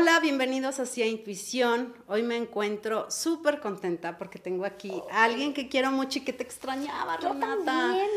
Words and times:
Hola, 0.00 0.18
bienvenidos 0.18 0.80
hacia 0.80 1.06
Intuición. 1.06 1.92
Hoy 2.08 2.22
me 2.22 2.38
encuentro 2.38 3.10
súper 3.10 3.60
contenta 3.60 4.16
porque 4.16 4.38
tengo 4.38 4.64
aquí 4.64 4.90
a 5.12 5.24
alguien 5.24 5.52
que 5.52 5.68
quiero 5.68 5.90
mucho 5.90 6.20
y 6.20 6.22
que 6.22 6.32
te 6.32 6.42
extrañaba, 6.42 7.20
Yo 7.20 7.34
Renata. 7.34 7.64
también, 7.66 8.08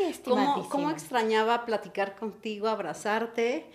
¿Cómo, 0.70 0.90
extrañaba 0.90 1.66
platicar 1.66 2.16
contigo, 2.16 2.68
abrazarte? 2.68 3.66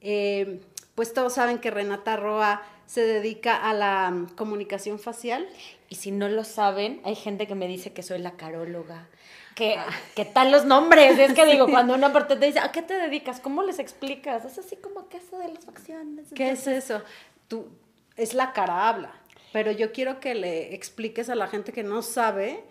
Eh, 0.00 0.60
pues 0.94 1.12
todos 1.12 1.32
saben 1.32 1.58
que 1.58 1.72
Renata 1.72 2.14
Roa 2.14 2.62
se 2.86 3.02
dedica 3.02 3.56
a 3.56 3.74
la 3.74 4.26
comunicación 4.36 4.98
facial. 4.98 5.48
Y 5.90 5.96
si 5.96 6.10
no 6.10 6.28
lo 6.28 6.44
saben, 6.44 7.00
hay 7.04 7.14
gente 7.14 7.46
que 7.46 7.54
me 7.54 7.66
dice 7.68 7.92
que 7.92 8.02
soy 8.02 8.18
la 8.18 8.32
caróloga. 8.32 9.08
Que, 9.54 9.76
¿Qué 10.14 10.24
tal 10.24 10.52
los 10.52 10.64
nombres? 10.64 11.18
Es 11.18 11.34
que 11.34 11.44
digo, 11.52 11.66
cuando 11.66 11.94
una 11.94 12.12
parte 12.12 12.36
te 12.36 12.46
dice, 12.46 12.60
¿a 12.60 12.72
qué 12.72 12.80
te 12.80 12.94
dedicas? 12.94 13.40
¿Cómo 13.40 13.62
les 13.62 13.78
explicas? 13.78 14.44
Es 14.44 14.58
así 14.58 14.76
como 14.76 15.08
que 15.08 15.18
eso 15.18 15.38
de 15.38 15.48
las 15.48 15.64
facciones. 15.64 16.28
¿Qué 16.34 16.50
es 16.50 16.66
eso? 16.66 17.02
Tú, 17.48 17.68
es 18.16 18.34
la 18.34 18.52
cara 18.52 18.88
habla, 18.88 19.12
pero 19.52 19.72
yo 19.72 19.92
quiero 19.92 20.20
que 20.20 20.34
le 20.34 20.74
expliques 20.74 21.28
a 21.28 21.34
la 21.34 21.48
gente 21.48 21.72
que 21.72 21.82
no 21.82 22.02
sabe 22.02 22.62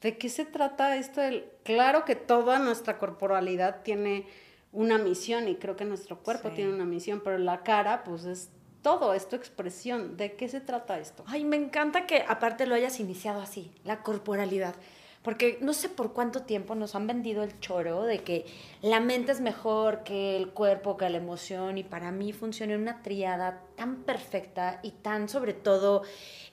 de 0.00 0.18
qué 0.18 0.28
se 0.28 0.44
trata 0.44 0.96
esto. 0.96 1.20
Del, 1.20 1.46
claro 1.62 2.04
que 2.04 2.16
toda 2.16 2.58
nuestra 2.58 2.98
corporalidad 2.98 3.82
tiene 3.82 4.26
una 4.72 4.98
misión 4.98 5.48
y 5.48 5.56
creo 5.56 5.76
que 5.76 5.84
nuestro 5.84 6.18
cuerpo 6.18 6.48
Sí. 6.50 6.56
tiene 6.56 6.72
una 6.74 6.84
misión, 6.84 7.20
pero 7.22 7.38
la 7.38 7.62
cara 7.62 8.02
pues 8.04 8.24
es 8.24 8.50
todo, 8.82 9.14
es 9.14 9.28
tu 9.28 9.36
expresión. 9.36 10.16
¿De 10.16 10.34
qué 10.34 10.48
se 10.48 10.60
trata 10.60 10.98
esto? 10.98 11.24
Ay, 11.26 11.44
me 11.44 11.56
encanta 11.56 12.06
que 12.06 12.24
aparte 12.28 12.66
lo 12.66 12.74
hayas 12.74 13.00
iniciado 13.00 13.40
así, 13.40 13.72
la 13.84 14.02
corporalidad. 14.02 14.74
Porque 15.24 15.56
no 15.62 15.72
sé 15.72 15.88
por 15.88 16.12
cuánto 16.12 16.42
tiempo 16.42 16.74
nos 16.74 16.94
han 16.94 17.06
vendido 17.06 17.42
el 17.42 17.58
choro 17.58 18.02
de 18.02 18.18
que 18.18 18.44
la 18.82 19.00
mente 19.00 19.32
es 19.32 19.40
mejor 19.40 20.04
que 20.04 20.36
el 20.36 20.50
cuerpo, 20.50 20.98
que 20.98 21.08
la 21.08 21.16
emoción. 21.16 21.78
Y 21.78 21.82
para 21.82 22.12
mí 22.12 22.34
funciona 22.34 22.76
una 22.76 23.02
triada 23.02 23.62
tan 23.74 24.02
perfecta 24.02 24.80
y 24.82 24.90
tan, 24.90 25.30
sobre 25.30 25.54
todo, 25.54 26.02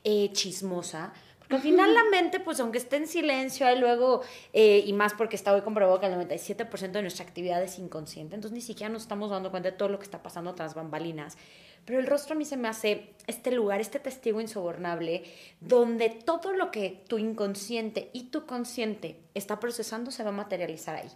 eh, 0.06 0.30
chismosa. 0.32 1.12
Porque 1.38 1.56
al 1.56 1.62
final 1.64 1.94
la 1.94 2.06
mente, 2.06 2.40
pues 2.40 2.62
aunque 2.62 2.78
esté 2.78 2.96
en 2.96 3.08
silencio, 3.08 3.70
y 3.70 3.78
luego, 3.78 4.22
eh, 4.54 4.82
y 4.86 4.94
más 4.94 5.14
porque 5.16 5.36
está 5.36 5.54
hoy 5.54 5.64
comprobado 5.64 6.00
que 6.00 6.06
el 6.06 6.14
97% 6.14 6.92
de 6.92 7.02
nuestra 7.02 7.26
actividad 7.26 7.62
es 7.62 7.78
inconsciente, 7.78 8.36
entonces 8.36 8.56
ni 8.56 8.62
siquiera 8.62 8.90
nos 8.90 9.02
estamos 9.02 9.32
dando 9.32 9.52
cuenta 9.52 9.72
de 9.72 9.76
todo 9.76 9.90
lo 9.90 10.00
que 10.00 10.06
está 10.06 10.24
pasando 10.24 10.56
tras 10.56 10.76
bambalinas. 10.76 11.38
Pero 11.86 12.00
el 12.00 12.08
rostro 12.08 12.36
a 12.36 12.38
mí 12.38 12.46
se 12.46 12.58
me 12.58 12.68
hace 12.68 13.14
este 13.28 13.52
lugar, 13.52 13.82
este 13.82 14.00
testigo 14.00 14.42
insobornable, 14.42 15.24
donde 15.60 16.10
todo 16.10 16.54
lo 16.54 16.72
que 16.72 17.04
tu 17.08 17.18
inconsciente 17.18 18.10
y 18.14 18.26
tu 18.26 18.46
consciente 18.46 19.20
está 19.34 19.60
procesando 19.60 20.12
se 20.12 20.24
va 20.24 20.30
a 20.30 20.34
materializar 20.34 20.96
ahí. 20.96 21.10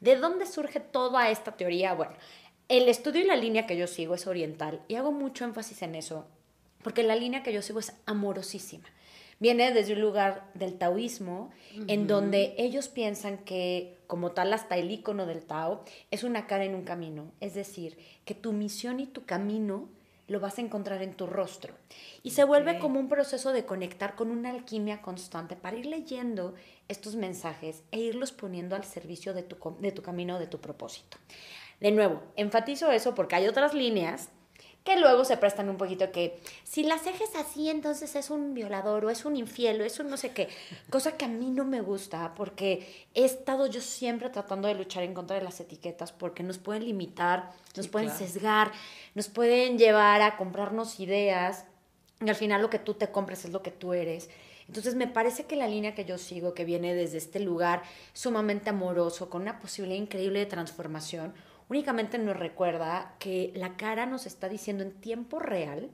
¿De 0.00 0.16
dónde 0.16 0.46
surge 0.46 0.80
toda 0.80 1.30
esta 1.30 1.52
teoría? 1.52 1.94
Bueno, 1.94 2.12
el 2.68 2.88
estudio 2.88 3.22
y 3.22 3.26
la 3.26 3.36
línea 3.36 3.66
que 3.66 3.76
yo 3.76 3.86
sigo 3.86 4.14
es 4.14 4.26
oriental 4.26 4.80
y 4.88 4.94
hago 4.94 5.12
mucho 5.12 5.44
énfasis 5.44 5.82
en 5.82 5.94
eso, 5.94 6.26
porque 6.82 7.02
la 7.02 7.16
línea 7.16 7.42
que 7.42 7.52
yo 7.52 7.62
sigo 7.62 7.78
es 7.78 7.92
amorosísima. 8.06 8.88
Viene 9.40 9.72
desde 9.72 9.94
un 9.94 10.02
lugar 10.02 10.50
del 10.52 10.76
taoísmo, 10.76 11.50
en 11.86 12.06
donde 12.06 12.54
ellos 12.58 12.88
piensan 12.88 13.38
que, 13.38 13.96
como 14.06 14.32
tal, 14.32 14.52
hasta 14.52 14.76
el 14.76 14.90
icono 14.90 15.24
del 15.24 15.46
Tao 15.46 15.82
es 16.10 16.24
una 16.24 16.46
cara 16.46 16.64
en 16.64 16.74
un 16.74 16.84
camino. 16.84 17.32
Es 17.40 17.54
decir, 17.54 17.96
que 18.26 18.34
tu 18.34 18.52
misión 18.52 19.00
y 19.00 19.06
tu 19.06 19.24
camino 19.24 19.88
lo 20.30 20.38
vas 20.38 20.58
a 20.58 20.60
encontrar 20.60 21.02
en 21.02 21.14
tu 21.14 21.26
rostro. 21.26 21.74
Y 22.22 22.30
se 22.30 22.44
vuelve 22.44 22.78
como 22.78 23.00
un 23.00 23.08
proceso 23.08 23.52
de 23.52 23.64
conectar 23.64 24.14
con 24.14 24.30
una 24.30 24.50
alquimia 24.50 25.02
constante 25.02 25.56
para 25.56 25.76
ir 25.76 25.86
leyendo 25.86 26.54
estos 26.86 27.16
mensajes 27.16 27.82
e 27.90 27.98
irlos 27.98 28.30
poniendo 28.30 28.76
al 28.76 28.84
servicio 28.84 29.34
de 29.34 29.42
tu, 29.42 29.56
de 29.80 29.90
tu 29.90 30.02
camino, 30.02 30.38
de 30.38 30.46
tu 30.46 30.60
propósito. 30.60 31.18
De 31.80 31.90
nuevo, 31.90 32.22
enfatizo 32.36 32.92
eso 32.92 33.12
porque 33.12 33.34
hay 33.34 33.48
otras 33.48 33.74
líneas 33.74 34.30
que 34.84 34.98
luego 34.98 35.24
se 35.26 35.36
prestan 35.36 35.68
un 35.68 35.76
poquito 35.76 36.10
que 36.10 36.40
si 36.64 36.82
las 36.84 37.06
ejes 37.06 37.36
así, 37.36 37.68
entonces 37.68 38.16
es 38.16 38.30
un 38.30 38.54
violador 38.54 39.04
o 39.04 39.10
es 39.10 39.24
un 39.26 39.36
infiel 39.36 39.80
o 39.80 39.84
es 39.84 40.00
un 40.00 40.08
no 40.08 40.16
sé 40.16 40.32
qué, 40.32 40.48
cosa 40.88 41.16
que 41.18 41.26
a 41.26 41.28
mí 41.28 41.50
no 41.50 41.64
me 41.64 41.82
gusta 41.82 42.32
porque 42.34 43.06
he 43.14 43.24
estado 43.24 43.66
yo 43.66 43.82
siempre 43.82 44.30
tratando 44.30 44.68
de 44.68 44.74
luchar 44.74 45.02
en 45.02 45.12
contra 45.12 45.36
de 45.36 45.42
las 45.44 45.60
etiquetas 45.60 46.12
porque 46.12 46.42
nos 46.42 46.56
pueden 46.58 46.84
limitar, 46.86 47.50
nos 47.76 47.86
Sí, 47.86 47.92
pueden 47.92 48.08
claro. 48.08 48.26
sesgar, 48.26 48.72
nos 49.14 49.28
pueden 49.28 49.76
llevar 49.76 50.22
a 50.22 50.36
comprarnos 50.38 50.98
ideas 50.98 51.64
y 52.24 52.28
al 52.28 52.36
final 52.36 52.62
lo 52.62 52.70
que 52.70 52.78
tú 52.78 52.94
te 52.94 53.10
compras 53.10 53.44
es 53.44 53.52
lo 53.52 53.62
que 53.62 53.70
tú 53.70 53.92
eres. 53.92 54.30
Entonces 54.66 54.94
me 54.94 55.08
parece 55.08 55.44
que 55.46 55.56
la 55.56 55.66
línea 55.66 55.94
que 55.94 56.04
yo 56.04 56.16
sigo, 56.16 56.54
que 56.54 56.64
viene 56.64 56.94
desde 56.94 57.18
este 57.18 57.40
lugar 57.40 57.82
sumamente 58.12 58.70
amoroso, 58.70 59.28
con 59.28 59.42
una 59.42 59.58
posibilidad 59.58 60.00
increíble 60.00 60.38
de 60.38 60.46
transformación, 60.46 61.34
únicamente 61.70 62.18
nos 62.18 62.36
recuerda 62.36 63.14
que 63.18 63.52
la 63.54 63.76
cara 63.76 64.04
nos 64.04 64.26
está 64.26 64.48
diciendo 64.48 64.82
en 64.82 64.92
tiempo 64.92 65.38
real 65.38 65.90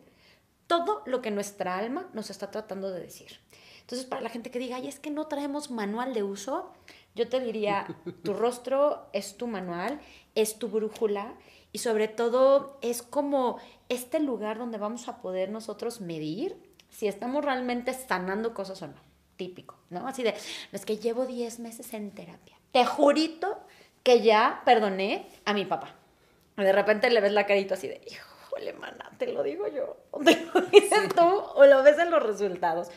todo 0.67 1.03
lo 1.07 1.23
que 1.23 1.31
nuestra 1.31 1.79
alma 1.79 2.09
nos 2.13 2.31
está 2.31 2.51
tratando 2.51 2.91
de 2.91 3.01
decir. 3.01 3.39
Entonces, 3.83 4.05
para 4.05 4.23
la 4.23 4.31
gente 4.31 4.51
que 4.51 4.59
diga, 4.59 4.77
ay, 4.77 4.89
es 4.89 4.99
que 4.99 5.11
no 5.11 5.29
traemos 5.29 5.71
manual 5.71 6.13
de 6.13 6.25
uso, 6.25 6.73
yo 7.15 7.29
te 7.29 7.39
diría, 7.39 7.87
tu 8.25 8.33
rostro 8.35 9.07
es 9.13 9.37
tu 9.37 9.47
manual, 9.47 10.01
es 10.35 10.59
tu 10.59 10.69
brújula 10.69 11.35
y 11.73 11.79
sobre 11.79 12.09
todo 12.09 12.79
es 12.81 13.03
como 13.03 13.59
este 13.89 14.19
lugar 14.19 14.59
donde 14.59 14.79
vamos 14.79 15.09
a 15.09 15.21
poder 15.21 15.51
nosotros 15.51 16.01
medir 16.01 16.57
si 16.89 17.07
estamos 17.07 17.45
realmente 17.45 17.93
sanando 17.93 18.55
cosas 18.55 18.81
o 18.83 18.89
no. 18.89 19.07
Típico, 19.37 19.77
¿no? 19.91 20.09
Así 20.09 20.23
de, 20.23 20.33
"No, 20.33 20.39
es 20.73 20.87
que 20.87 20.97
llevo 20.97 21.27
10 21.27 21.61
meses 21.61 21.93
en 21.93 22.11
terapia. 22.11 22.57
Te 22.73 22.87
jurito 22.87 23.59
que 24.07 24.21
ya 24.21 24.63
perdoné 24.65 25.27
a 25.45 25.53
mi 25.53 25.65
papá. 25.65 25.97
De 26.57 26.73
repente 26.73 27.11
le 27.11 27.21
ves 27.21 27.33
la 27.33 27.45
carita 27.45 27.75
así 27.75 27.89
de, 27.89 28.01
híjole, 28.07 28.73
mana, 28.75 29.11
te 29.19 29.27
lo 29.33 29.43
digo 29.43 29.67
yo. 29.67 29.97
O 30.13 30.21
te 30.25 30.47
lo 30.55 30.61
dices 30.61 31.09
tú 31.09 31.25
o 31.25 31.67
lo 31.67 31.83
ves 31.83 31.99
en 31.99 32.13
los 32.13 32.23
resultados. 32.23 32.89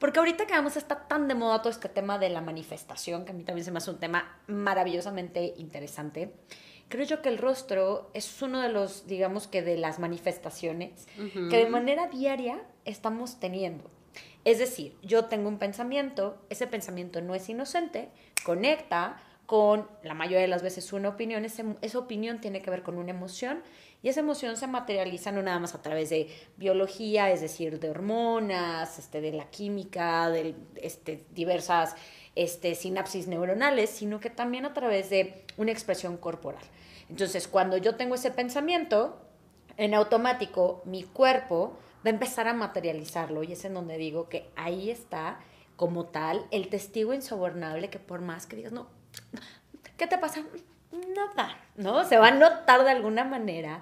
Porque 0.00 0.18
ahorita 0.18 0.48
que 0.48 0.54
vamos 0.54 0.76
está 0.76 1.06
tan 1.06 1.28
de 1.28 1.36
moda 1.36 1.62
todo 1.62 1.70
este 1.70 1.88
tema 1.88 2.18
de 2.18 2.30
la 2.30 2.40
manifestación, 2.40 3.24
que 3.24 3.30
a 3.30 3.34
mí 3.34 3.44
también 3.44 3.64
se 3.64 3.70
me 3.70 3.78
hace 3.78 3.92
un 3.92 4.00
tema 4.00 4.36
maravillosamente 4.48 5.54
interesante. 5.58 6.34
Creo 6.88 7.04
yo 7.04 7.22
que 7.22 7.28
el 7.28 7.38
rostro 7.38 8.10
es 8.12 8.42
uno 8.42 8.60
de 8.60 8.70
los, 8.70 9.06
digamos 9.06 9.46
que 9.46 9.62
de 9.62 9.76
las 9.76 10.00
manifestaciones 10.00 11.06
que 11.50 11.56
de 11.56 11.70
manera 11.70 12.08
diaria 12.08 12.60
estamos 12.84 13.38
teniendo. 13.38 13.88
Es 14.44 14.58
decir, 14.58 14.96
yo 15.02 15.26
tengo 15.26 15.48
un 15.48 15.58
pensamiento, 15.58 16.42
ese 16.50 16.66
pensamiento 16.66 17.20
no 17.20 17.36
es 17.36 17.48
inocente, 17.48 18.08
conecta 18.44 19.22
con 19.48 19.88
la 20.02 20.12
mayoría 20.12 20.42
de 20.42 20.46
las 20.46 20.62
veces 20.62 20.92
una 20.92 21.08
opinión, 21.08 21.46
esa 21.46 21.98
opinión 21.98 22.38
tiene 22.38 22.60
que 22.60 22.70
ver 22.70 22.82
con 22.82 22.98
una 22.98 23.12
emoción 23.12 23.62
y 24.02 24.10
esa 24.10 24.20
emoción 24.20 24.58
se 24.58 24.66
materializa 24.66 25.32
no 25.32 25.40
nada 25.40 25.58
más 25.58 25.74
a 25.74 25.80
través 25.80 26.10
de 26.10 26.28
biología, 26.58 27.30
es 27.30 27.40
decir, 27.40 27.80
de 27.80 27.88
hormonas, 27.88 28.98
este, 28.98 29.22
de 29.22 29.32
la 29.32 29.46
química, 29.48 30.28
de 30.28 30.54
este, 30.76 31.24
diversas 31.30 31.96
este, 32.34 32.74
sinapsis 32.74 33.26
neuronales, 33.26 33.88
sino 33.88 34.20
que 34.20 34.28
también 34.28 34.66
a 34.66 34.74
través 34.74 35.08
de 35.08 35.46
una 35.56 35.72
expresión 35.72 36.18
corporal. 36.18 36.62
Entonces, 37.08 37.48
cuando 37.48 37.78
yo 37.78 37.96
tengo 37.96 38.16
ese 38.16 38.30
pensamiento, 38.30 39.18
en 39.78 39.94
automático 39.94 40.82
mi 40.84 41.04
cuerpo 41.04 41.78
va 42.04 42.10
a 42.10 42.10
empezar 42.10 42.48
a 42.48 42.52
materializarlo 42.52 43.42
y 43.44 43.52
es 43.52 43.64
en 43.64 43.72
donde 43.72 43.96
digo 43.96 44.28
que 44.28 44.50
ahí 44.56 44.90
está 44.90 45.40
como 45.76 46.04
tal 46.04 46.44
el 46.50 46.68
testigo 46.68 47.14
insobornable 47.14 47.88
que 47.88 47.98
por 47.98 48.20
más 48.20 48.46
que 48.46 48.56
digas, 48.56 48.72
no, 48.72 48.97
¿qué 49.96 50.06
te 50.06 50.18
pasa? 50.18 50.42
Nada, 50.90 51.56
¿no? 51.76 52.04
Se 52.04 52.16
va 52.16 52.28
a 52.28 52.30
notar 52.30 52.84
de 52.84 52.90
alguna 52.90 53.24
manera. 53.24 53.80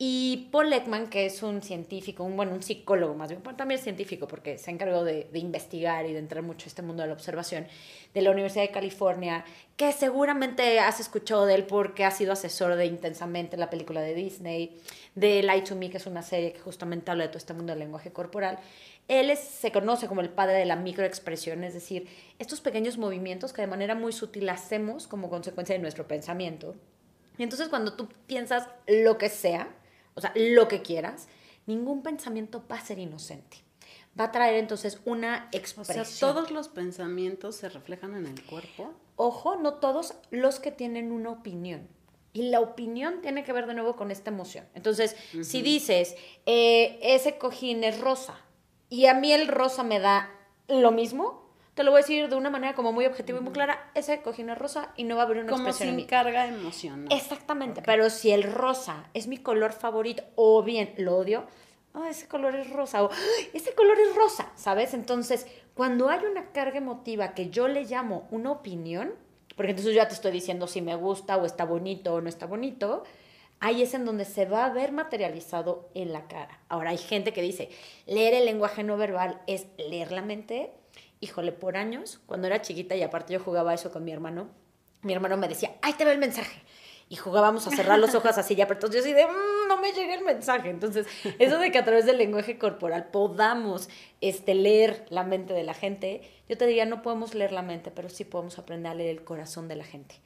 Y 0.00 0.48
Paul 0.52 0.72
Ekman, 0.72 1.10
que 1.10 1.26
es 1.26 1.42
un 1.42 1.60
científico, 1.60 2.22
un, 2.22 2.36
bueno, 2.36 2.52
un 2.52 2.62
psicólogo 2.62 3.14
más 3.14 3.30
bien, 3.30 3.42
pero 3.42 3.56
también 3.56 3.80
científico 3.80 4.28
porque 4.28 4.56
se 4.56 4.70
encargó 4.70 5.02
de, 5.02 5.28
investigar 5.34 6.06
y 6.06 6.12
de 6.12 6.20
entrar 6.20 6.44
mucho 6.44 6.66
a 6.66 6.68
este 6.68 6.82
mundo 6.82 7.02
de 7.02 7.08
la 7.08 7.14
observación, 7.14 7.66
de 8.14 8.22
la 8.22 8.30
Universidad 8.30 8.62
de 8.62 8.70
California, 8.70 9.44
que 9.76 9.92
seguramente 9.92 10.78
has 10.78 11.00
escuchado 11.00 11.46
de 11.46 11.56
él 11.56 11.64
porque 11.64 12.04
ha 12.04 12.12
sido 12.12 12.32
asesor 12.32 12.76
de 12.76 12.86
Intensamente, 12.86 13.56
la 13.56 13.70
película 13.70 14.00
de 14.00 14.14
Disney, 14.14 14.80
de 15.16 15.42
Lie 15.42 15.62
to 15.62 15.74
Me, 15.74 15.90
que 15.90 15.96
es 15.96 16.06
una 16.06 16.22
serie 16.22 16.52
que 16.52 16.60
justamente 16.60 17.10
habla 17.10 17.24
de 17.24 17.28
todo 17.30 17.38
este 17.38 17.54
mundo 17.54 17.72
del 17.72 17.80
lenguaje 17.80 18.12
corporal. 18.12 18.60
Él 19.08 19.30
es- 19.30 19.40
se 19.40 19.72
conoce 19.72 20.06
como 20.06 20.20
el 20.20 20.28
padre 20.28 20.58
de 20.58 20.66
la 20.66 20.76
microexpresión, 20.76 21.64
es 21.64 21.74
decir, 21.74 22.08
estos 22.38 22.60
pequeños 22.60 22.98
movimientos 22.98 23.52
que 23.52 23.62
de 23.62 23.66
manera 23.66 23.94
muy 23.94 24.12
sutil 24.12 24.48
hacemos 24.50 25.06
como 25.06 25.30
consecuencia 25.30 25.74
de 25.74 25.80
nuestro 25.80 26.06
pensamiento. 26.06 26.76
Y 27.38 27.42
entonces 27.42 27.68
cuando 27.68 27.94
tú 27.94 28.08
piensas 28.26 28.68
lo 28.86 29.16
que 29.16 29.28
sea, 29.28 29.74
o 30.14 30.20
sea, 30.20 30.32
lo 30.36 30.68
que 30.68 30.82
quieras, 30.82 31.28
ningún 31.66 32.02
pensamiento 32.02 32.64
va 32.70 32.76
a 32.76 32.80
ser 32.84 32.98
inocente. 32.98 33.58
Va 34.18 34.24
a 34.24 34.32
traer 34.32 34.56
entonces 34.56 35.00
una 35.04 35.48
O 35.52 35.56
expresión. 35.56 36.04
sea, 36.04 36.28
todos 36.28 36.50
los 36.50 36.68
pensamientos 36.68 37.54
se 37.56 37.68
reflejan 37.68 38.14
en 38.16 38.26
el 38.26 38.44
cuerpo. 38.44 38.92
Ojo, 39.16 39.56
no 39.56 39.74
todos 39.74 40.14
los 40.30 40.58
que 40.60 40.72
tienen 40.72 41.12
una 41.12 41.30
opinión. 41.30 41.88
Y 42.32 42.50
la 42.50 42.60
opinión 42.60 43.20
tiene 43.22 43.44
que 43.44 43.52
ver 43.52 43.66
de 43.66 43.74
nuevo 43.74 43.96
con 43.96 44.10
esta 44.10 44.30
emoción. 44.30 44.66
Entonces, 44.74 45.16
si 45.42 45.62
dices, 45.62 46.14
eh, 46.46 46.98
ese 47.02 47.38
cojín 47.38 47.84
es 47.84 48.00
rosa 48.00 48.38
y 48.88 49.06
a 49.06 49.14
mí 49.14 49.32
el 49.32 49.48
rosa 49.48 49.82
me 49.82 49.98
da 50.00 50.30
lo 50.68 50.90
mismo, 50.90 51.46
te 51.74 51.84
lo 51.84 51.90
voy 51.92 52.00
a 52.00 52.02
decir 52.02 52.28
de 52.28 52.34
una 52.36 52.50
manera 52.50 52.74
como 52.74 52.92
muy 52.92 53.06
objetiva 53.06 53.38
y 53.38 53.42
muy 53.42 53.52
clara, 53.52 53.90
ese 53.94 54.20
cojín 54.22 54.50
es 54.50 54.58
rosa 54.58 54.92
y 54.96 55.04
no 55.04 55.14
va 55.16 55.22
a 55.22 55.24
haber 55.26 55.38
una 55.38 55.50
Como 55.50 55.62
expresión 55.68 55.90
en 55.90 55.94
sin 55.94 56.04
mí. 56.04 56.06
carga 56.08 56.46
emocional. 56.46 57.08
Exactamente, 57.16 57.82
pero 57.84 58.10
si 58.10 58.32
el 58.32 58.42
rosa 58.42 59.04
es 59.14 59.28
mi 59.28 59.38
color 59.38 59.72
favorito 59.72 60.24
o 60.34 60.62
bien 60.62 60.92
lo 60.98 61.16
odio, 61.16 61.44
oh, 61.94 62.04
ese 62.04 62.26
color 62.26 62.56
es 62.56 62.70
rosa 62.70 63.04
o 63.04 63.10
ese 63.54 63.74
color 63.74 63.98
es 64.00 64.14
rosa, 64.16 64.50
¿sabes? 64.56 64.92
Entonces, 64.94 65.46
cuando 65.74 66.08
hay 66.08 66.24
una 66.24 66.50
carga 66.50 66.78
emotiva 66.78 67.34
que 67.34 67.50
yo 67.50 67.68
le 67.68 67.84
llamo 67.84 68.26
una 68.32 68.50
opinión, 68.50 69.12
porque 69.56 69.70
entonces 69.70 69.94
yo 69.94 70.02
ya 70.02 70.08
te 70.08 70.14
estoy 70.14 70.32
diciendo 70.32 70.66
si 70.66 70.82
me 70.82 70.96
gusta 70.96 71.36
o 71.36 71.44
está 71.46 71.64
bonito 71.64 72.14
o 72.14 72.20
no 72.20 72.28
está 72.28 72.46
bonito, 72.46 73.04
ahí 73.60 73.82
es 73.82 73.94
en 73.94 74.04
donde 74.04 74.24
se 74.24 74.46
va 74.46 74.64
a 74.64 74.70
ver 74.70 74.92
materializado 74.92 75.88
en 75.94 76.12
la 76.12 76.28
cara. 76.28 76.60
Ahora 76.68 76.90
hay 76.90 76.98
gente 76.98 77.32
que 77.32 77.42
dice, 77.42 77.70
leer 78.06 78.34
el 78.34 78.44
lenguaje 78.44 78.84
no 78.84 78.96
verbal 78.96 79.40
es 79.46 79.66
leer 79.76 80.12
la 80.12 80.22
mente. 80.22 80.72
Híjole, 81.20 81.52
por 81.52 81.76
años, 81.76 82.20
cuando 82.26 82.46
era 82.46 82.62
chiquita 82.62 82.94
y 82.94 83.02
aparte 83.02 83.32
yo 83.32 83.40
jugaba 83.40 83.74
eso 83.74 83.90
con 83.90 84.04
mi 84.04 84.12
hermano, 84.12 84.48
mi 85.02 85.12
hermano 85.12 85.36
me 85.36 85.48
decía, 85.48 85.74
ahí 85.82 85.92
te 85.94 86.04
ve 86.04 86.12
el 86.12 86.18
mensaje. 86.18 86.62
Y 87.10 87.16
jugábamos 87.16 87.66
a 87.66 87.70
cerrar 87.70 87.98
los 87.98 88.14
ojos 88.14 88.36
así 88.36 88.54
ya, 88.54 88.68
pero 88.68 88.80
yo 88.90 89.00
así 89.00 89.14
de, 89.14 89.26
mm, 89.26 89.68
no 89.68 89.78
me 89.78 89.92
llega 89.92 90.14
el 90.14 90.24
mensaje. 90.24 90.68
Entonces, 90.68 91.06
eso 91.38 91.58
de 91.58 91.72
que 91.72 91.78
a 91.78 91.84
través 91.84 92.04
del 92.04 92.18
lenguaje 92.18 92.58
corporal 92.58 93.08
podamos 93.10 93.88
este, 94.20 94.54
leer 94.54 95.06
la 95.08 95.24
mente 95.24 95.54
de 95.54 95.62
la 95.62 95.72
gente, 95.72 96.20
yo 96.48 96.58
te 96.58 96.66
diría, 96.66 96.84
no 96.84 97.00
podemos 97.00 97.34
leer 97.34 97.52
la 97.52 97.62
mente, 97.62 97.90
pero 97.90 98.10
sí 98.10 98.24
podemos 98.24 98.58
aprender 98.58 98.92
a 98.92 98.94
leer 98.94 99.10
el 99.10 99.24
corazón 99.24 99.68
de 99.68 99.76
la 99.76 99.84
gente 99.84 100.16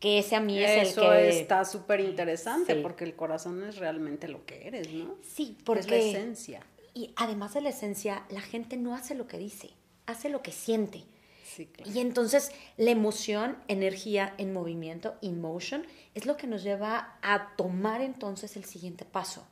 que 0.00 0.18
ese 0.18 0.34
a 0.34 0.40
mí 0.40 0.58
es 0.58 0.88
el 0.88 0.94
que... 0.94 1.28
está 1.28 1.64
súper 1.64 2.00
interesante 2.00 2.74
porque 2.76 3.04
el 3.04 3.14
corazón 3.14 3.62
es 3.62 3.76
realmente 3.76 4.28
lo 4.28 4.44
que 4.46 4.66
eres, 4.66 4.90
¿no? 4.92 5.16
Sí, 5.22 5.56
porque... 5.64 5.80
Es 5.80 5.90
la 5.90 5.96
esencia. 5.96 6.66
Y 6.94 7.12
además 7.16 7.54
de 7.54 7.60
la 7.60 7.68
esencia, 7.68 8.24
la 8.30 8.40
gente 8.40 8.76
no 8.76 8.94
hace 8.94 9.14
lo 9.14 9.26
que 9.28 9.38
dice, 9.38 9.70
hace 10.06 10.30
lo 10.30 10.42
que 10.42 10.52
siente. 10.52 11.04
Sí, 11.44 11.66
claro. 11.66 11.90
Y 11.92 12.00
entonces 12.00 12.50
la 12.78 12.90
emoción, 12.90 13.58
energía 13.68 14.34
en 14.38 14.52
movimiento, 14.52 15.14
emotion, 15.20 15.86
es 16.14 16.24
lo 16.24 16.36
que 16.36 16.46
nos 16.46 16.62
lleva 16.62 17.18
a 17.22 17.54
tomar 17.56 18.00
entonces 18.00 18.56
el 18.56 18.64
siguiente 18.64 19.04
paso. 19.04 19.46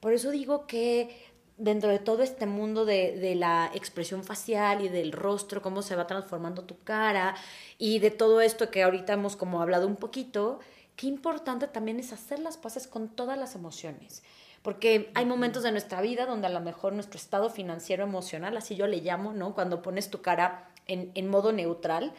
Por 0.00 0.14
eso 0.14 0.30
digo 0.30 0.66
que 0.66 1.14
dentro 1.62 1.90
de 1.90 2.00
todo 2.00 2.24
este 2.24 2.46
mundo 2.46 2.84
de, 2.84 3.34
la 3.36 3.70
expresión 3.72 4.24
facial 4.24 4.84
y 4.84 4.88
del 4.88 5.12
rostro, 5.12 5.62
cómo 5.62 5.82
se 5.82 5.94
va 5.94 6.08
transformando 6.08 6.64
tu 6.64 6.76
cara 6.82 7.36
y 7.78 8.00
de 8.00 8.10
todo 8.10 8.40
esto 8.40 8.70
que 8.70 8.82
ahorita 8.82 9.12
hemos 9.12 9.36
como 9.36 9.62
hablado 9.62 9.86
un 9.86 9.94
poquito, 9.94 10.58
qué 10.96 11.06
importante 11.06 11.68
también 11.68 12.00
es 12.00 12.12
hacer 12.12 12.40
las 12.40 12.56
paces 12.56 12.88
con 12.88 13.08
todas 13.08 13.38
las 13.38 13.54
emociones. 13.54 14.24
Porque 14.62 15.10
hay 15.14 15.24
momentos 15.24 15.62
de 15.62 15.70
nuestra 15.70 16.00
vida 16.00 16.26
donde 16.26 16.48
a 16.48 16.50
lo 16.50 16.60
mejor 16.60 16.94
nuestro 16.94 17.18
estado 17.18 17.48
financiero 17.48 18.02
emocional, 18.02 18.56
así 18.56 18.74
yo 18.74 18.88
le 18.88 19.00
llamo, 19.00 19.32
¿no? 19.32 19.54
Cuando 19.54 19.82
pones 19.82 20.10
tu 20.10 20.20
cara 20.20 20.68
en, 20.86 21.12
en 21.14 21.28
modo 21.28 21.52
neutral, 21.52 22.12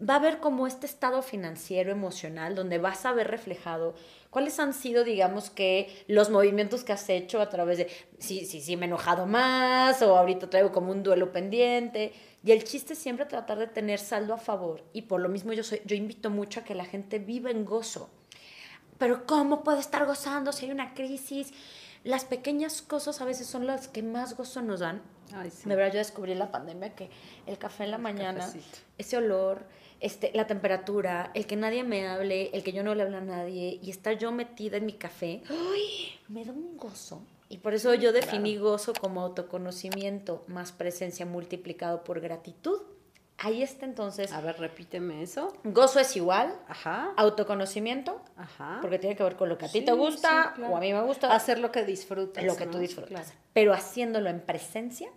va 0.00 0.14
a 0.14 0.16
haber 0.18 0.38
como 0.38 0.66
este 0.66 0.86
estado 0.86 1.22
financiero, 1.22 1.90
emocional, 1.90 2.54
donde 2.54 2.78
vas 2.78 3.06
a 3.06 3.12
ver 3.12 3.28
reflejado 3.28 3.94
cuáles 4.30 4.60
han 4.60 4.74
sido, 4.74 5.04
digamos 5.04 5.50
que, 5.50 6.04
los 6.08 6.30
movimientos 6.30 6.84
que 6.84 6.92
has 6.92 7.08
hecho 7.08 7.40
a 7.40 7.48
través 7.48 7.78
de, 7.78 7.88
si, 8.18 8.44
si, 8.44 8.60
si 8.60 8.76
me 8.76 8.84
he 8.84 8.88
enojado 8.88 9.26
más 9.26 10.02
o 10.02 10.16
ahorita 10.16 10.50
traigo 10.50 10.72
como 10.72 10.92
un 10.92 11.02
duelo 11.02 11.32
pendiente. 11.32 12.12
Y 12.44 12.52
el 12.52 12.64
chiste 12.64 12.92
es 12.92 12.98
siempre 12.98 13.26
tratar 13.26 13.58
de 13.58 13.66
tener 13.66 13.98
saldo 13.98 14.34
a 14.34 14.38
favor. 14.38 14.84
Y 14.92 15.02
por 15.02 15.20
lo 15.20 15.28
mismo 15.28 15.52
yo, 15.52 15.64
soy, 15.64 15.80
yo 15.84 15.96
invito 15.96 16.30
mucho 16.30 16.60
a 16.60 16.64
que 16.64 16.74
la 16.74 16.84
gente 16.84 17.18
viva 17.18 17.50
en 17.50 17.64
gozo. 17.64 18.10
Pero 18.98 19.26
¿cómo 19.26 19.64
puede 19.64 19.80
estar 19.80 20.06
gozando 20.06 20.52
si 20.52 20.66
hay 20.66 20.72
una 20.72 20.94
crisis? 20.94 21.52
Las 22.04 22.24
pequeñas 22.24 22.82
cosas 22.82 23.20
a 23.20 23.24
veces 23.24 23.46
son 23.46 23.66
las 23.66 23.88
que 23.88 24.02
más 24.02 24.36
gozo 24.36 24.62
nos 24.62 24.80
dan. 24.80 25.02
De 25.64 25.74
verdad, 25.74 25.94
yo 25.94 25.98
descubrí 25.98 26.32
en 26.32 26.38
la 26.38 26.52
pandemia 26.52 26.94
que 26.94 27.10
el 27.46 27.58
café 27.58 27.84
en 27.84 27.90
la 27.90 27.98
mañana, 27.98 28.48
ese 28.96 29.16
olor, 29.16 29.66
este, 30.00 30.30
la 30.34 30.46
temperatura, 30.46 31.30
el 31.34 31.46
que 31.46 31.56
nadie 31.56 31.84
me 31.84 32.06
hable, 32.06 32.50
el 32.52 32.62
que 32.62 32.72
yo 32.72 32.82
no 32.82 32.94
le 32.94 33.02
hable 33.02 33.16
a 33.16 33.20
nadie 33.20 33.78
y 33.82 33.90
estar 33.90 34.18
yo 34.18 34.32
metida 34.32 34.76
en 34.76 34.86
mi 34.86 34.92
café, 34.92 35.42
me 36.28 36.44
da 36.44 36.52
un 36.52 36.76
gozo. 36.76 37.22
Y 37.48 37.58
por 37.58 37.74
eso 37.74 37.94
yo 37.94 38.12
definí 38.12 38.56
gozo 38.56 38.92
como 38.92 39.22
autoconocimiento 39.22 40.44
más 40.48 40.72
presencia 40.72 41.24
multiplicado 41.26 42.02
por 42.02 42.20
gratitud. 42.20 42.80
Ahí 43.38 43.62
está 43.62 43.84
entonces. 43.84 44.32
A 44.32 44.40
ver, 44.40 44.58
repíteme 44.58 45.22
eso. 45.22 45.52
Gozo 45.62 46.00
es 46.00 46.16
igual. 46.16 46.58
Ajá. 46.68 47.12
Autoconocimiento. 47.16 48.20
Ajá. 48.36 48.78
Porque 48.80 48.98
tiene 48.98 49.14
que 49.14 49.22
ver 49.22 49.36
con 49.36 49.48
lo 49.48 49.58
que 49.58 49.66
a 49.66 49.70
ti 49.70 49.82
te 49.82 49.92
gusta 49.92 50.54
o 50.68 50.76
a 50.76 50.80
mí 50.80 50.92
me 50.92 51.02
gusta. 51.02 51.32
Hacer 51.34 51.58
lo 51.58 51.70
que 51.70 51.84
disfrutas. 51.84 52.42
Lo 52.42 52.56
que 52.56 52.66
tú 52.66 52.78
disfrutas. 52.78 53.32
Pero 53.52 53.74
haciéndolo 53.74 54.30
en 54.30 54.40
presencia, 54.40 55.10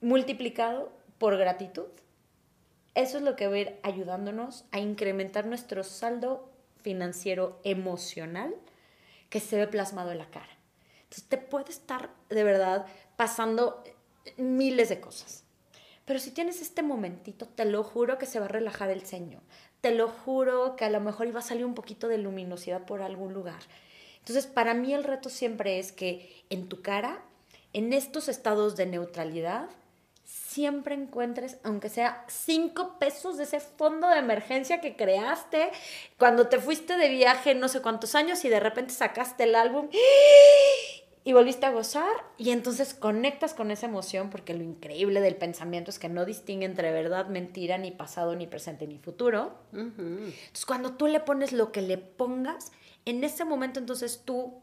multiplicado 0.00 0.90
por 1.18 1.36
gratitud 1.36 1.86
eso 2.94 3.18
es 3.18 3.22
lo 3.22 3.36
que 3.36 3.48
va 3.48 3.54
a 3.54 3.58
ir 3.58 3.80
ayudándonos 3.82 4.64
a 4.72 4.80
incrementar 4.80 5.46
nuestro 5.46 5.84
saldo 5.84 6.50
financiero 6.82 7.60
emocional 7.64 8.54
que 9.28 9.40
se 9.40 9.56
ve 9.56 9.66
plasmado 9.66 10.10
en 10.12 10.18
la 10.18 10.30
cara. 10.30 10.48
Entonces 11.04 11.28
te 11.28 11.38
puede 11.38 11.70
estar 11.70 12.10
de 12.28 12.44
verdad 12.44 12.86
pasando 13.16 13.82
miles 14.36 14.88
de 14.88 15.00
cosas. 15.00 15.44
Pero 16.04 16.18
si 16.18 16.32
tienes 16.32 16.60
este 16.60 16.82
momentito, 16.82 17.46
te 17.46 17.64
lo 17.64 17.84
juro 17.84 18.18
que 18.18 18.26
se 18.26 18.40
va 18.40 18.46
a 18.46 18.48
relajar 18.48 18.90
el 18.90 19.02
ceño. 19.02 19.40
Te 19.80 19.94
lo 19.94 20.08
juro 20.08 20.74
que 20.76 20.84
a 20.84 20.90
lo 20.90 21.00
mejor 21.00 21.28
iba 21.28 21.38
a 21.38 21.42
salir 21.42 21.64
un 21.64 21.74
poquito 21.74 22.08
de 22.08 22.18
luminosidad 22.18 22.84
por 22.84 23.02
algún 23.02 23.32
lugar. 23.32 23.60
Entonces, 24.18 24.46
para 24.46 24.74
mí 24.74 24.92
el 24.92 25.04
reto 25.04 25.30
siempre 25.30 25.78
es 25.78 25.92
que 25.92 26.44
en 26.50 26.68
tu 26.68 26.82
cara, 26.82 27.22
en 27.72 27.92
estos 27.92 28.28
estados 28.28 28.76
de 28.76 28.86
neutralidad, 28.86 29.68
siempre 30.30 30.94
encuentres, 30.94 31.58
aunque 31.64 31.88
sea 31.88 32.24
cinco 32.28 32.98
pesos 32.98 33.36
de 33.36 33.44
ese 33.44 33.58
fondo 33.58 34.08
de 34.08 34.18
emergencia 34.18 34.80
que 34.80 34.94
creaste 34.94 35.70
cuando 36.18 36.48
te 36.48 36.58
fuiste 36.58 36.96
de 36.96 37.08
viaje 37.08 37.54
no 37.54 37.68
sé 37.68 37.82
cuántos 37.82 38.14
años 38.14 38.44
y 38.44 38.48
de 38.48 38.60
repente 38.60 38.92
sacaste 38.92 39.44
el 39.44 39.56
álbum 39.56 39.88
y 41.24 41.32
volviste 41.32 41.66
a 41.66 41.70
gozar 41.70 42.10
y 42.38 42.50
entonces 42.50 42.94
conectas 42.94 43.54
con 43.54 43.72
esa 43.72 43.86
emoción 43.86 44.30
porque 44.30 44.54
lo 44.54 44.62
increíble 44.62 45.20
del 45.20 45.36
pensamiento 45.36 45.90
es 45.90 45.98
que 45.98 46.08
no 46.08 46.24
distingue 46.24 46.66
entre 46.66 46.92
verdad, 46.92 47.26
mentira, 47.26 47.76
ni 47.78 47.90
pasado, 47.90 48.36
ni 48.36 48.46
presente, 48.46 48.86
ni 48.86 48.98
futuro. 48.98 49.58
Entonces 49.72 50.66
cuando 50.66 50.92
tú 50.94 51.08
le 51.08 51.20
pones 51.20 51.52
lo 51.52 51.72
que 51.72 51.82
le 51.82 51.98
pongas, 51.98 52.70
en 53.04 53.24
ese 53.24 53.44
momento 53.44 53.80
entonces 53.80 54.22
tú 54.24 54.62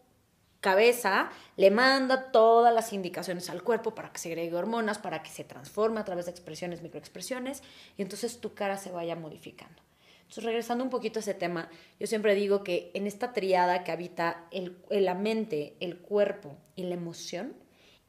cabeza 0.60 1.30
le 1.56 1.72
manda 1.72 2.32
todas 2.32 2.74
las 2.74 2.94
indicaciones 2.94 3.50
al 3.50 3.64
cuerpo 3.64 3.94
para 3.96 4.12
que 4.12 4.20
se 4.20 4.30
agregue 4.30 4.56
hormonas, 4.56 4.98
para 4.98 5.24
que 5.24 5.30
se 5.30 5.44
transforme 5.44 6.00
a 6.00 6.06
través 6.06 6.26
de 6.26 6.32
expresiones, 6.32 6.82
microexpresiones, 6.82 7.64
y 7.98 8.02
entonces 8.02 8.40
tu 8.40 8.54
cara 8.54 8.78
se 8.78 8.92
vaya 8.92 9.16
modificando. 9.16 9.82
Entonces, 10.22 10.44
regresando 10.44 10.84
un 10.84 10.90
poquito 10.90 11.20
a 11.20 11.22
ese 11.22 11.34
tema, 11.34 11.70
yo 12.00 12.08
siempre 12.08 12.36
digo 12.36 12.62
que 12.64 12.92
en 12.94 13.08
esta 13.08 13.32
triada 13.32 13.86
que 13.86 13.94
habita 13.94 14.46
el, 14.52 14.78
la 14.90 15.14
mente, 15.14 15.78
el 15.80 16.00
cuerpo 16.00 16.58
y 16.76 16.84
la 16.84 16.96
emoción, 16.96 17.56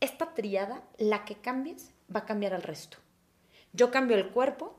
esta 0.01 0.35
triada, 0.35 0.83
la 0.97 1.25
que 1.25 1.37
cambies, 1.37 1.95
va 2.15 2.21
a 2.21 2.27
cambiar 2.27 2.55
al 2.55 2.63
resto. 2.63 2.99
Yo 3.73 3.93
cambio 3.93 4.17
el 4.17 4.31
cuerpo, 4.31 4.77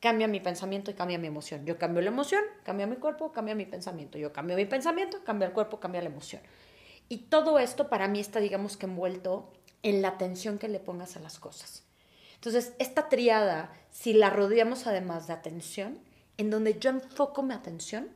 cambia 0.00 0.26
mi 0.26 0.40
pensamiento 0.40 0.90
y 0.90 0.94
cambia 0.94 1.18
mi 1.18 1.28
emoción. 1.28 1.64
Yo 1.64 1.78
cambio 1.78 2.02
la 2.02 2.08
emoción, 2.08 2.42
cambia 2.64 2.88
mi 2.88 2.96
cuerpo, 2.96 3.30
cambia 3.30 3.54
mi 3.54 3.66
pensamiento. 3.66 4.18
Yo 4.18 4.32
cambio 4.32 4.56
mi 4.56 4.66
pensamiento, 4.66 5.22
cambia 5.22 5.46
el 5.46 5.52
cuerpo, 5.52 5.78
cambia 5.78 6.00
la 6.02 6.08
emoción. 6.08 6.42
Y 7.10 7.18
todo 7.28 7.58
esto 7.58 7.90
para 7.90 8.06
mí 8.06 8.20
está, 8.20 8.38
digamos 8.38 8.76
que 8.76 8.86
envuelto 8.86 9.52
en 9.82 10.00
la 10.00 10.08
atención 10.08 10.58
que 10.58 10.68
le 10.68 10.78
pongas 10.78 11.16
a 11.16 11.20
las 11.20 11.40
cosas. 11.40 11.82
Entonces, 12.36 12.72
esta 12.78 13.08
triada, 13.08 13.72
si 13.90 14.12
la 14.12 14.30
rodeamos 14.30 14.86
además 14.86 15.26
de 15.26 15.32
atención, 15.32 15.98
en 16.38 16.50
donde 16.50 16.78
yo 16.78 16.90
enfoco 16.90 17.42
mi 17.42 17.52
atención, 17.52 18.10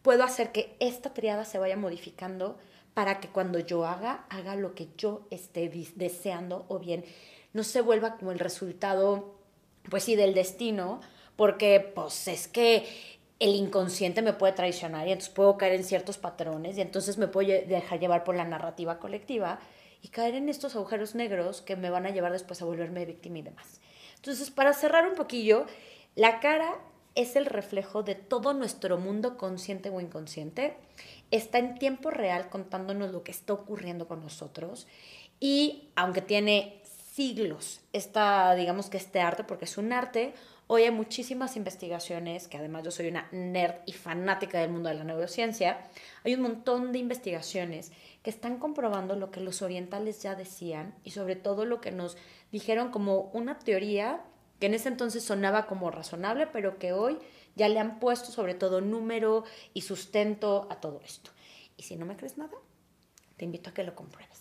puedo 0.00 0.24
hacer 0.24 0.52
que 0.52 0.74
esta 0.80 1.12
triada 1.12 1.44
se 1.44 1.58
vaya 1.58 1.76
modificando 1.76 2.56
para 2.94 3.20
que 3.20 3.28
cuando 3.28 3.58
yo 3.58 3.86
haga, 3.86 4.24
haga 4.30 4.56
lo 4.56 4.74
que 4.74 4.88
yo 4.96 5.26
esté 5.30 5.68
deseando 5.94 6.64
o 6.68 6.78
bien 6.78 7.04
no 7.52 7.62
se 7.62 7.82
vuelva 7.82 8.16
como 8.16 8.32
el 8.32 8.38
resultado, 8.38 9.34
pues 9.90 10.04
sí, 10.04 10.16
del 10.16 10.32
destino, 10.32 11.02
porque 11.36 11.92
pues 11.94 12.26
es 12.28 12.48
que 12.48 12.88
el 13.40 13.54
inconsciente 13.54 14.20
me 14.22 14.34
puede 14.34 14.52
traicionar 14.52 15.08
y 15.08 15.12
entonces 15.12 15.34
puedo 15.34 15.56
caer 15.56 15.72
en 15.72 15.84
ciertos 15.84 16.18
patrones 16.18 16.76
y 16.76 16.82
entonces 16.82 17.16
me 17.18 17.26
puedo 17.26 17.48
dejar 17.48 17.98
llevar 17.98 18.22
por 18.22 18.36
la 18.36 18.44
narrativa 18.44 18.98
colectiva 18.98 19.58
y 20.02 20.08
caer 20.08 20.34
en 20.34 20.48
estos 20.48 20.76
agujeros 20.76 21.14
negros 21.14 21.62
que 21.62 21.74
me 21.74 21.90
van 21.90 22.06
a 22.06 22.10
llevar 22.10 22.32
después 22.32 22.60
a 22.60 22.66
volverme 22.66 23.06
víctima 23.06 23.38
y 23.38 23.42
demás. 23.42 23.80
Entonces, 24.16 24.50
para 24.50 24.74
cerrar 24.74 25.08
un 25.08 25.14
poquillo, 25.14 25.64
la 26.14 26.40
cara 26.40 26.78
es 27.14 27.34
el 27.34 27.46
reflejo 27.46 28.02
de 28.02 28.14
todo 28.14 28.52
nuestro 28.52 28.98
mundo 28.98 29.38
consciente 29.38 29.88
o 29.88 30.00
inconsciente. 30.00 30.76
Está 31.30 31.58
en 31.58 31.78
tiempo 31.78 32.10
real 32.10 32.50
contándonos 32.50 33.10
lo 33.10 33.22
que 33.22 33.30
está 33.30 33.54
ocurriendo 33.54 34.06
con 34.06 34.20
nosotros 34.20 34.86
y 35.38 35.88
aunque 35.96 36.20
tiene 36.20 36.82
siglos 37.14 37.80
esta, 37.92 38.54
digamos 38.54 38.90
que 38.90 38.98
este 38.98 39.20
arte, 39.20 39.44
porque 39.44 39.64
es 39.64 39.78
un 39.78 39.92
arte, 39.92 40.34
Hoy 40.72 40.84
hay 40.84 40.92
muchísimas 40.92 41.56
investigaciones, 41.56 42.46
que 42.46 42.56
además 42.56 42.84
yo 42.84 42.92
soy 42.92 43.08
una 43.08 43.28
nerd 43.32 43.80
y 43.86 43.92
fanática 43.92 44.60
del 44.60 44.70
mundo 44.70 44.88
de 44.88 44.94
la 44.94 45.02
neurociencia, 45.02 45.80
hay 46.22 46.34
un 46.34 46.42
montón 46.42 46.92
de 46.92 47.00
investigaciones 47.00 47.90
que 48.22 48.30
están 48.30 48.60
comprobando 48.60 49.16
lo 49.16 49.32
que 49.32 49.40
los 49.40 49.62
orientales 49.62 50.22
ya 50.22 50.36
decían 50.36 50.94
y 51.02 51.10
sobre 51.10 51.34
todo 51.34 51.64
lo 51.64 51.80
que 51.80 51.90
nos 51.90 52.16
dijeron 52.52 52.92
como 52.92 53.32
una 53.32 53.58
teoría 53.58 54.20
que 54.60 54.66
en 54.66 54.74
ese 54.74 54.90
entonces 54.90 55.24
sonaba 55.24 55.66
como 55.66 55.90
razonable, 55.90 56.46
pero 56.46 56.78
que 56.78 56.92
hoy 56.92 57.18
ya 57.56 57.68
le 57.68 57.80
han 57.80 57.98
puesto 57.98 58.30
sobre 58.30 58.54
todo 58.54 58.80
número 58.80 59.42
y 59.74 59.80
sustento 59.80 60.68
a 60.70 60.76
todo 60.76 61.00
esto. 61.04 61.32
Y 61.76 61.82
si 61.82 61.96
no 61.96 62.06
me 62.06 62.16
crees 62.16 62.38
nada, 62.38 62.56
te 63.36 63.44
invito 63.44 63.70
a 63.70 63.74
que 63.74 63.82
lo 63.82 63.96
compruebes. 63.96 64.39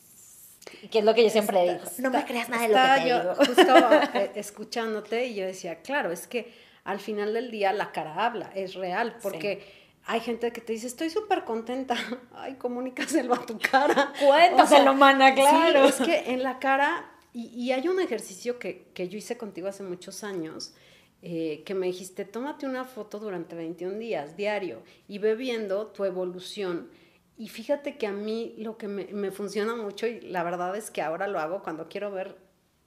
Que 0.91 0.99
es 0.99 1.05
lo 1.05 1.13
que 1.13 1.23
yo 1.23 1.29
siempre 1.29 1.61
digo. 1.61 1.79
No 1.99 2.09
me 2.09 2.25
creas 2.25 2.49
nada 2.49 2.63
de 2.63 2.69
lo 2.69 2.75
que 2.75 3.01
te 3.03 3.09
yo 3.09 3.19
digo. 3.19 3.35
Justo 3.45 4.17
eh, 4.17 4.31
escuchándote 4.35 5.25
y 5.27 5.35
yo 5.35 5.45
decía, 5.45 5.81
claro, 5.81 6.11
es 6.11 6.27
que 6.27 6.53
al 6.83 6.99
final 6.99 7.33
del 7.33 7.51
día 7.51 7.73
la 7.73 7.91
cara 7.91 8.25
habla, 8.25 8.51
es 8.55 8.73
real, 8.73 9.17
porque 9.21 9.63
hay 10.05 10.21
gente 10.21 10.51
que 10.51 10.61
te 10.61 10.73
dice, 10.73 10.87
estoy 10.87 11.09
súper 11.09 11.43
contenta. 11.43 11.95
Ay, 12.33 12.55
comunícaselo 12.55 13.33
a 13.33 13.45
tu 13.45 13.59
cara. 13.59 14.13
Cuéntaselo, 14.19 14.93
mana, 14.95 15.35
claro. 15.35 15.85
es 15.85 15.95
que 15.95 16.31
en 16.31 16.41
la 16.41 16.59
cara, 16.59 17.11
y, 17.33 17.71
hay 17.71 17.87
un 17.87 17.99
ejercicio 17.99 18.57
que, 18.57 18.87
que, 18.93 19.07
yo 19.07 19.17
hice 19.17 19.37
contigo 19.37 19.67
hace 19.67 19.83
muchos 19.83 20.23
años, 20.23 20.73
eh, 21.21 21.63
que 21.65 21.75
me 21.75 21.85
dijiste, 21.85 22.25
tómate 22.25 22.65
una 22.65 22.85
foto 22.85 23.19
durante 23.19 23.55
21 23.55 23.99
días, 23.99 24.35
diario, 24.35 24.81
y 25.07 25.19
ve 25.19 25.35
viendo 25.35 25.87
tu 25.87 26.05
evolución. 26.05 26.89
Y 27.39 27.47
fíjate 27.47 27.97
que 27.97 28.05
a 28.05 28.11
mí 28.11 28.53
lo 28.57 28.77
que 28.77 28.89
me, 28.89 29.05
me, 29.05 29.31
funciona 29.31 29.73
mucho, 29.73 30.05
y 30.05 30.19
la 30.19 30.43
verdad 30.43 30.75
es 30.75 30.91
que 30.91 31.01
ahora 31.01 31.25
lo 31.25 31.39
hago 31.39 31.63
cuando 31.63 31.87
quiero 31.87 32.11
ver 32.11 32.35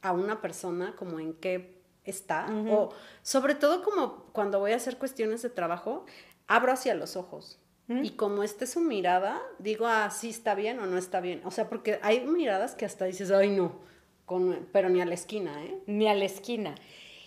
a 0.03 0.13
una 0.13 0.43
persona 0.43 0.95
como 0.95 1.19
en 1.19 1.33
qué 1.33 1.81
está, 2.05 2.47
o 2.69 2.91
sobre 3.23 3.55
todo 3.55 3.83
como 3.83 4.27
cuando 4.33 4.59
voy 4.59 4.73
a 4.73 4.77
hacer 4.77 4.99
cuestiones 4.99 5.41
de 5.41 5.49
trabajo, 5.49 6.05
abro 6.49 6.71
hacia 6.71 6.95
los 6.95 7.17
ojos. 7.17 7.59
Y 7.89 8.11
como 8.11 8.43
esté 8.43 8.67
su 8.67 8.81
mirada, 8.81 9.43
digo, 9.59 9.87
ah, 9.87 10.09
sí 10.11 10.31
está 10.31 10.55
bien 10.55 10.79
o 10.81 10.87
no 10.87 10.97
está 10.97 11.21
bien. 11.21 11.43
O 11.45 11.51
sea, 11.51 11.69
porque 11.69 11.99
hay 12.03 12.27
miradas 12.27 12.75
que 12.75 12.87
hasta 12.87 13.05
dices, 13.05 13.31
ay, 13.31 13.51
no, 13.51 13.81
con, 14.25 14.67
pero 14.73 14.89
ni 14.89 15.03
a 15.03 15.05
la 15.05 15.13
esquina, 15.13 15.63
¿eh? 15.63 15.79
Ni 15.87 16.09
a 16.09 16.15
la 16.15 16.25
esquina. 16.25 16.75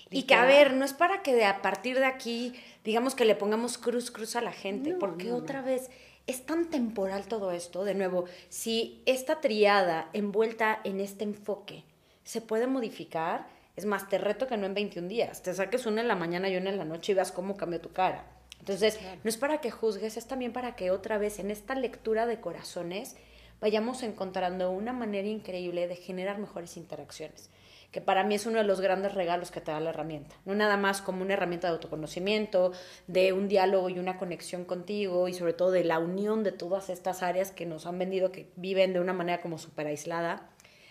Y 0.10 0.24
que, 0.24 0.34
a 0.34 0.46
ver, 0.46 0.74
no 0.74 0.84
es 0.84 0.94
para 0.94 1.22
que 1.22 1.36
de 1.36 1.46
a 1.46 1.62
partir 1.62 2.00
de 2.00 2.05
aquí, 2.05 2.53
digamos 2.84 3.13
que 3.13 3.25
le 3.25 3.36
pongamos 3.36 3.77
cruz, 3.77 4.10
cruz 4.10 4.36
a 4.36 4.41
la 4.41 4.53
gente, 4.53 4.96
porque 4.96 5.34
otra 5.34 5.62
vez 5.62 5.91
es 6.27 6.46
tan 6.46 6.70
temporal 6.70 7.27
todo 7.27 7.51
esto. 7.51 7.84
De 7.84 7.96
nuevo, 7.96 8.25
si 8.50 9.01
esta 9.05 9.41
triada 9.41 10.10
envuelta 10.13 10.79
en 10.84 11.00
este 11.00 11.24
enfoque 11.24 11.84
se 12.24 12.41
puede 12.41 12.67
modificar, 12.67 13.48
es 13.75 13.86
más, 13.86 14.10
te 14.10 14.17
reto 14.17 14.48
que 14.48 14.58
no 14.58 14.65
en 14.65 14.74
21 14.74 15.08
días, 15.08 15.44
te 15.44 15.53
saques 15.53 15.86
una 15.86 16.01
en 16.01 16.08
la 16.08 16.15
mañana 16.15 16.50
y 16.50 16.55
una 16.55 16.70
en 16.70 16.77
la 16.77 16.86
noche 16.86 17.12
y 17.12 17.15
veas 17.15 17.32
cómo 17.32 17.58
cambia 17.58 17.82
tu 17.82 17.91
cara. 17.91 18.25
Entonces, 18.60 19.00
no 19.24 19.29
es 19.29 19.38
para 19.38 19.60
que 19.62 19.70
juzgues, 19.70 20.17
es 20.17 20.27
también 20.27 20.53
para 20.53 20.75
que 20.75 20.89
otra 20.89 21.17
vez 21.17 21.39
en 21.39 21.51
esta 21.51 21.75
lectura 21.75 22.25
de 22.25 22.39
corazones 22.39 23.15
vayamos 23.62 24.01
encontrando 24.01 24.72
una 24.72 24.94
manera 24.94 25.27
increíble 25.27 25.88
de 25.88 25.96
generar 25.96 26.39
mejores 26.39 26.77
interacciones 26.77 27.50
que 27.96 28.02
para 28.02 28.25
mí 28.25 28.36
es 28.36 28.46
uno 28.46 28.58
de 28.58 28.66
los 28.66 28.82
grandes 28.82 29.14
regalos 29.14 29.52
que 29.52 29.62
te 29.62 29.72
da 29.72 29.80
la 29.80 29.92
herramienta. 29.92 30.36
No 30.44 30.54
nada 30.54 30.75
más 30.75 31.02
como 31.02 31.22
una 31.22 31.32
herramienta 31.32 31.68
de 31.68 31.75
autoconocimiento, 31.75 32.74
de 33.08 33.32
un 33.32 33.48
diálogo 33.48 33.90
y 33.90 34.00
una 34.00 34.18
conexión 34.18 34.66
contigo 34.66 35.30
y 35.30 35.34
sobre 35.34 35.54
todo 35.54 35.72
de 35.72 35.86
la 35.86 36.00
unión 36.00 36.44
de 36.44 36.52
todas 36.52 36.90
estas 36.90 37.24
áreas 37.24 37.52
que 37.52 37.66
nos 37.66 37.86
han 37.86 37.98
vendido 37.98 38.34
que 38.34 38.52
viven 38.58 38.92
de 38.92 39.00
una 39.00 39.14
manera 39.14 39.42
como 39.42 39.58
súper 39.58 39.88
aislada, 39.88 40.50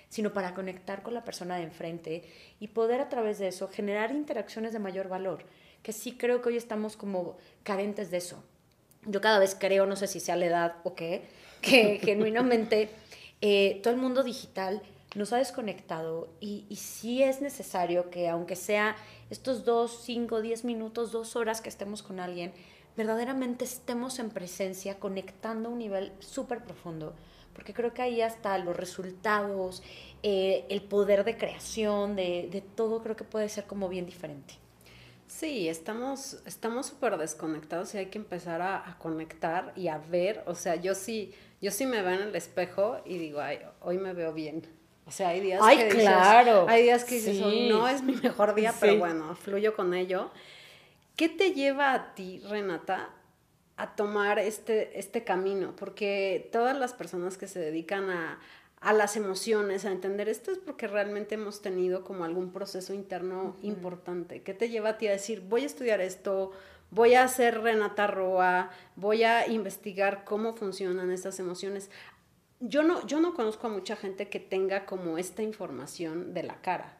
sino 0.08 0.32
para 0.32 0.54
conectar 0.54 1.02
con 1.02 1.12
la 1.12 1.24
persona 1.24 1.56
de 1.56 1.64
enfrente 1.64 2.22
y 2.58 2.68
poder 2.68 3.02
a 3.02 3.10
través 3.10 3.38
de 3.38 3.48
eso 3.48 3.68
generar 3.68 4.10
interacciones 4.10 4.72
de 4.72 4.78
mayor 4.78 5.10
valor, 5.10 5.44
que 5.82 5.92
sí 5.92 6.16
creo 6.16 6.40
que 6.40 6.48
hoy 6.48 6.56
estamos 6.56 6.96
como 6.96 7.36
carentes 7.64 8.10
de 8.10 8.16
eso. 8.16 8.42
Yo 9.04 9.20
cada 9.20 9.38
vez 9.38 9.54
creo, 9.60 9.84
no 9.84 9.96
sé 9.96 10.06
si 10.06 10.20
sea 10.20 10.36
la 10.36 10.46
edad 10.46 10.76
o 10.84 10.94
qué, 10.94 11.20
que 11.60 11.98
genuinamente 12.02 12.88
eh, 13.42 13.80
todo 13.82 13.92
el 13.92 14.00
mundo 14.00 14.22
digital 14.22 14.80
nos 15.14 15.32
ha 15.32 15.38
desconectado 15.38 16.28
y, 16.40 16.66
y 16.68 16.76
sí 16.76 17.22
es 17.22 17.40
necesario 17.40 18.10
que 18.10 18.28
aunque 18.28 18.56
sea 18.56 18.96
estos 19.30 19.64
dos, 19.64 20.00
cinco, 20.04 20.40
diez 20.40 20.64
minutos, 20.64 21.12
dos 21.12 21.36
horas 21.36 21.60
que 21.60 21.68
estemos 21.68 22.02
con 22.02 22.20
alguien, 22.20 22.52
verdaderamente 22.96 23.64
estemos 23.64 24.18
en 24.18 24.30
presencia, 24.30 24.98
conectando 24.98 25.68
a 25.68 25.72
un 25.72 25.78
nivel 25.78 26.12
súper 26.20 26.62
profundo, 26.62 27.14
porque 27.52 27.74
creo 27.74 27.92
que 27.92 28.02
ahí 28.02 28.20
hasta 28.20 28.56
los 28.58 28.76
resultados, 28.76 29.82
eh, 30.22 30.64
el 30.68 30.82
poder 30.82 31.24
de 31.24 31.36
creación, 31.36 32.16
de, 32.16 32.62
todo, 32.74 33.02
creo 33.02 33.16
que 33.16 33.24
puede 33.24 33.48
ser 33.48 33.64
como 33.64 33.88
bien 33.88 34.06
diferente. 34.06 34.54
Sí, 35.26 35.68
estamos 35.68 36.38
estamos 36.46 36.86
súper 36.86 37.16
desconectados 37.16 37.94
y 37.94 37.98
hay 37.98 38.06
que 38.06 38.18
empezar 38.18 38.62
a, 38.62 38.88
a, 38.88 38.98
conectar 38.98 39.72
y 39.74 39.88
a 39.88 39.98
ver, 39.98 40.44
o 40.46 40.54
sea, 40.54 40.76
yo 40.76 40.94
sí, 40.94 41.34
yo 41.60 41.72
sí 41.72 41.86
me 41.86 42.02
veo 42.02 42.14
en 42.20 42.28
el 42.28 42.36
espejo 42.36 42.98
y 43.04 43.18
digo, 43.18 43.40
ay, 43.40 43.58
hoy 43.80 43.98
me 43.98 44.12
veo 44.12 44.32
bien, 44.32 44.62
o 45.06 45.10
sea, 45.10 45.28
hay 45.28 45.40
días 45.40 45.60
que 45.60 45.88
claro. 45.88 46.62
dices, 46.62 46.68
hay 46.68 46.82
días 46.82 47.04
que 47.04 47.14
dices, 47.16 47.40
no 47.40 47.88
es 47.88 48.02
mi 48.02 48.14
mejor 48.14 48.54
día, 48.54 48.74
pero 48.80 48.98
bueno, 48.98 49.34
fluyo 49.34 49.74
con 49.74 49.94
ello. 49.94 50.30
¿Qué 51.16 51.28
te 51.28 51.52
lleva 51.52 51.92
a 51.92 52.14
ti, 52.14 52.40
Renata, 52.48 53.10
a 53.76 53.94
tomar 53.94 54.38
este, 54.38 54.98
este 54.98 55.22
camino? 55.22 55.74
Porque 55.76 56.48
todas 56.52 56.76
las 56.76 56.92
personas 56.92 57.36
que 57.36 57.46
se 57.46 57.60
dedican 57.60 58.10
a, 58.10 58.40
a 58.80 58.92
las 58.92 59.16
emociones, 59.16 59.84
a 59.84 59.92
entender 59.92 60.28
esto 60.28 60.50
es 60.50 60.58
porque 60.58 60.86
realmente 60.86 61.36
hemos 61.36 61.62
tenido 61.62 62.02
como 62.02 62.24
algún 62.24 62.52
proceso 62.52 62.94
interno 62.94 63.56
importante. 63.62 64.42
¿Qué 64.42 64.54
te 64.54 64.70
lleva 64.70 64.90
a 64.90 64.98
ti 64.98 65.06
a 65.06 65.12
decir, 65.12 65.42
voy 65.42 65.62
a 65.62 65.66
estudiar 65.66 66.00
esto, 66.00 66.52
voy 66.90 67.14
a 67.14 67.26
ser 67.28 67.60
Renata 67.60 68.06
Roa, 68.06 68.70
voy 68.96 69.22
a 69.22 69.48
investigar 69.48 70.24
cómo 70.24 70.54
funcionan 70.54 71.10
estas 71.10 71.38
emociones? 71.38 71.90
Yo 72.68 72.82
no, 72.82 73.06
yo 73.06 73.20
no 73.20 73.34
conozco 73.34 73.66
a 73.66 73.70
mucha 73.70 73.96
gente 73.96 74.28
que 74.28 74.40
tenga 74.40 74.86
como 74.86 75.18
esta 75.18 75.42
información 75.42 76.34
de 76.34 76.42
la 76.42 76.60
cara. 76.60 76.96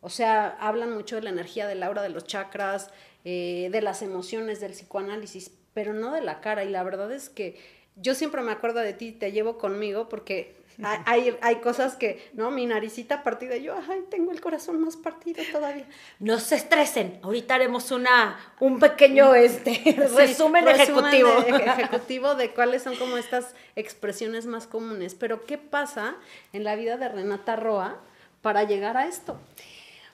O 0.00 0.10
sea, 0.10 0.56
hablan 0.60 0.92
mucho 0.92 1.16
de 1.16 1.22
la 1.22 1.30
energía 1.30 1.66
del 1.66 1.82
aura, 1.82 2.02
de 2.02 2.08
los 2.08 2.24
chakras, 2.24 2.90
eh, 3.24 3.68
de 3.72 3.82
las 3.82 4.02
emociones, 4.02 4.60
del 4.60 4.72
psicoanálisis, 4.72 5.50
pero 5.74 5.92
no 5.92 6.12
de 6.12 6.20
la 6.20 6.40
cara. 6.40 6.64
Y 6.64 6.70
la 6.70 6.84
verdad 6.84 7.10
es 7.12 7.28
que 7.28 7.58
yo 7.96 8.14
siempre 8.14 8.42
me 8.42 8.52
acuerdo 8.52 8.80
de 8.80 8.92
ti, 8.92 9.12
te 9.12 9.32
llevo 9.32 9.58
conmigo 9.58 10.08
porque 10.08 10.56
hay, 10.82 11.36
hay 11.40 11.56
cosas 11.56 11.96
que, 11.96 12.30
¿no? 12.34 12.50
Mi 12.50 12.66
naricita 12.66 13.24
partida, 13.24 13.56
yo, 13.56 13.74
ay, 13.88 14.04
tengo 14.10 14.30
el 14.30 14.40
corazón 14.40 14.80
más 14.80 14.96
partido 14.96 15.42
todavía. 15.50 15.86
No 16.20 16.38
se 16.38 16.54
estresen, 16.54 17.18
ahorita 17.22 17.56
haremos 17.56 17.90
una, 17.90 18.38
un 18.60 18.78
pequeño 18.78 19.34
este, 19.34 19.96
resumen, 20.16 20.68
ejecutivo. 20.68 21.30
ejecutivo 21.46 22.34
de 22.36 22.50
cuáles 22.50 22.82
son 22.84 22.94
como 22.96 23.16
estas 23.16 23.54
expresiones 23.74 24.46
más 24.46 24.68
comunes. 24.68 25.14
Pero, 25.16 25.44
¿qué 25.46 25.58
pasa 25.58 26.16
en 26.52 26.62
la 26.62 26.76
vida 26.76 26.96
de 26.96 27.08
Renata 27.08 27.56
Roa 27.56 28.00
para 28.40 28.62
llegar 28.62 28.96
a 28.96 29.06
esto? 29.06 29.40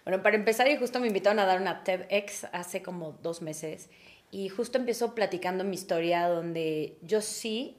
Bueno, 0.05 0.23
para 0.23 0.37
empezar, 0.37 0.69
y 0.69 0.77
justo 0.77 0.99
me 0.99 1.09
invitaron 1.09 1.41
a 1.41 1.47
dar 1.47 1.61
una 1.61 1.85
TEDx 1.85 2.45
hace 2.53 2.83
como 2.83 3.13
dos 3.23 3.43
meses, 3.43 3.91
y 4.31 4.49
justo 4.49 4.79
empiezo 4.79 5.15
platicando 5.15 5.63
mi 5.65 5.75
historia 5.75 6.29
donde 6.29 6.97
yo 7.03 7.21
sí 7.21 7.77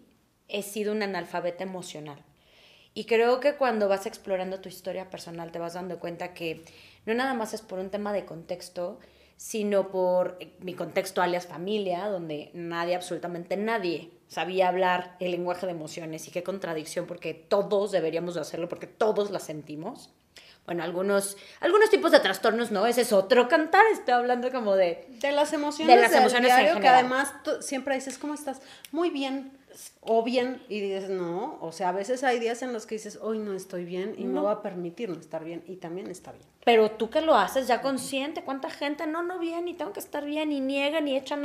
he 0.48 0.62
sido 0.62 0.92
un 0.92 1.04
analfabeta 1.04 1.64
emocional. 1.64 2.25
Y 2.98 3.04
creo 3.04 3.42
que 3.42 3.56
cuando 3.56 3.90
vas 3.90 4.06
explorando 4.06 4.62
tu 4.62 4.70
historia 4.70 5.10
personal 5.10 5.52
te 5.52 5.60
vas 5.60 5.74
dando 5.74 6.00
cuenta 6.00 6.34
que 6.34 6.64
no 7.06 7.14
nada 7.14 7.34
más 7.34 7.54
es 7.54 7.62
por 7.62 7.78
un 7.78 7.90
tema 7.90 8.14
de 8.14 8.24
contexto, 8.24 9.00
sino 9.36 9.90
por 9.90 10.38
eh, 10.40 10.54
mi 10.62 10.74
contexto 10.76 11.22
alias 11.22 11.46
familia, 11.46 12.08
donde 12.08 12.52
nadie, 12.54 12.96
absolutamente 12.96 13.58
nadie, 13.58 14.12
sabía 14.30 14.70
hablar 14.70 15.18
el 15.20 15.32
lenguaje 15.32 15.66
de 15.66 15.74
emociones 15.74 16.26
y 16.30 16.32
qué 16.32 16.42
contradicción, 16.42 17.06
porque 17.06 17.34
todos 17.34 17.92
deberíamos 17.92 18.36
de 18.36 18.42
hacerlo, 18.42 18.70
porque 18.70 18.88
todos 18.88 19.30
la 19.30 19.40
sentimos. 19.40 20.12
Bueno, 20.66 20.82
algunos, 20.82 21.36
algunos 21.60 21.90
tipos 21.90 22.14
de 22.14 22.22
trastornos 22.22 22.72
no, 22.72 22.88
ese 22.88 23.02
es 23.02 23.12
otro. 23.12 23.50
Cantar, 23.50 23.84
estoy 23.92 24.14
hablando 24.14 24.52
como 24.54 24.74
de... 24.78 25.06
De 25.20 25.34
las 25.34 25.52
emociones, 25.52 25.94
de 25.94 26.02
las 26.02 26.14
emociones 26.14 26.56
diario, 26.56 26.80
que 26.80 26.88
además 26.88 27.34
siempre 27.60 27.94
dices, 27.94 28.18
¿cómo 28.18 28.34
estás? 28.34 28.62
Muy 28.92 29.10
bien 29.10 29.52
o 30.02 30.24
bien 30.24 30.64
y 30.70 30.80
dices, 30.80 31.10
no, 31.10 31.58
o 31.62 31.72
sea, 31.72 31.90
a 31.90 31.92
veces 31.92 32.24
hay 32.24 32.40
días 32.40 32.62
en 32.62 32.74
los 32.74 32.86
que 32.86 32.96
dices, 32.96 33.20
hoy 33.22 33.40
no 33.40 33.54
estoy 33.54 33.86
bien 33.86 34.16
y 34.18 34.24
no. 34.24 34.44
va 34.44 34.52
a 34.52 34.62
permitir 34.62 35.10
no 35.10 35.20
estar 35.20 35.44
bien 35.44 35.64
y 35.68 35.78
también 35.78 36.10
está 36.10 36.32
bien. 36.32 36.46
Pero 36.64 36.92
tú 36.92 37.10
que 37.10 37.22
lo 37.22 37.36
haces 37.36 37.68
ya 37.68 37.82
consciente, 37.82 38.44
¿cuánta 38.44 38.70
gente 38.70 39.06
no, 39.06 39.22
no 39.22 39.38
bien 39.38 39.68
y 39.68 39.74
tengo 39.74 39.94
que 39.94 40.00
estar 40.00 40.26
bien 40.26 40.52
y 40.52 40.62
niegan 40.62 41.08
y 41.08 41.16
echan 41.16 41.44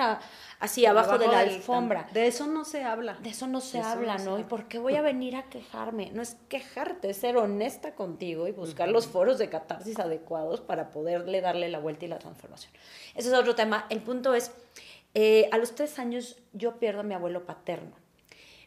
así 0.61 0.87
abajo, 0.87 1.19
de 1.19 1.27
la 1.27 1.41
alfombra? 1.41 2.09
De 2.13 2.27
eso 2.27 2.47
no 2.47 2.65
se 2.65 2.85
habla. 2.85 3.15
De 3.15 3.31
eso 3.31 3.47
no 3.47 3.61
se 3.61 3.81
habla, 3.81 4.17
¿no? 4.19 4.39
¿Y 4.39 4.45
por 4.45 4.67
qué 4.67 4.79
voy 4.79 4.95
a 4.97 5.03
venir 5.03 5.37
a 5.37 5.45
quejarme? 5.45 6.11
No 6.13 6.23
es 6.23 6.37
quejarte, 6.49 7.11
es 7.11 7.19
ser 7.19 7.37
honesta 7.37 7.95
contigo 7.95 8.49
y 8.49 8.53
buscar 8.53 8.89
los 8.89 9.07
foros 9.07 9.39
de 9.39 9.51
catarsis 9.51 9.99
adecuados 9.99 10.61
para 10.61 10.91
poderle 10.91 11.41
darle 11.41 11.69
la 11.69 11.81
vuelta 11.81 12.07
y 12.07 12.09
la 12.09 12.19
transformación. 12.19 12.73
Ese 13.15 13.29
es 13.29 13.35
otro 13.35 13.55
tema. 13.55 13.87
El 13.91 14.01
punto 14.01 14.35
es, 14.35 14.53
eh, 15.15 15.49
a 15.53 15.59
los 15.59 15.75
tres 15.75 15.99
años 15.99 16.39
yo 16.53 16.79
pierdo 16.79 17.01
a 17.01 17.05
mi 17.05 17.15
abuelo 17.15 17.45
paterno 17.45 17.93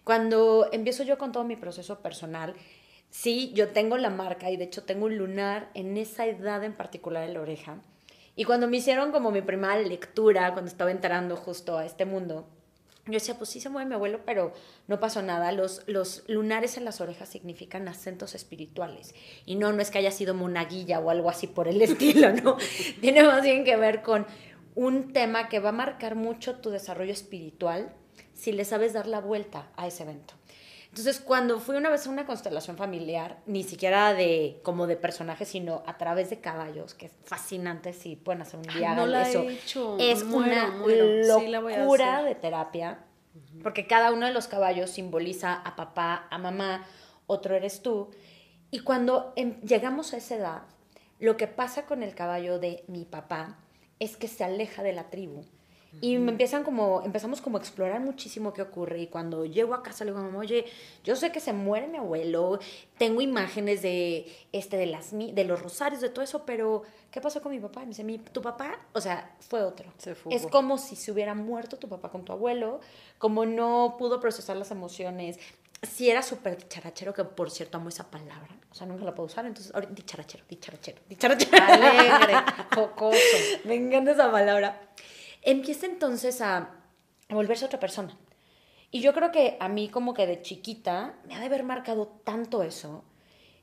cuando 0.04 0.70
empiezo 0.72 1.04
yo 1.04 1.18
con 1.18 1.32
todo 1.32 1.44
mi 1.44 1.56
proceso 1.56 2.00
personal, 2.00 2.56
sí, 3.10 3.52
yo 3.54 3.70
tengo 3.70 3.98
la 3.98 4.10
marca 4.10 4.52
y 4.52 4.58
de 4.58 4.66
hecho 4.66 4.84
tengo 4.84 5.06
un 5.06 5.18
lunar 5.18 5.70
en 5.74 5.98
esa 5.98 6.26
edad 6.26 6.64
en 6.64 6.74
particular 6.74 7.24
en 7.24 7.34
la 7.36 7.42
oreja. 7.42 7.82
Y 8.36 8.46
cuando 8.46 8.68
me 8.68 8.78
hicieron 8.78 9.12
como 9.12 9.32
mi 9.32 9.42
primera 9.42 9.78
lectura, 9.78 10.52
cuando 10.54 10.70
estaba 10.70 10.92
entrando 10.92 11.36
justo 11.36 11.78
a 11.78 11.86
este 11.86 12.06
mundo, 12.06 12.48
yo 13.06 13.14
decía, 13.14 13.38
pues 13.38 13.50
sí 13.50 13.60
se 13.60 13.70
mueve 13.70 13.90
mi 13.90 13.96
abuelo, 13.96 14.22
pero 14.26 14.54
no 14.88 15.00
pasó 15.00 15.22
nada. 15.22 15.52
Los, 15.52 15.84
los 15.88 16.24
lunares 16.28 16.78
en 16.78 16.86
las 16.86 17.02
orejas 17.02 17.28
significan 17.28 17.88
acentos 17.90 18.34
espirituales. 18.34 19.14
Y 19.46 19.56
no, 19.56 19.74
no 19.74 19.82
es 19.82 19.92
que 19.92 19.98
haya 19.98 20.12
sido 20.12 20.34
monaguilla 20.34 21.00
o 21.00 21.10
algo 21.10 21.30
así 21.30 21.48
por 21.48 21.68
el 21.68 21.82
estilo, 21.82 22.32
¿no? 22.32 22.58
Tiene 23.02 23.24
más 23.24 23.44
bien 23.44 23.66
que 23.66 23.76
ver 23.76 24.02
con 24.02 24.26
un 24.74 25.14
tema 25.14 25.50
que 25.50 25.60
va 25.60 25.70
a 25.70 25.74
marcar 25.74 26.16
mucho 26.16 26.56
tu 26.60 26.70
desarrollo 26.70 27.12
espiritual 27.12 27.94
si 28.44 28.52
le 28.52 28.66
sabes 28.66 28.92
dar 28.92 29.08
la 29.08 29.22
vuelta 29.22 29.70
a 29.78 29.88
ese 29.88 30.04
evento. 30.04 30.34
Entonces, 30.90 31.22
cuando 31.22 31.60
fui 31.60 31.76
una 31.78 31.90
vez 31.90 32.06
a 32.06 32.10
una 32.10 32.26
constelación 32.26 32.76
familiar, 32.78 33.40
ni 33.48 33.64
siquiera 33.64 34.14
de 34.14 34.60
como 34.64 34.86
de 34.86 34.98
personajes, 34.98 35.48
sino 35.48 35.82
a 35.88 35.98
través 35.98 36.30
de 36.30 36.40
caballos, 36.42 36.94
que 36.94 37.06
es 37.08 37.14
fascinante 37.24 37.94
si 37.94 38.16
pueden 38.18 38.42
hacer 38.42 38.60
un 38.60 38.68
día 38.68 38.94
no 38.96 39.06
la 39.08 39.28
eso. 39.28 39.44
he 39.44 39.54
hecho. 39.54 39.98
Es 39.98 40.24
Muero, 40.26 40.68
una 40.68 40.72
muero. 40.72 41.86
Locura 41.86 42.22
de 42.24 42.36
terapia, 42.36 43.00
porque 43.64 43.88
cada 43.88 44.12
uno 44.12 44.26
de 44.28 44.34
los 44.34 44.48
caballos 44.48 44.92
simboliza 44.92 45.54
a 45.54 45.76
papá, 45.78 46.28
a 46.30 46.38
mamá, 46.38 46.86
otro 47.28 47.56
eres 47.56 47.82
tú. 47.82 48.12
Y 48.70 48.80
cuando 48.80 49.32
em- 49.38 49.62
llegamos 49.62 50.14
a 50.14 50.18
esa 50.18 50.36
edad, 50.36 50.62
lo 51.18 51.38
que 51.38 51.48
pasa 51.48 51.86
con 51.86 52.04
el 52.04 52.14
caballo 52.14 52.60
de 52.60 52.84
mi 52.88 53.06
papá 53.06 53.58
es 54.00 54.18
que 54.18 54.28
se 54.28 54.44
aleja 54.44 54.84
de 54.84 54.92
la 54.94 55.10
tribu. 55.10 55.46
Y 56.02 56.18
me 56.18 56.32
empiezan 56.32 56.64
como, 56.64 57.02
empezamos 57.06 57.40
como 57.40 57.58
a 57.58 57.62
explorar 57.62 58.00
muchísimo 58.02 58.52
qué 58.54 58.62
ocurre. 58.62 59.00
Y 59.00 59.08
cuando 59.08 59.46
llego 59.46 59.74
a 59.74 59.84
casa 59.84 60.04
le 60.04 60.12
digo 60.12 60.20
a 60.22 60.26
mamá, 60.26 60.40
oye, 60.40 60.66
yo 61.04 61.16
sé 61.16 61.32
que 61.32 61.40
se 61.40 61.54
muere 61.54 61.88
mi 61.88 61.98
abuelo, 61.98 62.60
tengo 62.98 63.22
imágenes 63.22 63.82
de, 63.82 64.30
este, 64.52 64.76
de, 64.78 64.86
las, 64.88 65.12
de 65.12 65.44
los 65.46 65.62
rosarios, 65.62 66.02
de 66.02 66.10
todo 66.10 66.24
eso, 66.24 66.44
pero 66.46 66.84
¿qué 67.12 67.22
pasó 67.22 67.42
con 67.42 67.52
mi 67.54 67.60
papá? 67.60 67.82
Y 67.82 67.86
me 67.86 67.90
dice, 67.90 68.04
"Mi- 68.04 68.18
tu 68.18 68.42
papá, 68.42 68.80
o 68.94 69.00
sea, 69.00 69.34
fue 69.48 69.62
otro. 69.64 69.92
Se 69.98 70.12
es 70.30 70.46
como 70.48 70.78
si 70.78 70.96
se 70.96 71.12
hubiera 71.12 71.36
muerto 71.36 71.78
tu 71.78 71.88
papá 71.88 72.10
con 72.10 72.26
tu 72.26 72.34
abuelo, 72.34 72.82
como 73.18 73.46
no 73.46 73.96
pudo 73.98 74.20
procesar 74.20 74.58
las 74.58 74.72
emociones. 74.72 75.40
Si 75.84 76.10
era 76.10 76.22
súper 76.22 76.58
dicharachero, 76.58 77.14
que 77.14 77.24
por 77.26 77.52
cierto 77.52 77.78
amo 77.78 77.90
esa 77.90 78.10
palabra, 78.10 78.50
o 78.72 78.76
sea, 78.76 78.88
nunca 78.88 79.04
la 79.06 79.14
puedo 79.14 79.28
usar, 79.28 79.46
entonces, 79.46 79.74
ahorita, 79.76 79.94
dicharachero, 79.94 80.44
dicharachero, 80.50 80.98
dicharachero. 81.10 81.58
Alegre, 81.62 82.36
jocoso. 82.74 83.18
Me 83.66 83.76
encanta 83.76 84.12
esa 84.12 84.32
palabra. 84.32 84.82
Empieza 85.44 85.86
entonces 85.86 86.42
a, 86.42 86.58
a 87.30 87.36
volverse 87.36 87.66
otra 87.66 87.80
persona. 87.80 88.18
Y 88.92 89.02
yo 89.02 89.14
creo 89.14 89.32
que 89.32 89.58
a 89.60 89.70
mí 89.70 89.90
como 89.90 90.14
que 90.14 90.28
de 90.28 90.42
chiquita 90.42 91.16
me 91.28 91.36
ha 91.36 91.40
de 91.40 91.46
haber 91.48 91.64
marcado 91.64 92.08
tanto 92.24 92.64
eso 92.64 93.04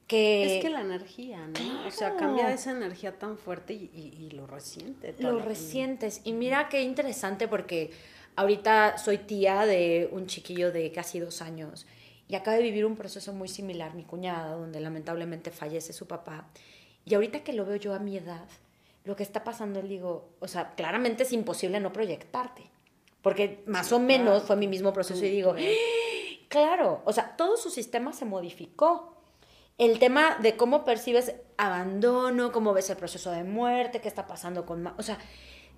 que... 0.07 0.57
Es 0.57 0.63
que 0.63 0.71
la 0.71 0.81
energía, 0.81 1.47
¿no? 1.47 1.87
O 1.87 1.91
sea, 1.91 2.11
Claro. 2.11 2.17
cambia 2.19 2.53
esa 2.53 2.73
energía 2.73 3.17
tan 3.19 3.39
fuerte 3.39 3.73
y, 3.75 3.91
y- 3.95 4.25
y 4.27 4.31
lo 4.31 4.47
resiente. 4.49 5.15
Lo 5.21 5.39
recientes. 5.39 6.21
Y 6.25 6.33
mira 6.33 6.69
qué 6.69 6.83
interesante 6.83 7.47
porque 7.47 7.93
ahorita 8.35 8.99
soy 8.99 9.19
tía 9.19 9.67
de 9.67 10.09
un 10.11 10.27
chiquillo 10.27 10.73
de 10.73 10.91
casi 10.91 11.21
dos 11.21 11.41
años 11.43 11.87
y 12.27 12.35
acaba 12.35 12.57
de 12.57 12.63
vivir 12.65 12.85
un 12.87 12.97
proceso 12.97 13.33
muy 13.33 13.47
similar, 13.49 13.95
mi 13.95 14.03
cuñada, 14.05 14.53
donde 14.57 14.81
lamentablemente 14.81 15.51
fallece 15.53 15.93
su 15.93 16.07
papá. 16.09 16.49
Y 17.05 17.15
ahorita 17.15 17.45
que 17.45 17.53
lo 17.53 17.65
veo 17.65 17.77
yo 17.77 17.95
a 17.95 17.99
mi 18.01 18.17
edad, 18.17 18.49
lo 19.05 19.17
que 19.17 19.23
está 19.23 19.45
pasando, 19.45 19.81
digo, 19.83 20.31
o 20.41 20.49
sea, 20.49 20.75
claramente 20.75 21.23
es 21.23 21.33
imposible 21.33 21.81
no 21.81 21.93
proyectarte. 21.93 22.71
Porque 23.23 23.63
más 23.67 23.93
o 23.93 23.99
menos 23.99 24.29
claro. 24.29 24.47
fue 24.47 24.57
mi 24.57 24.67
mismo 24.67 24.93
proceso 24.93 25.25
y 25.25 25.31
digo, 25.31 25.55
claro. 25.55 25.71
claro, 26.49 27.03
o 27.05 27.13
sea, 27.13 27.37
todo 27.37 27.57
su 27.57 27.71
sistema 27.71 28.13
se 28.13 28.25
modificó 28.25 29.17
el 29.79 29.99
tema 29.99 30.37
de 30.41 30.57
cómo 30.57 30.85
percibes 30.85 31.35
abandono, 31.57 32.53
cómo 32.53 32.75
ves 32.75 32.91
el 32.91 32.97
proceso 32.97 33.31
de 33.31 33.45
muerte, 33.45 34.01
qué 34.01 34.09
está 34.09 34.27
pasando 34.27 34.67
con... 34.67 34.87
O 34.87 35.03
sea, 35.03 35.19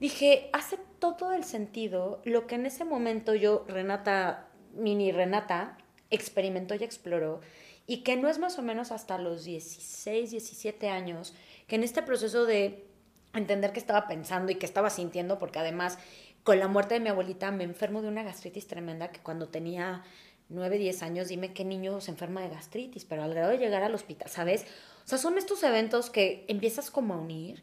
dije, 0.01 0.51
hace 0.53 0.79
todo 0.99 1.33
el 1.33 1.45
sentido 1.45 2.21
lo 2.25 2.47
que 2.49 2.57
en 2.57 2.67
ese 2.67 2.85
momento 2.85 3.35
yo, 3.35 3.65
Renata, 3.69 4.49
mini 4.73 5.13
Renata, 5.13 5.79
experimentó 6.11 6.75
y 6.75 6.83
exploró, 6.83 7.41
y 7.87 7.99
que 7.99 8.17
no 8.17 8.29
es 8.29 8.39
más 8.39 8.59
o 8.59 8.63
menos 8.63 8.93
hasta 8.93 9.19
los 9.19 9.45
16, 9.45 10.31
17 10.31 10.89
años, 10.89 11.35
que 11.67 11.77
en 11.77 11.85
este 11.85 12.03
proceso 12.03 12.45
de 12.45 12.92
entender 13.35 13.73
qué 13.73 13.79
estaba 13.79 14.07
pensando 14.07 14.53
y 14.53 14.57
qué 14.57 14.67
estaba 14.67 14.91
sintiendo, 14.91 15.39
porque 15.39 15.59
además 15.59 15.99
con 16.43 16.59
la 16.59 16.69
muerte 16.69 16.95
de 16.95 17.01
mi 17.01 17.09
abuelita 17.09 17.51
me 17.51 17.65
enfermo 17.65 18.03
de 18.03 18.09
una 18.09 18.23
gastritis 18.23 18.67
tremenda 18.67 19.13
que 19.13 19.21
cuando 19.21 19.49
tenía 19.49 20.03
9, 20.49 20.79
10 20.79 21.03
años, 21.03 21.29
dime 21.29 21.55
qué 21.55 21.65
niño 21.65 22.01
se 22.01 22.11
enferma 22.11 22.43
de 22.43 22.51
gastritis, 22.51 23.05
pero 23.05 23.23
al 23.23 23.33
grado 23.33 23.51
de 23.51 23.59
llegar 23.59 23.83
al 23.83 23.95
hospital, 23.95 24.29
¿sabes? 24.29 24.67
O 25.05 25.09
sea, 25.09 25.19
son 25.19 25.39
estos 25.39 25.63
eventos 25.63 26.11
que 26.11 26.45
empiezas 26.49 26.91
como 26.91 27.15
a 27.15 27.19
unir 27.19 27.63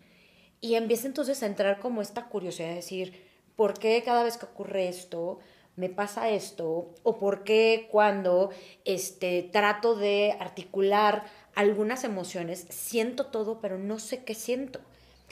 y 0.62 0.76
empieza 0.76 1.08
entonces 1.08 1.42
a 1.44 1.46
entrar 1.46 1.80
como 1.80 2.02
esta 2.02 2.26
curiosidad 2.26 2.70
de 2.70 2.76
decir, 2.76 3.28
¿por 3.56 3.78
qué 3.78 4.02
cada 4.04 4.24
vez 4.24 4.38
que 4.38 4.46
ocurre 4.46 4.88
esto 4.88 5.40
me 5.76 5.90
pasa 5.90 6.30
esto? 6.30 6.94
¿O 7.04 7.20
por 7.20 7.44
qué 7.44 7.88
cuando 7.92 8.50
este, 8.86 9.44
trato 9.44 9.96
de 9.96 10.36
articular 10.40 11.26
algunas 11.56 12.04
emociones 12.04 12.66
siento 12.70 13.28
todo, 13.28 13.62
pero 13.62 13.78
no 13.78 14.00
sé 14.00 14.24
qué 14.24 14.36
siento? 14.36 14.82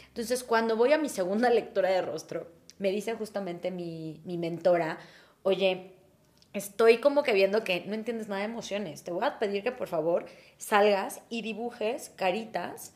Entonces, 0.07 0.43
cuando 0.43 0.75
voy 0.75 0.93
a 0.93 0.97
mi 0.97 1.09
segunda 1.09 1.49
lectura 1.51 1.89
de 1.89 2.01
rostro, 2.01 2.47
me 2.79 2.91
dice 2.91 3.13
justamente 3.15 3.71
mi, 3.71 4.21
mi 4.25 4.37
mentora, 4.37 4.99
oye, 5.43 5.93
estoy 6.53 6.97
como 6.99 7.23
que 7.23 7.33
viendo 7.33 7.63
que 7.63 7.81
no 7.85 7.93
entiendes 7.93 8.27
nada 8.27 8.41
de 8.41 8.47
emociones. 8.47 9.03
Te 9.03 9.11
voy 9.11 9.25
a 9.25 9.39
pedir 9.39 9.63
que 9.63 9.71
por 9.71 9.87
favor 9.87 10.25
salgas 10.57 11.21
y 11.29 11.41
dibujes 11.41 12.11
caritas 12.15 12.93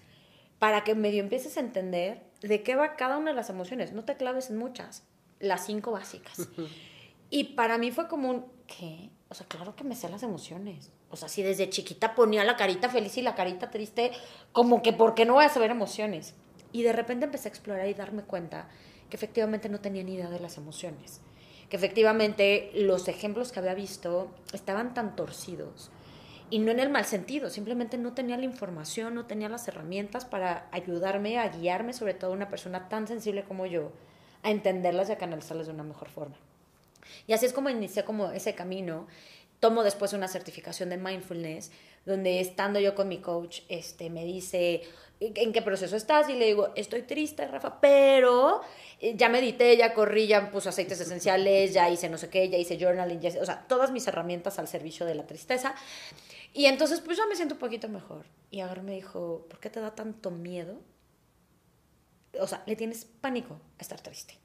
para 0.60 0.84
que 0.84 0.96
medio 0.96 1.22
empieces 1.22 1.58
a 1.58 1.62
entender 1.62 2.22
de 2.42 2.62
qué 2.64 2.76
va 2.76 2.96
cada 2.96 3.18
una 3.18 3.32
de 3.32 3.36
las 3.36 3.50
emociones. 3.50 3.94
No 3.94 4.04
te 4.04 4.16
claves 4.16 4.50
en 4.50 4.58
muchas, 4.58 5.04
las 5.40 5.66
cinco 5.66 5.92
básicas. 5.92 6.48
Y 7.34 7.46
para 7.56 7.78
mí 7.78 7.92
fue 7.92 8.10
como 8.10 8.30
un, 8.30 8.46
¿qué? 8.68 9.10
O 9.30 9.34
sea, 9.34 9.48
claro 9.48 9.74
que 9.74 9.86
me 9.86 9.96
sé 9.96 10.10
las 10.10 10.22
emociones. 10.22 10.92
O 11.10 11.16
sea, 11.16 11.30
si 11.30 11.42
desde 11.42 11.70
chiquita 11.70 12.14
ponía 12.14 12.44
la 12.44 12.58
carita 12.58 12.90
feliz 12.90 13.18
y 13.18 13.22
la 13.22 13.36
carita 13.36 13.72
triste, 13.72 14.12
como 14.52 14.82
que, 14.82 14.92
¿por 14.92 15.16
qué 15.16 15.26
no 15.26 15.36
voy 15.36 15.46
a 15.46 15.50
saber 15.50 15.72
emociones? 15.72 16.36
Y 16.72 16.84
de 16.84 16.94
repente 16.94 17.26
empecé 17.26 17.48
a 17.48 17.52
explorar 17.52 17.88
y 17.88 17.94
darme 17.94 18.24
cuenta 18.24 18.68
que 19.10 19.18
efectivamente 19.18 19.70
no 19.70 19.80
tenía 19.80 20.04
ni 20.04 20.16
idea 20.16 20.30
de 20.30 20.40
las 20.40 20.58
emociones. 20.58 21.22
Que 21.70 21.78
efectivamente 21.78 22.72
los 22.74 23.08
ejemplos 23.08 23.52
que 23.52 23.60
había 23.60 23.74
visto 23.74 24.32
estaban 24.54 24.94
tan 24.94 25.16
torcidos. 25.16 25.92
Y 26.50 26.60
no 26.60 26.72
en 26.72 26.80
el 26.80 26.90
mal 26.90 27.06
sentido, 27.06 27.50
simplemente 27.50 27.98
no 27.98 28.14
tenía 28.14 28.38
la 28.38 28.44
información, 28.44 29.16
no 29.16 29.26
tenía 29.26 29.48
las 29.48 29.68
herramientas 29.70 30.26
para 30.26 30.68
ayudarme 30.72 31.40
a 31.40 31.48
guiarme, 31.48 31.94
sobre 31.94 32.14
todo 32.14 32.34
una 32.34 32.50
persona 32.50 32.90
tan 32.90 33.08
sensible 33.08 33.44
como 33.44 33.66
yo, 33.66 33.92
a 34.44 34.52
entenderlas 34.52 35.08
y 35.08 35.14
a 35.14 35.18
canalizarlas 35.18 35.68
de 35.68 35.74
una 35.74 35.84
mejor 35.84 36.10
forma. 36.10 36.36
Y 37.28 37.34
así 37.34 37.46
es 37.46 37.54
como 37.54 37.70
inicié 37.70 38.04
como 38.04 38.32
ese 38.32 38.54
camino. 38.54 39.08
Tomo 39.62 39.84
después 39.84 40.12
una 40.12 40.28
certificación 40.28 40.90
de 40.90 40.98
mindfulness, 40.98 41.72
donde 42.06 42.42
estando 42.42 42.80
yo 42.82 42.96
con 42.96 43.08
mi 43.08 43.20
coach, 43.20 43.62
este, 43.70 44.10
me 44.10 44.26
dice, 44.26 44.82
¿en 45.20 45.54
qué 45.54 45.62
proceso 45.62 45.96
estás? 45.96 46.30
Y 46.30 46.34
le 46.34 46.48
digo, 46.48 46.74
estoy 46.76 47.04
triste, 47.04 47.48
Rafa, 47.48 47.80
pero 47.80 48.62
eh, 49.00 49.14
ya 49.16 49.30
medité, 49.30 49.78
ya 49.78 49.94
corrí, 49.94 50.26
ya 50.28 50.52
puse 50.52 50.68
aceites 50.70 51.00
esenciales, 51.08 51.74
ya 51.74 51.90
hice 51.90 52.10
no 52.10 52.18
sé 52.18 52.30
qué, 52.30 52.50
ya 52.50 52.58
hice 52.58 52.78
journaling, 52.78 53.22
ya 53.22 53.30
hice- 53.30 53.40
o 53.40 53.46
sea, 53.46 53.66
todas 53.68 53.92
mis 53.92 54.06
herramientas 54.08 54.60
al 54.60 54.68
servicio 54.68 55.06
de 55.06 55.16
la 55.16 55.28
tristeza. 55.28 55.76
Y 56.54 56.66
entonces, 56.66 57.00
pues 57.02 57.18
ya 57.18 57.26
me 57.28 57.36
siento 57.36 57.56
un 57.56 57.60
poquito 57.60 57.88
mejor. 57.88 58.26
Y 58.50 58.62
ahora 58.62 58.82
me 58.82 58.94
dijo, 58.96 59.46
¿por 59.50 59.60
qué 59.60 59.70
te 59.70 59.80
da 59.80 59.96
tanto 59.96 60.32
miedo? 60.32 60.82
O 62.40 62.48
sea, 62.48 62.64
le 62.66 62.76
tienes 62.76 63.06
pánico 63.06 63.60
a 63.78 63.82
estar 63.82 64.02
triste. 64.02 64.41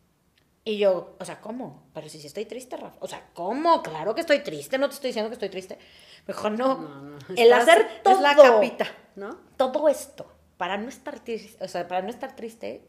Y 0.67 0.79
yo, 0.79 1.17
o 1.21 1.25
sea, 1.25 1.41
¿cómo? 1.41 1.85
Pero 1.95 2.09
si 2.09 2.21
sí 2.21 2.27
estoy 2.27 2.45
triste, 2.45 2.77
Rafa. 2.77 2.97
O 2.99 3.07
sea, 3.07 3.31
¿cómo? 3.35 3.85
Claro 3.85 4.17
que 4.17 4.21
estoy 4.21 4.41
triste, 4.41 4.79
no 4.79 4.89
te 4.89 4.97
estoy 4.97 5.11
diciendo 5.11 5.31
que 5.31 5.35
estoy 5.35 5.49
triste. 5.49 5.79
Mejor 6.27 6.53
no. 6.53 6.79
No, 6.79 7.03
no. 7.03 7.19
El 7.37 7.53
hacer 7.53 8.03
todo, 8.03 8.17
Es 8.17 8.21
la 8.21 8.35
capita, 8.35 8.87
¿no? 9.15 9.39
todo 9.57 9.89
esto 9.89 10.27
para 10.57 10.77
no 10.77 10.89
estar 10.89 11.21
triste, 11.21 11.63
o 11.65 11.69
sea, 11.69 11.87
para 11.87 12.03
no 12.03 12.09
estar 12.09 12.35
triste, 12.35 12.83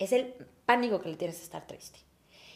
es 0.00 0.12
el 0.12 0.34
pánico 0.66 1.00
que 1.00 1.10
le 1.10 1.16
tienes 1.16 1.38
a 1.40 1.44
estar 1.44 1.66
triste. 1.66 2.00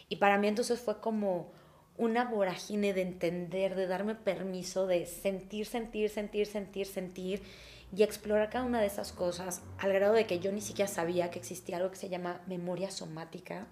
Y 0.09 0.17
para 0.17 0.39
mí 0.39 0.49
entonces 0.49 0.81
fue 0.81 1.01
como 1.01 1.53
una 1.97 2.25
vorágine 2.25 2.93
de 2.93 3.03
entender, 3.03 3.77
de 3.77 3.87
darme 3.87 4.17
permiso 4.17 4.89
de 4.89 5.07
sentir, 5.07 5.67
sentir, 5.67 6.11
sentir, 6.11 6.47
sentir, 6.47 6.87
sentir 6.87 7.43
y 7.95 8.03
explorar 8.03 8.51
cada 8.51 8.65
una 8.65 8.81
de 8.81 8.87
esas 8.89 9.13
cosas 9.13 9.63
al 9.79 9.93
grado 9.93 10.15
de 10.15 10.27
que 10.27 10.41
yo 10.41 10.51
ni 10.51 10.61
siquiera 10.61 10.91
sabía 10.91 11.31
que 11.31 11.39
existía 11.39 11.77
algo 11.77 11.91
que 11.91 11.97
se 11.97 12.09
llama 12.09 12.41
memoria 12.49 12.91
somática, 12.91 13.69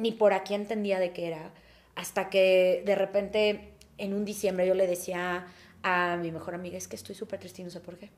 ni 0.00 0.12
por 0.12 0.32
aquí 0.32 0.54
entendía 0.54 0.98
de 0.98 1.12
qué 1.12 1.28
era, 1.28 1.52
hasta 1.94 2.30
que 2.30 2.82
de 2.86 2.94
repente 2.94 3.74
en 3.98 4.14
un 4.14 4.24
diciembre 4.24 4.66
yo 4.66 4.74
le 4.74 4.86
decía 4.86 5.46
a 5.82 6.16
mi 6.16 6.32
mejor 6.32 6.54
amiga, 6.54 6.78
es 6.78 6.88
que 6.88 6.96
estoy 6.96 7.14
súper 7.14 7.38
triste 7.38 7.60
y 7.60 7.64
no 7.64 7.70
sé 7.70 7.80
por 7.80 7.98
qué. 7.98 8.10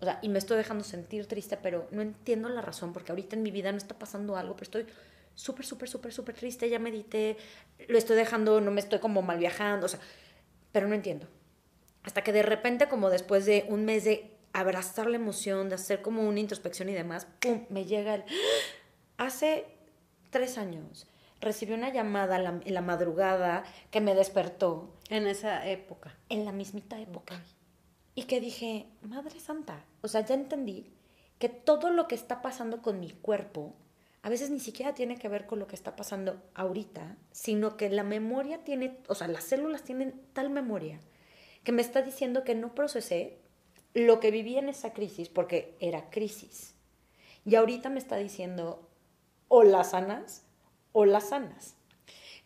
O 0.00 0.04
sea, 0.04 0.18
y 0.20 0.28
me 0.28 0.38
estoy 0.38 0.56
dejando 0.56 0.84
sentir 0.84 1.26
triste, 1.26 1.56
pero 1.56 1.86
no 1.92 2.02
entiendo 2.02 2.48
la 2.48 2.60
razón, 2.60 2.92
porque 2.92 3.12
ahorita 3.12 3.36
en 3.36 3.42
mi 3.42 3.50
vida 3.50 3.70
no 3.70 3.78
está 3.78 3.98
pasando 3.98 4.36
algo, 4.36 4.54
pero 4.54 4.64
estoy 4.64 4.86
súper, 5.34 5.64
súper, 5.64 5.88
súper, 5.88 6.12
súper 6.12 6.34
triste, 6.34 6.68
ya 6.68 6.78
medité, 6.78 7.36
lo 7.86 7.96
estoy 7.96 8.16
dejando, 8.16 8.60
no 8.60 8.72
me 8.72 8.80
estoy 8.80 8.98
como 8.98 9.22
mal 9.22 9.38
viajando, 9.38 9.86
o 9.86 9.88
sea, 9.88 10.00
pero 10.72 10.88
no 10.88 10.94
entiendo. 10.94 11.28
Hasta 12.02 12.22
que 12.22 12.32
de 12.32 12.42
repente, 12.42 12.88
como 12.88 13.10
después 13.10 13.46
de 13.46 13.64
un 13.68 13.84
mes 13.84 14.04
de 14.04 14.32
abrazar 14.52 15.06
la 15.06 15.16
emoción, 15.16 15.68
de 15.68 15.76
hacer 15.76 16.02
como 16.02 16.26
una 16.26 16.40
introspección 16.40 16.88
y 16.88 16.94
demás, 16.94 17.28
¡pum!, 17.40 17.64
me 17.68 17.84
llega 17.84 18.16
el... 18.16 18.24
Hace 19.18 19.75
tres 20.30 20.58
años 20.58 21.06
recibí 21.40 21.72
una 21.74 21.90
llamada 21.92 22.38
la- 22.38 22.60
en 22.64 22.74
la 22.74 22.80
madrugada 22.80 23.64
que 23.90 24.00
me 24.00 24.14
despertó 24.14 24.94
En 25.10 25.26
esa 25.26 25.66
época. 25.68 26.16
en 26.28 26.44
la 26.44 26.52
mismita 26.52 26.98
época. 27.00 27.40
Y 28.14 28.22
que 28.24 28.40
dije, 28.40 28.86
Madre 29.02 29.38
Santa, 29.40 29.84
o 30.02 30.08
sea, 30.08 30.22
ya 30.24 30.34
entendí 30.34 30.90
que 31.38 31.48
todo 31.50 31.90
lo 31.90 32.08
que 32.08 32.14
está 32.14 32.40
pasando 32.40 32.80
con 32.80 32.98
mi 33.00 33.10
cuerpo 33.10 33.74
a 34.22 34.28
veces 34.30 34.50
ni 34.50 34.58
siquiera 34.58 34.92
tiene 34.94 35.18
que 35.18 35.28
ver 35.28 35.46
con 35.46 35.58
lo 35.60 35.68
que 35.68 35.76
está 35.76 35.94
pasando 35.94 36.42
ahorita, 36.54 37.16
sino 37.30 37.76
que 37.76 37.88
la 37.90 38.02
memoria 38.02 38.64
tiene, 38.64 38.98
o 39.06 39.14
sea, 39.14 39.28
las 39.28 39.44
células 39.44 39.82
tienen 39.84 40.20
tal 40.32 40.50
memoria 40.50 40.98
que 41.62 41.70
me 41.72 41.82
está 41.82 42.02
diciendo 42.02 42.42
que 42.42 42.54
no 42.56 42.74
procesé 42.74 43.38
lo 43.94 44.18
que 44.18 44.30
viví 44.32 44.56
en 44.56 44.68
esa 44.68 44.92
crisis, 44.92 45.28
porque 45.28 45.76
era 45.80 46.10
crisis. 46.10 46.74
Y 47.44 47.54
ahorita 47.54 47.88
me 47.88 47.98
está 48.00 48.16
diciendo, 48.16 48.88
o 49.48 49.62
las 49.62 49.90
sanas 49.90 50.44
o 50.92 51.04
las 51.04 51.30
sanas. 51.30 51.74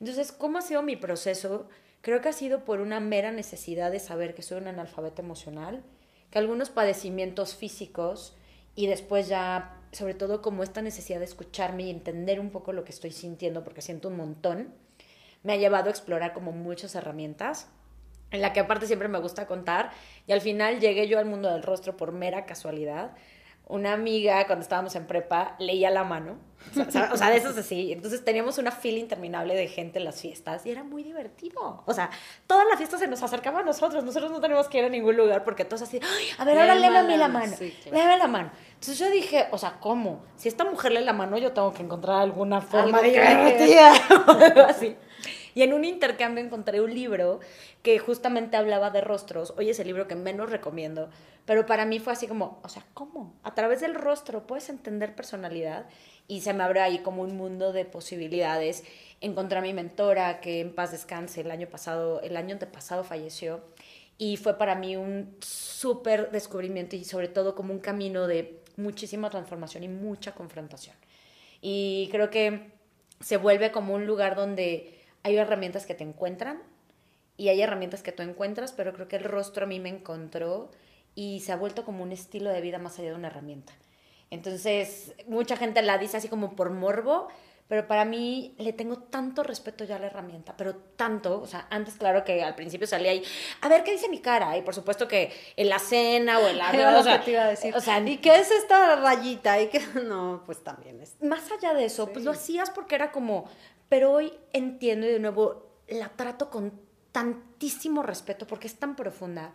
Entonces, 0.01 0.33
¿cómo 0.33 0.59
ha 0.59 0.63
sido 0.63 0.83
mi 0.83 0.97
proceso? 0.97 1.69
Creo 2.01 2.21
que 2.21 2.31
ha 2.31 2.33
sido 2.33 2.65
por 2.65 2.81
una 2.81 3.01
mera 3.01 3.31
necesidad 3.31 3.91
de 3.91 4.01
saber 4.01 4.35
que 4.35 4.43
soy 4.43 4.59
un 4.59 4.69
analfabeto 4.69 5.23
emocional, 5.23 5.83
que 6.31 6.39
algunos 6.39 6.71
padecimientos 6.71 7.55
físicos 7.55 8.35
y 8.75 8.87
después 8.87 9.29
ya, 9.29 9.77
sobre 9.93 10.15
todo 10.15 10.41
como 10.41 10.63
esta 10.63 10.81
necesidad 10.81 11.19
de 11.19 11.27
escucharme 11.27 11.85
y 11.85 11.91
entender 11.91 12.41
un 12.41 12.51
poco 12.51 12.73
lo 12.73 12.85
que 12.85 12.93
estoy 12.93 13.11
sintiendo, 13.11 13.65
porque 13.65 13.83
siento 13.83 14.09
un 14.09 14.17
montón, 14.17 14.73
me 15.43 15.53
ha 15.53 15.57
llevado 15.57 15.89
a 15.89 15.91
explorar 15.91 16.33
como 16.33 16.53
muchas 16.53 16.95
herramientas, 16.95 17.69
en 18.31 18.41
la 18.41 18.53
que 18.53 18.61
aparte 18.61 18.87
siempre 18.87 19.09
me 19.09 19.19
gusta 19.19 19.47
contar, 19.47 19.91
y 20.27 20.33
al 20.33 20.41
final 20.41 20.81
llegué 20.81 21.09
yo 21.09 21.19
al 21.19 21.27
mundo 21.27 21.51
del 21.51 21.63
rostro 21.63 21.97
por 21.97 22.13
mera 22.13 22.47
casualidad, 22.47 23.17
una 23.71 23.93
amiga 23.93 24.47
cuando 24.47 24.63
estábamos 24.63 24.95
en 24.97 25.07
prepa 25.07 25.55
leía 25.59 25.91
la 25.91 26.05
mano, 26.05 26.39
o 26.73 26.91
sea, 26.91 27.11
o 27.13 27.17
sea, 27.17 27.31
de 27.31 27.37
esos 27.37 27.57
así. 27.57 27.93
Entonces 27.93 28.25
teníamos 28.25 28.59
una 28.59 28.71
fila 28.71 28.99
interminable 28.99 29.55
de 29.55 29.67
gente 29.69 29.99
en 29.99 30.05
las 30.05 30.21
fiestas 30.21 30.67
y 30.67 30.71
era 30.71 30.85
muy 30.85 31.03
divertido. 31.03 31.83
O 31.87 31.95
sea, 31.95 32.11
toda 32.47 32.65
la 32.65 32.77
fiesta 32.77 32.99
se 32.99 33.07
nos 33.07 33.23
acercaba 33.23 33.61
a 33.61 33.63
nosotros, 33.63 34.05
nosotros 34.05 34.31
no 34.31 34.41
teníamos 34.41 34.69
que 34.69 34.79
ir 34.79 34.85
a 34.85 34.89
ningún 34.89 35.17
lugar 35.17 35.43
porque 35.43 35.65
todos 35.65 35.83
así, 35.83 36.01
Ay, 36.03 36.27
a 36.37 36.45
ver, 36.45 36.59
ahora 36.59 36.75
léeme 36.75 36.99
a 36.99 37.03
mí 37.05 37.17
la 37.17 37.29
mano, 37.29 37.57
sí, 37.57 37.75
léeme 37.91 38.19
la 38.19 38.27
mano. 38.27 38.51
Entonces 38.75 38.99
yo 38.99 39.11
dije, 39.11 39.47
o 39.53 39.59
sea, 39.59 39.79
¿cómo? 39.81 40.25
Si 40.37 40.49
esta 40.49 40.65
mujer 40.65 40.93
lee 40.93 41.05
la 41.05 41.13
mano, 41.13 41.39
yo 41.39 41.53
tengo 41.53 41.73
que 41.73 41.83
encontrar 41.83 42.21
alguna 42.21 42.61
forma 42.61 43.01
de 43.01 43.11
divertida 43.11 43.93
así. 44.69 44.97
Y 45.55 45.63
en 45.63 45.73
un 45.73 45.85
intercambio 45.85 46.45
encontré 46.45 46.81
un 46.81 46.95
libro 46.95 47.41
que 47.83 47.99
justamente 47.99 48.57
hablaba 48.57 48.91
de 48.91 49.01
rostros. 49.01 49.55
Hoy 49.57 49.71
es 49.71 49.79
el 49.79 49.87
libro 49.87 50.07
que 50.07 50.15
menos 50.15 50.51
recomiendo, 50.51 51.11
pero 51.47 51.67
para 51.67 51.85
mí 51.85 51.99
fue 51.99 52.13
así 52.13 52.27
como, 52.27 52.61
o 52.63 52.69
sea, 52.69 52.85
¿cómo? 52.95 53.35
A 53.43 53.55
través 53.55 53.81
del 53.81 53.95
rostro 53.95 54.47
puedes 54.47 54.69
entender 54.69 55.15
personalidad 55.15 55.87
y 56.29 56.43
se 56.43 56.55
me 56.55 56.63
abre 56.63 56.81
ahí 56.81 56.99
como 57.01 57.23
un 57.23 57.37
mundo 57.37 57.73
de 57.73 57.85
posibilidades. 57.85 58.85
Encontré 59.21 59.59
a 59.59 59.63
mi 59.63 59.73
mentora 59.73 60.41
que 60.41 60.61
en 60.61 60.75
paz 60.75 60.93
descanse 60.93 61.41
el 61.41 61.51
año 61.51 61.67
pasado, 61.67 62.21
el 62.23 62.37
año 62.37 62.53
antepasado 62.53 63.03
falleció 63.03 63.63
y 64.17 64.37
fue 64.37 64.59
para 64.59 64.75
mí 64.75 64.97
un 64.97 65.35
súper 65.41 66.31
descubrimiento 66.31 66.95
y 66.95 67.05
sobre 67.05 67.29
todo 67.29 67.55
como 67.55 67.73
un 67.73 67.81
camino 67.81 68.27
de 68.27 68.61
muchísima 68.77 69.31
transformación 69.31 69.83
y 69.83 69.89
mucha 69.89 70.35
confrontación. 70.35 70.95
Y 71.61 72.09
creo 72.13 72.31
que 72.31 72.71
se 73.21 73.37
vuelve 73.37 73.73
como 73.73 73.95
un 73.95 74.07
lugar 74.07 74.37
donde 74.37 75.00
hay 75.23 75.37
herramientas 75.37 75.87
que 75.87 75.95
te 75.95 76.05
encuentran 76.05 76.63
y 77.37 77.49
hay 77.49 77.63
herramientas 77.63 78.03
que 78.03 78.13
tú 78.13 78.23
encuentras, 78.23 78.73
pero 78.73 78.93
creo 78.93 79.09
que 79.09 79.17
el 79.17 79.25
rostro 79.25 79.65
a 79.65 79.67
mí 79.69 79.81
me 79.81 79.89
encontró 79.89 80.71
y 81.15 81.41
se 81.41 81.53
ha 81.53 81.57
vuelto 81.57 81.85
como 81.85 82.03
un 82.03 82.13
estilo 82.13 82.51
de 82.51 82.61
vida 82.61 82.79
más 82.79 82.99
allá 82.99 83.11
de 83.11 83.15
una 83.15 83.29
herramienta. 83.29 83.73
Entonces, 84.31 85.15
mucha 85.27 85.57
gente 85.57 85.83
la 85.83 85.99
dice 85.99 86.19
así 86.19 86.29
como 86.29 86.55
por 86.55 86.71
morbo, 86.71 87.29
pero 87.71 87.87
para 87.87 88.05
mí 88.05 88.53
le 88.59 88.73
tengo 88.73 88.99
tanto 88.99 89.45
respeto 89.45 89.85
ya 89.85 89.95
a 89.95 89.99
la 90.01 90.07
herramienta, 90.07 90.57
pero 90.57 90.75
tanto, 90.75 91.41
o 91.41 91.47
sea, 91.47 91.69
antes 91.71 91.95
claro 91.95 92.25
que 92.25 92.43
al 92.43 92.57
principio 92.57 92.85
salía 92.85 93.13
ahí, 93.13 93.23
a 93.61 93.69
ver 93.69 93.85
qué 93.85 93.93
dice 93.93 94.09
mi 94.09 94.19
cara, 94.19 94.57
y 94.57 94.63
por 94.63 94.75
supuesto 94.75 95.07
que 95.07 95.33
en 95.55 95.69
la 95.69 95.79
cena 95.79 96.41
o 96.41 96.49
en 96.49 96.59
la... 96.59 96.71
o 96.99 97.03
sea, 97.05 97.23
te 97.23 97.31
iba 97.31 97.45
a 97.45 97.49
decir. 97.49 97.73
O 97.77 97.81
sea, 97.81 98.01
¿y 98.01 98.17
qué 98.19 98.35
es 98.41 98.51
esta 98.51 98.97
rayita? 98.97 99.61
Y 99.61 99.69
que 99.69 99.81
no, 100.05 100.43
pues 100.47 100.65
también 100.65 101.01
es... 101.01 101.15
Más 101.23 101.49
allá 101.53 101.73
de 101.73 101.85
eso, 101.85 102.09
pues 102.13 102.25
lo 102.25 102.33
hacías 102.33 102.71
porque 102.71 102.97
era 102.97 103.13
como, 103.13 103.49
pero 103.91 104.13
hoy 104.13 104.33
entiendo 104.53 105.07
y 105.07 105.11
de 105.11 105.19
nuevo 105.19 105.67
la 105.89 106.09
trato 106.11 106.49
con 106.49 106.73
tantísimo 107.13 108.03
respeto 108.03 108.47
porque 108.47 108.69
es 108.69 108.77
tan 108.77 108.95
profunda 108.97 109.53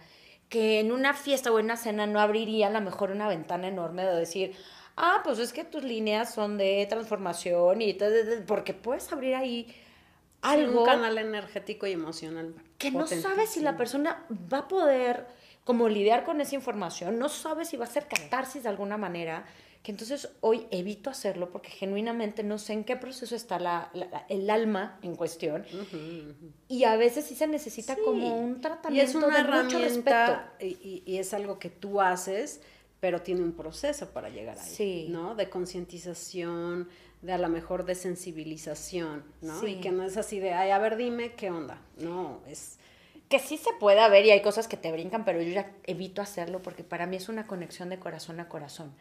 que 0.50 0.82
en 0.82 0.92
una 0.92 1.14
fiesta 1.14 1.52
o 1.52 1.58
en 1.58 1.66
una 1.66 1.78
cena 1.78 2.06
no 2.06 2.20
abriría 2.20 2.68
a 2.68 2.70
lo 2.70 2.82
mejor 2.82 3.12
una 3.12 3.30
ventana 3.30 3.70
enorme 3.70 4.04
de 4.04 4.14
decir, 4.14 4.54
ah, 4.98 5.22
pues 5.24 5.40
es 5.40 5.54
que 5.54 5.64
tus 5.64 5.84
líneas 5.84 6.34
son 6.34 6.58
de 6.58 6.86
transformación 6.90 7.82
y 7.82 7.98
porque 8.46 8.74
puedes 8.74 9.12
abrir 9.12 9.36
ahí 9.36 9.74
algo. 10.42 10.82
un 10.82 10.86
canal 10.86 11.18
energético 11.18 11.88
y 11.88 11.94
emocional. 11.94 12.54
Que 12.78 12.92
no 12.92 13.08
sabes 13.08 13.52
si 13.52 13.62
la 13.62 13.78
persona 13.78 14.26
va 14.54 14.60
a 14.60 14.68
poder 14.68 15.26
como 15.64 15.88
lidiar 15.88 16.26
con 16.26 16.42
esa 16.42 16.56
información, 16.56 17.18
no 17.18 17.30
sabes 17.30 17.70
si 17.70 17.78
va 17.78 17.86
a 17.86 17.88
ser 17.90 18.08
catarsis 18.08 18.64
de 18.64 18.70
alguna 18.70 18.98
manera 18.98 19.46
que 19.86 19.92
entonces 19.92 20.30
hoy 20.42 20.66
evito 20.72 21.12
hacerlo 21.12 21.52
porque 21.52 21.70
genuinamente 21.70 22.42
no 22.42 22.58
sé 22.58 22.74
en 22.74 22.84
qué 22.86 22.96
proceso 22.96 23.36
está 23.36 23.60
la, 23.60 23.92
el 24.30 24.50
alma 24.50 24.98
en 25.04 25.16
cuestión. 25.16 25.64
Y 26.68 26.86
a 26.86 26.98
veces 26.98 27.26
sí 27.26 27.36
se 27.36 27.46
necesita 27.46 27.96
como 27.96 28.36
un 28.36 28.62
tratamiento 28.62 28.96
y 28.96 29.00
es 29.08 29.14
una 29.14 29.40
herramienta 29.40 30.56
y, 30.60 31.04
y, 31.06 31.18
es 31.20 31.36
algo 31.36 31.60
que 31.60 31.70
tú 31.70 32.02
haces, 32.02 32.62
pero 33.00 33.22
tiene 33.22 33.44
un 33.44 33.52
proceso 33.52 34.10
para 34.10 34.30
llegar 34.30 34.58
ahí, 34.58 34.68
sí. 34.68 35.08
¿no? 35.12 35.36
De 35.36 35.52
concientización, 35.52 36.90
de 37.22 37.34
a 37.34 37.38
lo 37.38 37.50
mejor 37.50 37.86
de 37.86 37.94
sensibilización, 37.94 39.24
¿no? 39.44 39.68
Y 39.68 39.76
que 39.82 39.92
no 39.92 40.02
es 40.02 40.18
así 40.18 40.40
de, 40.40 40.54
ay, 40.54 40.72
a 40.72 40.80
ver, 40.80 40.98
dime 40.98 41.36
qué 41.36 41.52
onda. 41.52 41.80
No, 41.98 42.42
es 42.48 42.80
que 43.30 43.38
sí 43.38 43.58
se 43.58 43.72
puede 43.80 44.10
ver 44.10 44.26
y 44.26 44.32
hay 44.32 44.42
cosas 44.42 44.68
que 44.68 44.78
te 44.78 44.92
brincan, 44.92 45.26
pero 45.26 45.40
yo 45.44 45.52
ya 45.52 45.72
evito 45.84 46.24
hacerlo 46.24 46.64
porque 46.64 46.84
para 46.84 47.06
mí 47.06 47.18
es 47.18 47.30
una 47.30 47.46
conexión 47.46 47.90
de 47.90 48.00
corazón 48.00 48.40
a 48.40 48.50
corazón. 48.50 48.92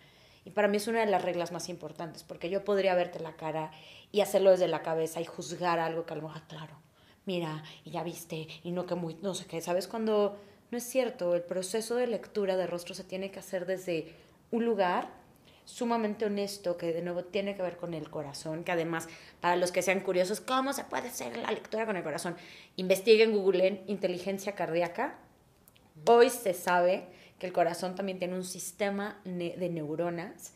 Y 0.45 0.51
para 0.51 0.69
mí 0.69 0.77
es 0.77 0.89
una 0.89 1.01
de 1.01 1.07
las 1.07 1.23
reglas 1.23 1.53
más 1.53 1.69
importantes, 1.69 2.23
porque 2.23 2.51
yo 2.51 2.65
podría 2.65 2.95
verte 2.95 3.21
la 3.21 3.37
cara 3.37 3.71
y 4.13 4.21
hacerlo 4.21 4.51
desde 4.51 4.69
la 4.69 4.83
cabeza 4.83 5.21
y 5.21 5.25
juzgar 5.25 5.79
algo 5.79 6.05
que 6.05 6.13
a 6.13 6.17
lo 6.17 6.23
mejor, 6.23 6.43
claro, 6.49 6.77
mira, 7.25 7.65
y 7.85 7.91
ya 7.91 8.03
viste, 8.03 8.49
y 8.63 8.73
no 8.73 8.87
que 8.87 8.95
muy, 8.95 9.15
no 9.23 9.35
sé 9.35 9.47
qué, 9.47 9.61
¿sabes? 9.61 9.89
Cuando 9.89 10.37
no 10.71 10.79
es 10.79 10.85
cierto, 10.85 11.35
el 11.35 11.43
proceso 11.43 11.97
de 11.97 12.07
lectura 12.07 12.57
de 12.57 12.67
rostro 12.67 12.95
se 12.95 13.05
tiene 13.05 13.31
que 13.31 13.39
hacer 13.39 13.67
desde 13.67 14.13
un 14.51 14.65
lugar 14.65 15.09
sumamente 15.65 16.27
honesto, 16.27 16.77
que 16.77 16.93
de 16.93 17.03
nuevo 17.03 17.25
tiene 17.25 17.55
que 17.55 17.63
ver 17.63 17.77
con 17.77 17.95
el 17.95 18.11
corazón, 18.11 18.65
que 18.65 18.73
además, 18.73 19.09
para 19.41 19.57
los 19.57 19.73
que 19.73 19.83
sean 19.83 20.01
curiosos, 20.01 20.41
¿cómo 20.41 20.73
se 20.73 20.85
puede 20.85 21.09
hacer 21.09 21.37
la 21.37 21.51
lectura 21.51 21.87
con 21.87 21.97
el 21.97 22.03
corazón? 22.03 22.37
Investiguen, 22.77 23.33
googleen 23.33 23.83
inteligencia 23.87 24.55
cardíaca. 24.55 25.19
Hoy 26.07 26.29
se 26.29 26.53
sabe 26.55 27.07
el 27.47 27.53
corazón 27.53 27.95
también 27.95 28.19
tiene 28.19 28.35
un 28.35 28.45
sistema 28.45 29.21
de 29.25 29.69
neuronas 29.69 30.53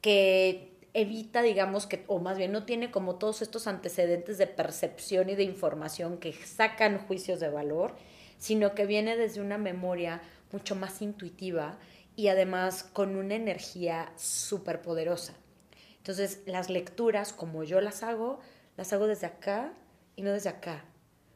que 0.00 0.78
evita, 0.94 1.42
digamos, 1.42 1.86
que, 1.86 2.04
o 2.06 2.18
más 2.18 2.38
bien 2.38 2.52
no 2.52 2.64
tiene 2.64 2.90
como 2.90 3.16
todos 3.16 3.42
estos 3.42 3.66
antecedentes 3.66 4.38
de 4.38 4.46
percepción 4.46 5.28
y 5.30 5.34
de 5.34 5.44
información 5.44 6.18
que 6.18 6.32
sacan 6.32 6.98
juicios 7.06 7.40
de 7.40 7.48
valor, 7.48 7.94
sino 8.38 8.74
que 8.74 8.86
viene 8.86 9.16
desde 9.16 9.40
una 9.40 9.58
memoria 9.58 10.22
mucho 10.52 10.74
más 10.74 11.02
intuitiva 11.02 11.78
y 12.16 12.28
además 12.28 12.82
con 12.82 13.16
una 13.16 13.34
energía 13.34 14.12
súper 14.16 14.82
poderosa. 14.82 15.34
Entonces, 15.98 16.40
las 16.46 16.70
lecturas, 16.70 17.32
como 17.32 17.64
yo 17.64 17.80
las 17.80 18.02
hago, 18.02 18.40
las 18.76 18.92
hago 18.92 19.06
desde 19.06 19.26
acá 19.26 19.72
y 20.16 20.22
no 20.22 20.32
desde 20.32 20.48
acá, 20.48 20.84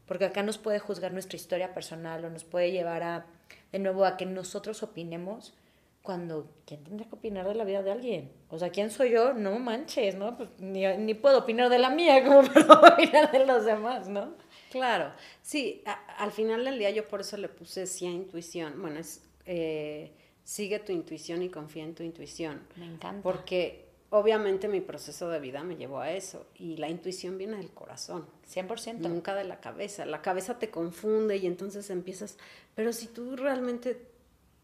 porque 0.07 0.25
acá 0.25 0.43
nos 0.43 0.59
puede 0.59 0.79
juzgar 0.79 1.13
nuestra 1.13 1.37
historia 1.37 1.75
personal 1.75 2.25
o 2.25 2.31
nos 2.31 2.45
puede 2.45 2.73
llevar 2.73 3.03
a 3.03 3.27
de 3.73 3.79
nuevo 3.79 4.05
a 4.05 4.17
que 4.17 4.27
nosotros 4.27 4.83
opinemos 4.83 5.55
cuando 6.03 6.51
¿quién 6.67 6.83
tendría 6.83 7.09
que 7.09 7.15
opinar 7.15 7.47
de 7.47 7.55
la 7.55 7.65
vida 7.65 7.83
de 7.83 7.93
alguien? 7.93 8.33
O 8.51 8.59
sea, 8.59 8.71
¿quién 8.71 8.91
soy 8.91 9.13
yo? 9.13 9.33
No 9.35 9.59
manches, 9.59 10.15
¿no? 10.17 10.37
Pues 10.37 10.49
ni, 10.59 11.15
puedo 11.15 11.39
opinar 11.39 11.69
de 11.71 11.79
la 11.79 11.91
mía 11.91 12.23
como 12.27 12.43
para 12.43 12.95
opinar 12.95 13.31
de 13.31 13.47
los 13.47 13.65
demás, 13.65 14.09
¿no? 14.09 14.35
Claro, 14.71 15.13
sí, 15.43 15.83
al 16.19 16.33
final 16.33 16.65
del 16.65 16.79
día 16.79 16.91
yo 16.91 17.07
por 17.07 17.21
eso 17.21 17.37
le 17.37 17.49
puse 17.49 17.87
sí 17.87 18.07
a 18.07 18.11
intuición. 18.11 18.81
Bueno, 18.81 18.99
es 18.99 19.23
eh, 19.47 20.13
sigue 20.45 20.79
tu 20.79 20.93
intuición 20.93 21.43
y 21.43 21.49
confía 21.49 21.85
en 21.85 21.95
tu 21.95 22.03
intuición. 22.03 22.63
Me 22.77 22.87
encanta. 22.87 23.23
Porque 23.23 23.82
obviamente 24.13 24.69
mi 24.69 24.83
proceso 24.83 25.31
de 25.31 25.41
vida 25.41 25.65
me 25.65 25.77
llevó 25.77 26.01
a 26.01 26.13
eso 26.13 26.45
y 26.55 26.77
la 26.77 26.91
intuición 26.91 27.39
viene 27.39 27.57
del 27.57 27.71
corazón. 27.71 28.27
100%. 28.53 28.99
Nunca 28.99 29.35
de 29.35 29.45
la 29.45 29.59
cabeza. 29.59 30.05
La 30.05 30.21
cabeza 30.21 30.59
te 30.59 30.71
confunde 30.71 31.39
y 31.39 31.47
entonces 31.47 31.89
empiezas, 31.89 32.37
pero 32.75 32.93
si 32.93 33.07
tú 33.07 33.37
realmente 33.37 34.03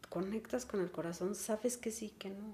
conectas 0.09 0.67
con 0.67 0.81
el 0.81 0.91
corazón, 0.91 1.33
sabes 1.33 1.77
que 1.77 1.89
sí, 1.89 2.13
que 2.19 2.29
no. 2.29 2.53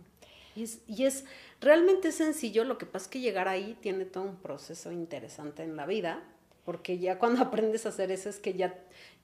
Y 0.56 0.64
es, 0.64 0.80
y 0.88 1.04
es 1.04 1.26
realmente 1.60 2.14
sencillo, 2.14 2.64
lo 2.64 2.78
que 2.78 2.86
pasa 2.86 3.06
es 3.06 3.10
que 3.10 3.20
llegar 3.20 3.50
ahí 3.50 3.78
tiene 3.82 4.06
todo 4.06 4.24
un 4.24 4.38
proceso 4.38 4.94
interesante 4.94 5.64
en 5.64 5.76
la 5.76 5.86
vida, 5.86 6.24
porque 6.64 6.98
ya 6.98 7.20
cuando 7.20 7.42
aprendes 7.44 7.86
a 7.86 7.90
hacer 7.90 8.10
eso 8.10 8.30
es 8.30 8.40
que 8.40 8.54
ya, 8.54 8.74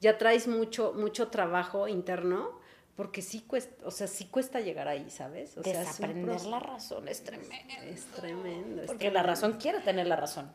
ya 0.02 0.18
traes 0.18 0.50
mucho, 0.50 0.92
mucho 0.94 1.30
trabajo 1.30 1.88
interno 1.88 2.60
porque 3.02 3.24
sí 3.24 3.40
cuesta, 3.40 3.84
o 3.84 3.90
sea, 3.90 4.06
sí 4.06 4.26
cuesta 4.26 4.60
llegar 4.60 4.88
ahí, 4.88 5.10
¿sabes? 5.10 5.58
O 5.58 5.64
sea, 5.64 5.80
Desaprender 5.80 6.44
la 6.44 6.60
razón 6.60 7.08
es 7.08 7.24
tremendo. 7.24 7.74
Es, 7.84 8.06
tremendo. 8.06 8.84
porque 8.86 9.10
la 9.10 9.24
razón 9.24 9.54
quiere 9.54 9.80
tener 9.80 10.06
la 10.06 10.18
razón. 10.18 10.52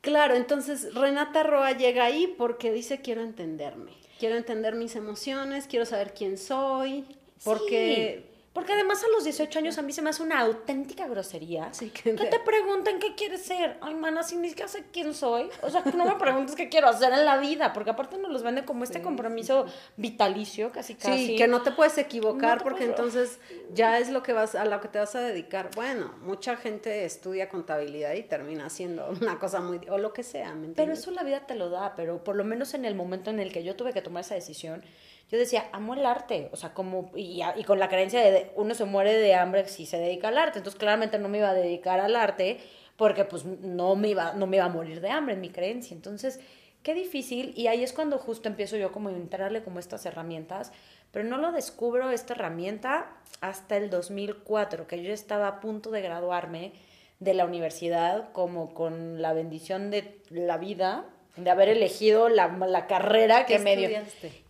Claro, 0.00 0.34
entonces 0.34 0.92
Renata 0.92 1.44
Roa 1.44 1.70
llega 1.70 2.04
ahí 2.04 2.34
porque 2.36 2.72
dice 2.72 3.00
quiero 3.00 3.22
entenderme, 3.22 3.92
quiero 4.18 4.34
entender 4.34 4.74
mis 4.74 4.96
emociones, 4.96 5.68
quiero 5.68 5.86
saber 5.86 6.14
quién 6.14 6.36
soy, 6.36 7.04
porque... 7.44 8.31
Porque 8.52 8.74
además 8.74 9.02
a 9.02 9.08
los 9.08 9.24
18 9.24 9.58
años 9.60 9.78
a 9.78 9.82
mí 9.82 9.94
se 9.94 10.02
me 10.02 10.10
hace 10.10 10.22
una 10.22 10.40
auténtica 10.40 11.06
grosería. 11.08 11.72
Sí, 11.72 11.88
que, 11.88 12.14
que- 12.14 12.26
te 12.26 12.38
pregunten 12.40 12.98
qué 12.98 13.14
quieres 13.14 13.42
ser. 13.42 13.78
Ay, 13.80 13.94
mana, 13.94 14.22
si 14.22 14.36
ni 14.36 14.50
siquiera 14.50 14.68
sé 14.68 14.84
quién 14.92 15.14
soy. 15.14 15.48
O 15.62 15.70
sea, 15.70 15.82
que 15.82 15.92
no 15.92 16.04
me 16.04 16.16
preguntes 16.16 16.54
qué 16.54 16.68
quiero 16.68 16.88
hacer 16.88 17.14
en 17.14 17.24
la 17.24 17.38
vida. 17.38 17.72
Porque 17.72 17.88
aparte 17.90 18.18
nos 18.18 18.30
los 18.30 18.42
venden 18.42 18.64
como 18.66 18.84
este 18.84 18.98
Sí, 18.98 19.04
compromiso 19.04 19.64
vitalicio, 19.96 20.70
casi 20.70 20.94
casi. 20.96 21.28
Sí, 21.28 21.36
que 21.36 21.48
no 21.48 21.62
te 21.62 21.70
puedes 21.70 21.96
equivocar 21.96 22.58
No 22.58 22.58
te 22.58 22.64
porque 22.64 22.78
puedes- 22.84 22.90
entonces 22.90 23.38
ya 23.72 23.98
es 23.98 24.10
lo 24.10 24.22
que 24.22 24.32
vas 24.34 24.54
a 24.54 24.64
lo 24.66 24.80
que 24.82 24.88
te 24.88 24.98
vas 24.98 25.14
a 25.14 25.20
dedicar. 25.20 25.70
Bueno, 25.74 26.12
mucha 26.20 26.56
gente 26.56 27.04
estudia 27.06 27.48
contabilidad 27.48 28.12
y 28.14 28.22
termina 28.22 28.66
haciendo 28.66 29.08
una 29.22 29.38
cosa 29.38 29.60
muy 29.60 29.80
o 29.88 29.96
lo 29.96 30.12
que 30.12 30.22
sea, 30.22 30.48
¿me 30.50 30.56
Pero 30.60 30.66
entiendes? 30.66 30.98
eso 30.98 31.10
la 31.12 31.22
vida 31.22 31.46
te 31.46 31.54
lo 31.54 31.70
da, 31.70 31.94
pero 31.96 32.22
por 32.22 32.36
lo 32.36 32.44
menos 32.44 32.74
en 32.74 32.84
el 32.84 32.94
momento 32.94 33.30
en 33.30 33.40
el 33.40 33.50
que 33.50 33.64
yo 33.64 33.76
tuve 33.76 33.92
que 33.94 34.02
tomar 34.02 34.20
esa 34.24 34.34
decisión, 34.34 34.84
yo 35.32 35.38
decía, 35.38 35.64
amo 35.72 35.94
el 35.94 36.04
arte, 36.04 36.50
o 36.52 36.56
sea, 36.56 36.74
como, 36.74 37.10
y, 37.16 37.40
y 37.56 37.64
con 37.64 37.78
la 37.78 37.88
creencia 37.88 38.20
de, 38.20 38.30
de 38.30 38.52
uno 38.54 38.74
se 38.74 38.84
muere 38.84 39.14
de 39.16 39.34
hambre 39.34 39.66
si 39.66 39.86
se 39.86 39.96
dedica 39.96 40.28
al 40.28 40.36
arte, 40.36 40.58
entonces 40.58 40.78
claramente 40.78 41.18
no 41.18 41.30
me 41.30 41.38
iba 41.38 41.48
a 41.48 41.54
dedicar 41.54 42.00
al 42.00 42.14
arte 42.16 42.60
porque 42.98 43.24
pues 43.24 43.46
no 43.46 43.96
me 43.96 44.08
iba, 44.08 44.34
no 44.34 44.46
me 44.46 44.58
iba 44.58 44.66
a 44.66 44.68
morir 44.68 45.00
de 45.00 45.08
hambre 45.08 45.34
en 45.34 45.40
mi 45.40 45.48
creencia, 45.48 45.94
entonces, 45.94 46.38
qué 46.82 46.92
difícil, 46.92 47.54
y 47.56 47.68
ahí 47.68 47.82
es 47.82 47.94
cuando 47.94 48.18
justo 48.18 48.46
empiezo 48.46 48.76
yo 48.76 48.92
como 48.92 49.08
a 49.08 49.12
entrarle 49.12 49.62
como 49.62 49.78
estas 49.78 50.04
herramientas, 50.04 50.70
pero 51.12 51.26
no 51.26 51.38
lo 51.38 51.50
descubro 51.50 52.10
esta 52.10 52.34
herramienta 52.34 53.10
hasta 53.40 53.78
el 53.78 53.88
2004, 53.88 54.86
que 54.86 55.02
yo 55.02 55.14
estaba 55.14 55.48
a 55.48 55.60
punto 55.60 55.90
de 55.90 56.02
graduarme 56.02 56.72
de 57.20 57.32
la 57.32 57.46
universidad 57.46 58.32
como 58.32 58.74
con 58.74 59.22
la 59.22 59.32
bendición 59.32 59.90
de 59.90 60.20
la 60.28 60.58
vida, 60.58 61.06
de 61.36 61.50
haber 61.50 61.68
elegido 61.68 62.28
la, 62.28 62.48
la 62.48 62.86
carrera 62.86 63.46
que 63.46 63.56
¿Qué 63.56 63.62
me 63.62 63.76
dio. 63.76 63.88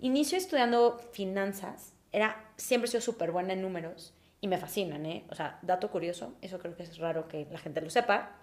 Inicio 0.01 0.37
estudiando 0.37 0.99
finanzas, 1.13 1.93
era, 2.11 2.45
siempre 2.57 2.89
he 2.89 2.91
sido 2.91 3.01
súper 3.01 3.31
buena 3.31 3.53
en 3.53 3.63
números 3.63 4.15
y 4.41 4.49
me 4.49 4.59
fascinan, 4.59 5.07
¿eh? 5.07 5.25
O 5.31 5.35
sea, 5.35 5.59
dato 5.63 5.91
curioso, 5.91 6.35
eso 6.43 6.59
creo 6.59 6.75
que 6.77 6.83
es 6.83 6.99
raro 6.99 7.29
que 7.29 7.47
la 7.51 7.59
gente 7.59 7.81
lo 7.81 7.91
sepa, 7.91 8.37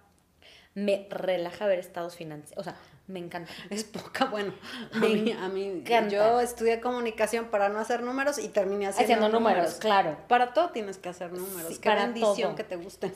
me 0.74 1.08
relaja 1.10 1.66
ver 1.68 1.80
estados 1.80 2.16
financieros, 2.16 2.58
o 2.60 2.64
sea, 2.64 2.78
me 3.08 3.20
encanta. 3.20 3.52
Es 3.70 3.84
poca, 3.84 4.26
bueno, 4.26 4.54
a 4.94 5.00
Me 5.00 5.10
mí, 5.10 5.32
a 5.32 5.50
mí 5.50 5.84
yo 6.10 6.40
estudié 6.40 6.80
comunicación 6.80 7.46
para 7.50 7.68
no 7.70 7.80
hacer 7.80 8.04
números 8.04 8.38
y 8.40 8.48
terminé 8.50 8.88
haciendo, 8.88 9.16
Haciendo 9.16 9.40
números, 9.40 9.74
claro. 9.76 10.16
Para 10.28 10.54
todo 10.54 10.70
tienes 10.70 10.98
que 10.98 11.10
hacer 11.10 11.32
números. 11.34 11.74
Sí, 11.74 11.80
Qué 11.82 11.90
bendición 11.90 12.50
todo. 12.50 12.56
que 12.56 12.64
te 12.64 12.76
gusten. 12.78 13.12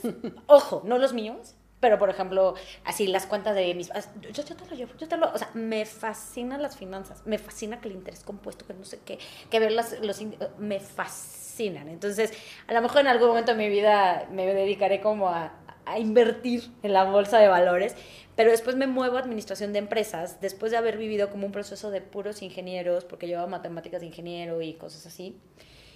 Ojo, 0.47 0.81
no 0.83 0.97
los 0.97 1.13
míos, 1.13 1.55
pero 1.83 1.99
por 1.99 2.09
ejemplo, 2.09 2.55
así 2.85 3.07
las 3.07 3.25
cuentas 3.25 3.55
de 3.55 3.73
mis... 3.75 3.89
Yo, 4.31 4.41
yo 4.41 4.55
te 4.55 4.65
lo 4.69 4.73
llevo, 4.73 4.93
yo 4.97 5.05
te 5.05 5.17
lo... 5.17 5.29
O 5.33 5.37
sea, 5.37 5.49
me 5.53 5.85
fascinan 5.85 6.61
las 6.61 6.77
finanzas, 6.77 7.23
me 7.25 7.37
fascina 7.37 7.81
que 7.81 7.89
el 7.89 7.95
interés 7.95 8.23
compuesto, 8.23 8.65
que 8.65 8.73
no 8.73 8.85
sé 8.85 9.01
qué, 9.03 9.19
que 9.49 9.59
ver 9.59 9.73
las, 9.73 9.99
los... 9.99 10.21
Me 10.59 10.79
fascinan. 10.79 11.89
Entonces, 11.89 12.31
a 12.67 12.73
lo 12.73 12.81
mejor 12.81 13.01
en 13.01 13.07
algún 13.07 13.27
momento 13.27 13.51
de 13.51 13.57
mi 13.57 13.67
vida 13.67 14.29
me 14.31 14.45
dedicaré 14.45 15.01
como 15.01 15.27
a, 15.27 15.59
a 15.85 15.99
invertir 15.99 16.71
en 16.83 16.93
la 16.93 17.03
bolsa 17.03 17.37
de 17.37 17.49
valores, 17.49 17.97
pero 18.37 18.51
después 18.51 18.77
me 18.77 18.87
muevo 18.87 19.17
a 19.17 19.19
administración 19.19 19.73
de 19.73 19.79
empresas, 19.79 20.39
después 20.39 20.71
de 20.71 20.77
haber 20.77 20.97
vivido 20.97 21.31
como 21.31 21.45
un 21.45 21.51
proceso 21.51 21.91
de 21.91 21.99
puros 21.99 22.43
ingenieros, 22.43 23.03
porque 23.03 23.27
llevaba 23.27 23.47
matemáticas 23.47 23.99
de 23.99 24.07
ingeniero 24.07 24.61
y 24.61 24.75
cosas 24.75 25.05
así. 25.05 25.37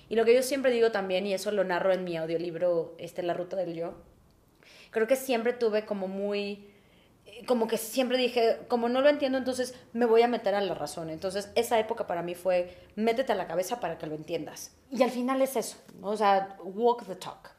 Y 0.09 0.17
lo 0.17 0.25
que 0.25 0.35
yo 0.35 0.43
siempre 0.43 0.69
digo 0.69 0.91
también, 0.91 1.25
y 1.25 1.33
eso 1.33 1.49
lo 1.51 1.63
narro 1.63 1.93
en 1.93 2.03
mi 2.03 2.17
audiolibro, 2.17 2.93
este, 2.97 3.23
La 3.23 3.33
Ruta 3.33 3.55
del 3.55 3.73
Yo, 3.73 3.93
creo 4.91 5.07
que 5.07 5.15
siempre 5.15 5.53
tuve 5.53 5.85
como 5.85 6.07
muy, 6.07 6.69
eh, 7.25 7.45
como 7.45 7.67
que 7.67 7.77
siempre 7.77 8.17
dije, 8.17 8.59
como 8.67 8.89
no 8.89 9.01
lo 9.01 9.09
entiendo, 9.09 9.37
entonces 9.37 9.75
me 9.93 10.05
voy 10.05 10.21
a 10.21 10.27
meter 10.27 10.55
a 10.55 10.61
la 10.61 10.73
razón. 10.73 11.09
Entonces 11.09 11.49
esa 11.55 11.79
época 11.79 12.07
para 12.07 12.21
mí 12.23 12.35
fue, 12.35 12.77
métete 12.95 13.31
a 13.31 13.35
la 13.35 13.47
cabeza 13.47 13.79
para 13.79 13.97
que 13.97 14.07
lo 14.07 14.15
entiendas. 14.15 14.75
Y 14.91 15.03
al 15.03 15.11
final 15.11 15.41
es 15.41 15.55
eso, 15.55 15.77
¿no? 15.99 16.09
o 16.09 16.17
sea, 16.17 16.57
walk 16.63 17.05
the 17.05 17.15
talk. 17.15 17.51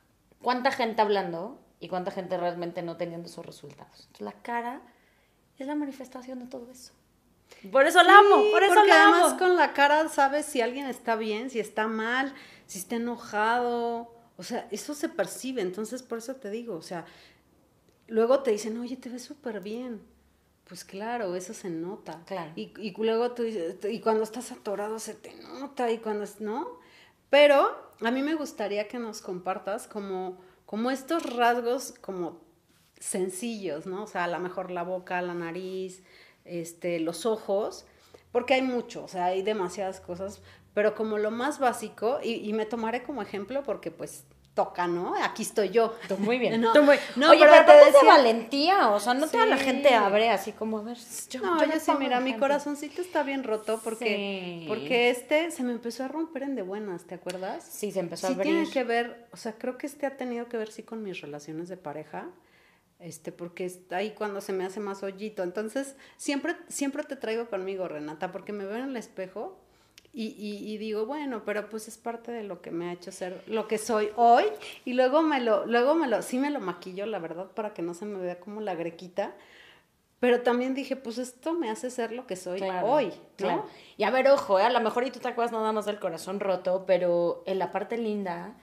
¿Cuánta 0.43 0.71
gente 0.71 1.03
hablando 1.03 1.61
y 1.81 1.89
cuánta 1.89 2.11
gente 2.11 2.37
realmente 2.37 2.83
no 2.83 2.97
teniendo 2.97 3.29
esos 3.29 3.45
resultados? 3.45 4.07
Entonces 4.07 4.21
la 4.23 4.33
cara 4.43 4.81
es 5.59 5.67
la 5.67 5.75
manifestación 5.75 6.39
de 6.39 6.47
todo 6.47 6.71
eso. 6.71 6.93
Por 7.73 7.87
eso 7.87 8.03
la 8.03 8.19
amo, 8.19 8.43
Sí, 8.43 8.51
por 8.53 8.63
eso 8.63 8.75
porque 8.75 8.91
la 8.91 9.03
además 9.05 9.31
amo. 9.33 9.39
con 9.39 9.57
la 9.57 9.73
cara 9.73 10.09
sabes 10.11 10.45
si 10.47 10.61
alguien 10.61 10.87
está 10.87 11.17
bien, 11.17 11.49
si 11.51 11.59
está 11.61 11.89
mal, 11.89 12.33
si 12.67 12.79
está 12.79 12.97
enojado. 12.97 14.13
O 14.39 14.43
sea, 14.43 14.67
eso 14.71 14.95
se 14.95 15.11
percibe. 15.11 15.61
Entonces, 15.61 16.03
por 16.03 16.19
eso 16.19 16.37
te 16.37 16.49
digo, 16.49 16.77
o 16.77 16.83
sea, 16.83 17.05
luego 18.07 18.43
te 18.43 18.53
dicen, 18.53 18.79
oye, 18.79 18.97
te 18.97 19.11
ves 19.11 19.23
súper 19.23 19.61
bien. 19.61 20.01
Pues 20.67 20.85
claro, 20.85 21.35
eso 21.35 21.53
se 21.53 21.69
nota. 21.69 22.23
Claro. 22.27 22.53
Y, 22.55 22.73
y 22.79 22.95
luego 22.97 23.33
tú 23.33 23.43
dices, 23.43 23.77
y 23.91 24.01
cuando 24.01 24.23
estás 24.23 24.53
atorado 24.53 24.99
se 24.99 25.15
te 25.15 25.35
nota, 25.35 25.91
y 25.91 25.99
cuando 25.99 26.25
es, 26.25 26.41
¿no? 26.41 26.79
Pero 27.31 27.93
a 28.01 28.11
mí 28.11 28.23
me 28.23 28.35
gustaría 28.35 28.89
que 28.89 28.99
nos 28.99 29.21
compartas 29.21 29.87
como, 29.87 30.39
como 30.67 30.91
estos 30.91 31.35
rasgos 31.35 31.95
como 32.01 32.41
sencillos, 32.99 33.87
¿no? 33.87 34.05
O 34.05 34.07
sea, 34.07 34.25
a 34.25 34.29
lo 34.29 34.39
mejor 34.39 34.71
la 34.71 34.83
boca, 34.83 35.21
la 35.23 35.35
nariz, 35.35 36.03
este, 36.45 37.01
los 37.01 37.27
ojos, 37.27 37.87
porque 38.33 38.55
hay 38.55 38.63
mucho, 38.63 39.05
o 39.05 39.09
sea, 39.09 39.27
hay 39.27 39.43
demasiadas 39.43 40.01
cosas, 40.01 40.41
pero 40.75 40.95
como 40.95 41.19
lo 41.19 41.31
más 41.31 41.59
básico, 41.59 42.19
y, 42.23 42.35
y 42.49 42.53
me 42.53 42.67
tomaré 42.67 43.03
como 43.03 43.23
ejemplo 43.23 43.63
porque 43.63 43.91
pues 43.91 44.25
toca, 44.55 44.89
¿no? 44.89 45.15
Aquí 45.23 45.43
estoy 45.45 45.69
yo. 45.71 45.95
Muy 46.19 46.37
bien. 46.39 46.61
No, 46.61 46.73
tú 46.73 46.83
muy... 46.83 46.97
no, 47.15 47.31
Oye, 47.31 47.41
pero 47.49 47.53
pero, 47.65 47.67
te 47.67 47.79
es 47.79 47.85
de 47.87 47.93
decía- 47.93 48.09
valentía, 48.13 48.89
o 48.91 48.99
sea, 48.99 49.15
no 49.15 49.29
toda 49.29 49.47
la 49.47 49.57
gente 49.57 49.95
abre 49.95 50.31
así 50.31 50.51
como, 50.51 50.79
a 50.79 50.83
ver, 50.83 50.97
yo, 51.31 51.41
No, 51.41 51.61
yo 51.65 51.73
yo, 51.73 51.79
sí, 51.79 51.93
mira, 51.97 52.19
mi 52.19 52.37
corazoncito 52.37 53.01
está 53.01 53.23
bien 53.23 53.45
roto 53.45 53.81
porque, 53.85 54.59
Sí. 54.63 54.65
porque 54.67 55.11
este 55.11 55.53
se 55.53 55.63
me 55.63 55.71
empezó 55.73 56.03
a 56.05 56.09
romper 56.09 56.43
en 56.43 56.57
de 56.57 56.63
buenas, 56.63 57.05
¿te 57.05 57.15
acuerdas? 57.15 57.65
Sí, 57.71 57.93
se 57.93 58.01
empezó 58.01 58.27
sí 58.27 58.33
a 58.33 58.37
abrir. 58.37 58.53
tiene 58.53 58.69
que 58.71 58.83
ver, 58.83 59.29
o 59.33 59.37
sea, 59.37 59.53
creo 59.53 59.79
que 59.79 59.87
este 59.87 60.07
ha 60.07 60.17
tenido 60.17 60.49
que 60.49 60.57
ver 60.57 60.73
sí 60.73 60.83
con 60.83 61.05
mis 61.05 61.21
relaciones 61.21 61.69
de 61.69 61.77
pareja, 61.77 62.27
este, 62.99 63.31
porque 63.31 63.65
es 63.65 63.79
ahí 63.93 64.11
cuando 64.11 64.41
se 64.41 64.53
me 64.53 64.65
hace 64.65 64.81
más 64.81 65.05
hoyito. 65.05 65.45
Entonces, 65.45 65.95
siempre, 66.17 66.57
siempre 66.67 67.05
te 67.05 67.15
traigo 67.15 67.49
conmigo, 67.49 67.87
Renata, 67.87 68.33
porque 68.33 68.53
me 68.53 68.65
veo 68.65 68.77
en 68.79 68.89
el 68.91 68.97
espejo 68.97 69.57
y, 70.13 70.27
y, 70.39 70.73
y 70.73 70.79
digo, 70.79 71.07
bueno, 71.07 71.43
pero 71.45 71.69
pues 71.69 71.87
es 71.89 71.99
parte 71.99 72.33
de 72.33 72.43
lo 72.43 72.61
que 72.61 72.71
me 72.71 72.89
ha 72.89 72.93
hecho 72.93 73.13
ser 73.13 73.43
lo 73.47 73.69
que 73.69 73.79
soy 73.79 74.11
hoy. 74.17 74.45
Y 74.85 74.95
luego 74.95 75.23
me 75.23 75.41
lo, 75.41 75.67
luego 75.67 75.95
me 75.95 76.09
lo, 76.09 76.23
sí 76.23 76.39
me 76.39 76.51
lo 76.51 76.61
maquillo, 76.61 77.07
la 77.07 77.19
verdad, 77.19 77.47
para 77.53 77.75
que 77.75 77.83
no 77.83 77.95
se 77.95 78.05
me 78.05 78.19
vea 78.19 78.41
como 78.41 78.61
la 78.61 78.75
grequita. 78.75 79.35
Pero 80.21 80.41
también 80.41 80.75
dije, 80.75 80.97
pues 80.97 81.19
esto 81.19 81.53
me 81.53 81.71
hace 81.71 81.91
ser 81.91 82.11
lo 82.11 82.27
que 82.27 82.35
soy 82.35 82.59
Claro, 82.59 82.89
hoy, 82.89 83.07
¿no? 83.07 83.13
claro. 83.37 83.67
Y 83.97 84.03
a 84.03 84.11
ver, 84.11 84.27
ojo, 84.29 84.59
¿eh? 84.59 84.65
a 84.65 84.71
lo 84.71 84.81
mejor 84.81 85.07
y 85.07 85.11
tú 85.13 85.21
te 85.21 85.29
acuerdas 85.29 85.53
nada 85.53 85.71
más 85.73 85.87
del 85.87 86.01
corazón 86.01 86.41
roto, 86.41 86.85
pero 86.87 87.45
en 87.47 87.61
la 87.61 87.71
parte 87.71 87.97
linda, 87.97 88.57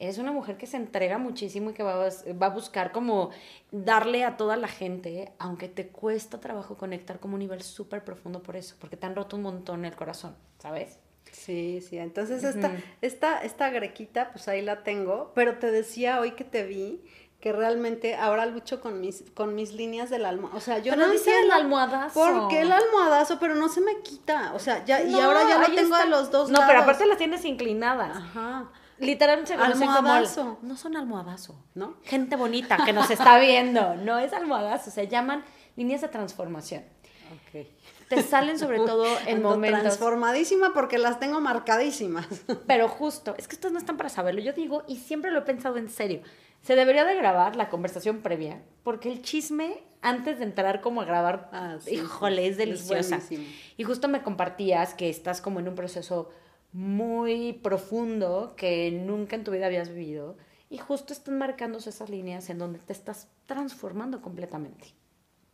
eres 0.00 0.18
una 0.18 0.32
mujer 0.32 0.56
que 0.56 0.66
se 0.66 0.76
entrega 0.76 1.18
muchísimo 1.18 1.70
y 1.70 1.74
que 1.74 1.84
va 1.84 1.92
a, 2.06 2.08
va 2.32 2.46
a 2.46 2.50
buscar 2.50 2.90
como 2.90 3.30
darle 3.70 4.24
a 4.24 4.36
toda 4.36 4.56
la 4.56 4.66
gente, 4.66 5.32
aunque 5.38 5.68
te 5.68 5.86
cuesta 5.88 6.40
trabajo 6.40 6.76
conectar 6.76 7.20
como 7.20 7.34
un 7.34 7.40
nivel 7.40 7.62
súper 7.62 8.02
profundo 8.02 8.42
por 8.42 8.56
eso, 8.56 8.74
porque 8.80 8.96
te 8.96 9.06
han 9.06 9.14
roto 9.14 9.36
un 9.36 9.42
montón 9.42 9.84
el 9.84 9.94
corazón, 9.94 10.34
¿sabes? 10.58 10.98
Sí, 11.30 11.80
sí. 11.86 11.98
Entonces 11.98 12.42
esta, 12.42 12.72
esta, 13.02 13.38
esta 13.42 13.70
grequita, 13.70 14.30
pues 14.32 14.48
ahí 14.48 14.62
la 14.62 14.82
tengo. 14.82 15.30
Pero 15.34 15.58
te 15.58 15.70
decía 15.70 16.18
hoy 16.18 16.32
que 16.32 16.42
te 16.44 16.64
vi 16.64 17.04
que 17.40 17.52
realmente 17.52 18.16
ahora 18.16 18.46
lucho 18.46 18.80
con 18.80 19.00
mis, 19.00 19.22
con 19.34 19.54
mis 19.54 19.72
líneas 19.72 20.10
del 20.10 20.24
alma. 20.26 20.50
O 20.54 20.60
sea, 20.60 20.78
yo 20.78 20.92
Pero 20.92 21.06
no 21.06 21.12
dices 21.12 21.32
el 21.44 21.50
almohadazo. 21.52 22.14
¿Por 22.14 22.48
qué 22.48 22.62
el 22.62 22.72
almohadazo? 22.72 23.38
Pero 23.38 23.54
no 23.54 23.68
se 23.68 23.80
me 23.80 24.00
quita. 24.02 24.52
O 24.54 24.58
sea, 24.58 24.84
ya, 24.84 25.02
y 25.02 25.14
ahora 25.14 25.48
ya 25.48 25.58
lo 25.58 25.66
tengo 25.66 25.94
está. 25.94 26.02
a 26.02 26.06
los 26.06 26.30
dos 26.30 26.50
No, 26.50 26.58
lados. 26.58 26.66
pero 26.68 26.82
aparte 26.82 27.06
las 27.06 27.16
tienes 27.18 27.44
inclinadas. 27.44 28.16
Ajá. 28.16 28.70
Literalmente 29.00 29.52
se 29.52 29.56
como 29.56 30.14
el- 30.16 30.28
no 30.62 30.76
son 30.76 30.96
almohadazo. 30.96 31.56
¿No? 31.74 31.94
Gente 32.04 32.36
bonita 32.36 32.78
que 32.84 32.92
nos 32.92 33.10
está 33.10 33.38
viendo. 33.38 33.96
No 33.96 34.18
es 34.18 34.32
almohadazo. 34.32 34.90
Se 34.90 35.08
llaman 35.08 35.44
líneas 35.76 36.00
de 36.02 36.08
transformación. 36.08 36.84
Ok. 37.32 37.66
Te 38.08 38.22
salen 38.22 38.58
sobre 38.58 38.76
todo 38.86 39.06
en 39.26 39.36
Ando 39.36 39.50
momentos. 39.50 39.80
transformadísimas 39.82 40.70
porque 40.74 40.98
las 40.98 41.18
tengo 41.20 41.40
marcadísimas. 41.40 42.26
Pero 42.66 42.88
justo, 42.88 43.34
es 43.38 43.48
que 43.48 43.54
ustedes 43.56 43.72
no 43.72 43.78
están 43.78 43.96
para 43.96 44.08
saberlo. 44.08 44.40
Yo 44.40 44.52
digo, 44.52 44.82
y 44.88 44.96
siempre 44.96 45.30
lo 45.30 45.38
he 45.40 45.42
pensado 45.42 45.76
en 45.76 45.88
serio. 45.88 46.20
Se 46.62 46.76
debería 46.76 47.04
de 47.06 47.14
grabar 47.14 47.56
la 47.56 47.70
conversación 47.70 48.18
previa, 48.20 48.60
porque 48.82 49.10
el 49.10 49.22
chisme, 49.22 49.82
antes 50.02 50.38
de 50.38 50.44
entrar 50.44 50.82
como 50.82 51.00
a 51.00 51.06
grabar, 51.06 51.48
Ah, 51.52 51.76
sí, 51.80 51.94
híjole, 51.94 52.46
es 52.48 52.58
deliciosa. 52.58 53.18
y 53.78 53.84
justo 53.84 54.08
me 54.08 54.22
compartías 54.22 54.92
que 54.92 55.08
estás 55.08 55.40
como 55.40 55.60
en 55.60 55.68
un 55.68 55.74
proceso 55.74 56.28
muy 56.72 57.52
profundo 57.54 58.54
que 58.56 58.90
nunca 58.90 59.36
en 59.36 59.44
tu 59.44 59.50
vida 59.50 59.66
habías 59.66 59.88
vivido. 59.88 60.36
Y 60.68 60.78
justo 60.78 61.12
están 61.12 61.38
marcándose 61.38 61.90
esas 61.90 62.10
líneas 62.10 62.48
en 62.48 62.58
donde 62.58 62.78
te 62.78 62.92
estás 62.92 63.28
transformando 63.46 64.22
completamente. 64.22 64.94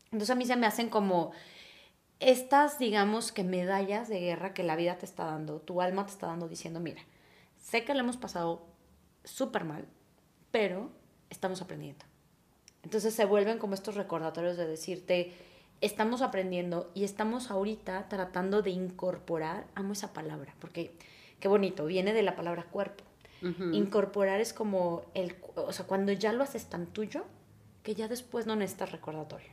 Entonces 0.06 0.30
a 0.30 0.34
mí 0.34 0.44
se 0.44 0.56
me 0.56 0.66
hacen 0.66 0.88
como 0.90 1.32
estas, 2.20 2.78
digamos, 2.78 3.32
que 3.32 3.44
medallas 3.44 4.08
de 4.08 4.20
guerra 4.20 4.54
que 4.54 4.62
la 4.62 4.76
vida 4.76 4.98
te 4.98 5.06
está 5.06 5.24
dando, 5.24 5.60
tu 5.60 5.80
alma 5.80 6.06
te 6.06 6.12
está 6.12 6.26
dando 6.26 6.48
diciendo, 6.48 6.80
mira, 6.80 7.02
sé 7.58 7.84
que 7.84 7.94
lo 7.94 8.00
hemos 8.00 8.16
pasado 8.16 8.66
súper 9.24 9.64
mal, 9.64 9.86
pero 10.50 10.90
estamos 11.30 11.60
aprendiendo. 11.60 12.04
Entonces 12.82 13.14
se 13.14 13.24
vuelven 13.24 13.58
como 13.58 13.74
estos 13.74 13.96
recordatorios 13.96 14.56
de 14.56 14.66
decirte, 14.66 15.32
estamos 15.80 16.22
aprendiendo 16.22 16.90
y 16.94 17.04
estamos 17.04 17.50
ahorita 17.50 18.08
tratando 18.08 18.62
de 18.62 18.70
incorporar, 18.70 19.66
amo 19.74 19.92
esa 19.92 20.12
palabra, 20.12 20.54
porque 20.60 20.92
qué 21.40 21.48
bonito, 21.48 21.86
viene 21.86 22.12
de 22.12 22.22
la 22.22 22.36
palabra 22.36 22.64
cuerpo. 22.64 23.04
Incorporar 23.72 24.40
es 24.40 24.52
como 24.52 25.02
el, 25.14 25.36
o 25.54 25.72
sea, 25.72 25.86
cuando 25.86 26.10
ya 26.10 26.32
lo 26.32 26.42
haces 26.42 26.66
tan 26.66 26.86
tuyo, 26.86 27.24
que 27.84 27.94
ya 27.94 28.08
después 28.08 28.46
no 28.46 28.56
necesitas 28.56 28.90
recordatorio. 28.90 29.50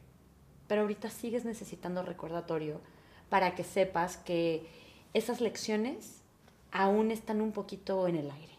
Pero 0.68 0.82
ahorita 0.82 1.12
sigues 1.12 1.46
necesitando 1.46 2.02
recordatorio 2.02 2.82
para 3.30 3.54
que 3.54 3.64
sepas 3.64 4.18
que 4.18 4.66
esas 5.14 5.42
lecciones 5.42 6.24
aún 6.72 7.12
están 7.12 7.42
un 7.42 7.52
poquito 7.52 8.08
en 8.08 8.16
el 8.16 8.32
aire. 8.32 8.54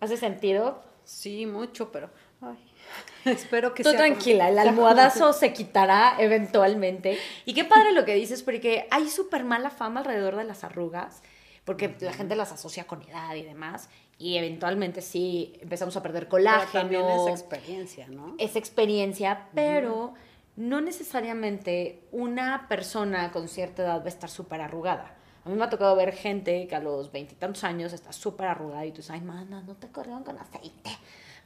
¿Hace 0.00 0.16
sentido? 0.16 0.82
Sí, 1.04 1.44
mucho, 1.44 1.92
pero 1.92 2.08
ay, 2.40 2.56
espero 3.24 3.74
que 3.74 3.82
Tú 3.82 3.92
tranquila, 3.92 4.48
el 4.48 4.58
almohadazo 4.58 5.32
se 5.32 5.52
quitará 5.52 6.16
eventualmente. 6.18 7.18
Y 7.44 7.54
qué 7.54 7.64
padre 7.64 7.92
lo 7.92 8.04
que 8.04 8.14
dices, 8.14 8.42
porque 8.42 8.86
hay 8.90 9.08
súper 9.08 9.44
mala 9.44 9.70
fama 9.70 10.00
alrededor 10.00 10.36
de 10.36 10.44
las 10.44 10.64
arrugas, 10.64 11.22
porque 11.64 11.94
la 12.00 12.12
gente 12.12 12.36
las 12.36 12.52
asocia 12.52 12.86
con 12.86 13.02
edad 13.02 13.34
y 13.34 13.42
demás, 13.42 13.88
y 14.18 14.36
eventualmente 14.36 15.02
sí 15.02 15.54
empezamos 15.60 15.96
a 15.96 16.02
perder 16.02 16.28
colágeno. 16.28 16.88
Pero 16.88 17.06
también 17.06 17.28
es 17.28 17.40
experiencia, 17.40 18.06
¿no? 18.08 18.34
Es 18.38 18.56
experiencia, 18.56 19.48
pero 19.54 20.14
no 20.56 20.80
necesariamente 20.80 22.02
una 22.12 22.68
persona 22.68 23.32
con 23.32 23.48
cierta 23.48 23.82
edad 23.82 24.00
va 24.00 24.04
a 24.04 24.08
estar 24.08 24.30
súper 24.30 24.60
arrugada. 24.60 25.16
A 25.44 25.48
mí 25.48 25.56
me 25.56 25.64
ha 25.64 25.68
tocado 25.68 25.94
ver 25.94 26.12
gente 26.12 26.66
que 26.66 26.74
a 26.74 26.80
los 26.80 27.12
veintitantos 27.12 27.64
años 27.64 27.92
está 27.92 28.12
súper 28.12 28.46
arrugada 28.46 28.86
y 28.86 28.92
tú 28.92 28.98
dices, 28.98 29.10
ay, 29.10 29.20
mana, 29.20 29.62
no 29.62 29.74
te 29.74 29.88
corrieron 29.88 30.22
con 30.24 30.38
aceite, 30.38 30.90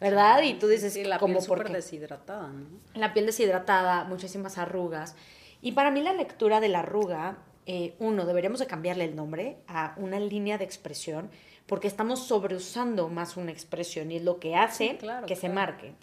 ¿verdad? 0.01 0.43
Y 0.43 0.55
tú 0.55 0.69
dices, 0.69 0.93
sí, 0.93 1.05
la 1.05 1.19
como 1.19 1.35
piel 1.35 1.45
súper 1.45 1.73
deshidratada, 1.73 2.49
¿no? 2.49 2.67
La 2.95 3.13
piel 3.13 3.27
deshidratada, 3.27 4.05
muchísimas 4.05 4.59
arrugas. 4.59 5.17
Y 5.61 5.73
para 5.73 5.91
mí 5.91 6.01
la 6.03 6.13
lectura 6.13 6.61
de 6.61 6.69
la 6.69 6.81
arruga, 6.81 7.39
eh, 7.67 7.95
uno, 7.99 8.25
deberíamos 8.25 8.61
de 8.61 8.67
cambiarle 8.67 9.05
el 9.05 9.17
nombre 9.17 9.59
a 9.67 9.95
una 9.97 10.21
línea 10.21 10.59
de 10.59 10.65
expresión, 10.65 11.31
porque 11.67 11.89
estamos 11.89 12.27
sobreusando 12.27 13.09
más 13.09 13.37
una 13.37 13.53
expresión 13.53 14.11
y 14.11 14.17
es 14.17 14.23
lo 14.23 14.39
que 14.39 14.57
hace 14.57 14.99
que 15.27 15.37
se 15.37 15.49
marque. 15.49 15.95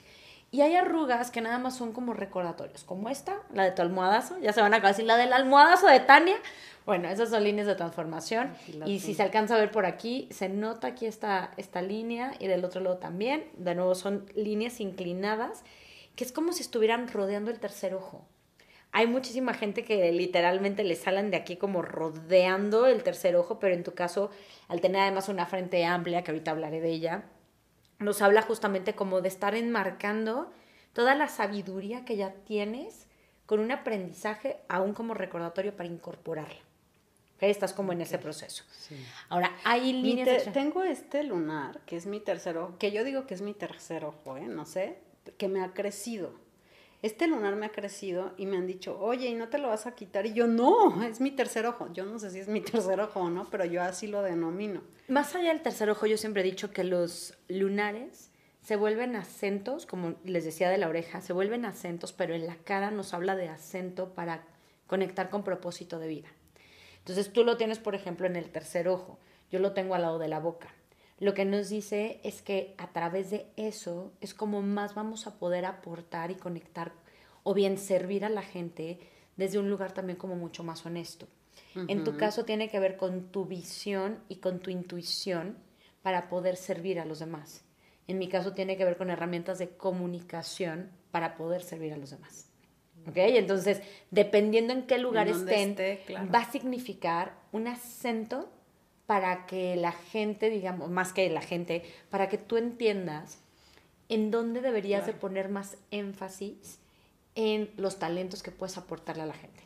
Y 0.52 0.62
hay 0.62 0.76
arrugas 0.76 1.32
que 1.32 1.42
nada 1.42 1.58
más 1.58 1.76
son 1.76 1.92
como 1.92 2.14
recordatorios, 2.14 2.84
como 2.84 3.10
esta, 3.10 3.42
la 3.54 3.64
de 3.64 3.72
tu 3.72 3.82
almohadazo, 3.82 4.40
ya 4.40 4.54
se 4.54 4.62
van 4.62 4.74
a 4.74 4.78
acabar 4.78 4.98
la 5.04 5.18
del 5.18 5.34
almohadazo 5.34 5.88
de 5.88 6.00
Tania, 6.00 6.38
bueno, 6.86 7.10
esas 7.10 7.30
son 7.30 7.44
líneas 7.44 7.66
de 7.66 7.76
transformación. 7.76 8.54
Y 8.86 9.00
si 9.00 9.16
se 9.16 9.24
alcanza 9.24 9.56
a 9.56 9.58
ver 9.58 9.72
por 9.72 9.86
aquí, 9.88 10.28
se 10.32 10.50
nota 10.50 10.88
aquí 10.88 11.08
esta, 11.08 11.52
esta 11.58 11.82
línea 11.82 12.34
y 12.40 12.48
del 12.48 12.64
otro 12.64 12.80
lado 12.80 12.98
también. 12.98 13.46
De 13.58 13.74
nuevo, 13.74 13.96
son 13.96 14.30
líneas 14.36 14.80
inclinadas, 14.80 15.64
que 16.16 16.24
es 16.24 16.32
como 16.32 16.54
si 16.54 16.62
estuvieran 16.62 17.08
rodeando 17.08 17.50
el 17.50 17.60
tercer 17.60 17.96
ojo. 17.96 18.28
Hay 18.92 19.08
muchísima 19.08 19.54
gente 19.54 19.84
que 19.84 20.12
literalmente 20.12 20.84
le 20.84 20.96
salen 20.96 21.32
de 21.32 21.38
aquí 21.38 21.58
como 21.58 21.82
rodeando 21.82 22.86
el 22.86 23.04
tercer 23.04 23.36
ojo, 23.36 23.60
pero 23.60 23.74
en 23.74 23.84
tu 23.84 23.94
caso, 23.94 24.30
al 24.68 24.80
tener 24.80 25.02
además 25.02 25.28
una 25.28 25.48
frente 25.48 25.84
amplia, 25.86 26.24
que 26.24 26.32
ahorita 26.32 26.52
hablaré 26.52 26.82
de 26.82 26.92
ella, 26.92 27.24
nos 28.00 28.22
habla 28.22 28.42
justamente 28.42 28.96
como 28.96 29.22
de 29.22 29.28
estar 29.28 29.56
enmarcando 29.56 30.52
toda 30.94 31.16
la 31.16 31.28
sabiduría 31.28 32.06
que 32.06 32.16
ya 32.16 32.34
tienes 32.46 33.08
con 33.46 33.60
un 33.60 33.72
aprendizaje 33.72 34.58
aún 34.68 34.94
como 34.94 35.14
recordatorio 35.14 35.76
para 35.76 35.90
incorporarla. 35.90 36.60
Estás 37.40 37.74
como 37.74 37.92
en 37.92 38.02
ese 38.02 38.18
proceso. 38.18 38.64
Ahora, 39.30 39.56
hay 39.64 39.94
líneas... 39.94 40.52
Tengo 40.52 40.84
este 40.84 41.24
lunar, 41.24 41.80
que 41.86 41.96
es 41.96 42.06
mi 42.06 42.20
tercer 42.20 42.58
ojo, 42.58 42.78
que 42.80 42.92
yo 42.92 43.04
digo 43.04 43.28
que 43.28 43.36
es 43.36 43.42
mi 43.42 43.54
tercer 43.54 44.06
ojo, 44.06 44.38
¿eh? 44.38 44.48
No 44.48 44.66
sé, 44.66 44.98
que 45.38 45.48
me 45.48 45.64
ha 45.64 45.74
crecido. 45.74 46.34
Este 47.06 47.28
lunar 47.28 47.56
me 47.56 47.68
ha 47.68 47.72
crecido 47.72 48.34
y 48.36 48.48
me 48.48 48.58
han 48.58 48.66
dicho, 48.66 49.00
oye, 49.00 49.28
¿y 49.28 49.36
no 49.36 49.48
te 49.48 49.60
lo 49.60 49.68
vas 49.68 49.86
a 49.86 49.94
quitar? 49.94 50.26
Y 50.26 50.34
yo, 50.34 50.48
no, 50.48 51.04
es 51.04 51.22
mi 51.22 51.30
tercer 51.30 51.68
ojo. 51.68 51.88
Yo 51.94 52.04
no 52.04 52.18
sé 52.18 52.32
si 52.32 52.40
es 52.40 52.48
mi 52.48 52.62
tercer 52.72 53.00
ojo 53.00 53.20
o 53.20 53.30
no, 53.30 53.48
pero 53.52 53.64
yo 53.64 53.84
así 53.84 54.08
lo 54.08 54.24
denomino. 54.24 54.82
Más 55.08 55.36
allá 55.36 55.50
del 55.50 55.62
tercer 55.62 55.88
ojo, 55.92 56.08
yo 56.08 56.18
siempre 56.18 56.42
he 56.42 56.44
dicho 56.44 56.72
que 56.72 56.84
los 56.84 57.38
lunares 57.48 58.32
se 58.64 58.76
vuelven 58.76 59.16
acentos, 59.16 59.86
como 59.86 60.16
les 60.24 60.46
decía 60.46 60.68
de 60.68 60.80
la 60.80 60.90
oreja, 60.90 61.22
se 61.22 61.32
vuelven 61.32 61.66
acentos, 61.66 62.12
pero 62.12 62.34
en 62.34 62.48
la 62.48 62.56
cara 62.56 62.90
nos 62.90 63.14
habla 63.14 63.36
de 63.36 63.50
acento 63.50 64.16
para 64.16 64.44
conectar 64.88 65.30
con 65.30 65.44
propósito 65.44 66.00
de 66.00 66.08
vida. 66.08 66.30
Entonces 66.98 67.32
tú 67.32 67.44
lo 67.44 67.56
tienes, 67.56 67.78
por 67.78 67.94
ejemplo, 67.94 68.26
en 68.26 68.36
el 68.36 68.50
tercer 68.50 68.88
ojo, 68.88 69.20
yo 69.52 69.60
lo 69.60 69.74
tengo 69.74 69.94
al 69.94 70.02
lado 70.02 70.18
de 70.18 70.28
la 70.28 70.40
boca. 70.40 70.74
Lo 71.20 71.34
que 71.34 71.46
nos 71.46 71.70
dice 71.70 72.20
es 72.24 72.42
que 72.42 72.76
a 72.78 72.92
través 72.92 73.30
de 73.30 73.46
eso 73.56 74.12
es 74.20 74.34
como 74.34 74.62
más 74.62 74.96
vamos 74.96 75.28
a 75.28 75.38
poder 75.40 75.66
aportar 75.66 76.32
y 76.32 76.36
conectar 76.36 76.92
o 77.44 77.54
bien 77.54 77.78
servir 77.78 78.26
a 78.26 78.30
la 78.30 78.42
gente 78.42 79.00
desde 79.38 79.60
un 79.60 79.70
lugar 79.70 79.94
también 79.94 80.18
como 80.18 80.36
mucho 80.36 80.64
más 80.64 80.86
honesto. 80.86 81.28
En 81.88 82.04
tu 82.04 82.18
caso 82.18 82.44
tiene 82.44 82.70
que 82.70 82.80
ver 82.80 82.98
con 82.98 83.32
tu 83.32 83.46
visión 83.46 84.20
y 84.28 84.38
con 84.38 84.60
tu 84.60 84.72
intuición 84.72 85.58
para 86.02 86.28
poder 86.28 86.58
servir 86.58 87.00
a 87.00 87.06
los 87.06 87.20
demás. 87.20 87.64
En 88.08 88.18
mi 88.18 88.28
caso 88.28 88.54
tiene 88.54 88.78
que 88.78 88.86
ver 88.86 88.98
con 88.98 89.10
herramientas 89.10 89.58
de 89.58 89.70
comunicación 89.70 90.92
para 91.12 91.36
poder 91.36 91.64
servir 91.64 91.94
a 91.94 91.98
los 91.98 92.12
demás. 92.12 92.50
¿Ok? 93.08 93.18
Entonces, 93.18 93.82
dependiendo 94.12 94.74
en 94.74 94.88
qué 94.88 94.98
lugar 94.98 95.28
estén, 95.28 95.76
va 96.34 96.40
a 96.40 96.52
significar 96.52 97.38
un 97.52 97.68
acento 97.68 98.50
para 99.06 99.46
que 99.46 99.76
la 99.76 99.92
gente, 99.92 100.50
digamos, 100.50 100.90
más 100.90 101.14
que 101.14 101.30
la 101.30 101.42
gente, 101.42 101.84
para 102.10 102.30
que 102.30 102.38
tú 102.38 102.58
entiendas 102.58 103.40
en 104.10 104.32
dónde 104.32 104.62
deberías 104.62 105.06
de 105.06 105.14
poner 105.14 105.50
más 105.50 105.78
énfasis 105.92 106.80
en 107.36 107.72
los 107.78 108.00
talentos 108.00 108.44
que 108.44 108.52
puedes 108.52 108.78
aportarle 108.78 109.24
a 109.24 109.28
la 109.28 109.34
gente. 109.34 109.64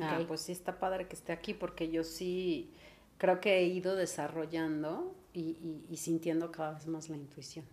Ah, 0.00 0.20
pues 0.26 0.40
sí 0.40 0.52
está 0.52 0.78
padre 0.78 1.06
que 1.06 1.14
esté 1.14 1.32
aquí 1.32 1.54
porque 1.54 1.90
yo 1.90 2.02
sí 2.02 2.72
creo 3.18 3.40
que 3.40 3.58
he 3.58 3.64
ido 3.64 3.94
desarrollando 3.94 5.14
y 5.32 5.96
sintiendo 5.96 6.52
cada 6.52 6.72
vez 6.72 6.86
más 6.86 7.08
la 7.08 7.16
intuición 7.16 7.64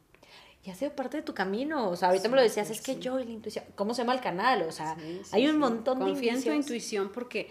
y 0.63 0.69
ha 0.69 0.75
sido 0.75 0.91
parte 0.95 1.17
de 1.17 1.23
tu 1.23 1.33
camino. 1.33 1.89
O 1.89 1.95
sea, 1.95 2.09
ahorita 2.09 2.29
me 2.29 2.35
lo 2.35 2.41
decías, 2.41 2.69
es 2.69 2.81
que 2.81 2.99
yo 2.99 3.19
y 3.19 3.25
la 3.25 3.31
intuición, 3.31 3.65
¿cómo 3.75 3.93
se 3.93 4.01
llama 4.01 4.13
el 4.13 4.21
canal? 4.21 4.63
O 4.63 4.71
sea, 4.71 4.95
hay 5.31 5.47
un 5.47 5.57
montón 5.57 5.99
de 5.99 6.05
Confía 6.05 6.33
en 6.33 6.43
tu 6.43 6.51
intuición 6.51 7.11
porque, 7.11 7.49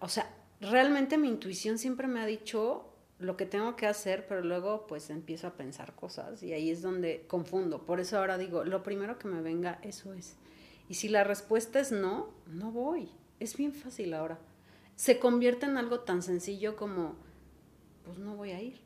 o 0.00 0.08
sea, 0.08 0.30
realmente 0.60 1.18
mi 1.18 1.28
intuición 1.28 1.78
siempre 1.78 2.06
me 2.06 2.20
ha 2.20 2.26
dicho 2.26 2.88
lo 3.18 3.36
que 3.36 3.46
tengo 3.46 3.74
que 3.76 3.86
hacer, 3.86 4.26
pero 4.28 4.42
luego 4.42 4.86
pues 4.86 5.10
empiezo 5.10 5.48
a 5.48 5.54
pensar 5.54 5.94
cosas 5.94 6.42
y 6.42 6.52
ahí 6.52 6.70
es 6.70 6.82
donde 6.82 7.24
confundo. 7.26 7.84
Por 7.84 8.00
eso 8.00 8.18
ahora 8.18 8.38
digo, 8.38 8.64
lo 8.64 8.82
primero 8.82 9.18
que 9.18 9.28
me 9.28 9.42
venga, 9.42 9.78
eso 9.82 10.12
es. 10.12 10.36
Y 10.88 10.94
si 10.94 11.08
la 11.08 11.24
respuesta 11.24 11.80
es 11.80 11.92
no, 11.92 12.30
no 12.46 12.70
voy. 12.70 13.10
Es 13.40 13.56
bien 13.56 13.72
fácil 13.72 14.14
ahora. 14.14 14.38
Se 14.96 15.18
convierte 15.18 15.66
en 15.66 15.76
algo 15.76 16.00
tan 16.00 16.22
sencillo 16.22 16.76
como, 16.76 17.16
pues 18.04 18.18
no 18.18 18.36
voy 18.36 18.52
a 18.52 18.62
ir. 18.62 18.80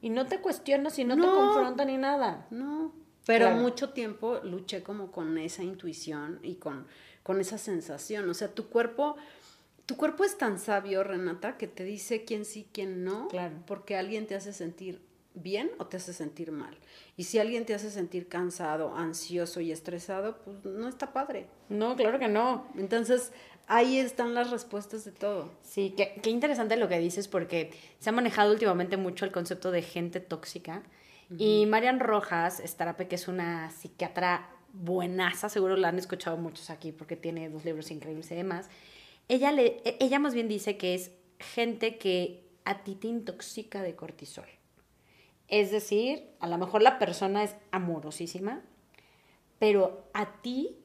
Y 0.00 0.10
no 0.10 0.26
te 0.26 0.40
cuestionas 0.40 0.98
y 0.98 1.04
no, 1.04 1.16
te 1.16 1.22
confronta 1.22 1.84
ni 1.84 1.96
nada. 1.96 2.46
No. 2.50 2.92
Pero 3.26 3.50
mucho 3.50 3.90
tiempo 3.90 4.40
luché 4.42 4.82
como 4.82 5.10
con 5.10 5.36
esa 5.36 5.62
intuición 5.62 6.38
y 6.42 6.54
con, 6.54 6.86
con 7.22 7.40
esa 7.40 7.58
sensación. 7.58 8.28
O 8.30 8.34
sea, 8.34 8.54
tu 8.54 8.68
cuerpo, 8.68 9.16
tu 9.88 9.96
cuerpo 9.96 10.22
es 10.22 10.36
tan 10.36 10.58
sabio, 10.58 11.02
Renata, 11.02 11.56
que 11.56 11.66
te 11.66 11.82
dice 11.82 12.26
quién 12.26 12.44
sí, 12.44 12.68
quién 12.72 13.04
no. 13.04 13.26
Claro. 13.28 13.56
Porque 13.66 13.96
alguien 13.96 14.26
te 14.26 14.34
hace 14.34 14.52
sentir 14.52 15.00
bien 15.32 15.70
o 15.78 15.86
te 15.86 15.96
hace 15.96 16.12
sentir 16.12 16.52
mal. 16.52 16.76
Y 17.16 17.24
si 17.24 17.38
alguien 17.38 17.64
te 17.64 17.72
hace 17.72 17.90
sentir 17.90 18.28
cansado, 18.28 18.94
ansioso 18.94 19.62
y 19.62 19.72
estresado, 19.72 20.42
pues 20.44 20.62
no 20.62 20.88
está 20.88 21.14
padre. 21.14 21.46
No, 21.70 21.96
claro 21.96 22.18
que 22.18 22.28
no. 22.28 22.66
Entonces, 22.76 23.32
ahí 23.66 23.98
están 23.98 24.34
las 24.34 24.50
respuestas 24.50 25.06
de 25.06 25.12
todo. 25.12 25.52
Sí, 25.62 25.94
qué, 25.96 26.28
interesante 26.28 26.76
lo 26.76 26.88
que 26.90 26.98
dices 26.98 27.26
porque 27.26 27.70
se 27.98 28.10
ha 28.10 28.12
manejado 28.12 28.52
últimamente 28.52 28.98
mucho 28.98 29.24
el 29.24 29.32
concepto 29.32 29.70
de 29.70 29.80
gente 29.80 30.20
tóxica. 30.20 30.82
Y 31.38 31.64
Marian 31.64 31.98
Rojas, 31.98 32.60
Estarape, 32.60 33.08
que 33.08 33.14
es 33.14 33.26
una 33.26 33.70
psiquiatra 33.70 34.50
buenaza, 34.74 35.48
seguro 35.48 35.76
la 35.76 35.88
han 35.88 35.98
escuchado 35.98 36.36
muchos 36.36 36.68
aquí 36.68 36.92
porque 36.92 37.16
tiene 37.16 37.48
dos 37.48 37.64
libros 37.64 37.90
increíbles 37.90 38.30
y 38.30 38.34
demás. 38.34 38.68
Ella, 39.28 39.52
le, 39.52 39.80
e, 39.84 39.96
ella 40.00 40.18
más 40.18 40.34
bien 40.34 40.48
dice 40.48 40.76
que 40.76 40.94
es 40.94 41.12
gente 41.38 41.98
que 41.98 42.44
a 42.64 42.82
ti 42.82 42.94
te 42.94 43.08
intoxica 43.08 43.82
de 43.82 43.94
cortisol. 43.94 44.46
Es 45.48 45.70
decir, 45.70 46.28
a 46.40 46.46
lo 46.46 46.58
mejor 46.58 46.82
la 46.82 46.98
persona 46.98 47.42
es 47.42 47.54
amorosísima, 47.70 48.62
pero 49.58 50.04
a 50.12 50.40
ti 50.42 50.76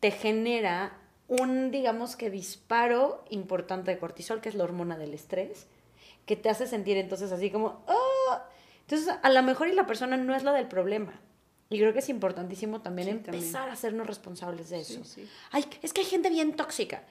te 0.00 0.10
genera 0.10 0.98
un, 1.28 1.70
digamos 1.70 2.16
que, 2.16 2.30
disparo 2.30 3.24
importante 3.30 3.90
de 3.90 3.98
cortisol, 3.98 4.40
que 4.40 4.48
es 4.48 4.54
la 4.54 4.64
hormona 4.64 4.98
del 4.98 5.14
estrés, 5.14 5.66
que 6.26 6.36
te 6.36 6.48
hace 6.48 6.66
sentir 6.66 6.96
entonces 6.96 7.32
así 7.32 7.50
como, 7.50 7.84
¡ah! 7.88 8.48
Entonces, 8.82 9.14
a 9.22 9.30
lo 9.30 9.42
mejor 9.42 9.68
y 9.68 9.72
la 9.72 9.86
persona 9.86 10.16
no 10.16 10.34
es 10.34 10.42
la 10.42 10.52
del 10.52 10.68
problema. 10.68 11.20
Y 11.70 11.78
creo 11.78 11.92
que 11.92 12.00
es 12.00 12.08
importantísimo 12.10 12.82
también 12.82 13.08
empezar 13.08 13.70
a 13.70 13.72
hacernos 13.72 14.06
responsables 14.06 14.68
de 14.68 14.80
eso. 14.80 15.00
Ay, 15.50 15.64
es 15.80 15.92
que 15.92 16.02
hay 16.02 16.06
gente 16.06 16.28
bien 16.28 16.54
tóxica. 16.54 17.02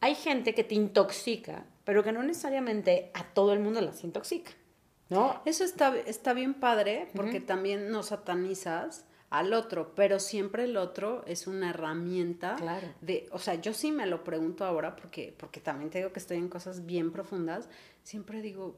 Hay 0.00 0.14
gente 0.14 0.54
que 0.54 0.64
te 0.64 0.74
intoxica, 0.74 1.64
pero 1.84 2.02
que 2.02 2.12
no 2.12 2.22
necesariamente 2.22 3.10
a 3.14 3.24
todo 3.24 3.52
el 3.52 3.60
mundo 3.60 3.80
las 3.80 4.02
intoxica. 4.04 4.52
¿No? 5.08 5.42
Eso 5.44 5.64
está, 5.64 5.96
está 5.98 6.34
bien 6.34 6.54
padre 6.54 7.08
porque 7.16 7.40
también 7.40 7.90
no 7.90 8.04
satanizas 8.04 9.04
al 9.28 9.52
otro, 9.54 9.92
pero 9.96 10.20
siempre 10.20 10.64
el 10.64 10.76
otro 10.76 11.24
es 11.26 11.48
una 11.48 11.70
herramienta 11.70 12.54
claro. 12.54 12.86
de, 13.00 13.28
o 13.32 13.40
sea, 13.40 13.56
yo 13.56 13.74
sí 13.74 13.90
me 13.90 14.06
lo 14.06 14.22
pregunto 14.22 14.64
ahora 14.64 14.94
porque, 14.94 15.34
porque 15.36 15.60
también 15.60 15.90
te 15.90 15.98
digo 15.98 16.12
que 16.12 16.20
estoy 16.20 16.36
en 16.36 16.48
cosas 16.48 16.86
bien 16.86 17.10
profundas, 17.10 17.68
siempre 18.04 18.40
digo, 18.40 18.76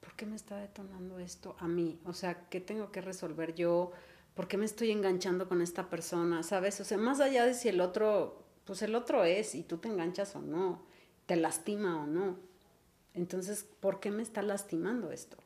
¿por 0.00 0.14
¿por 0.14 0.18
qué 0.18 0.26
me 0.26 0.36
está 0.36 0.58
detonando 0.58 1.18
esto 1.18 1.56
a 1.58 1.66
mí? 1.66 1.98
O 2.04 2.12
sea, 2.12 2.48
¿qué 2.48 2.60
tengo 2.60 2.92
que 2.92 3.00
resolver 3.00 3.52
yo? 3.56 3.90
¿Por 4.34 4.46
qué 4.46 4.56
me 4.56 4.64
estoy 4.64 4.92
enganchando 4.92 5.48
con 5.48 5.60
esta 5.60 5.90
persona? 5.90 6.44
¿Sabes? 6.44 6.80
O 6.80 6.84
sea, 6.84 6.98
más 6.98 7.18
allá 7.18 7.44
de 7.44 7.52
si 7.52 7.68
el 7.68 7.80
otro, 7.80 8.43
pues 8.64 8.82
el 8.82 8.94
otro 8.94 9.24
es 9.24 9.54
y 9.54 9.62
tú 9.62 9.78
te 9.78 9.88
enganchas 9.88 10.34
o 10.36 10.40
no, 10.40 10.82
te 11.26 11.36
lastima 11.36 12.02
o 12.02 12.06
no. 12.06 12.36
Entonces, 13.14 13.66
¿por 13.80 14.00
qué 14.00 14.10
me 14.10 14.22
está 14.22 14.42
lastimando 14.42 15.12
esto? 15.12 15.36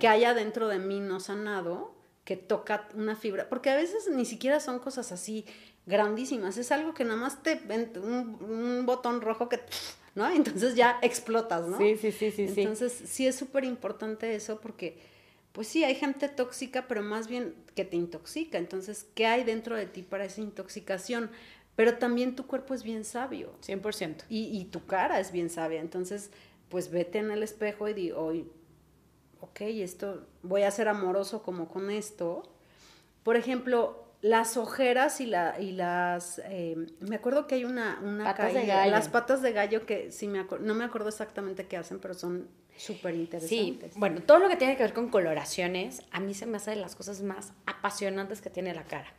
Que 0.00 0.08
haya 0.08 0.34
dentro 0.34 0.68
de 0.68 0.78
mí 0.78 1.00
no 1.00 1.20
sanado, 1.20 1.94
que 2.24 2.36
toca 2.36 2.88
una 2.94 3.14
fibra, 3.14 3.48
porque 3.48 3.70
a 3.70 3.76
veces 3.76 4.08
ni 4.10 4.24
siquiera 4.24 4.58
son 4.58 4.78
cosas 4.78 5.12
así 5.12 5.44
grandísimas, 5.86 6.56
es 6.58 6.72
algo 6.72 6.92
que 6.92 7.04
nada 7.04 7.16
más 7.16 7.42
te, 7.42 7.60
un, 8.00 8.38
un 8.42 8.86
botón 8.86 9.20
rojo 9.20 9.48
que, 9.48 9.60
¿no? 10.14 10.28
Entonces 10.34 10.74
ya 10.74 10.98
explotas, 11.02 11.68
¿no? 11.68 11.78
Sí, 11.78 11.96
sí, 11.96 12.10
sí, 12.10 12.30
sí. 12.32 12.44
Entonces 12.48 12.92
sí 12.92 13.26
es 13.26 13.36
súper 13.36 13.64
importante 13.64 14.34
eso 14.34 14.60
porque, 14.60 14.98
pues 15.52 15.68
sí, 15.68 15.84
hay 15.84 15.94
gente 15.94 16.28
tóxica, 16.28 16.88
pero 16.88 17.02
más 17.02 17.28
bien 17.28 17.54
que 17.76 17.84
te 17.84 17.96
intoxica. 17.96 18.58
Entonces, 18.58 19.06
¿qué 19.14 19.26
hay 19.26 19.44
dentro 19.44 19.76
de 19.76 19.86
ti 19.86 20.02
para 20.02 20.24
esa 20.24 20.40
intoxicación? 20.40 21.30
Pero 21.76 21.98
también 21.98 22.34
tu 22.34 22.46
cuerpo 22.46 22.74
es 22.74 22.82
bien 22.82 23.04
sabio. 23.04 23.52
100%. 23.64 24.24
Y, 24.28 24.58
y 24.58 24.64
tu 24.64 24.86
cara 24.86 25.20
es 25.20 25.30
bien 25.30 25.50
sabia. 25.50 25.80
Entonces, 25.80 26.30
pues 26.68 26.90
vete 26.90 27.18
en 27.18 27.30
el 27.30 27.42
espejo 27.42 27.86
y 27.88 27.94
di, 27.94 28.10
hoy, 28.12 28.50
ok, 29.40 29.60
esto, 29.60 30.26
voy 30.42 30.62
a 30.62 30.70
ser 30.70 30.88
amoroso 30.88 31.42
como 31.42 31.68
con 31.68 31.90
esto. 31.90 32.42
Por 33.22 33.36
ejemplo, 33.36 34.06
las 34.22 34.56
ojeras 34.56 35.20
y, 35.20 35.26
la, 35.26 35.60
y 35.60 35.72
las... 35.72 36.40
Eh, 36.46 36.76
me 37.00 37.16
acuerdo 37.16 37.46
que 37.46 37.56
hay 37.56 37.64
una, 37.64 38.00
una 38.02 38.24
patas 38.24 38.54
de 38.54 38.66
gallo. 38.66 38.90
Las 38.90 39.08
patas 39.08 39.42
de 39.42 39.52
gallo 39.52 39.86
que 39.86 40.10
sí 40.10 40.26
me 40.26 40.44
no 40.60 40.74
me 40.74 40.84
acuerdo 40.84 41.08
exactamente 41.08 41.66
qué 41.66 41.76
hacen, 41.76 41.98
pero 41.98 42.14
son 42.14 42.48
súper 42.76 43.14
interesantes. 43.14 43.92
Sí, 43.92 43.98
bueno, 43.98 44.22
todo 44.22 44.38
lo 44.38 44.48
que 44.48 44.56
tiene 44.56 44.76
que 44.76 44.82
ver 44.82 44.92
con 44.92 45.08
coloraciones, 45.08 46.02
a 46.10 46.20
mí 46.20 46.34
se 46.34 46.46
me 46.46 46.56
hace 46.56 46.70
de 46.70 46.76
las 46.76 46.94
cosas 46.96 47.22
más 47.22 47.52
apasionantes 47.66 48.40
que 48.40 48.50
tiene 48.50 48.74
la 48.74 48.84
cara. 48.84 49.12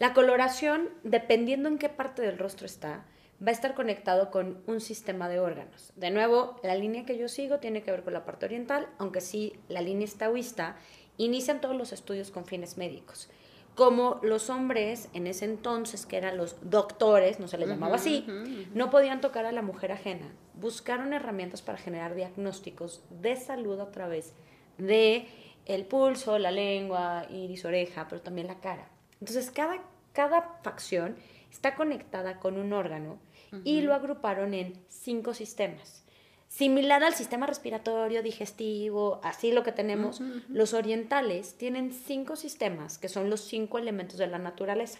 La 0.00 0.14
coloración, 0.14 0.88
dependiendo 1.04 1.68
en 1.68 1.76
qué 1.76 1.90
parte 1.90 2.22
del 2.22 2.38
rostro 2.38 2.64
está, 2.64 3.04
va 3.46 3.48
a 3.48 3.50
estar 3.50 3.74
conectado 3.74 4.30
con 4.30 4.62
un 4.66 4.80
sistema 4.80 5.28
de 5.28 5.40
órganos. 5.40 5.92
De 5.94 6.10
nuevo, 6.10 6.58
la 6.62 6.74
línea 6.74 7.04
que 7.04 7.18
yo 7.18 7.28
sigo 7.28 7.58
tiene 7.58 7.82
que 7.82 7.90
ver 7.90 8.02
con 8.02 8.14
la 8.14 8.24
parte 8.24 8.46
oriental, 8.46 8.88
aunque 8.96 9.20
sí 9.20 9.52
la 9.68 9.82
línea 9.82 10.08
taoísta 10.16 10.76
inician 11.18 11.60
todos 11.60 11.76
los 11.76 11.92
estudios 11.92 12.30
con 12.30 12.46
fines 12.46 12.78
médicos. 12.78 13.28
Como 13.74 14.20
los 14.22 14.48
hombres 14.48 15.10
en 15.12 15.26
ese 15.26 15.44
entonces, 15.44 16.06
que 16.06 16.16
eran 16.16 16.38
los 16.38 16.56
doctores, 16.62 17.38
no 17.38 17.46
se 17.46 17.58
les 17.58 17.68
llamaba 17.68 17.96
así, 17.96 18.24
no 18.72 18.88
podían 18.88 19.20
tocar 19.20 19.44
a 19.44 19.52
la 19.52 19.60
mujer 19.60 19.92
ajena, 19.92 20.32
buscaron 20.54 21.12
herramientas 21.12 21.60
para 21.60 21.76
generar 21.76 22.14
diagnósticos 22.14 23.04
de 23.10 23.36
salud 23.36 23.78
a 23.80 23.90
través 23.90 24.32
de 24.78 25.28
el 25.66 25.84
pulso, 25.84 26.38
la 26.38 26.50
lengua, 26.50 27.26
iris, 27.28 27.66
oreja, 27.66 28.06
pero 28.08 28.22
también 28.22 28.46
la 28.46 28.60
cara. 28.60 28.88
Entonces, 29.20 29.50
cada, 29.50 29.82
cada 30.12 30.60
facción 30.62 31.16
está 31.50 31.74
conectada 31.74 32.38
con 32.38 32.56
un 32.58 32.72
órgano 32.72 33.18
y 33.64 33.80
lo 33.80 33.94
agruparon 33.94 34.54
en 34.54 34.74
cinco 34.88 35.34
sistemas. 35.34 36.04
Similar 36.48 37.04
al 37.04 37.14
sistema 37.14 37.46
respiratorio, 37.46 38.22
digestivo, 38.22 39.20
así 39.22 39.52
lo 39.52 39.62
que 39.62 39.72
tenemos, 39.72 40.20
los 40.48 40.74
orientales 40.74 41.56
tienen 41.56 41.92
cinco 41.92 42.34
sistemas 42.34 42.98
que 42.98 43.08
son 43.08 43.30
los 43.30 43.42
cinco 43.42 43.78
elementos 43.78 44.18
de 44.18 44.26
la 44.26 44.38
naturaleza. 44.38 44.98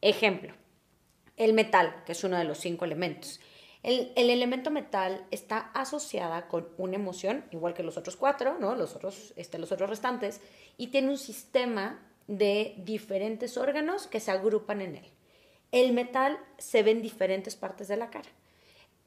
Ejemplo, 0.00 0.54
el 1.36 1.52
metal, 1.52 2.02
que 2.06 2.12
es 2.12 2.24
uno 2.24 2.38
de 2.38 2.44
los 2.44 2.58
cinco 2.58 2.84
elementos. 2.84 3.40
El, 3.82 4.12
elemento 4.16 4.70
metal 4.70 5.26
está 5.30 5.58
asociada 5.74 6.46
con 6.46 6.68
una 6.78 6.94
emoción, 6.94 7.44
igual 7.50 7.74
que 7.74 7.82
los 7.82 7.96
otros 7.96 8.16
cuatro, 8.16 8.56
¿no? 8.60 8.76
los, 8.76 8.94
otros, 8.94 9.34
este, 9.36 9.58
los 9.58 9.72
otros 9.72 9.90
restantes, 9.90 10.40
y 10.76 10.86
tiene 10.88 11.10
un 11.10 11.18
sistema 11.18 12.00
de 12.38 12.74
diferentes 12.78 13.58
órganos 13.58 14.06
que 14.06 14.18
se 14.18 14.30
agrupan 14.30 14.80
en 14.80 14.96
él. 14.96 15.04
El 15.70 15.92
metal 15.92 16.38
se 16.56 16.82
ve 16.82 16.92
en 16.92 17.02
diferentes 17.02 17.56
partes 17.56 17.88
de 17.88 17.98
la 17.98 18.08
cara. 18.08 18.28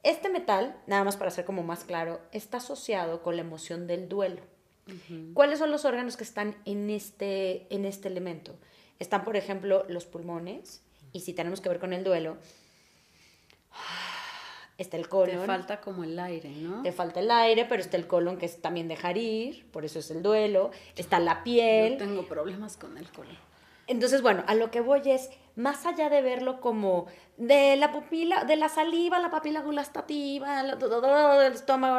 Este 0.03 0.29
metal, 0.29 0.79
nada 0.85 1.03
más 1.03 1.17
para 1.17 1.31
ser 1.31 1.43
como 1.43 1.63
más 1.63 1.83
claro, 1.85 2.21
está 2.31 2.57
asociado 2.57 3.23
con 3.23 3.35
la 3.35 3.41
emoción 3.41 3.87
del 3.87 4.07
duelo. 4.07 4.41
¿Cuáles 5.33 5.57
son 5.57 5.71
los 5.71 5.85
órganos 5.85 6.17
que 6.17 6.23
están 6.23 6.55
en 6.65 6.91
este, 6.91 7.65
en 7.73 7.85
este 7.85 8.09
elemento? 8.09 8.55
Están, 8.99 9.23
por 9.23 9.35
ejemplo, 9.35 9.83
los 9.89 10.05
pulmones, 10.05 10.83
y 11.11 11.21
si 11.21 11.33
tenemos 11.33 11.59
que 11.61 11.69
ver 11.69 11.79
con 11.79 11.93
el 11.93 12.03
duelo, 12.03 12.37
está 14.77 14.97
el 14.97 15.07
colon. 15.07 15.41
Te 15.41 15.45
falta 15.45 15.81
como 15.81 16.03
el 16.03 16.17
aire, 16.19 16.49
¿no? 16.49 16.81
Te 16.81 16.91
falta 16.91 17.19
el 17.19 17.31
aire, 17.31 17.65
pero 17.65 17.81
está 17.81 17.97
el 17.97 18.07
colon 18.07 18.37
que 18.37 18.45
es 18.45 18.61
también 18.61 18.87
dejar 18.87 19.17
ir, 19.17 19.65
por 19.71 19.85
eso 19.85 19.99
es 19.99 20.11
el 20.11 20.21
duelo. 20.21 20.71
Está 20.95 21.19
la 21.19 21.43
piel. 21.43 21.93
Yo 21.93 21.97
tengo 21.97 22.25
problemas 22.25 22.77
con 22.77 22.97
el 22.97 23.09
colon. 23.11 23.37
Entonces, 23.87 24.21
bueno, 24.21 24.43
a 24.47 24.55
lo 24.55 24.71
que 24.71 24.81
voy 24.81 25.01
es, 25.05 25.29
más 25.55 25.85
allá 25.85 26.09
de 26.09 26.21
verlo 26.21 26.59
como 26.59 27.05
de 27.37 27.75
la 27.75 27.91
pupila, 27.91 28.43
de 28.43 28.55
la 28.55 28.67
saliva, 28.67 29.19
la 29.19 29.29
papila 29.29 29.61
gustativa, 29.61 30.61
el 30.61 31.53
estómago, 31.53 31.97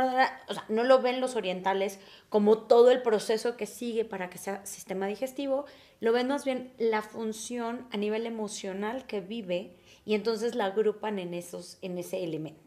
o 0.49 0.55
sea, 0.55 0.64
no 0.68 0.83
lo 0.83 1.01
ven 1.01 1.20
los 1.20 1.37
orientales 1.37 2.01
como 2.29 2.59
todo 2.59 2.91
el 2.91 3.03
proceso 3.03 3.57
que 3.57 3.66
sigue 3.66 4.05
para 4.05 4.31
que 4.31 4.39
sea 4.39 4.66
sistema 4.66 5.07
digestivo, 5.07 5.64
lo 6.01 6.12
ven 6.12 6.27
más 6.27 6.45
bien 6.45 6.72
la 6.79 7.03
función 7.03 7.87
a 7.93 7.97
nivel 7.97 8.27
emocional 8.27 9.07
que 9.07 9.20
vive 9.20 9.77
y 10.05 10.14
entonces 10.14 10.55
la 10.55 10.66
agrupan 10.66 11.18
en, 11.18 11.35
esos, 11.35 11.79
en 11.83 11.99
ese 11.99 12.24
elemento. 12.24 12.65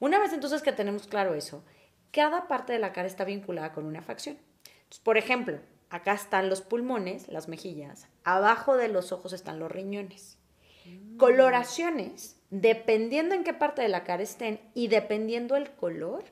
Una 0.00 0.18
vez 0.18 0.32
entonces 0.32 0.62
que 0.62 0.72
tenemos 0.72 1.06
claro 1.06 1.34
eso, 1.34 1.64
cada 2.10 2.48
parte 2.48 2.72
de 2.72 2.78
la 2.78 2.92
cara 2.92 3.06
está 3.06 3.24
vinculada 3.24 3.72
con 3.72 3.86
una 3.86 4.02
facción. 4.02 4.36
Entonces, 4.64 5.00
por 5.02 5.16
ejemplo, 5.16 5.58
acá 5.90 6.12
están 6.12 6.48
los 6.48 6.60
pulmones, 6.60 7.28
las 7.28 7.48
mejillas, 7.48 8.08
abajo 8.24 8.76
de 8.76 8.88
los 8.88 9.12
ojos 9.12 9.32
están 9.32 9.58
los 9.58 9.70
riñones. 9.70 10.38
Mm. 10.84 11.16
Coloraciones, 11.16 12.36
dependiendo 12.50 13.34
en 13.34 13.44
qué 13.44 13.54
parte 13.54 13.82
de 13.82 13.88
la 13.88 14.04
cara 14.04 14.22
estén 14.22 14.60
y 14.74 14.88
dependiendo 14.88 15.56
el 15.56 15.70
color, 15.70 16.24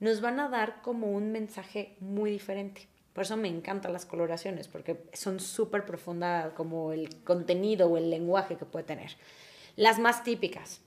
nos 0.00 0.20
van 0.20 0.40
a 0.40 0.48
dar 0.48 0.80
como 0.82 1.10
un 1.10 1.32
mensaje 1.32 1.96
muy 2.00 2.30
diferente. 2.30 2.88
Por 3.12 3.24
eso 3.24 3.36
me 3.36 3.48
encantan 3.48 3.92
las 3.92 4.06
coloraciones, 4.06 4.68
porque 4.68 5.02
son 5.12 5.40
súper 5.40 5.84
profundas 5.84 6.52
como 6.52 6.92
el 6.92 7.22
contenido 7.24 7.88
o 7.88 7.96
el 7.96 8.10
lenguaje 8.10 8.56
que 8.56 8.64
puede 8.64 8.84
tener. 8.84 9.16
Las 9.74 9.98
más 9.98 10.22
típicas, 10.22 10.80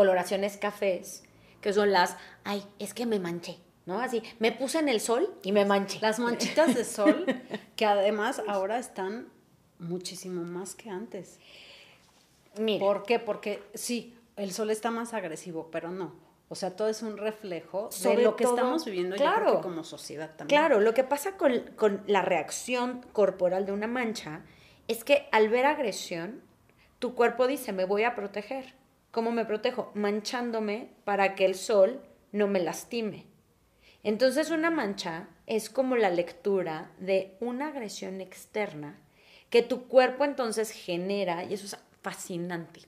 coloraciones 0.00 0.56
cafés, 0.56 1.24
que 1.60 1.74
son 1.74 1.92
las, 1.92 2.16
ay, 2.44 2.64
es 2.78 2.94
que 2.94 3.04
me 3.04 3.18
manché, 3.18 3.58
¿no? 3.84 4.00
Así, 4.00 4.22
me 4.38 4.50
puse 4.50 4.78
en 4.78 4.88
el 4.88 4.98
sol 4.98 5.30
y 5.42 5.52
me 5.52 5.66
manché. 5.66 5.98
Las 6.00 6.18
manchitas 6.18 6.74
de 6.74 6.86
sol, 6.86 7.26
que 7.76 7.84
además 7.84 8.40
ahora 8.48 8.78
están 8.78 9.28
muchísimo 9.78 10.42
más 10.42 10.74
que 10.74 10.88
antes. 10.88 11.38
¿Por 12.78 13.02
qué? 13.02 13.18
Porque 13.18 13.62
sí, 13.74 14.16
el 14.36 14.52
sol 14.52 14.70
está 14.70 14.90
más 14.90 15.12
agresivo, 15.12 15.68
pero 15.70 15.90
no. 15.90 16.14
O 16.48 16.54
sea, 16.54 16.74
todo 16.74 16.88
es 16.88 17.02
un 17.02 17.18
reflejo 17.18 17.90
de 18.02 18.22
lo 18.22 18.36
que 18.36 18.44
estamos 18.44 18.86
viviendo 18.86 19.16
claro, 19.16 19.60
como 19.60 19.84
sociedad 19.84 20.30
también. 20.34 20.58
Claro, 20.58 20.80
lo 20.80 20.94
que 20.94 21.04
pasa 21.04 21.36
con, 21.36 21.60
con 21.76 22.02
la 22.06 22.22
reacción 22.22 23.04
corporal 23.12 23.66
de 23.66 23.72
una 23.72 23.86
mancha 23.86 24.46
es 24.88 25.04
que 25.04 25.28
al 25.30 25.50
ver 25.50 25.66
agresión, 25.66 26.40
tu 26.98 27.14
cuerpo 27.14 27.46
dice, 27.46 27.74
me 27.74 27.84
voy 27.84 28.04
a 28.04 28.14
proteger. 28.14 28.79
¿Cómo 29.10 29.32
me 29.32 29.44
protejo? 29.44 29.90
Manchándome 29.94 30.90
para 31.04 31.34
que 31.34 31.44
el 31.44 31.56
sol 31.56 32.00
no 32.32 32.46
me 32.46 32.60
lastime. 32.60 33.26
Entonces 34.02 34.50
una 34.50 34.70
mancha 34.70 35.28
es 35.46 35.68
como 35.68 35.96
la 35.96 36.10
lectura 36.10 36.92
de 36.98 37.36
una 37.40 37.68
agresión 37.68 38.20
externa 38.20 38.98
que 39.50 39.62
tu 39.62 39.88
cuerpo 39.88 40.24
entonces 40.24 40.70
genera 40.70 41.44
y 41.44 41.54
eso 41.54 41.66
es 41.66 41.76
fascinante. 42.02 42.82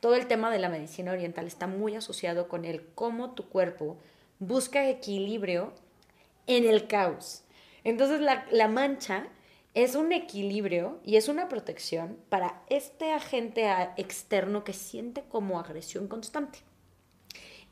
Todo 0.00 0.14
el 0.14 0.26
tema 0.26 0.50
de 0.50 0.58
la 0.58 0.70
medicina 0.70 1.12
oriental 1.12 1.46
está 1.46 1.66
muy 1.66 1.94
asociado 1.94 2.48
con 2.48 2.64
el 2.64 2.86
cómo 2.94 3.34
tu 3.34 3.48
cuerpo 3.48 3.98
busca 4.38 4.88
equilibrio 4.88 5.74
en 6.46 6.64
el 6.64 6.86
caos. 6.86 7.44
Entonces 7.84 8.20
la, 8.20 8.46
la 8.50 8.66
mancha 8.66 9.28
es 9.76 9.94
un 9.94 10.10
equilibrio 10.12 10.98
y 11.04 11.16
es 11.16 11.28
una 11.28 11.50
protección 11.50 12.16
para 12.30 12.62
este 12.70 13.12
agente 13.12 13.70
externo 13.98 14.64
que 14.64 14.72
siente 14.72 15.22
como 15.28 15.60
agresión 15.60 16.08
constante. 16.08 16.60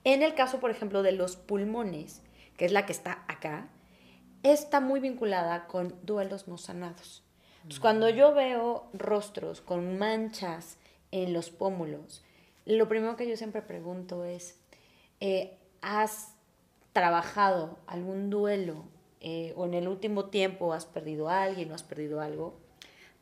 En 0.05 0.23
el 0.23 0.35
caso, 0.35 0.61
por 0.61 0.71
ejemplo, 0.71 1.03
de 1.03 1.13
los 1.13 1.37
pulmones, 1.37 2.21
que 2.59 2.67
es 2.67 2.73
la 2.73 2.85
que 2.85 2.93
está 2.93 3.25
acá, 3.27 3.69
está 4.43 4.81
muy 4.81 5.01
vinculada 5.01 5.67
con 5.67 5.95
duelos 6.03 6.47
no 6.47 6.59
sanados. 6.59 7.23
Entonces, 7.63 7.81
cuando 7.81 8.11
yo 8.11 8.35
veo 8.35 8.87
rostros 8.93 9.63
con 9.63 9.97
manchas 9.97 10.77
en 11.11 11.33
los 11.33 11.49
pómulos, 11.49 12.23
lo 12.67 12.87
primero 12.87 13.17
que 13.17 13.27
yo 13.27 13.39
siempre 13.39 13.63
pregunto 13.63 14.27
es, 14.27 14.61
eh, 15.21 15.57
¿has 15.81 16.35
trabajado 16.93 17.79
algún 17.87 18.29
duelo 18.29 18.85
eh, 19.25 19.53
o 19.57 19.65
en 19.67 19.75
el 19.75 19.89
último 19.89 20.27
tiempo 20.27 20.73
has 20.73 20.87
perdido 20.87 21.29
a 21.29 21.43
alguien 21.43 21.71
o 21.73 21.75
has 21.75 21.83
perdido 21.83 22.21
algo? 22.21 22.55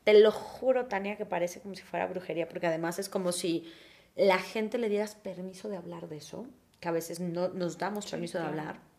Te 0.03 0.19
lo 0.19 0.31
juro, 0.31 0.85
Tania, 0.85 1.17
que 1.17 1.25
parece 1.25 1.61
como 1.61 1.75
si 1.75 1.81
fuera 1.81 2.05
brujería, 2.05 2.47
porque 2.47 2.67
además 2.67 2.99
es 2.99 3.09
como 3.09 3.31
si 3.31 3.71
la 4.15 4.37
gente 4.37 4.77
le 4.77 4.89
dieras 4.89 5.15
permiso 5.15 5.69
de 5.69 5.77
hablar 5.77 6.09
de 6.09 6.17
eso, 6.17 6.45
que 6.79 6.89
a 6.89 6.91
veces 6.91 7.19
no 7.19 7.47
nos 7.47 7.77
damos 7.77 8.05
permiso 8.11 8.37
de 8.37 8.45
hablar 8.45 8.93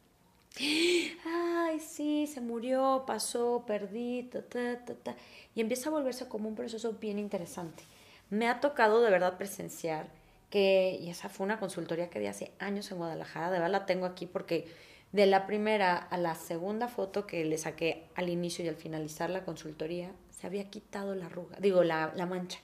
ay, 0.61 1.80
sí, 1.80 2.26
se 2.26 2.40
murió, 2.40 3.05
pasó, 3.07 3.64
perdí, 3.66 4.24
ta, 4.24 4.42
ta, 4.42 4.84
ta, 4.84 4.94
ta. 4.94 5.16
Y 5.55 5.61
empieza 5.61 5.88
a 5.88 5.92
volverse 5.92 6.28
como 6.28 6.48
un 6.48 6.55
proceso 6.55 6.92
bien 6.94 7.18
interesante. 7.18 7.82
Me 8.30 8.48
ha 8.48 8.61
tocado 8.61 9.02
de 9.02 9.11
verdad 9.11 9.36
presenciar 9.36 10.07
que, 10.50 10.98
y 11.00 11.11
esa 11.11 11.28
fue 11.28 11.44
una 11.44 11.59
consultoría 11.59 12.11
que 12.11 12.20
di 12.20 12.26
hace 12.26 12.52
años 12.59 12.90
en 12.90 12.98
Guadalajara, 12.98 13.50
de 13.50 13.59
verdad 13.59 13.72
la 13.72 13.86
tengo 13.86 14.07
aquí 14.07 14.26
porque 14.26 14.66
de 15.14 15.26
la 15.26 15.46
primera 15.46 15.96
a 15.96 16.18
la 16.18 16.34
segunda 16.34 16.88
foto 16.88 17.24
que 17.24 17.44
le 17.44 17.56
saqué 17.56 18.08
al 18.16 18.28
inicio 18.28 18.64
y 18.64 18.68
al 18.68 18.74
finalizar 18.74 19.30
la 19.30 19.44
consultoría, 19.44 20.10
se 20.30 20.48
había 20.48 20.68
quitado 20.70 21.14
la 21.14 21.26
arruga, 21.26 21.56
digo, 21.60 21.84
la, 21.84 22.12
la 22.16 22.26
mancha. 22.26 22.58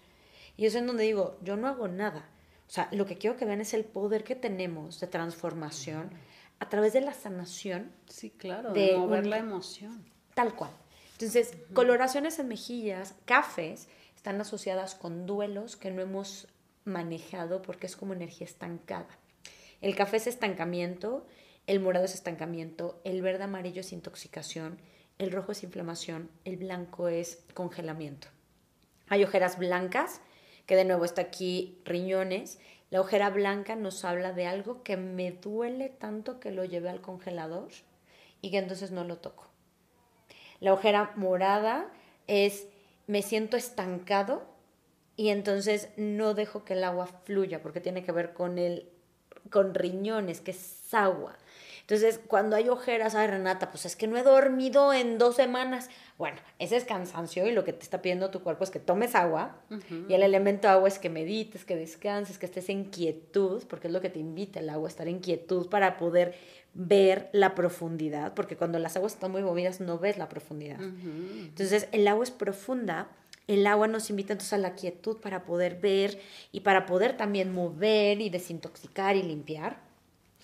Y 0.56 0.66
es 0.66 0.74
en 0.74 0.88
donde 0.88 1.04
digo, 1.04 1.38
yo 1.44 1.56
no 1.56 1.68
hago 1.68 1.86
nada. 1.86 2.28
O 2.66 2.72
sea, 2.72 2.88
lo 2.90 3.06
que 3.06 3.16
quiero 3.16 3.36
que 3.36 3.44
vean 3.44 3.60
es 3.60 3.72
el 3.72 3.84
poder 3.84 4.24
que 4.24 4.34
tenemos 4.34 4.98
de 4.98 5.06
transformación 5.06 6.10
a 6.58 6.68
través 6.68 6.92
de 6.92 7.02
la 7.02 7.14
sanación. 7.14 7.92
Sí, 8.08 8.30
claro, 8.30 8.72
de, 8.72 8.96
mover 8.96 9.26
la 9.26 9.38
emoción. 9.38 10.04
Tal 10.34 10.56
cual. 10.56 10.72
Entonces, 11.12 11.56
coloraciones 11.72 12.40
en 12.40 12.48
mejillas, 12.48 13.14
cafés, 13.26 13.86
están 14.16 14.40
asociadas 14.40 14.96
con 14.96 15.24
duelos 15.24 15.76
que 15.76 15.92
no 15.92 16.02
hemos 16.02 16.48
manejado 16.84 17.62
porque 17.62 17.86
es 17.86 17.94
como 17.94 18.12
energía 18.12 18.44
estancada. 18.48 19.06
El 19.80 19.94
café 19.94 20.16
es 20.16 20.26
estancamiento, 20.26 21.28
el 21.66 21.80
morado 21.80 22.04
es 22.04 22.14
estancamiento, 22.14 23.00
el 23.04 23.22
verde 23.22 23.44
amarillo 23.44 23.80
es 23.80 23.92
intoxicación, 23.92 24.80
el 25.18 25.32
rojo 25.32 25.52
es 25.52 25.62
inflamación, 25.62 26.30
el 26.44 26.56
blanco 26.56 27.08
es 27.08 27.44
congelamiento. 27.54 28.28
Hay 29.08 29.24
ojeras 29.24 29.58
blancas, 29.58 30.20
que 30.66 30.76
de 30.76 30.84
nuevo 30.84 31.04
está 31.04 31.22
aquí 31.22 31.80
riñones. 31.84 32.60
La 32.90 33.00
ojera 33.00 33.28
blanca 33.28 33.74
nos 33.76 34.04
habla 34.04 34.32
de 34.32 34.46
algo 34.46 34.82
que 34.82 34.96
me 34.96 35.32
duele 35.32 35.88
tanto 35.88 36.38
que 36.38 36.52
lo 36.52 36.64
llevé 36.64 36.88
al 36.90 37.00
congelador 37.00 37.70
y 38.40 38.50
que 38.50 38.58
entonces 38.58 38.92
no 38.92 39.04
lo 39.04 39.18
toco. 39.18 39.48
La 40.60 40.72
ojera 40.72 41.12
morada 41.16 41.90
es 42.28 42.68
me 43.08 43.22
siento 43.22 43.56
estancado 43.56 44.44
y 45.16 45.30
entonces 45.30 45.90
no 45.96 46.34
dejo 46.34 46.64
que 46.64 46.74
el 46.74 46.84
agua 46.84 47.06
fluya 47.06 47.60
porque 47.62 47.80
tiene 47.80 48.04
que 48.04 48.12
ver 48.12 48.32
con 48.32 48.56
el 48.58 48.88
con 49.50 49.74
riñones, 49.74 50.40
que 50.40 50.52
es 50.52 50.94
agua. 50.94 51.36
Entonces, 51.90 52.20
cuando 52.24 52.54
hay 52.54 52.68
ojeras, 52.68 53.16
ay 53.16 53.26
Renata, 53.26 53.72
pues 53.72 53.84
es 53.84 53.96
que 53.96 54.06
no 54.06 54.16
he 54.16 54.22
dormido 54.22 54.92
en 54.92 55.18
dos 55.18 55.34
semanas. 55.34 55.90
Bueno, 56.18 56.36
ese 56.60 56.76
es 56.76 56.84
cansancio 56.84 57.44
y 57.48 57.50
lo 57.50 57.64
que 57.64 57.72
te 57.72 57.82
está 57.82 58.00
pidiendo 58.00 58.30
tu 58.30 58.44
cuerpo 58.44 58.62
es 58.62 58.70
que 58.70 58.78
tomes 58.78 59.16
agua 59.16 59.56
y 60.08 60.14
el 60.14 60.22
elemento 60.22 60.68
agua 60.68 60.86
es 60.86 61.00
que 61.00 61.10
medites, 61.10 61.64
que 61.64 61.74
descanses, 61.74 62.38
que 62.38 62.46
estés 62.46 62.68
en 62.68 62.84
quietud, 62.84 63.64
porque 63.68 63.88
es 63.88 63.92
lo 63.92 64.00
que 64.00 64.08
te 64.08 64.20
invita 64.20 64.60
el 64.60 64.70
agua, 64.70 64.88
estar 64.88 65.08
en 65.08 65.18
quietud 65.18 65.68
para 65.68 65.96
poder 65.96 66.36
ver 66.74 67.28
la 67.32 67.56
profundidad, 67.56 68.34
porque 68.34 68.56
cuando 68.56 68.78
las 68.78 68.94
aguas 68.94 69.14
están 69.14 69.32
muy 69.32 69.42
movidas 69.42 69.80
no 69.80 69.98
ves 69.98 70.16
la 70.16 70.28
profundidad. 70.28 70.80
Entonces, 70.80 71.88
el 71.90 72.06
agua 72.06 72.22
es 72.22 72.30
profunda 72.30 73.08
el 73.48 73.66
agua 73.66 73.88
nos 73.88 74.10
invita 74.10 74.34
entonces 74.34 74.52
a 74.52 74.58
la 74.58 74.76
quietud 74.76 75.16
para 75.16 75.44
poder 75.44 75.80
ver 75.80 76.20
y 76.52 76.60
para 76.60 76.86
poder 76.86 77.16
también 77.16 77.52
mover 77.52 78.20
y 78.20 78.30
desintoxicar 78.30 79.16
y 79.16 79.24
limpiar. 79.24 79.89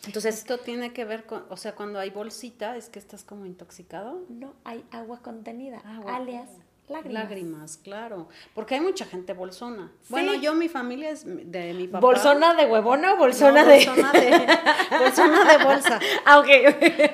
Entonces, 0.05 0.37
esto 0.39 0.59
tiene 0.59 0.93
que 0.93 1.05
ver 1.05 1.25
con, 1.25 1.45
o 1.49 1.57
sea, 1.57 1.75
cuando 1.75 1.99
hay 1.99 2.11
bolsita, 2.11 2.77
es 2.77 2.89
que 2.89 2.99
estás 2.99 3.25
como 3.25 3.47
intoxicado. 3.47 4.25
No, 4.29 4.55
hay 4.65 4.85
agua 4.91 5.21
contenida, 5.23 5.83
alias 6.07 6.49
lágrimas. 6.89 7.23
Lágrimas, 7.25 7.77
claro. 7.79 8.29
Porque 8.55 8.75
hay 8.75 8.81
mucha 8.81 9.05
gente 9.05 9.33
bolsona. 9.33 9.91
Bueno, 10.09 10.35
yo, 10.35 10.55
mi 10.55 10.69
familia 10.69 11.11
es 11.11 11.25
de 11.25 11.75
mi 11.75 11.89
papá. 11.89 12.01
¿Bolsona 12.01 12.55
de 12.55 12.67
huevona 12.67 13.15
o 13.15 13.17
bolsona 13.17 13.65
de...? 13.65 13.87
Bolsona 13.87 14.13
de, 14.13 14.47
bolsona 14.99 15.45
de 15.45 15.65
bolsa. 15.65 16.01
Ah, 16.25 16.39
ok. 16.39 16.49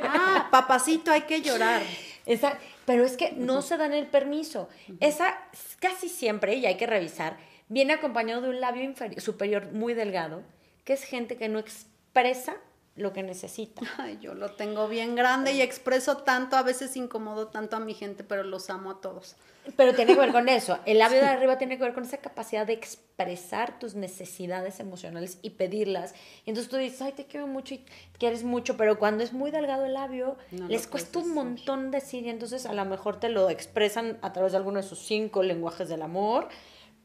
ah, 0.05 0.49
papacito, 0.51 1.11
hay 1.11 1.22
que 1.22 1.41
llorar. 1.41 1.83
Esa, 2.26 2.59
pero 2.85 3.05
es 3.05 3.16
que 3.16 3.33
no 3.33 3.62
se 3.62 3.76
dan 3.76 3.93
el 3.93 4.07
permiso. 4.07 4.68
Esa 5.01 5.39
casi 5.80 6.09
siempre, 6.09 6.57
y 6.57 6.66
hay 6.66 6.76
que 6.76 6.87
revisar, 6.87 7.37
viene 7.68 7.95
acompañado 7.95 8.43
de 8.43 8.51
un 8.51 8.61
labio 8.61 8.93
superior 9.18 9.72
muy 9.72 9.95
delgado, 9.95 10.43
que 10.85 10.93
es 10.93 11.05
gente 11.05 11.37
que 11.37 11.49
no 11.49 11.59
expresa 11.59 12.57
lo 12.97 13.12
que 13.12 13.22
necesita. 13.22 13.82
Ay, 13.99 14.18
yo 14.20 14.34
lo 14.34 14.53
tengo 14.53 14.88
bien 14.88 15.14
grande 15.14 15.53
y 15.53 15.62
expreso 15.62 16.18
tanto, 16.18 16.57
a 16.57 16.62
veces 16.62 16.97
incomodo 16.97 17.49
tanto 17.49 17.76
a 17.76 17.80
mi 17.80 17.95
gente, 17.95 18.24
pero 18.24 18.43
los 18.43 18.70
amo 18.70 18.90
a 18.90 19.01
todos. 19.01 19.36
Pero 19.76 19.95
tiene 19.95 20.14
que 20.14 20.20
ver 20.20 20.32
con 20.32 20.49
eso. 20.49 20.78
El 20.86 20.99
labio 20.99 21.20
de 21.20 21.26
arriba 21.26 21.57
tiene 21.57 21.78
que 21.78 21.84
ver 21.84 21.95
con 21.95 22.05
esa 22.05 22.16
capacidad 22.16 22.66
de 22.66 22.72
expresar 22.72 23.78
tus 23.78 23.95
necesidades 23.95 24.80
emocionales 24.80 25.38
y 25.40 25.51
pedirlas. 25.51 26.14
Y 26.45 26.51
entonces 26.51 26.68
tú 26.68 26.76
dices, 26.76 27.01
ay, 27.01 27.12
te 27.12 27.26
quiero 27.26 27.47
mucho 27.47 27.74
y 27.74 27.84
quieres 28.18 28.43
mucho, 28.43 28.76
pero 28.76 28.99
cuando 28.99 29.22
es 29.22 29.32
muy 29.32 29.53
delgado 29.53 29.86
el 29.86 29.95
labio, 29.95 30.36
les 30.51 30.88
cuesta 30.88 31.20
un 31.20 31.32
montón 31.32 31.93
decir 31.93 32.26
y 32.26 32.30
entonces 32.30 32.66
a 32.66 32.72
lo 32.72 32.84
mejor 32.84 33.20
te 33.20 33.28
lo 33.28 33.51
expresan 33.51 34.18
a 34.22 34.32
través 34.32 34.53
de 34.53 34.59
alguno 34.59 34.78
de 34.78 34.88
sus 34.88 34.99
cinco 34.99 35.45
lenguajes 35.45 35.88
del 35.88 36.03
amor, 36.03 36.49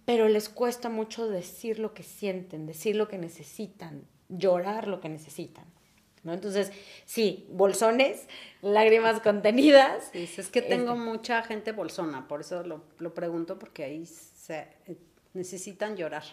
pero 0.05 0.27
les 0.27 0.49
cuesta 0.49 0.89
mucho 0.89 1.27
decir 1.27 1.77
lo 1.77 1.93
que 1.93 2.01
sienten, 2.01 2.65
decir 2.65 2.95
lo 2.95 3.07
que 3.07 3.19
necesitan, 3.19 4.07
llorar 4.29 4.87
lo 4.87 4.99
que 4.99 5.09
necesitan. 5.09 5.76
Entonces, 6.25 6.71
sí, 7.05 7.47
bolsones, 7.49 8.27
lágrimas 8.61 9.21
contenidas. 9.21 10.09
Sí, 10.11 10.29
es 10.37 10.49
que 10.49 10.61
tengo 10.61 10.93
este. 10.93 11.03
mucha 11.03 11.43
gente 11.43 11.71
bolsona, 11.71 12.27
por 12.27 12.41
eso 12.41 12.63
lo, 12.63 13.13
pregunto, 13.13 13.57
porque 13.59 13.83
ahí 13.83 14.05
se, 14.05 14.67
necesitan 15.33 15.95
llorar. 15.95 16.23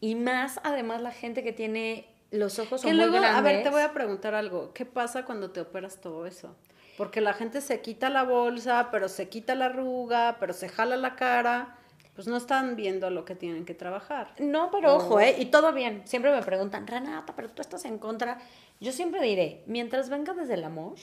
Y 0.00 0.14
más, 0.14 0.60
además, 0.62 1.00
la 1.00 1.12
gente 1.12 1.42
que 1.42 1.52
tiene 1.52 2.06
los 2.30 2.58
ojos 2.58 2.82
son 2.82 2.96
muy 2.96 3.10
grandes. 3.10 3.30
A 3.30 3.40
ver, 3.40 3.62
te 3.62 3.70
voy 3.70 3.82
a 3.82 3.92
preguntar 3.92 4.34
algo. 4.34 4.72
¿Qué 4.74 4.84
pasa 4.84 5.24
cuando 5.24 5.50
te 5.50 5.60
operas 5.60 6.00
todo 6.00 6.26
eso? 6.26 6.54
Porque 6.98 7.20
la 7.20 7.32
gente 7.32 7.60
se 7.60 7.80
quita 7.80 8.10
la 8.10 8.24
bolsa, 8.24 8.88
pero 8.90 9.08
se 9.08 9.28
quita 9.28 9.54
la 9.54 9.66
arruga, 9.66 10.36
pero 10.38 10.52
se 10.52 10.68
jala 10.68 10.96
la 10.96 11.16
cara 11.16 11.78
pues 12.14 12.28
no 12.28 12.36
están 12.36 12.76
viendo 12.76 13.10
lo 13.10 13.24
que 13.24 13.34
tienen 13.34 13.64
que 13.64 13.74
trabajar. 13.74 14.34
No, 14.38 14.70
pero 14.70 14.94
ojo, 14.94 15.18
¿eh? 15.18 15.34
Y 15.38 15.46
todo 15.46 15.72
bien. 15.72 16.02
Siempre 16.06 16.30
me 16.32 16.42
preguntan, 16.42 16.86
Renata, 16.86 17.34
pero 17.34 17.48
tú 17.48 17.60
estás 17.60 17.84
en 17.84 17.98
contra. 17.98 18.38
Yo 18.84 18.92
siempre 18.92 19.22
diré, 19.22 19.62
mientras 19.66 20.10
venga 20.10 20.34
desde 20.34 20.54
el 20.54 20.64
amor, 20.64 20.96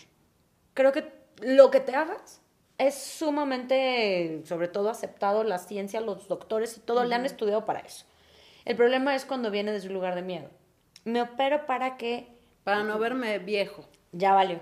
creo 0.76 0.92
que 0.92 1.12
lo 1.42 1.72
que 1.72 1.80
te 1.80 1.96
hagas 1.96 2.40
es 2.78 2.94
sumamente, 2.94 4.44
sobre 4.46 4.68
todo, 4.68 4.92
aceptado. 4.92 5.44
La 5.44 5.58
ciencia, 5.58 6.00
los 6.00 6.28
doctores 6.28 6.78
y 6.78 6.82
todo 6.82 7.04
le 7.06 7.16
han 7.16 7.26
estudiado 7.26 7.66
para 7.66 7.80
eso. 7.80 8.06
El 8.66 8.76
problema 8.76 9.16
es 9.16 9.26
cuando 9.26 9.50
viene 9.50 9.72
desde 9.72 9.88
un 9.88 9.96
lugar 9.96 10.14
de 10.14 10.22
miedo. 10.22 10.52
Me 11.06 11.24
opero 11.24 11.66
para 11.66 11.98
que... 11.98 12.38
Para 12.64 12.84
no 12.84 13.00
verme 13.00 13.40
viejo. 13.40 13.84
Ya 14.12 14.36
valió. 14.36 14.60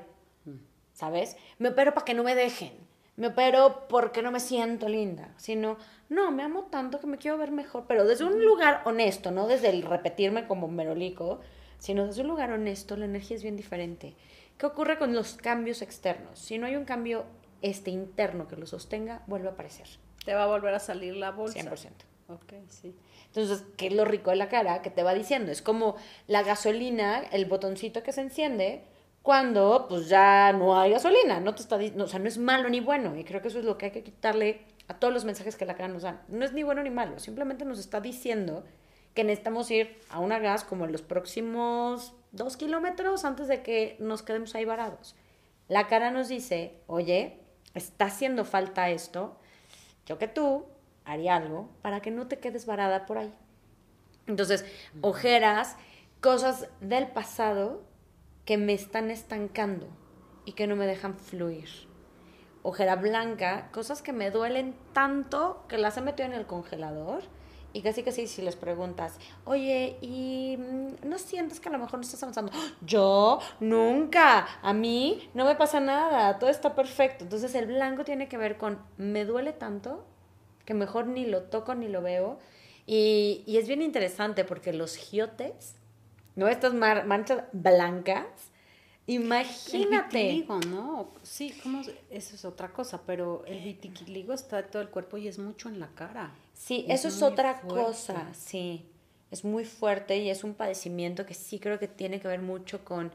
¿Sabes? 0.94 1.36
Me 1.58 1.70
opero 1.70 1.94
para 1.94 2.06
que 2.06 2.14
no 2.14 2.24
me 2.24 2.36
dejen. 2.36 2.72
Me 3.18 3.28
opero 3.28 3.86
porque 3.90 4.22
no 4.22 4.32
me 4.32 4.40
siento 4.40 4.88
linda. 4.88 5.34
Sino 5.36 5.76
no, 6.08 6.32
me 6.32 6.44
amo 6.44 6.68
tanto 6.72 7.02
que 7.02 7.08
me 7.08 7.18
quiero 7.18 7.38
ver 7.38 7.52
mejor, 7.52 7.84
pero 7.86 8.06
desde 8.06 8.24
un 8.24 8.46
lugar 8.46 8.82
honesto, 8.86 9.30
no 9.30 9.46
desde 9.46 9.72
el 9.72 9.82
repetirme 9.82 10.48
como 10.48 10.70
merolico, 10.70 11.42
sino 11.80 12.06
desde 12.06 12.22
un 12.22 12.28
lugar 12.28 12.52
honesto, 12.52 12.96
la 12.96 13.06
energía 13.06 13.36
es 13.38 13.44
bien 13.44 13.58
diferente. 13.58 14.16
¿Qué 14.58 14.66
ocurre 14.66 15.00
con 15.00 15.14
los 15.14 15.36
cambios 15.36 15.82
externos? 15.82 16.38
Si 16.38 16.58
no 16.58 16.68
hay 16.68 16.76
un 16.76 16.86
cambio 16.86 17.26
este 17.62 17.92
interno 17.92 18.48
que 18.48 18.56
lo 18.56 18.66
sostenga, 18.66 19.24
vuelve 19.26 19.48
a 19.48 19.52
aparecer. 19.52 19.88
Te 20.24 20.36
va 20.36 20.44
a 20.44 20.48
volver 20.48 20.74
a 20.74 20.80
salir 20.80 21.16
la 21.16 21.32
bolsa. 21.32 21.60
100%. 21.60 21.90
Ok, 22.28 22.54
sí. 22.68 22.96
Entonces, 23.26 23.64
¿qué 23.78 23.88
es 23.88 23.94
lo 23.94 24.06
rico 24.06 24.30
de 24.30 24.36
la 24.36 24.50
cara 24.50 24.82
que 24.82 24.90
te 24.92 25.02
va 25.04 25.14
diciendo? 25.14 25.52
Es 25.52 25.62
como 25.62 25.96
la 26.28 26.44
gasolina, 26.44 27.20
el 27.32 27.46
botoncito 27.46 28.04
que 28.04 28.12
se 28.12 28.22
enciende 28.22 28.84
cuando 29.22 29.86
pues 29.90 30.08
ya 30.10 30.54
no 30.54 30.80
hay 30.80 30.92
gasolina, 30.92 31.40
no 31.40 31.54
te 31.54 31.62
está, 31.62 31.78
o 31.78 32.08
sea, 32.08 32.20
no 32.20 32.28
es 32.28 32.38
malo 32.38 32.70
ni 32.70 32.80
bueno 32.80 33.16
y 33.18 33.24
creo 33.24 33.42
que 33.42 33.50
eso 33.50 33.60
es 33.60 33.66
lo 33.66 33.78
que 33.78 33.88
hay 33.88 33.92
que 33.92 34.04
quitarle 34.04 34.62
a 34.88 34.98
todos 34.98 35.14
los 35.14 35.26
mensajes 35.26 35.56
que 35.56 35.66
la 35.66 35.76
cara 35.76 35.90
nos 35.90 36.04
dan. 36.04 36.22
No 36.30 36.46
es 36.46 36.54
ni 36.54 36.64
bueno 36.64 36.82
ni 36.84 36.90
malo, 36.90 37.20
simplemente 37.20 37.66
nos 37.66 37.80
está 37.80 38.02
diciendo 38.02 38.64
que 39.20 39.26
necesitamos 39.26 39.70
ir 39.70 40.00
a 40.10 40.20
una 40.20 40.40
gas 40.40 40.64
como 40.64 40.86
en 40.86 40.94
los 40.94 41.02
próximos 41.02 42.14
dos 42.32 42.56
kilómetros 42.56 43.26
antes 43.26 43.50
de 43.50 43.62
que 43.62 43.98
nos 44.00 44.24
quedemos 44.24 44.56
ahí 44.56 44.64
varados. 44.64 45.14
La 45.68 45.88
cara 45.88 46.10
nos 46.10 46.30
dice, 46.30 46.80
oye, 46.88 47.38
está 47.74 48.06
haciendo 48.06 48.46
falta 48.46 48.90
esto, 48.92 49.36
yo 50.06 50.18
que 50.18 50.30
tú 50.30 50.68
haría 51.04 51.36
algo 51.36 51.70
para 51.82 52.00
que 52.00 52.12
no 52.12 52.28
te 52.30 52.40
quedes 52.40 52.66
varada 52.66 53.06
por 53.06 53.18
ahí. 53.18 53.34
Entonces, 54.26 54.64
ojeras, 55.02 55.76
cosas 56.22 56.70
del 56.80 57.08
pasado 57.08 57.84
que 58.46 58.58
me 58.58 58.72
están 58.72 59.12
estancando 59.12 59.90
y 60.46 60.54
que 60.54 60.66
no 60.66 60.78
me 60.78 60.88
dejan 60.88 61.18
fluir 61.18 61.68
ojera 62.62 62.96
blanca, 62.96 63.70
cosas 63.74 64.02
que 64.02 64.14
me 64.14 64.32
duelen 64.32 64.76
tanto 64.94 65.66
que 65.68 65.78
las 65.78 65.98
he 65.98 66.02
metido 66.02 66.28
en 66.28 66.36
el 66.36 66.46
congelador. 66.46 67.24
Y 67.72 67.82
casi 67.82 68.04
sí, 68.12 68.28
si 68.28 68.42
les 68.42 68.56
preguntas, 68.56 69.18
oye, 69.46 69.98
¿y 70.02 70.58
mm, 70.58 71.08
no 71.08 71.20
sientes 71.20 71.60
que 71.60 71.70
a 71.70 71.72
lo 71.72 71.78
mejor 71.78 72.00
no 72.00 72.02
estás 72.02 72.24
avanzando? 72.24 72.52
Yo 72.82 73.40
nunca, 73.60 74.48
a 74.62 74.74
mí 74.74 75.30
no 75.34 75.46
me 75.46 75.56
pasa 75.56 75.80
nada, 75.80 76.40
todo 76.40 76.50
está 76.50 76.76
perfecto. 76.76 77.26
Entonces 77.26 77.54
el 77.56 77.68
blanco 77.68 78.04
tiene 78.04 78.28
que 78.28 78.38
ver 78.38 78.58
con, 78.58 78.80
me 78.98 79.26
duele 79.26 79.54
tanto 79.54 80.04
que 80.66 80.74
mejor 80.74 81.08
ni 81.08 81.26
lo 81.26 81.44
toco 81.44 81.76
ni 81.76 81.88
lo 81.88 82.02
veo. 82.02 82.40
Y, 82.88 83.44
y 83.46 83.58
es 83.58 83.68
bien 83.68 83.84
interesante 83.84 84.44
porque 84.46 84.74
los 84.74 84.96
giotes, 84.96 85.76
¿no? 86.36 86.48
Estas 86.48 86.74
manchas 86.74 87.44
blancas, 87.52 88.26
Imagínate. 89.10 90.30
El 90.30 90.70
¿no? 90.70 91.10
Sí, 91.24 91.60
¿cómo? 91.64 91.82
eso 92.12 92.36
es 92.36 92.46
otra 92.46 92.72
cosa, 92.72 93.02
pero 93.08 93.44
el 93.48 93.60
vitiligo 93.64 94.34
está 94.34 94.60
en 94.60 94.70
todo 94.70 94.84
el 94.84 94.90
cuerpo 94.90 95.18
y 95.18 95.28
es 95.28 95.40
mucho 95.40 95.68
en 95.68 95.80
la 95.80 95.88
cara. 95.88 96.32
Sí, 96.60 96.86
eso 96.90 97.08
es 97.08 97.22
otra 97.22 97.62
cosa, 97.62 98.34
sí. 98.34 98.86
Es 99.32 99.46
muy 99.46 99.64
fuerte 99.64 100.18
y 100.18 100.30
es 100.30 100.44
un 100.44 100.56
padecimiento 100.56 101.26
que 101.26 101.34
sí 101.34 101.58
creo 101.58 101.80
que 101.80 101.88
tiene 101.88 102.20
que 102.20 102.28
ver 102.28 102.42
mucho 102.42 102.84
con 102.84 103.14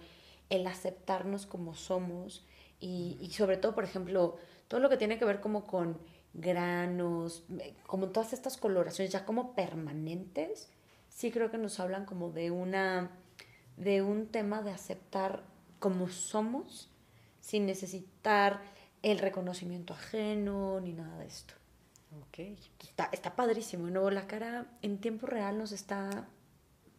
el 0.48 0.66
aceptarnos 0.66 1.44
como 1.44 1.74
somos 1.74 2.46
y, 2.80 3.18
y 3.20 3.30
sobre 3.32 3.58
todo, 3.58 3.74
por 3.74 3.84
ejemplo, 3.84 4.38
todo 4.66 4.80
lo 4.80 4.88
que 4.88 4.96
tiene 4.96 5.18
que 5.18 5.26
ver 5.26 5.40
como 5.40 5.66
con 5.66 5.98
granos, 6.32 7.44
como 7.86 8.08
todas 8.08 8.32
estas 8.32 8.56
coloraciones 8.56 9.12
ya 9.12 9.26
como 9.26 9.54
permanentes, 9.54 10.70
sí 11.10 11.30
creo 11.30 11.50
que 11.50 11.58
nos 11.58 11.78
hablan 11.80 12.06
como 12.06 12.30
de 12.30 12.50
una 12.50 13.10
de 13.76 14.00
un 14.00 14.26
tema 14.28 14.62
de 14.62 14.70
aceptar 14.70 15.44
como 15.80 16.08
somos 16.08 16.88
sin 17.42 17.66
necesitar 17.66 18.62
el 19.02 19.18
reconocimiento 19.18 19.92
ajeno 19.92 20.80
ni 20.80 20.94
nada 20.94 21.18
de 21.18 21.26
esto. 21.26 21.54
Ok. 22.22 22.38
Está, 22.80 23.08
está 23.12 23.34
padrísimo, 23.34 23.88
¿no? 23.90 24.10
La 24.10 24.26
cara 24.26 24.66
en 24.82 24.98
tiempo 24.98 25.26
real 25.26 25.58
nos 25.58 25.72
está 25.72 26.28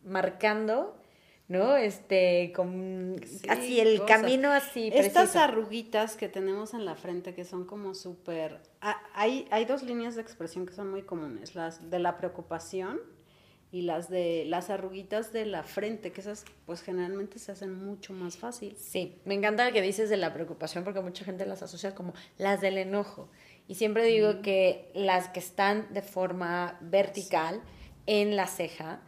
marcando 0.03 0.97
¿no? 1.47 1.76
Este, 1.76 2.51
con 2.55 3.22
así 3.49 3.80
el 3.80 4.03
camino 4.05 4.51
así. 4.51 4.89
Estas 4.93 5.36
arruguitas 5.36 6.16
que 6.16 6.28
tenemos 6.28 6.74
en 6.74 6.86
la 6.86 6.95
frente 6.95 7.34
que 7.34 7.45
son 7.45 7.66
como 7.66 7.93
súper... 7.93 8.61
hay, 9.13 9.47
hay 9.51 9.66
dos 9.66 9.84
líneas 9.84 10.16
de 10.16 10.22
expresión 10.22 10.66
que 10.66 10.74
son 10.74 10.89
muy 10.89 11.03
comunes, 11.03 11.55
las 11.55 11.89
de 11.89 11.99
la 11.99 12.18
preocupación 12.18 12.99
y 13.72 13.82
las 13.82 14.09
de 14.09 14.45
las 14.45 14.70
arruguitas 14.70 15.34
de 15.34 15.45
la 15.45 15.63
frente, 15.63 16.11
que 16.11 16.22
esas 16.22 16.45
pues 16.66 16.82
generalmente 16.82 17.39
se 17.39 17.51
hacen 17.51 17.74
mucho 17.74 18.13
más 18.13 18.38
fácil. 18.38 18.76
Sí, 18.80 19.20
me 19.26 19.36
encanta 19.36 19.68
lo 19.68 19.74
que 19.74 19.82
dices 19.82 20.09
de 20.09 20.18
la 20.18 20.34
preocupación 20.34 20.84
porque 20.84 21.01
mucha 21.01 21.26
gente 21.26 21.45
las 21.45 21.61
asocia 21.61 21.93
como 21.93 22.13
las 22.38 22.61
del 22.61 22.78
enojo. 22.78 23.30
Y 23.68 23.76
siempre 23.76 24.03
digo 24.05 24.41
que 24.41 24.91
las 24.93 25.30
que 25.30 25.39
están 25.39 25.91
de 25.93 26.01
forma 26.01 26.78
vertical 26.82 27.61
en 28.05 28.36
la 28.36 28.47
ceja, 28.47 29.01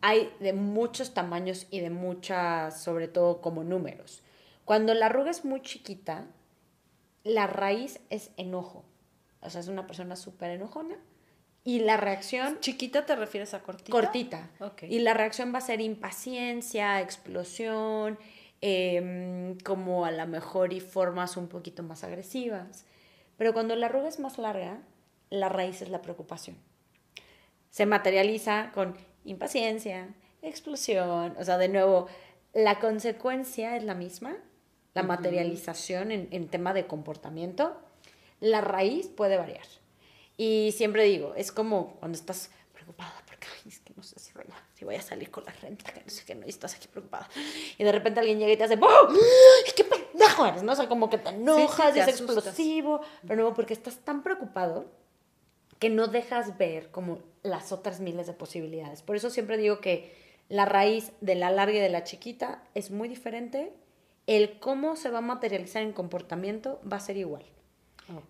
hay 0.00 0.32
de 0.40 0.52
muchos 0.52 1.12
tamaños 1.12 1.66
y 1.70 1.80
de 1.80 1.90
muchas, 1.90 2.82
sobre 2.82 3.08
todo 3.08 3.40
como 3.40 3.64
números. 3.64 4.22
Cuando 4.64 4.94
la 4.94 5.06
arruga 5.06 5.30
es 5.30 5.44
muy 5.44 5.60
chiquita, 5.62 6.26
la 7.24 7.46
raíz 7.46 8.00
es 8.08 8.30
enojo. 8.36 8.84
O 9.42 9.50
sea, 9.50 9.60
es 9.60 9.68
una 9.68 9.86
persona 9.86 10.16
súper 10.16 10.50
enojona. 10.50 10.96
Y 11.64 11.80
la 11.80 11.98
reacción... 11.98 12.58
¿Chiquita 12.60 13.04
te 13.04 13.16
refieres 13.16 13.52
a 13.52 13.62
cortita? 13.62 13.90
Cortita. 13.90 14.50
Y 14.88 15.00
la 15.00 15.12
reacción 15.12 15.52
va 15.52 15.58
a 15.58 15.62
ser 15.62 15.80
impaciencia, 15.82 17.00
explosión, 17.02 18.18
em, 18.62 19.58
como 19.58 20.06
a 20.06 20.10
lo 20.10 20.26
mejor 20.26 20.72
y 20.72 20.80
formas 20.80 21.36
un 21.36 21.48
poquito 21.48 21.82
más 21.82 22.02
agresivas. 22.02 22.86
Pero 23.40 23.54
cuando 23.54 23.74
la 23.74 23.86
arruga 23.86 24.06
es 24.06 24.20
más 24.20 24.36
larga, 24.36 24.82
la 25.30 25.48
raíz 25.48 25.80
es 25.80 25.88
la 25.88 26.02
preocupación. 26.02 26.58
Se 27.70 27.86
materializa 27.86 28.70
con 28.74 28.98
impaciencia, 29.24 30.14
explosión, 30.42 31.34
o 31.38 31.42
sea, 31.42 31.56
de 31.56 31.68
nuevo, 31.68 32.06
la 32.52 32.78
consecuencia 32.80 33.78
es 33.78 33.84
la 33.84 33.94
misma, 33.94 34.36
la 34.92 35.04
materialización 35.04 36.10
en, 36.10 36.28
en, 36.32 36.48
tema 36.48 36.74
de 36.74 36.86
comportamiento, 36.86 37.80
la 38.40 38.60
raíz 38.60 39.06
puede 39.06 39.38
variar. 39.38 39.66
Y 40.36 40.74
siempre 40.76 41.04
digo, 41.04 41.32
es 41.34 41.50
como 41.50 41.94
cuando 41.94 42.18
estás 42.18 42.50
preocupada 42.74 43.14
porque 43.24 43.46
es 43.66 43.80
que 43.80 43.94
no 43.96 44.02
sé 44.02 44.18
si 44.18 44.34
voy, 44.34 44.44
a, 44.50 44.68
si 44.74 44.84
voy 44.84 44.96
a 44.96 45.02
salir 45.02 45.30
con 45.30 45.46
la 45.46 45.52
renta, 45.52 45.90
que 45.94 46.02
no 46.02 46.10
sé 46.10 46.26
qué, 46.26 46.34
no, 46.34 46.44
y 46.44 46.50
estás 46.50 46.74
aquí 46.74 46.88
preocupada. 46.88 47.26
Y 47.78 47.84
de 47.84 47.92
repente 47.92 48.20
alguien 48.20 48.38
llega 48.38 48.52
y 48.52 48.56
te 48.58 48.64
hace, 48.64 48.76
¡Bum! 48.76 49.16
¡Qué 49.74 49.84
pendejo 50.12 50.46
eres! 50.46 50.62
¿no? 50.62 50.72
O 50.72 50.76
sea, 50.76 50.88
como 50.88 51.10
que 51.10 51.18
te 51.18 51.30
enojas, 51.30 51.96
es 51.96 52.08
explosivo, 52.08 53.00
pero 53.26 53.42
no, 53.42 53.54
porque 53.54 53.74
estás 53.74 53.98
tan 53.98 54.22
preocupado 54.22 54.86
que 55.78 55.90
no 55.90 56.08
dejas 56.08 56.58
ver 56.58 56.90
como 56.90 57.18
las 57.42 57.72
otras 57.72 58.00
miles 58.00 58.26
de 58.26 58.34
posibilidades. 58.34 59.02
Por 59.02 59.16
eso 59.16 59.30
siempre 59.30 59.56
digo 59.56 59.80
que 59.80 60.14
la 60.48 60.66
raíz 60.66 61.12
de 61.20 61.34
la 61.34 61.50
larga 61.50 61.78
y 61.78 61.80
de 61.80 61.88
la 61.88 62.04
chiquita 62.04 62.62
es 62.74 62.90
muy 62.90 63.08
diferente. 63.08 63.72
El 64.26 64.58
cómo 64.58 64.96
se 64.96 65.10
va 65.10 65.18
a 65.18 65.22
materializar 65.22 65.82
en 65.82 65.92
comportamiento 65.92 66.80
va 66.90 66.98
a 66.98 67.00
ser 67.00 67.16
igual. 67.16 67.44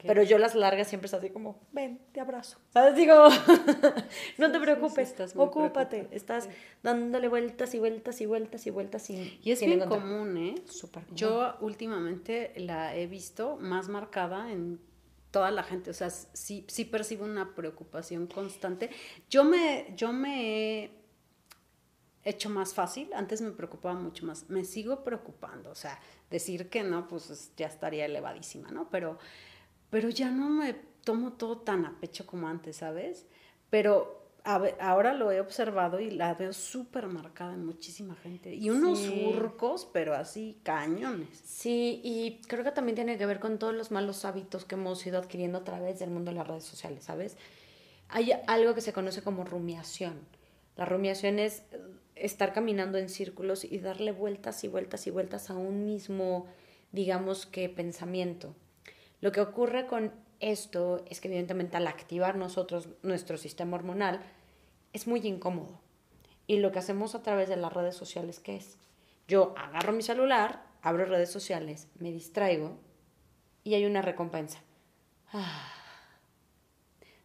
Pero 0.03 0.23
yo 0.23 0.39
las 0.39 0.55
largas 0.55 0.89
siempre 0.89 1.07
es 1.07 1.15
así 1.15 1.31
como, 1.31 1.61
ven, 1.73 2.01
te 2.13 2.21
abrazo. 2.21 2.59
¿Sabes? 2.73 2.95
Digo, 2.97 3.29
no 4.39 4.53
te 4.53 4.61
preocupes, 4.61 5.15
ocúpate. 5.37 6.09
Estás 6.11 6.49
dándole 6.83 7.29
vueltas 7.29 7.75
y 7.75 7.79
vueltas 7.79 8.21
y 8.21 8.27
vueltas 8.27 8.67
y 8.67 8.71
vueltas. 8.71 9.11
y 9.11 9.41
es 9.45 9.61
bien 9.61 9.81
común, 9.81 10.37
¿eh? 10.37 10.55
Súper 10.67 11.05
común. 11.05 11.17
Yo 11.17 11.57
últimamente 11.61 12.53
la 12.57 12.95
he 12.97 13.07
visto 13.07 13.57
más 13.59 13.89
marcada 13.89 14.51
en 14.53 14.81
toda 15.31 15.51
la 15.51 15.63
gente, 15.63 15.91
o 15.91 15.95
sea, 15.95 16.11
sí, 16.11 16.65
sí 16.69 16.85
percibo 16.85 17.25
una 17.25 17.55
preocupación 17.55 18.27
constante. 18.27 18.91
Yo 19.29 19.45
me, 19.45 19.93
yo 19.97 20.13
me 20.13 20.85
he 20.85 20.91
hecho 22.25 22.51
más 22.51 22.75
fácil, 22.75 23.11
antes 23.15 23.41
me 23.41 23.51
preocupaba 23.53 23.99
mucho 23.99 24.27
más, 24.27 24.49
me 24.51 24.65
sigo 24.65 25.05
preocupando, 25.05 25.71
o 25.71 25.75
sea, 25.75 25.99
decir 26.31 26.69
que 26.69 26.83
no, 26.83 27.09
pues 27.09 27.53
ya 27.57 27.67
estaría 27.67 28.05
elevadísima, 28.05 28.71
¿no? 28.71 28.89
Pero, 28.91 29.19
pero 29.91 30.09
ya 30.09 30.31
no 30.31 30.49
me 30.49 30.75
tomo 31.05 31.33
todo 31.33 31.59
tan 31.59 31.85
a 31.85 31.99
pecho 32.01 32.27
como 32.27 32.49
antes, 32.49 32.77
¿sabes? 32.77 33.27
Pero 33.69 34.21
ahora 34.45 35.15
lo 35.15 35.31
he 35.33 35.41
observado 35.41 36.01
y 36.01 36.11
la 36.11 36.35
veo 36.35 36.53
súper 36.53 37.07
marcada 37.07 37.55
en 37.55 37.65
muchísima 37.65 38.15
gente. 38.17 38.55
Y 38.55 38.71
unos 38.71 39.01
surcos, 39.01 39.89
pero 39.93 40.15
así 40.15 40.59
cañones. 40.63 41.41
Sí, 41.45 42.01
y 42.03 42.41
creo 42.47 42.65
que 42.65 42.73
también 42.73 42.97
tiene 42.97 43.19
que 43.19 43.27
ver 43.27 43.41
con 43.41 43.59
todos 43.59 43.75
los 43.75 43.91
malos 43.91 44.25
hábitos 44.25 44.65
que 44.65 44.77
hemos 44.77 45.05
ido 45.07 45.19
adquiriendo 45.19 45.59
a 45.59 45.65
través 45.65 45.99
del 45.99 46.11
mundo 46.11 46.31
de 46.31 46.39
las 46.39 46.49
redes 46.49 46.65
sociales, 46.65 47.05
¿sabes? 47.05 47.37
Hay 48.09 48.33
algo 48.47 48.75
que 48.75 48.81
se 48.81 48.93
conoce 48.93 49.23
como 49.23 49.45
rumiación. 49.45 50.19
La 50.77 50.85
rumiación 50.85 51.39
es 51.39 51.63
estar 52.15 52.53
caminando 52.53 52.99
en 52.99 53.09
círculos 53.09 53.65
y 53.65 53.79
darle 53.79 54.13
vueltas 54.13 54.65
y 54.65 54.69
vueltas 54.69 55.07
y 55.07 55.11
vueltas 55.11 55.51
a 55.51 55.57
un 55.57 55.85
mismo, 55.85 56.47
digamos 56.93 57.47
que, 57.47 57.69
pensamiento. 57.69 58.55
Lo 59.21 59.33
que 59.33 59.41
ocurre 59.41 59.87
con 59.87 60.13
esto 60.41 61.05
es 61.09 61.21
que 61.21 61.29
evidentemente 61.29 61.77
al 61.77 61.87
activar 61.87 62.37
nosotros 62.37 62.89
nuestro 63.03 63.37
sistema 63.37 63.77
hormonal 63.77 64.21
es 64.93 65.07
muy 65.07 65.21
incómodo. 65.27 65.81
Y 66.47 66.59
lo 66.59 66.73
que 66.73 66.79
hacemos 66.79 67.15
a 67.15 67.23
través 67.23 67.49
de 67.49 67.57
las 67.57 67.73
redes 67.73 67.95
sociales, 67.95 68.41
¿qué 68.41 68.57
es? 68.57 68.79
Yo 69.29 69.55
agarro 69.57 69.93
mi 69.93 70.03
celular, 70.03 70.65
abro 70.83 71.05
redes 71.05 71.31
sociales, 71.31 71.89
me 71.99 72.11
distraigo 72.11 72.79
y 73.63 73.75
hay 73.75 73.85
una 73.85 74.03
recompensa. 74.03 74.61
Ah. 75.33 75.73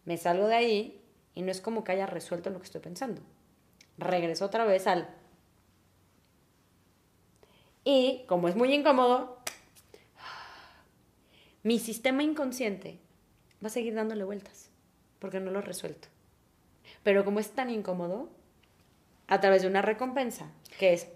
Me 0.04 0.18
salgo 0.18 0.48
de 0.48 0.56
ahí 0.56 1.02
y 1.34 1.42
no 1.42 1.52
es 1.52 1.62
como 1.62 1.84
que 1.84 1.94
haya 1.94 2.06
resuelto 2.06 2.50
lo 2.50 2.60
que 2.60 2.66
estoy 2.66 2.82
pensando. 2.82 3.22
Regreso 3.98 4.46
otra 4.46 4.66
vez 4.66 4.86
al... 4.88 5.10
Y 7.84 8.26
como 8.28 8.48
es 8.48 8.56
muy 8.56 8.74
incómodo, 8.74 9.35
mi 11.66 11.80
sistema 11.80 12.22
inconsciente 12.22 13.00
va 13.62 13.68
a 13.68 13.72
seguir 13.72 13.96
dándole 13.96 14.24
vueltas, 14.24 14.70
porque 15.18 15.40
no 15.40 15.50
lo 15.50 15.60
he 15.60 15.62
resuelto. 15.64 16.10
Pero 17.02 17.26
como 17.26 17.40
es 17.40 17.50
tan 17.50 17.72
incómodo, 17.72 18.30
a 19.26 19.42
través 19.42 19.64
de 19.64 19.68
una 19.68 19.82
recompensa, 19.82 20.52
que 20.78 20.94
es... 20.94 21.08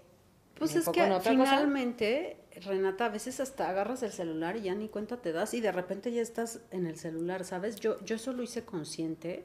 Pues 0.58 0.74
es 0.74 0.88
que 0.88 1.08
finalmente, 1.22 2.36
Renata, 2.62 3.06
a 3.06 3.08
veces 3.10 3.38
hasta 3.38 3.70
agarras 3.70 4.02
el 4.02 4.10
celular 4.10 4.56
y 4.56 4.62
ya 4.62 4.74
ni 4.74 4.88
cuenta 4.88 5.18
te 5.18 5.30
das 5.30 5.54
y 5.54 5.60
de 5.60 5.70
repente 5.70 6.10
ya 6.10 6.20
estás 6.20 6.58
en 6.72 6.84
el 6.84 6.98
celular, 6.98 7.44
¿sabes? 7.44 7.76
Yo, 7.76 8.04
yo 8.04 8.16
eso 8.16 8.32
lo 8.32 8.42
hice 8.42 8.64
consciente 8.64 9.44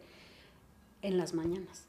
en 1.04 1.20
las 1.20 1.36
mañanas. 1.36 1.86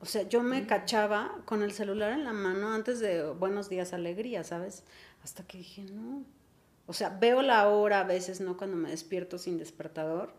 O 0.00 0.06
sea, 0.06 0.22
yo 0.22 0.42
me 0.42 0.60
mm. 0.62 0.66
cachaba 0.66 1.40
con 1.44 1.62
el 1.62 1.70
celular 1.70 2.12
en 2.12 2.24
la 2.24 2.32
mano 2.32 2.74
antes 2.74 2.98
de 2.98 3.30
Buenos 3.30 3.68
días, 3.68 3.92
alegría, 3.92 4.42
¿sabes? 4.42 4.82
Hasta 5.22 5.44
que 5.44 5.58
dije, 5.58 5.84
no. 5.84 6.24
O 6.86 6.92
sea, 6.92 7.10
veo 7.10 7.42
la 7.42 7.68
hora 7.68 8.00
a 8.00 8.04
veces, 8.04 8.40
¿no? 8.40 8.56
Cuando 8.56 8.76
me 8.76 8.90
despierto 8.90 9.38
sin 9.38 9.58
despertador 9.58 10.32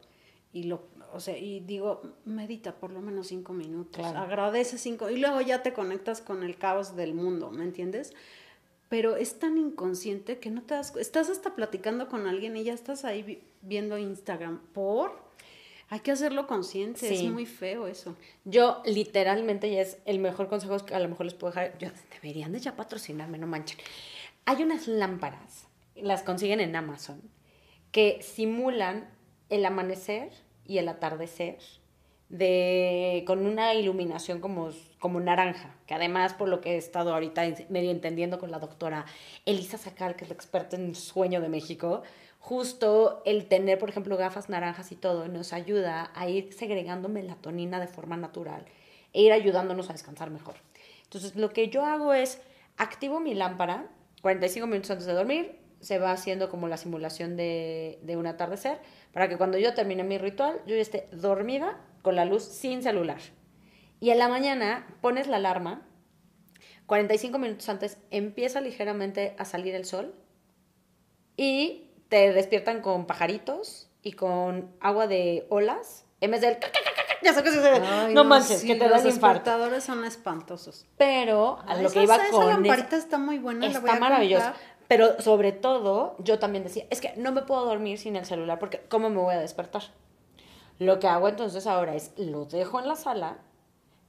y 0.53 0.63
lo, 0.63 0.87
o 1.13 1.19
sea, 1.19 1.37
y 1.37 1.59
digo, 1.59 2.01
medita 2.25 2.75
por 2.75 2.91
lo 2.91 3.01
menos 3.01 3.27
cinco 3.27 3.53
minutos, 3.53 4.05
agradece 4.05 4.77
cinco, 4.77 5.09
y 5.09 5.17
luego 5.17 5.41
ya 5.41 5.61
te 5.61 5.73
conectas 5.73 6.21
con 6.21 6.43
el 6.43 6.57
caos 6.57 6.95
del 6.95 7.13
mundo, 7.13 7.51
¿me 7.51 7.63
entiendes? 7.63 8.13
Pero 8.89 9.17
es 9.17 9.37
tan 9.39 9.57
inconsciente 9.57 10.39
que 10.39 10.49
no 10.49 10.63
te 10.63 10.73
das, 10.73 10.95
estás 10.95 11.29
hasta 11.29 11.53
platicando 11.55 12.07
con 12.07 12.25
alguien 12.25 12.55
y 12.55 12.63
ya 12.63 12.73
estás 12.73 13.03
ahí 13.03 13.43
viendo 13.61 13.97
Instagram, 13.97 14.59
¿por? 14.73 15.27
Hay 15.89 15.99
que 15.99 16.11
hacerlo 16.11 16.47
consciente, 16.47 17.13
es 17.13 17.23
muy 17.23 17.45
feo 17.45 17.87
eso. 17.87 18.15
Yo 18.43 18.81
literalmente, 18.85 19.67
y 19.67 19.77
es 19.77 19.97
el 20.05 20.19
mejor 20.19 20.47
consejo 20.49 20.77
que 20.85 20.95
a 20.95 20.99
lo 20.99 21.07
mejor 21.07 21.25
les 21.25 21.35
puedo 21.35 21.53
dejar, 21.53 21.77
yo, 21.77 21.89
deberían 22.13 22.51
de 22.51 22.59
ya 22.59 22.75
patrocinarme, 22.75 23.37
no 23.37 23.47
manchen. 23.47 23.77
Hay 24.45 24.63
unas 24.63 24.87
lámparas, 24.87 25.66
las 26.01 26.23
consiguen 26.23 26.59
en 26.59 26.75
Amazon, 26.75 27.21
que 27.91 28.19
simulan 28.21 29.09
el 29.49 29.65
amanecer 29.65 30.29
y 30.65 30.77
el 30.77 30.89
atardecer 30.89 31.57
de 32.29 33.23
con 33.25 33.45
una 33.45 33.73
iluminación 33.73 34.41
como, 34.41 34.69
como 34.99 35.19
naranja, 35.19 35.75
que 35.85 35.93
además 35.93 36.33
por 36.33 36.49
lo 36.49 36.59
que 36.59 36.73
he 36.73 36.77
estado 36.77 37.13
ahorita 37.13 37.43
medio 37.69 37.91
entendiendo 37.91 38.37
con 38.39 38.51
la 38.51 38.59
doctora 38.59 39.05
Elisa 39.45 39.77
Sacal, 39.77 40.15
que 40.15 40.25
es 40.25 40.29
la 40.29 40.35
experta 40.35 40.75
en 40.75 40.93
sueño 40.93 41.39
de 41.39 41.47
México, 41.47 42.03
justo 42.39 43.21
el 43.25 43.47
tener, 43.47 43.79
por 43.79 43.89
ejemplo, 43.89 44.17
gafas 44.17 44.49
naranjas 44.49 44.91
y 44.91 44.95
todo 44.95 45.27
nos 45.27 45.53
ayuda 45.53 46.11
a 46.15 46.27
ir 46.27 46.53
segregando 46.53 47.07
melatonina 47.07 47.79
de 47.79 47.87
forma 47.87 48.17
natural 48.17 48.65
e 49.13 49.21
ir 49.21 49.31
ayudándonos 49.31 49.89
a 49.89 49.93
descansar 49.93 50.29
mejor. 50.29 50.55
Entonces, 51.03 51.35
lo 51.37 51.51
que 51.51 51.69
yo 51.69 51.85
hago 51.85 52.13
es 52.13 52.41
activo 52.75 53.21
mi 53.21 53.33
lámpara 53.33 53.87
45 54.21 54.67
minutos 54.67 54.91
antes 54.91 55.05
de 55.05 55.13
dormir, 55.13 55.59
se 55.79 55.99
va 55.99 56.11
haciendo 56.11 56.49
como 56.49 56.67
la 56.67 56.77
simulación 56.77 57.37
de, 57.37 57.99
de 58.03 58.17
un 58.17 58.27
atardecer, 58.27 58.79
para 59.11 59.29
que 59.29 59.37
cuando 59.37 59.57
yo 59.57 59.73
termine 59.73 60.03
mi 60.03 60.17
ritual, 60.17 60.61
yo 60.65 60.75
ya 60.75 60.81
esté 60.81 61.07
dormida 61.11 61.79
con 62.01 62.15
la 62.15 62.25
luz 62.25 62.43
sin 62.43 62.81
celular. 62.83 63.19
Y 63.99 64.11
en 64.11 64.19
la 64.19 64.27
mañana 64.27 64.87
pones 65.01 65.27
la 65.27 65.37
alarma, 65.37 65.87
45 66.85 67.37
minutos 67.37 67.67
antes 67.69 67.97
empieza 68.11 68.61
ligeramente 68.61 69.35
a 69.37 69.45
salir 69.45 69.75
el 69.75 69.85
sol 69.85 70.15
y 71.35 71.91
te 72.09 72.31
despiertan 72.31 72.81
con 72.81 73.05
pajaritos 73.05 73.89
y 74.01 74.13
con 74.13 74.71
agua 74.79 75.07
de 75.07 75.45
olas 75.49 76.05
en 76.21 76.31
vez 76.31 76.41
del 76.41 76.57
ya 77.21 77.33
sé 77.33 77.43
que 77.43 77.51
se 77.51 78.13
no, 78.13 78.23
manches, 78.23 78.63
que 78.63 78.75
te 78.75 78.87
los 78.87 79.03
despertadores 79.03 79.83
son 79.83 80.05
espantosos. 80.05 80.85
Pero 80.97 81.59
a 81.67 81.75
lo 81.75 81.89
que 81.89 82.03
iba 82.03 82.17
con 82.17 82.25
esa 82.25 82.45
lamparita 82.45 82.95
está 82.95 83.17
muy 83.17 83.39
buena, 83.39 83.67
está 83.67 83.81
la 83.81 83.99
maravillosa. 83.99 84.53
Pero 84.87 85.19
sobre 85.21 85.51
todo, 85.51 86.15
yo 86.19 86.39
también 86.39 86.63
decía, 86.63 86.85
es 86.89 87.01
que 87.01 87.13
no 87.17 87.31
me 87.31 87.41
puedo 87.41 87.65
dormir 87.65 87.97
sin 87.97 88.15
el 88.15 88.25
celular 88.25 88.59
porque 88.59 88.79
¿cómo 88.87 89.09
me 89.09 89.19
voy 89.19 89.35
a 89.35 89.39
despertar? 89.39 89.83
Lo 90.79 90.99
que 90.99 91.07
hago 91.07 91.27
entonces 91.27 91.67
ahora 91.67 91.95
es, 91.95 92.13
lo 92.17 92.45
dejo 92.45 92.79
en 92.79 92.87
la 92.87 92.95
sala, 92.95 93.37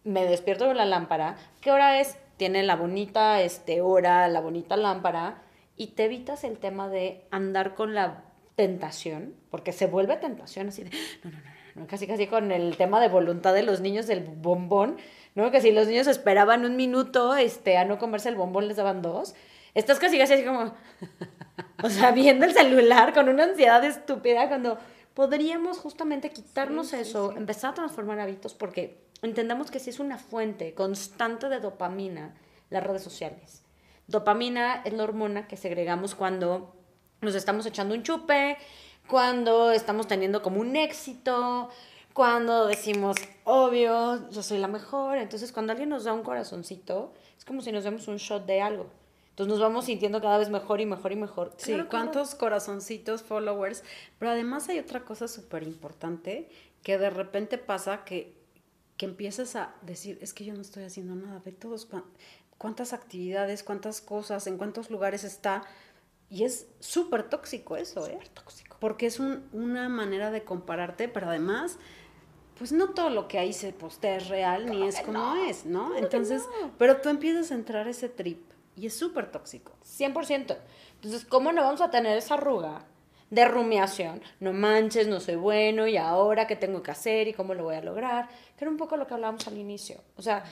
me 0.04 0.24
despierto 0.24 0.66
con 0.66 0.76
la 0.76 0.84
lámpara. 0.84 1.36
¿Qué 1.60 1.72
hora 1.72 2.00
es? 2.00 2.16
Tiene 2.36 2.62
la 2.62 2.76
bonita 2.76 3.40
este, 3.40 3.80
hora, 3.80 4.28
la 4.28 4.40
bonita 4.40 4.76
lámpara, 4.76 5.42
y 5.76 5.88
te 5.88 6.04
evitas 6.04 6.44
el 6.44 6.58
tema 6.58 6.88
de 6.88 7.24
andar 7.30 7.74
con 7.74 7.94
la 7.94 8.24
tentación, 8.54 9.34
porque 9.50 9.72
se 9.72 9.86
vuelve 9.86 10.16
tentación 10.16 10.68
así 10.68 10.84
de, 10.84 10.90
no, 11.24 11.30
no, 11.30 11.38
no, 11.38 11.44
no, 11.74 11.86
casi 11.86 12.06
casi 12.06 12.26
con 12.26 12.52
el 12.52 12.76
tema 12.76 13.00
de 13.00 13.08
voluntad 13.08 13.54
de 13.54 13.62
los 13.62 13.80
niños 13.80 14.06
del 14.06 14.20
bombón, 14.20 14.96
¿no? 15.34 15.50
Que 15.50 15.60
si 15.60 15.70
los 15.72 15.86
niños 15.86 16.06
esperaban 16.06 16.64
un 16.64 16.76
minuto 16.76 17.36
este, 17.36 17.76
a 17.76 17.84
no 17.84 17.98
comerse 17.98 18.28
el 18.28 18.36
bombón, 18.36 18.68
les 18.68 18.76
daban 18.76 19.02
dos. 19.02 19.34
Estás 19.74 19.98
casi 19.98 20.18
casi 20.18 20.34
así 20.34 20.44
como, 20.44 20.74
o 21.82 21.90
sea, 21.90 22.12
viendo 22.12 22.44
el 22.46 22.52
celular 22.52 23.12
con 23.12 23.28
una 23.28 23.44
ansiedad 23.44 23.84
estúpida 23.84 24.48
cuando 24.48 24.78
podríamos 25.14 25.78
justamente 25.78 26.30
quitarnos 26.30 26.92
eso, 26.92 27.32
empezar 27.36 27.70
a 27.70 27.74
transformar 27.74 28.20
hábitos 28.20 28.54
porque 28.54 29.04
entendamos 29.22 29.70
que 29.70 29.80
si 29.80 29.90
es 29.90 30.00
una 30.00 30.18
fuente 30.18 30.74
constante 30.74 31.48
de 31.48 31.60
dopamina 31.60 32.34
las 32.70 32.84
redes 32.84 33.02
sociales. 33.02 33.62
Dopamina 34.06 34.82
es 34.84 34.92
la 34.92 35.04
hormona 35.04 35.48
que 35.48 35.56
segregamos 35.56 36.14
cuando 36.14 36.74
nos 37.20 37.34
estamos 37.34 37.66
echando 37.66 37.94
un 37.94 38.02
chupe, 38.02 38.56
cuando 39.06 39.72
estamos 39.72 40.06
teniendo 40.06 40.42
como 40.42 40.60
un 40.60 40.76
éxito, 40.76 41.68
cuando 42.12 42.66
decimos, 42.66 43.16
obvio, 43.44 44.28
yo 44.30 44.42
soy 44.42 44.58
la 44.58 44.68
mejor. 44.68 45.18
Entonces, 45.18 45.52
cuando 45.52 45.72
alguien 45.72 45.88
nos 45.88 46.04
da 46.04 46.12
un 46.12 46.22
corazoncito, 46.22 47.12
es 47.36 47.44
como 47.44 47.60
si 47.60 47.72
nos 47.72 47.84
demos 47.84 48.08
un 48.08 48.16
shot 48.16 48.46
de 48.46 48.60
algo. 48.60 48.86
Entonces 49.38 49.52
nos 49.52 49.60
vamos 49.60 49.84
sintiendo 49.84 50.20
cada 50.20 50.36
vez 50.36 50.50
mejor 50.50 50.80
y 50.80 50.86
mejor 50.86 51.12
y 51.12 51.16
mejor. 51.16 51.52
Sí, 51.58 51.72
cuántos 51.88 52.34
corazoncitos, 52.34 53.22
followers. 53.22 53.84
Pero 54.18 54.32
además 54.32 54.68
hay 54.68 54.80
otra 54.80 55.04
cosa 55.04 55.28
súper 55.28 55.62
importante 55.62 56.48
que 56.82 56.98
de 56.98 57.08
repente 57.08 57.56
pasa 57.56 58.04
que, 58.04 58.36
que 58.96 59.06
empiezas 59.06 59.54
a 59.54 59.76
decir, 59.82 60.18
es 60.22 60.34
que 60.34 60.44
yo 60.44 60.54
no 60.54 60.60
estoy 60.60 60.82
haciendo 60.82 61.14
nada, 61.14 61.40
ve 61.44 61.52
todos 61.52 61.86
cuántas 62.58 62.92
actividades, 62.92 63.62
cuántas 63.62 64.00
cosas, 64.00 64.48
en 64.48 64.58
cuántos 64.58 64.90
lugares 64.90 65.22
está. 65.22 65.62
Y 66.28 66.42
es 66.42 66.66
súper 66.80 67.22
tóxico 67.22 67.76
eso, 67.76 68.08
¿eh? 68.08 68.18
tóxico. 68.34 68.76
Porque 68.80 69.06
es 69.06 69.20
una 69.20 69.88
manera 69.88 70.32
de 70.32 70.42
compararte, 70.42 71.06
pero 71.06 71.28
además 71.28 71.78
pues 72.58 72.72
no 72.72 72.88
todo 72.88 73.08
lo 73.08 73.28
que 73.28 73.38
ahí 73.38 73.52
se 73.52 73.72
postea 73.72 74.16
es 74.16 74.26
real 74.26 74.66
ni 74.66 74.82
es 74.82 74.98
como 75.02 75.36
es, 75.36 75.64
¿no? 75.64 75.96
Entonces, 75.96 76.42
pero 76.76 77.00
tú 77.00 77.08
empiezas 77.08 77.52
a 77.52 77.54
entrar 77.54 77.86
ese 77.86 78.08
trip 78.08 78.47
y 78.78 78.86
es 78.86 78.96
súper 78.96 79.30
tóxico. 79.30 79.72
100%. 79.84 80.56
Entonces, 80.94 81.24
¿cómo 81.24 81.52
no 81.52 81.62
vamos 81.62 81.80
a 81.80 81.90
tener 81.90 82.16
esa 82.16 82.34
arruga 82.34 82.84
de 83.30 83.44
rumiación? 83.44 84.22
No 84.40 84.52
manches, 84.52 85.08
no 85.08 85.20
soy 85.20 85.36
bueno 85.36 85.86
y 85.86 85.96
ahora 85.96 86.46
qué 86.46 86.56
tengo 86.56 86.82
que 86.82 86.90
hacer 86.90 87.28
y 87.28 87.32
cómo 87.32 87.54
lo 87.54 87.64
voy 87.64 87.76
a 87.76 87.82
lograr. 87.82 88.28
Que 88.56 88.64
era 88.64 88.70
un 88.70 88.76
poco 88.76 88.96
lo 88.96 89.06
que 89.06 89.14
hablábamos 89.14 89.46
al 89.48 89.58
inicio. 89.58 90.00
O 90.16 90.22
sea, 90.22 90.44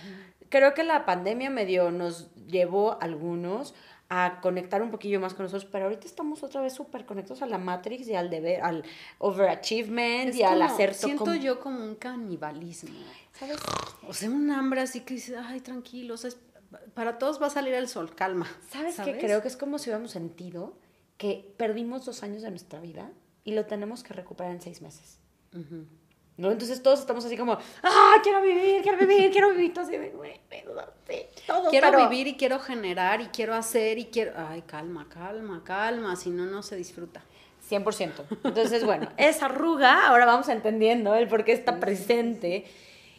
creo 0.49 0.75
que 0.75 0.85
la 0.85 1.05
pandemia 1.05 1.51
medio 1.51 1.91
nos 1.91 2.35
llevó 2.47 2.93
a 2.93 2.99
algunos 3.01 3.75
a 4.09 4.41
conectar 4.41 4.83
un 4.83 4.91
poquillo 4.91 5.19
más 5.19 5.35
con 5.35 5.45
nosotros, 5.45 5.69
pero 5.71 5.87
ahorita 5.87 6.07
estamos 6.07 6.43
otra 6.45 6.61
vez 6.61 6.73
súper 6.73 7.05
conectados 7.05 7.43
a 7.43 7.47
la 7.47 7.59
Matrix 7.59 8.07
y 8.07 8.15
al 8.15 8.31
deber, 8.31 8.63
al 8.63 8.85
overachievement 9.19 10.33
y 10.35 10.45
al 10.45 10.63
hacer 10.63 10.91
todo. 10.91 11.07
Siento 11.07 11.35
yo 11.35 11.59
como 11.59 11.83
un 11.83 11.97
canibalismo, 11.97 12.97
¿sabes? 13.33 13.57
O 14.07 14.15
sea, 14.15 14.31
un 14.31 14.49
hambre 14.53 14.83
así 14.83 15.01
que 15.01 15.15
dices, 15.15 15.37
ay, 15.45 15.61
tranquilo, 15.61 16.15
o 16.15 16.17
sea, 16.17 16.31
para 16.95 17.19
todos 17.19 17.41
va 17.41 17.47
a 17.47 17.51
salir 17.51 17.75
el 17.75 17.89
sol, 17.89 18.15
calma. 18.15 18.47
¿Sabes, 18.71 18.99
qué? 19.01 19.19
Creo 19.19 19.43
que 19.43 19.49
es 19.49 19.57
como 19.57 19.79
si 19.79 19.91
hubiéramos 19.91 20.11
sentido 20.11 20.77
que 21.17 21.55
perdimos 21.57 22.05
dos 22.05 22.23
años 22.23 22.43
de 22.43 22.51
nuestra 22.51 22.81
vida 22.81 23.11
y 23.45 23.53
lo 23.53 23.67
tenemos 23.67 24.03
que 24.03 24.13
recuperar 24.13 24.53
en 24.53 24.61
seis 24.61 24.83
meses. 24.83 25.19
¿No? 26.37 26.51
Entonces 26.51 26.83
todos 26.83 27.01
estamos 27.01 27.25
así 27.25 27.37
como, 27.37 27.57
¡ah, 27.83 28.15
quiero 28.23 28.43
vivir, 28.43 28.83
quiero 28.83 28.99
vivir, 28.99 29.31
quiero 29.31 29.51
vivir! 29.51 29.73
Todo, 31.47 31.71
quiero 31.71 31.97
vivir 31.97 32.27
y 32.27 32.37
quiero 32.37 32.59
generar 32.59 33.23
y 33.23 33.27
quiero 33.29 33.55
hacer 33.55 33.99
y 33.99 34.07
quiero... 34.07 34.33
Ay, 34.37 34.63
calma, 34.63 35.09
calma, 35.09 35.63
calma, 35.65 36.15
si 36.17 36.29
no, 36.31 36.45
no 36.45 36.63
se 36.63 36.77
disfruta. 36.77 37.23
100%. 37.71 38.13
Entonces, 38.45 38.85
bueno, 38.85 39.09
esa 39.17 39.47
arruga, 39.47 40.09
ahora 40.09 40.27
vamos 40.27 40.49
entendiendo 40.49 41.15
el 41.15 41.27
por 41.29 41.45
qué 41.45 41.53
está 41.53 41.81
presente. 41.81 42.67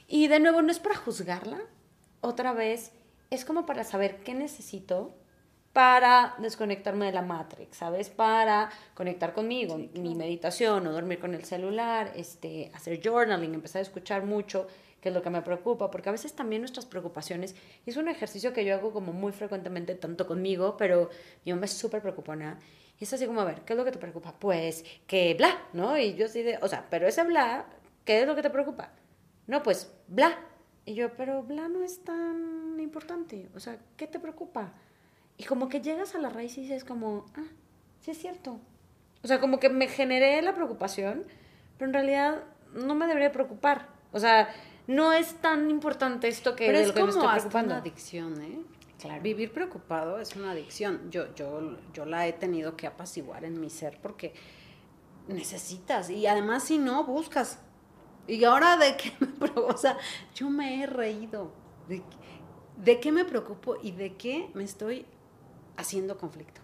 Y 0.07 0.27
de 0.27 0.39
nuevo, 0.39 0.61
no 0.61 0.71
es 0.71 0.79
para 0.79 0.95
juzgarla. 0.95 1.59
Otra 2.21 2.53
vez, 2.53 2.91
es 3.29 3.45
como 3.45 3.65
para 3.65 3.83
saber 3.83 4.23
qué 4.23 4.33
necesito 4.33 5.15
para 5.73 6.35
desconectarme 6.39 7.05
de 7.05 7.11
la 7.11 7.21
Matrix, 7.21 7.77
¿sabes? 7.77 8.09
Para 8.09 8.71
conectar 8.95 9.33
conmigo, 9.33 9.77
mi 9.93 10.15
meditación 10.15 10.87
o 10.87 10.91
dormir 10.91 11.19
con 11.19 11.35
el 11.35 11.45
celular, 11.45 12.13
este, 12.15 12.71
hacer 12.73 12.99
journaling, 12.99 13.53
empezar 13.53 13.79
a 13.79 13.83
escuchar 13.83 14.25
mucho, 14.25 14.67
que 14.99 15.09
es 15.09 15.15
lo 15.15 15.21
que 15.21 15.29
me 15.29 15.43
preocupa, 15.43 15.91
porque 15.91 16.09
a 16.09 16.11
veces 16.11 16.33
también 16.33 16.63
nuestras 16.63 16.87
preocupaciones, 16.87 17.55
y 17.85 17.91
es 17.91 17.97
un 17.97 18.07
ejercicio 18.07 18.53
que 18.53 18.65
yo 18.65 18.73
hago 18.73 18.91
como 18.91 19.13
muy 19.13 19.31
frecuentemente, 19.31 19.93
tanto 19.93 20.25
conmigo, 20.25 20.77
pero 20.77 21.11
mi 21.45 21.53
mamá 21.53 21.65
es 21.65 21.73
súper 21.73 22.01
preocupona, 22.01 22.59
y 22.99 23.03
es 23.03 23.13
así 23.13 23.27
como, 23.27 23.41
a 23.41 23.45
ver, 23.45 23.61
¿qué 23.61 23.73
es 23.73 23.77
lo 23.77 23.85
que 23.85 23.91
te 23.91 23.99
preocupa? 23.99 24.33
Pues 24.39 24.83
que 25.05 25.35
bla, 25.35 25.61
¿no? 25.73 25.95
Y 25.97 26.15
yo 26.15 26.25
así 26.25 26.41
de, 26.41 26.57
o 26.61 26.67
sea, 26.67 26.87
pero 26.89 27.07
ese 27.07 27.23
bla, 27.23 27.67
¿qué 28.03 28.21
es 28.21 28.27
lo 28.27 28.35
que 28.35 28.41
te 28.41 28.49
preocupa? 28.49 28.91
No, 29.45 29.61
pues 29.61 29.93
bla. 30.07 30.46
Y 30.87 30.93
yo, 30.93 31.13
pero 31.17 31.43
bla 31.43 31.67
no 31.67 31.83
es 31.83 31.99
tan 32.05 32.79
importante. 32.79 33.49
O 33.53 33.59
sea, 33.59 33.77
¿qué 33.97 34.07
te 34.07 34.19
preocupa? 34.19 34.71
Y 35.37 35.43
como 35.43 35.67
que 35.67 35.81
llegas 35.81 36.15
a 36.15 36.17
la 36.17 36.29
raíz 36.29 36.57
y 36.57 36.61
dices 36.61 36.85
como, 36.85 37.25
ah, 37.35 37.43
sí 37.99 38.11
es 38.11 38.17
cierto. 38.17 38.57
O 39.21 39.27
sea, 39.27 39.41
como 39.41 39.59
que 39.59 39.67
me 39.67 39.89
generé 39.89 40.41
la 40.41 40.55
preocupación, 40.55 41.25
pero 41.77 41.89
en 41.89 41.93
realidad 41.93 42.41
no 42.73 42.95
me 42.95 43.05
debería 43.05 43.33
preocupar. 43.33 43.89
O 44.13 44.19
sea, 44.19 44.47
no 44.87 45.11
es 45.11 45.33
tan 45.41 45.69
importante 45.69 46.29
esto 46.29 46.55
que 46.55 46.67
pero 46.67 46.79
es 46.79 46.93
como 46.93 47.11
una 47.11 47.77
adicción, 47.77 48.41
¿eh? 48.41 48.61
Claro. 48.97 49.21
Vivir 49.21 49.51
preocupado 49.51 50.21
es 50.21 50.37
una 50.37 50.51
adicción. 50.51 51.11
Yo, 51.11 51.35
yo, 51.35 51.75
yo 51.93 52.05
la 52.05 52.27
he 52.27 52.31
tenido 52.31 52.77
que 52.77 52.87
apaciguar 52.87 53.43
en 53.43 53.59
mi 53.59 53.69
ser 53.69 53.99
porque 54.01 54.33
necesitas. 55.27 56.09
Y 56.09 56.27
además, 56.27 56.63
si 56.63 56.77
no, 56.77 57.03
buscas. 57.03 57.59
Y 58.27 58.43
ahora 58.43 58.77
de 58.77 58.97
qué 58.97 59.13
me 59.19 59.27
preocupa, 59.39 59.73
o 59.73 59.77
sea, 59.77 59.97
yo 60.35 60.49
me 60.49 60.83
he 60.83 60.85
reído. 60.85 61.51
De, 61.87 62.01
de 62.77 62.99
qué 62.99 63.11
me 63.11 63.25
preocupo 63.25 63.77
y 63.81 63.91
de 63.91 64.15
qué 64.15 64.49
me 64.53 64.63
estoy 64.63 65.05
haciendo 65.77 66.17
conflicto. 66.17 66.61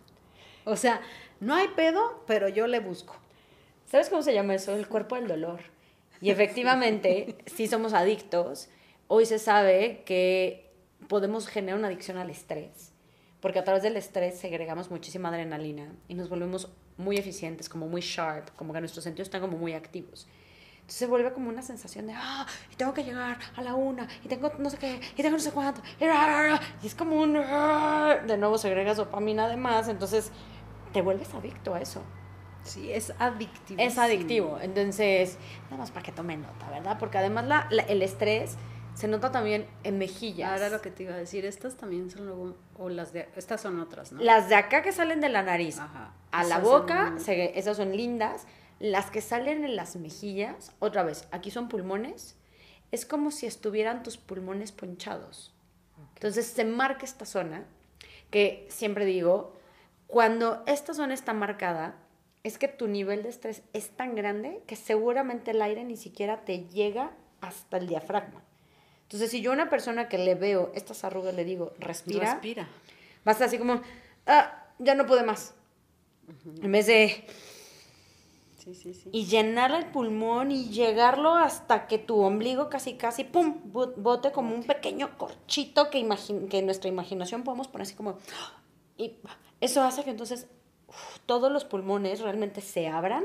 O 0.65 0.75
sea, 0.75 1.01
no 1.39 1.55
hay 1.55 1.69
pedo, 1.69 2.23
pero 2.27 2.47
yo 2.47 2.67
le 2.67 2.79
busco. 2.79 3.15
¿Sabes 3.85 4.09
cómo 4.09 4.21
se 4.21 4.33
llama 4.33 4.55
eso? 4.55 4.75
El 4.75 4.87
cuerpo 4.87 5.15
del 5.15 5.27
dolor. 5.27 5.61
Y 6.21 6.29
efectivamente, 6.31 7.37
si 7.45 7.67
somos 7.67 7.93
adictos, 7.93 8.69
hoy 9.07 9.25
se 9.25 9.39
sabe 9.39 10.03
que 10.05 10.71
podemos 11.07 11.47
generar 11.47 11.77
una 11.77 11.87
adicción 11.87 12.17
al 12.17 12.29
estrés, 12.29 12.93
porque 13.41 13.59
a 13.59 13.63
través 13.63 13.83
del 13.83 13.97
estrés 13.97 14.39
segregamos 14.39 14.89
muchísima 14.89 15.29
adrenalina 15.29 15.93
y 16.07 16.15
nos 16.15 16.29
volvemos 16.29 16.71
muy 16.97 17.17
eficientes, 17.17 17.67
como 17.67 17.87
muy 17.87 18.01
sharp, 18.01 18.49
como 18.55 18.73
que 18.73 18.79
nuestros 18.79 19.03
sentidos 19.03 19.27
están 19.27 19.41
como 19.41 19.57
muy 19.57 19.73
activos. 19.73 20.27
Entonces 20.83 20.99
se 20.99 21.07
vuelve 21.07 21.31
como 21.31 21.49
una 21.49 21.61
sensación 21.61 22.07
de, 22.07 22.13
ah, 22.15 22.45
y 22.71 22.75
tengo 22.75 22.93
que 22.93 23.03
llegar 23.05 23.37
a 23.55 23.61
la 23.61 23.73
una, 23.73 24.05
y 24.23 24.27
tengo 24.27 24.51
no 24.59 24.69
sé 24.69 24.77
qué, 24.77 24.99
y 25.15 25.21
tengo 25.21 25.37
no 25.37 25.39
sé 25.43 25.51
cuánto, 25.51 25.81
y, 25.99 26.85
es 26.85 26.93
como 26.93 27.15
un, 27.21 27.33
de 27.33 28.37
nuevo 28.37 28.57
segregas 28.57 28.97
dopamina 28.97 29.45
además, 29.45 29.87
entonces 29.87 30.29
te 30.91 31.01
vuelves 31.01 31.33
adicto 31.33 31.73
a 31.73 31.81
eso. 31.81 32.03
Sí, 32.63 32.91
es 32.91 33.13
adictivo. 33.19 33.81
Es 33.81 33.97
adictivo. 33.97 34.57
Entonces, 34.61 35.37
nada 35.65 35.77
más 35.77 35.91
para 35.91 36.03
que 36.05 36.11
tomen 36.13 36.41
nota, 36.41 36.69
¿verdad? 36.69 36.97
Porque 36.99 37.17
además 37.17 37.45
la, 37.45 37.67
la- 37.71 37.83
el 37.83 38.01
estrés 38.01 38.55
se 38.93 39.07
nota 39.07 39.31
también 39.31 39.65
en 39.83 39.97
mejillas. 39.97 40.51
Ahora 40.51 40.69
lo 40.69 40.81
que 40.81 40.89
te 40.91 41.03
iba 41.03 41.13
a 41.13 41.17
decir, 41.17 41.45
estas 41.45 41.75
también 41.75 42.09
son 42.09 42.25
luego, 42.25 42.55
o 42.77 42.89
las 42.89 43.11
de, 43.11 43.27
estas 43.35 43.59
son 43.61 43.79
otras, 43.81 44.11
¿no? 44.13 44.21
Las 44.21 44.47
de 44.49 44.55
acá 44.55 44.81
que 44.81 44.91
salen 44.93 45.19
de 45.19 45.29
la 45.29 45.43
nariz 45.43 45.79
Ajá. 45.79 46.11
a 46.31 46.43
la 46.43 46.59
boca, 46.59 47.07
son- 47.07 47.19
se- 47.21 47.57
esas 47.59 47.75
son 47.77 47.95
lindas. 47.97 48.45
Las 48.79 49.11
que 49.11 49.21
salen 49.21 49.63
en 49.63 49.75
las 49.75 49.95
mejillas, 49.95 50.71
otra 50.79 51.03
vez, 51.03 51.27
aquí 51.31 51.51
son 51.51 51.69
pulmones. 51.69 52.35
Es 52.91 53.05
como 53.05 53.31
si 53.31 53.45
estuvieran 53.45 54.03
tus 54.03 54.17
pulmones 54.17 54.71
ponchados. 54.71 55.53
Entonces 56.15 56.45
se 56.45 56.65
marca 56.65 57.05
esta 57.05 57.25
zona, 57.25 57.65
que 58.29 58.65
siempre 58.69 59.05
digo, 59.05 59.53
cuando 60.07 60.63
esta 60.67 60.93
zona 60.93 61.13
está 61.13 61.33
marcada, 61.33 61.95
es 62.43 62.57
que 62.57 62.67
tu 62.67 62.87
nivel 62.87 63.23
de 63.23 63.29
estrés 63.29 63.63
es 63.73 63.89
tan 63.89 64.15
grande 64.15 64.61
que 64.67 64.75
seguramente 64.75 65.51
el 65.51 65.61
aire 65.61 65.83
ni 65.83 65.97
siquiera 65.97 66.43
te 66.45 66.65
llega 66.69 67.11
hasta 67.41 67.77
el 67.77 67.87
diafragma. 67.87 68.41
Entonces, 69.03 69.31
si 69.31 69.41
yo 69.41 69.51
a 69.51 69.53
una 69.53 69.69
persona 69.69 70.09
que 70.09 70.17
le 70.17 70.35
veo 70.35 70.71
estas 70.75 71.03
arrugas 71.03 71.35
le 71.35 71.45
digo, 71.45 71.73
respira, 71.79 72.33
Respira. 72.33 72.63
va 73.27 73.31
a 73.31 73.31
estar 73.31 73.47
así 73.47 73.57
como, 73.57 73.81
ah, 74.27 74.65
ya 74.79 74.95
no 74.95 75.05
pude 75.05 75.23
más. 75.23 75.53
En 76.61 76.71
vez 76.71 76.87
de, 76.87 77.25
Y 79.11 79.25
llenar 79.25 79.71
el 79.71 79.87
pulmón 79.87 80.51
y 80.51 80.69
llegarlo 80.69 81.35
hasta 81.35 81.87
que 81.87 81.97
tu 81.97 82.19
ombligo 82.21 82.69
casi, 82.69 82.93
casi, 82.95 83.23
pum, 83.23 83.59
bo- 83.65 83.93
bote 83.97 84.31
como 84.31 84.55
un 84.55 84.63
pequeño 84.63 85.17
corchito 85.17 85.89
que, 85.89 86.07
que 86.49 86.59
en 86.59 86.65
nuestra 86.65 86.89
imaginación 86.89 87.43
podemos 87.43 87.67
poner 87.67 87.83
así 87.87 87.95
como, 87.95 88.17
y 88.97 89.13
eso 89.61 89.81
hace 89.83 90.03
que 90.03 90.11
entonces 90.11 90.47
todos 91.25 91.51
los 91.51 91.65
pulmones 91.65 92.19
realmente 92.21 92.61
se 92.61 92.87
abran 92.87 93.23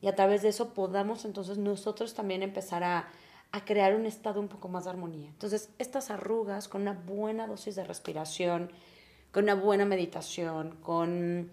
y 0.00 0.08
a 0.08 0.14
través 0.14 0.42
de 0.42 0.48
eso 0.48 0.74
podamos 0.74 1.24
entonces 1.24 1.58
nosotros 1.58 2.14
también 2.14 2.42
empezar 2.42 2.84
a, 2.84 3.08
a 3.52 3.64
crear 3.64 3.94
un 3.94 4.06
estado 4.06 4.40
un 4.40 4.48
poco 4.48 4.68
más 4.68 4.84
de 4.84 4.90
armonía. 4.90 5.28
Entonces, 5.28 5.70
estas 5.78 6.10
arrugas 6.10 6.68
con 6.68 6.82
una 6.82 6.92
buena 6.92 7.46
dosis 7.46 7.74
de 7.76 7.84
respiración, 7.84 8.70
con 9.32 9.44
una 9.44 9.54
buena 9.54 9.84
meditación, 9.84 10.76
con 10.82 11.50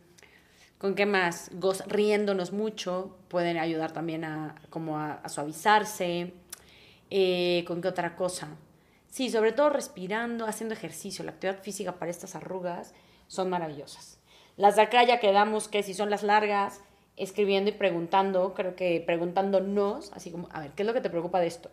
¿Con 0.86 0.94
qué 0.94 1.08
más? 1.08 1.50
Riéndonos 1.88 2.54
mucho, 2.54 3.18
pueden 3.28 3.58
ayudar 3.58 3.92
también 3.92 4.24
a, 4.24 4.54
como 4.70 5.00
a 5.00 5.28
suavizarse. 5.30 6.32
Eh, 7.10 7.64
¿Con 7.66 7.82
qué 7.82 7.88
otra 7.88 8.16
cosa? 8.16 8.50
Sí, 9.08 9.32
sobre 9.32 9.52
todo 9.52 9.72
respirando, 9.72 10.46
haciendo 10.46 10.76
ejercicio. 10.76 11.26
La 11.26 11.32
actividad 11.32 11.60
física 11.64 11.94
para 11.94 12.12
estas 12.12 12.36
arrugas 12.36 12.94
son 13.26 13.50
maravillosas. 13.50 14.20
Las 14.58 14.76
de 14.76 14.84
acá 14.84 15.04
ya 15.04 15.20
quedamos 15.20 15.68
que 15.68 15.82
si 15.82 15.96
son 15.96 16.12
las 16.12 16.22
largas, 16.22 16.82
escribiendo 17.18 17.72
y 17.72 17.74
preguntando, 17.74 18.54
creo 18.54 18.76
que 18.76 19.02
preguntándonos, 19.04 20.12
así 20.14 20.30
como, 20.30 20.50
a 20.52 20.60
ver, 20.60 20.74
¿qué 20.74 20.84
es 20.84 20.88
lo 20.88 20.94
que 20.94 21.02
te 21.02 21.10
preocupa 21.10 21.40
de 21.40 21.48
esto? 21.48 21.72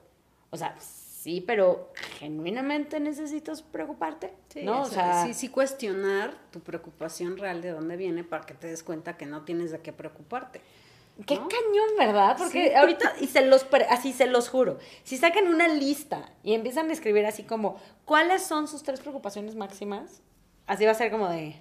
O 0.49 0.57
sea, 0.57 0.75
sí, 1.23 1.41
pero 1.41 1.93
genuinamente 2.19 2.99
necesitas 3.01 3.63
preocuparte, 3.63 4.33
Sí, 4.49 4.63
¿no? 4.65 4.83
o 4.83 4.85
sea, 4.87 5.25
sí, 5.25 5.35
sí 5.35 5.49
cuestionar 5.49 6.35
tu 6.51 6.61
preocupación 6.61 7.37
real 7.37 7.63
de 7.63 7.71
dónde 7.71 7.97
viene 7.97 8.25
para 8.25 8.45
que 8.45 8.55
te 8.55 8.67
des 8.67 8.83
cuenta 8.83 9.17
que 9.17 9.27
no 9.27 9.43
tienes 9.43 9.71
de 9.71 9.81
qué 9.81 9.93
preocuparte. 9.93 10.61
Qué 11.27 11.37
¿no? 11.37 11.47
cañón, 11.49 11.91
¿verdad? 11.99 12.37
Porque 12.39 12.69
Sí. 12.71 12.75
ahorita, 12.75 13.15
y 13.21 13.27
se 13.29 13.45
los, 13.47 13.67
así 13.91 14.13
se 14.13 14.27
los 14.27 14.49
juro, 14.49 14.79
si 15.05 15.17
sacan 15.19 15.47
una 15.47 15.69
lista 15.69 16.33
y 16.43 16.55
empiezan 16.55 16.89
a 16.91 16.93
escribir 16.93 17.25
así 17.27 17.43
como, 17.45 17.79
¿cuáles 18.05 18.43
son 18.43 18.67
sus 18.67 18.83
tres 18.83 19.01
preocupaciones 19.01 19.55
máximas? 19.55 20.23
Así 20.67 20.85
va 20.87 20.91
a 20.93 20.95
ser 20.95 21.11
como 21.11 21.29
de... 21.29 21.57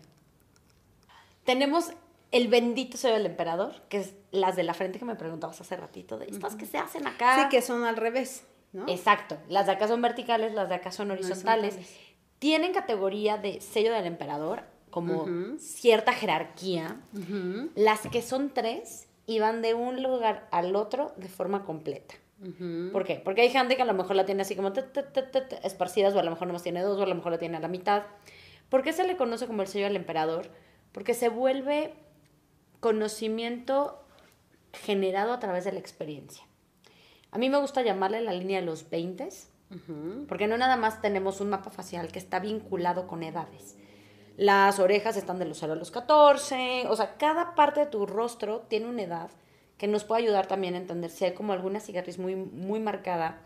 Tenemos 1.43 1.91
el 2.31 2.47
bendito 2.47 2.97
sello 2.97 3.15
del 3.15 3.25
emperador, 3.25 3.81
que 3.89 3.97
es 3.97 4.13
las 4.31 4.55
de 4.55 4.63
la 4.63 4.73
frente 4.73 4.99
que 4.99 5.05
me 5.05 5.15
preguntabas 5.15 5.59
hace 5.59 5.75
ratito, 5.75 6.17
de 6.17 6.27
estas 6.27 6.55
que 6.55 6.65
se 6.65 6.77
hacen 6.77 7.05
acá. 7.07 7.43
Sí, 7.43 7.49
que 7.49 7.61
son 7.61 7.83
al 7.83 7.97
revés, 7.97 8.43
¿no? 8.73 8.87
Exacto. 8.87 9.37
Las 9.47 9.65
de 9.65 9.73
acá 9.73 9.87
son 9.87 10.01
verticales, 10.01 10.53
las 10.53 10.69
de 10.69 10.75
acá 10.75 10.91
son 10.91 11.11
horizontales. 11.11 11.75
Horizontales. 11.75 12.11
Tienen 12.39 12.73
categoría 12.73 13.37
de 13.37 13.61
sello 13.61 13.93
del 13.93 14.05
emperador, 14.05 14.63
como 14.89 15.27
cierta 15.57 16.13
jerarquía. 16.13 16.99
Las 17.75 18.01
que 18.07 18.21
son 18.21 18.53
tres 18.53 19.07
y 19.25 19.39
van 19.39 19.61
de 19.61 19.73
un 19.73 20.01
lugar 20.03 20.47
al 20.51 20.75
otro 20.75 21.13
de 21.17 21.29
forma 21.29 21.63
completa. 21.65 22.15
¿Por 22.91 23.05
qué? 23.05 23.21
Porque 23.23 23.41
hay 23.41 23.49
gente 23.49 23.75
que 23.75 23.83
a 23.83 23.85
lo 23.85 23.93
mejor 23.93 24.15
la 24.15 24.25
tiene 24.25 24.41
así 24.41 24.55
como 24.55 24.73
esparcidas, 25.63 26.15
o 26.15 26.19
a 26.19 26.23
lo 26.23 26.31
mejor 26.31 26.47
nomás 26.47 26.63
tiene 26.63 26.81
dos, 26.81 26.99
o 26.99 27.03
a 27.03 27.05
lo 27.05 27.15
mejor 27.15 27.31
la 27.31 27.37
tiene 27.37 27.57
a 27.57 27.59
la 27.59 27.67
mitad. 27.67 28.03
¿Por 28.69 28.81
qué 28.81 28.93
se 28.93 29.05
le 29.05 29.17
conoce 29.17 29.45
como 29.45 29.61
el 29.61 29.67
sello 29.67 29.85
del 29.85 29.95
emperador? 29.95 30.49
Porque 30.91 31.13
se 31.13 31.29
vuelve 31.29 31.93
conocimiento 32.79 34.03
generado 34.73 35.33
a 35.33 35.39
través 35.39 35.65
de 35.65 35.71
la 35.71 35.79
experiencia. 35.79 36.43
A 37.31 37.37
mí 37.37 37.49
me 37.49 37.57
gusta 37.59 37.81
llamarle 37.81 38.21
la 38.21 38.33
línea 38.33 38.59
de 38.59 38.65
los 38.65 38.89
20, 38.89 39.29
Ujú. 39.73 40.25
porque 40.27 40.47
no 40.47 40.57
nada 40.57 40.75
más 40.75 41.01
tenemos 41.01 41.39
un 41.39 41.49
mapa 41.49 41.69
facial 41.71 42.11
que 42.11 42.19
está 42.19 42.39
vinculado 42.39 43.07
con 43.07 43.23
edades. 43.23 43.77
Las 44.37 44.79
orejas 44.79 45.17
están 45.17 45.39
de 45.39 45.45
los 45.45 45.59
0 45.59 45.73
a 45.73 45.75
los 45.75 45.91
14, 45.91 46.85
o 46.89 46.95
sea, 46.95 47.15
cada 47.17 47.55
parte 47.55 47.81
de 47.81 47.85
tu 47.85 48.05
rostro 48.05 48.61
tiene 48.67 48.87
una 48.87 49.03
edad 49.03 49.29
que 49.77 49.87
nos 49.87 50.03
puede 50.03 50.23
ayudar 50.23 50.47
también 50.47 50.75
a 50.75 50.77
entender 50.77 51.09
si 51.09 51.25
hay 51.25 51.33
como 51.33 51.53
alguna 51.53 51.79
cicatriz 51.79 52.17
muy, 52.17 52.35
muy 52.35 52.79
marcada. 52.79 53.41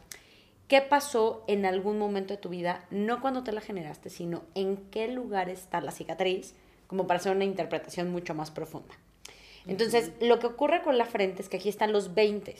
¿Qué 0.67 0.81
pasó 0.81 1.43
en 1.47 1.65
algún 1.65 1.99
momento 1.99 2.33
de 2.33 2.39
tu 2.39 2.49
vida? 2.49 2.85
No 2.89 3.21
cuando 3.21 3.43
te 3.43 3.51
la 3.51 3.61
generaste, 3.61 4.09
sino 4.09 4.43
en 4.55 4.77
qué 4.89 5.07
lugar 5.07 5.47
está 5.49 5.79
la 5.79 5.91
cicatriz, 5.91 6.55
como 6.87 7.05
para 7.07 7.19
hacer 7.19 7.35
una 7.35 7.45
interpretación 7.45 8.11
mucho 8.11 8.33
más 8.33 8.51
profunda. 8.51 8.95
Entonces, 9.67 10.11
lo 10.21 10.39
que 10.39 10.47
ocurre 10.47 10.81
con 10.81 10.97
la 10.97 11.05
frente 11.05 11.41
es 11.41 11.49
que 11.49 11.57
aquí 11.57 11.69
están 11.69 11.91
los 11.91 12.13
20. 12.13 12.55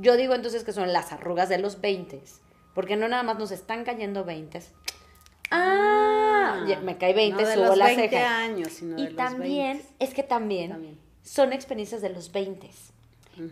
Yo 0.00 0.16
digo 0.16 0.34
entonces 0.34 0.64
que 0.64 0.72
son 0.72 0.92
las 0.92 1.12
arrugas 1.12 1.48
de 1.48 1.58
los 1.58 1.80
20, 1.80 2.20
porque 2.74 2.96
no 2.96 3.06
nada 3.08 3.22
más 3.22 3.38
nos 3.38 3.50
están 3.50 3.84
cayendo 3.84 4.24
20. 4.24 4.60
Ah, 5.50 6.64
ya 6.66 6.80
me 6.80 6.96
cae 6.96 7.12
20, 7.12 7.42
no 7.42 7.48
de 7.48 7.54
subo 7.54 7.66
los 7.66 7.78
la 7.78 7.86
20 7.86 8.08
ceja. 8.08 8.38
años, 8.38 8.68
sino 8.72 8.96
de 8.96 9.02
Y 9.02 9.06
los 9.06 9.16
también, 9.16 9.78
20. 9.78 9.94
es 9.98 10.14
que 10.14 10.22
también, 10.22 10.70
También. 10.70 10.98
son 11.22 11.52
experiencias 11.52 12.00
de 12.02 12.10
los 12.10 12.30
20. 12.32 12.70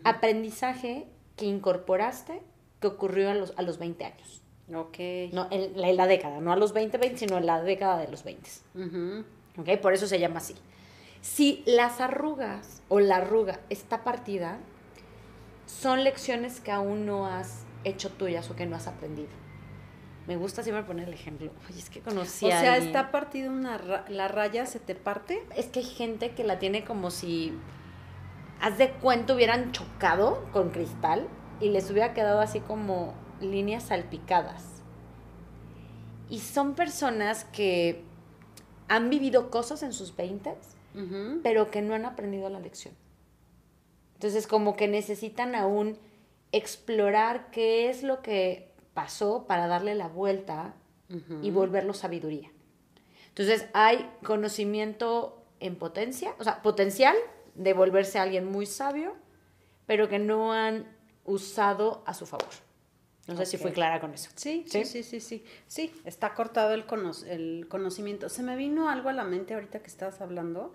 Aprendizaje 0.05 1.07
que 1.36 1.46
incorporaste 1.46 2.40
que 2.80 2.86
ocurrió 2.86 3.30
a 3.30 3.34
los, 3.34 3.53
a 3.57 3.62
los 3.62 3.78
20 3.78 4.05
años. 4.05 4.42
Ok. 4.72 4.99
No, 5.32 5.49
en 5.51 5.80
la, 5.80 5.88
en 5.88 5.96
la 5.96 6.07
década, 6.07 6.40
no 6.40 6.53
a 6.53 6.57
los 6.57 6.72
20, 6.72 6.99
20, 6.99 7.18
sino 7.18 7.38
en 7.38 7.46
la 7.46 7.62
década 7.62 7.99
de 7.99 8.09
los 8.09 8.22
20. 8.22 8.51
Ujú. 8.74 9.24
¿Ok? 9.61 9.80
Por 9.80 9.92
eso 9.94 10.07
se 10.07 10.18
llama 10.20 10.38
así. 10.38 10.55
Si 11.20 11.62
las 11.66 12.01
arrugas 12.01 12.82
o 12.88 13.01
la 13.01 13.16
arruga 13.16 13.61
está 13.70 14.05
partida, 14.05 14.59
son 15.68 16.02
lecciones 16.02 16.60
que 16.60 16.72
aún 16.72 17.06
no 17.06 17.26
has 17.26 17.64
hecho 17.84 18.10
tuyas 18.10 18.50
o 18.50 18.56
que 18.56 18.66
no 18.66 18.74
has 18.74 18.86
aprendido. 18.88 19.28
Me 20.26 20.36
gusta 20.36 20.62
siempre 20.62 20.82
poner 20.84 21.06
el 21.08 21.14
ejemplo. 21.14 21.52
Oye, 21.70 21.78
es 21.78 21.88
que 21.90 22.00
conocí 22.00 22.46
o 22.46 22.48
a 22.48 22.60
sea, 22.60 22.72
alguien- 22.74 22.88
está 22.96 23.10
partida 23.10 23.48
una 23.50 23.78
ra- 23.78 24.04
la 24.08 24.28
raya, 24.28 24.66
se 24.66 24.78
te 24.80 24.94
parte. 24.94 25.42
Es 25.56 25.66
que 25.66 25.78
hay 25.80 25.84
gente 25.86 26.32
que 26.32 26.42
la 26.44 26.58
tiene 26.58 26.84
como 26.84 27.10
si, 27.10 27.52
haz 28.60 28.76
de 28.78 28.90
cuenta, 28.90 29.34
hubieran 29.34 29.72
chocado 29.72 30.44
con 30.52 30.70
cristal 30.70 31.28
y 31.60 31.68
les 31.70 31.90
hubiera 31.90 32.12
quedado 32.14 32.40
así 32.40 32.60
como 32.60 33.14
líneas 33.40 33.84
salpicadas. 33.84 34.64
Y 36.28 36.40
son 36.40 36.74
personas 36.74 37.44
que 37.44 38.04
han 38.88 39.08
vivido 39.10 39.50
cosas 39.50 39.82
en 39.82 39.92
sus 39.92 40.14
20 40.16 40.54
Ujú. 40.94 41.40
pero 41.42 41.70
que 41.70 41.80
no 41.82 41.94
han 41.94 42.04
aprendido 42.04 42.48
la 42.50 42.60
lección. 42.60 42.94
Entonces, 44.18 44.46
como 44.46 44.74
que 44.76 44.88
necesitan 44.88 45.54
aún 45.54 45.96
explorar 46.52 47.50
qué 47.50 47.88
es 47.88 48.02
lo 48.02 48.20
que 48.20 48.72
pasó 48.94 49.46
para 49.46 49.66
darle 49.68 49.94
la 49.94 50.08
vuelta 50.08 50.74
y 51.42 51.50
volverlo 51.50 51.94
sabiduría. 51.94 52.50
Entonces, 53.28 53.66
hay 53.72 54.10
conocimiento 54.24 55.42
en 55.60 55.76
potencia, 55.76 56.34
o 56.38 56.44
sea, 56.44 56.60
potencial 56.62 57.16
de 57.54 57.72
volverse 57.72 58.18
alguien 58.18 58.44
muy 58.44 58.66
sabio, 58.66 59.14
pero 59.86 60.08
que 60.08 60.18
no 60.18 60.52
han 60.52 60.86
usado 61.24 62.02
a 62.06 62.12
su 62.14 62.26
favor. 62.26 62.48
No 63.26 63.36
sé 63.36 63.46
si 63.46 63.56
fui 63.58 63.72
clara 63.72 64.00
con 64.00 64.12
eso. 64.14 64.30
Sí, 64.34 64.64
¿Sí? 64.68 64.84
sí, 64.84 65.02
sí, 65.02 65.20
sí, 65.20 65.20
sí. 65.20 65.44
Sí, 65.66 65.92
está 66.04 66.34
cortado 66.34 66.72
el, 66.74 66.86
cono- 66.86 67.12
el 67.26 67.66
conocimiento. 67.68 68.28
Se 68.28 68.42
me 68.42 68.56
vino 68.56 68.88
algo 68.88 69.08
a 69.10 69.12
la 69.12 69.24
mente 69.24 69.54
ahorita 69.54 69.80
que 69.80 69.86
estabas 69.88 70.20
hablando. 70.20 70.72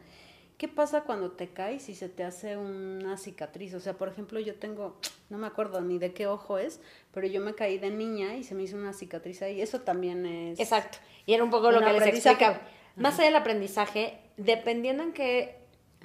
¿Qué 0.63 0.69
pasa 0.69 1.01
cuando 1.01 1.31
te 1.31 1.49
caes 1.49 1.89
y 1.89 1.93
se 1.93 2.07
te 2.07 2.23
hace 2.23 2.55
una 2.55 3.17
cicatriz? 3.17 3.73
O 3.73 3.81
sea, 3.81 3.95
por 3.95 4.07
ejemplo, 4.07 4.39
yo 4.39 4.55
tengo, 4.55 4.97
no 5.29 5.37
me 5.37 5.45
acuerdo 5.45 5.81
ni 5.81 5.97
de 5.97 6.13
qué 6.13 6.25
ojo 6.25 6.57
es, 6.57 6.79
pero 7.11 7.27
yo 7.27 7.41
me 7.41 7.53
caí 7.53 7.79
de 7.79 7.91
niña 7.91 8.37
y 8.37 8.45
se 8.45 8.55
me 8.55 8.63
hizo 8.63 8.77
una 8.77 8.93
cicatriz 8.93 9.41
ahí. 9.41 9.59
Eso 9.59 9.81
también 9.81 10.25
es... 10.25 10.61
Exacto. 10.61 10.99
Y 11.25 11.33
era 11.33 11.43
un 11.43 11.49
poco 11.49 11.69
lo 11.69 11.79
Un 11.79 11.83
que 11.83 11.91
les 11.91 12.07
explicaba. 12.07 12.61
Más 12.95 13.15
allá 13.15 13.25
del 13.25 13.35
aprendizaje, 13.35 14.21
dependiendo 14.37 15.03
en 15.03 15.11
qué 15.11 15.57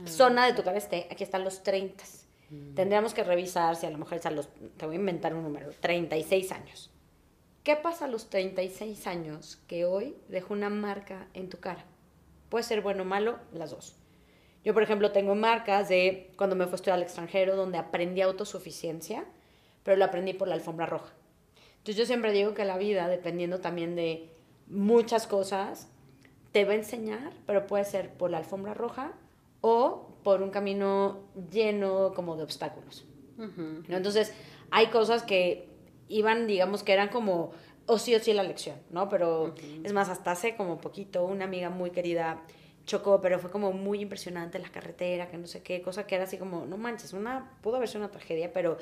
zona 0.07 0.45
de 0.45 0.55
tu 0.55 0.65
cara 0.65 0.77
esté, 0.77 1.07
aquí 1.09 1.23
están 1.23 1.45
los 1.45 1.63
30. 1.63 2.03
Tendríamos 2.75 3.15
que 3.15 3.23
revisar 3.23 3.77
si 3.77 3.87
a 3.87 3.91
lo 3.91 3.99
mejor 3.99 4.19
es 4.19 4.27
a 4.27 4.33
los, 4.33 4.49
te 4.77 4.87
voy 4.87 4.97
a 4.97 4.99
inventar 4.99 5.35
un 5.35 5.45
número, 5.45 5.71
36 5.79 6.51
años. 6.51 6.91
¿Qué 7.63 7.77
pasa 7.77 8.07
a 8.07 8.09
los 8.09 8.29
36 8.29 9.07
años 9.07 9.61
que 9.69 9.85
hoy 9.85 10.17
dejó 10.27 10.53
una 10.53 10.69
marca 10.69 11.29
en 11.33 11.49
tu 11.49 11.61
cara? 11.61 11.85
Puede 12.49 12.65
ser 12.65 12.81
bueno 12.81 13.05
o 13.05 13.07
malo, 13.07 13.39
las 13.53 13.71
dos. 13.71 13.95
Yo, 14.65 14.75
por 14.75 14.83
ejemplo, 14.83 15.13
tengo 15.13 15.35
marcas 15.35 15.89
de 15.89 16.33
cuando 16.37 16.57
me 16.57 16.65
fui 16.65 16.73
a 16.73 16.77
estudiar 16.77 16.97
al 16.97 17.03
extranjero 17.03 17.57
donde 17.57 17.79
aprendí 17.79 18.21
autosuficiencia, 18.21 19.25
pero 19.83 19.97
lo 19.97 20.05
aprendí 20.05 20.35
por 20.35 20.49
la 20.49 20.55
alfombra 20.55 20.87
roja. 20.87 21.13
Entonces 21.79 21.97
yo 21.97 22.07
siempre 22.07 22.33
digo 22.33 22.55
que 22.55 22.65
la 22.65 22.77
vida, 22.77 23.09
dependiendo 23.09 23.61
también 23.61 23.97
de 23.97 24.29
muchas 24.67 25.27
cosas, 25.27 25.89
te 26.53 26.65
va 26.65 26.73
a 26.73 26.77
enseñar, 26.77 27.33
pero 27.47 27.67
puede 27.67 27.85
ser 27.85 28.13
por 28.13 28.31
la 28.31 28.39
alfombra 28.39 28.75
roja 28.75 29.13
o 29.61 30.09
por 30.23 30.43
un 30.43 30.51
camino 30.51 31.21
lleno 31.51 32.13
como 32.15 32.37
de 32.37 32.43
obstáculos. 32.43 33.07
¿no? 33.37 33.97
Entonces, 33.97 34.35
hay 34.71 34.89
cosas 34.89 35.23
que 35.23 35.69
iban, 36.09 36.47
digamos, 36.47 36.83
que 36.83 36.93
eran 36.93 37.09
como 37.09 37.53
o 37.87 37.99
sí 37.99 38.15
o 38.15 38.21
sí 38.21 38.35
la 38.35 38.43
lección, 38.43 38.77
¿no? 38.91 39.09
Pero 39.09 39.55
es 39.83 39.93
más, 39.93 40.11
hasta 40.11 40.33
hace 40.33 40.57
como 40.57 40.79
poquito, 40.79 41.25
una 41.25 41.45
amiga 41.45 41.71
muy 41.71 41.91
querida 41.91 42.43
chocó, 42.89 43.21
pero 43.21 43.39
fue 43.39 43.51
como 43.51 43.73
muy 43.73 44.01
impresionante 44.01 44.59
la 44.59 44.71
carretera, 44.71 45.29
que 45.29 45.39
no 45.39 45.47
sé 45.47 45.63
qué, 45.63 45.81
cosa 45.81 46.07
que 46.07 46.17
era 46.17 46.25
así 46.25 46.39
como, 46.39 46.67
no 46.67 46.77
manches, 46.77 47.13
una, 47.13 47.53
pudo 47.63 47.77
haber 47.77 47.89
sido 47.89 48.01
una 48.01 48.11
tragedia, 48.11 48.53
pero 48.53 48.79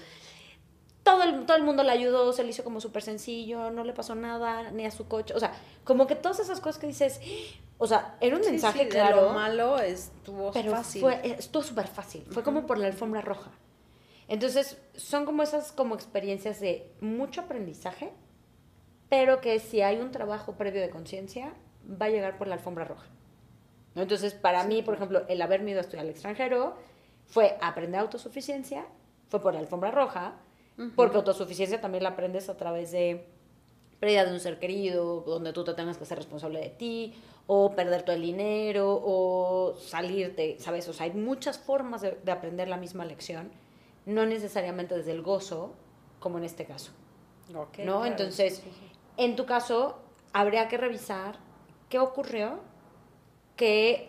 todo 1.02 1.22
el, 1.22 1.44
todo 1.44 1.57
el 1.57 1.62
mundo 1.62 1.82
la 1.82 1.92
ayudó, 1.92 2.32
se 2.32 2.42
le 2.42 2.50
hizo 2.50 2.64
como 2.64 2.80
súper 2.80 3.02
sencillo, 3.02 3.70
no 3.70 3.84
le 3.84 3.92
pasó 3.92 4.14
nada, 4.14 4.70
ni 4.70 4.86
a 4.86 4.90
su 4.90 5.07
coche, 5.07 5.34
o 5.34 5.40
sea, 5.40 5.52
como 5.84 6.07
que 6.07 6.14
todas 6.14 6.40
esas 6.40 6.61
cosas 6.61 6.78
que 6.80 6.86
dices, 6.86 7.20
o 7.76 7.86
sea, 7.86 8.16
era 8.20 8.36
un 8.36 8.42
mensaje 8.42 8.88
claro. 8.88 9.22
lo 9.22 9.30
malo 9.34 9.78
estuvo 9.78 10.50
pero 10.52 10.70
fácil. 10.70 11.02
Fue, 11.02 11.20
estuvo 11.24 11.62
súper 11.62 11.88
fácil, 11.88 12.24
fue 12.30 12.42
como 12.42 12.66
por 12.66 12.78
la 12.78 12.86
alfombra 12.86 13.20
roja. 13.20 13.50
Entonces, 14.28 14.78
son 14.94 15.24
como 15.24 15.42
esas 15.42 15.72
como 15.72 15.94
experiencias 15.94 16.59
de 16.61 16.90
mucho 17.00 17.42
aprendizaje, 17.42 18.12
pero 19.09 19.40
que 19.40 19.61
si 19.61 19.82
hay 19.82 19.98
un 20.00 20.11
trabajo 20.11 20.54
previo 20.54 20.80
de 20.80 20.90
conciencia, 20.90 21.52
va 21.88 22.07
a 22.07 22.11
llegar 22.11 22.38
por 22.38 22.48
la 22.48 22.54
alfombra 22.54 22.84
roja. 22.84 23.07
¿No? 23.97 24.03
Entonces, 24.03 24.34
para 24.34 24.62
mí, 24.62 24.82
por 24.82 24.94
ejemplo, 24.94 25.24
el 25.26 25.42
haberme 25.42 25.72
ido 25.72 25.80
a 25.80 25.80
estudiar 25.80 26.05
al 26.05 26.11
extranjero 26.11 26.76
fue 27.24 27.57
aprender 27.61 28.01
autosuficiencia, 28.01 28.86
fue 29.28 29.40
por 29.40 29.55
la 29.55 29.61
alfombra 29.61 29.90
roja, 29.90 30.34
porque 30.94 31.16
autosuficiencia 31.16 31.80
también 31.80 32.05
la 32.05 32.11
aprendes 32.11 32.51
a 32.51 32.57
través 32.57 32.92
de 32.92 33.26
pérdida 33.99 34.26
de 34.26 34.32
un 34.32 34.40
ser 34.40 34.59
querido, 34.59 35.22
donde 35.22 35.55
tú 35.55 35.64
te 35.64 35.72
tengas 35.72 35.97
que 35.97 36.05
ser 36.05 36.18
responsable 36.18 36.61
de 36.61 36.68
ti, 36.68 37.14
o 37.47 37.74
perder 37.74 38.03
todo 38.03 38.14
el 38.14 38.22
dinero, 38.22 39.01
o 39.03 39.74
salirte, 39.80 40.59
¿sabes? 40.61 40.86
O 40.88 40.92
sea, 40.92 41.07
hay 41.07 41.12
muchas 41.12 41.59
formas 41.59 42.03
de, 42.03 42.18
de 42.22 42.30
aprender 42.30 42.68
la 42.68 42.76
misma 42.76 43.07
lección, 43.07 43.51
no 44.05 44.26
necesariamente 44.26 44.94
desde 44.94 45.12
el 45.12 45.22
gozo, 45.22 45.72
como 46.20 46.36
en 46.36 46.44
este 46.44 46.66
caso. 46.66 46.92
Okay, 47.55 47.86
¿No? 47.86 48.05
Entonces, 48.05 48.62
en 49.16 49.36
tu 49.36 49.47
caso, 49.47 49.99
habría 50.34 50.68
que 50.68 50.76
revisar 50.76 51.38
qué 51.88 51.99
ocurrió 51.99 52.61
que 53.57 54.09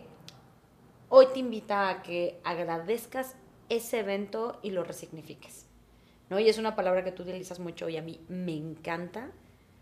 hoy 1.09 1.27
te 1.33 1.39
invita 1.39 1.89
a 1.89 2.03
que 2.03 2.39
agradezcas 2.43 3.35
ese 3.69 3.99
evento 3.99 4.59
y 4.61 4.71
lo 4.71 4.83
resignifiques. 4.83 5.65
¿no? 6.29 6.39
Y 6.39 6.49
es 6.49 6.57
una 6.57 6.75
palabra 6.75 7.03
que 7.03 7.11
tú 7.11 7.23
utilizas 7.23 7.59
mucho 7.59 7.89
y 7.89 7.97
a 7.97 8.01
mí 8.01 8.19
me 8.27 8.55
encanta, 8.55 9.31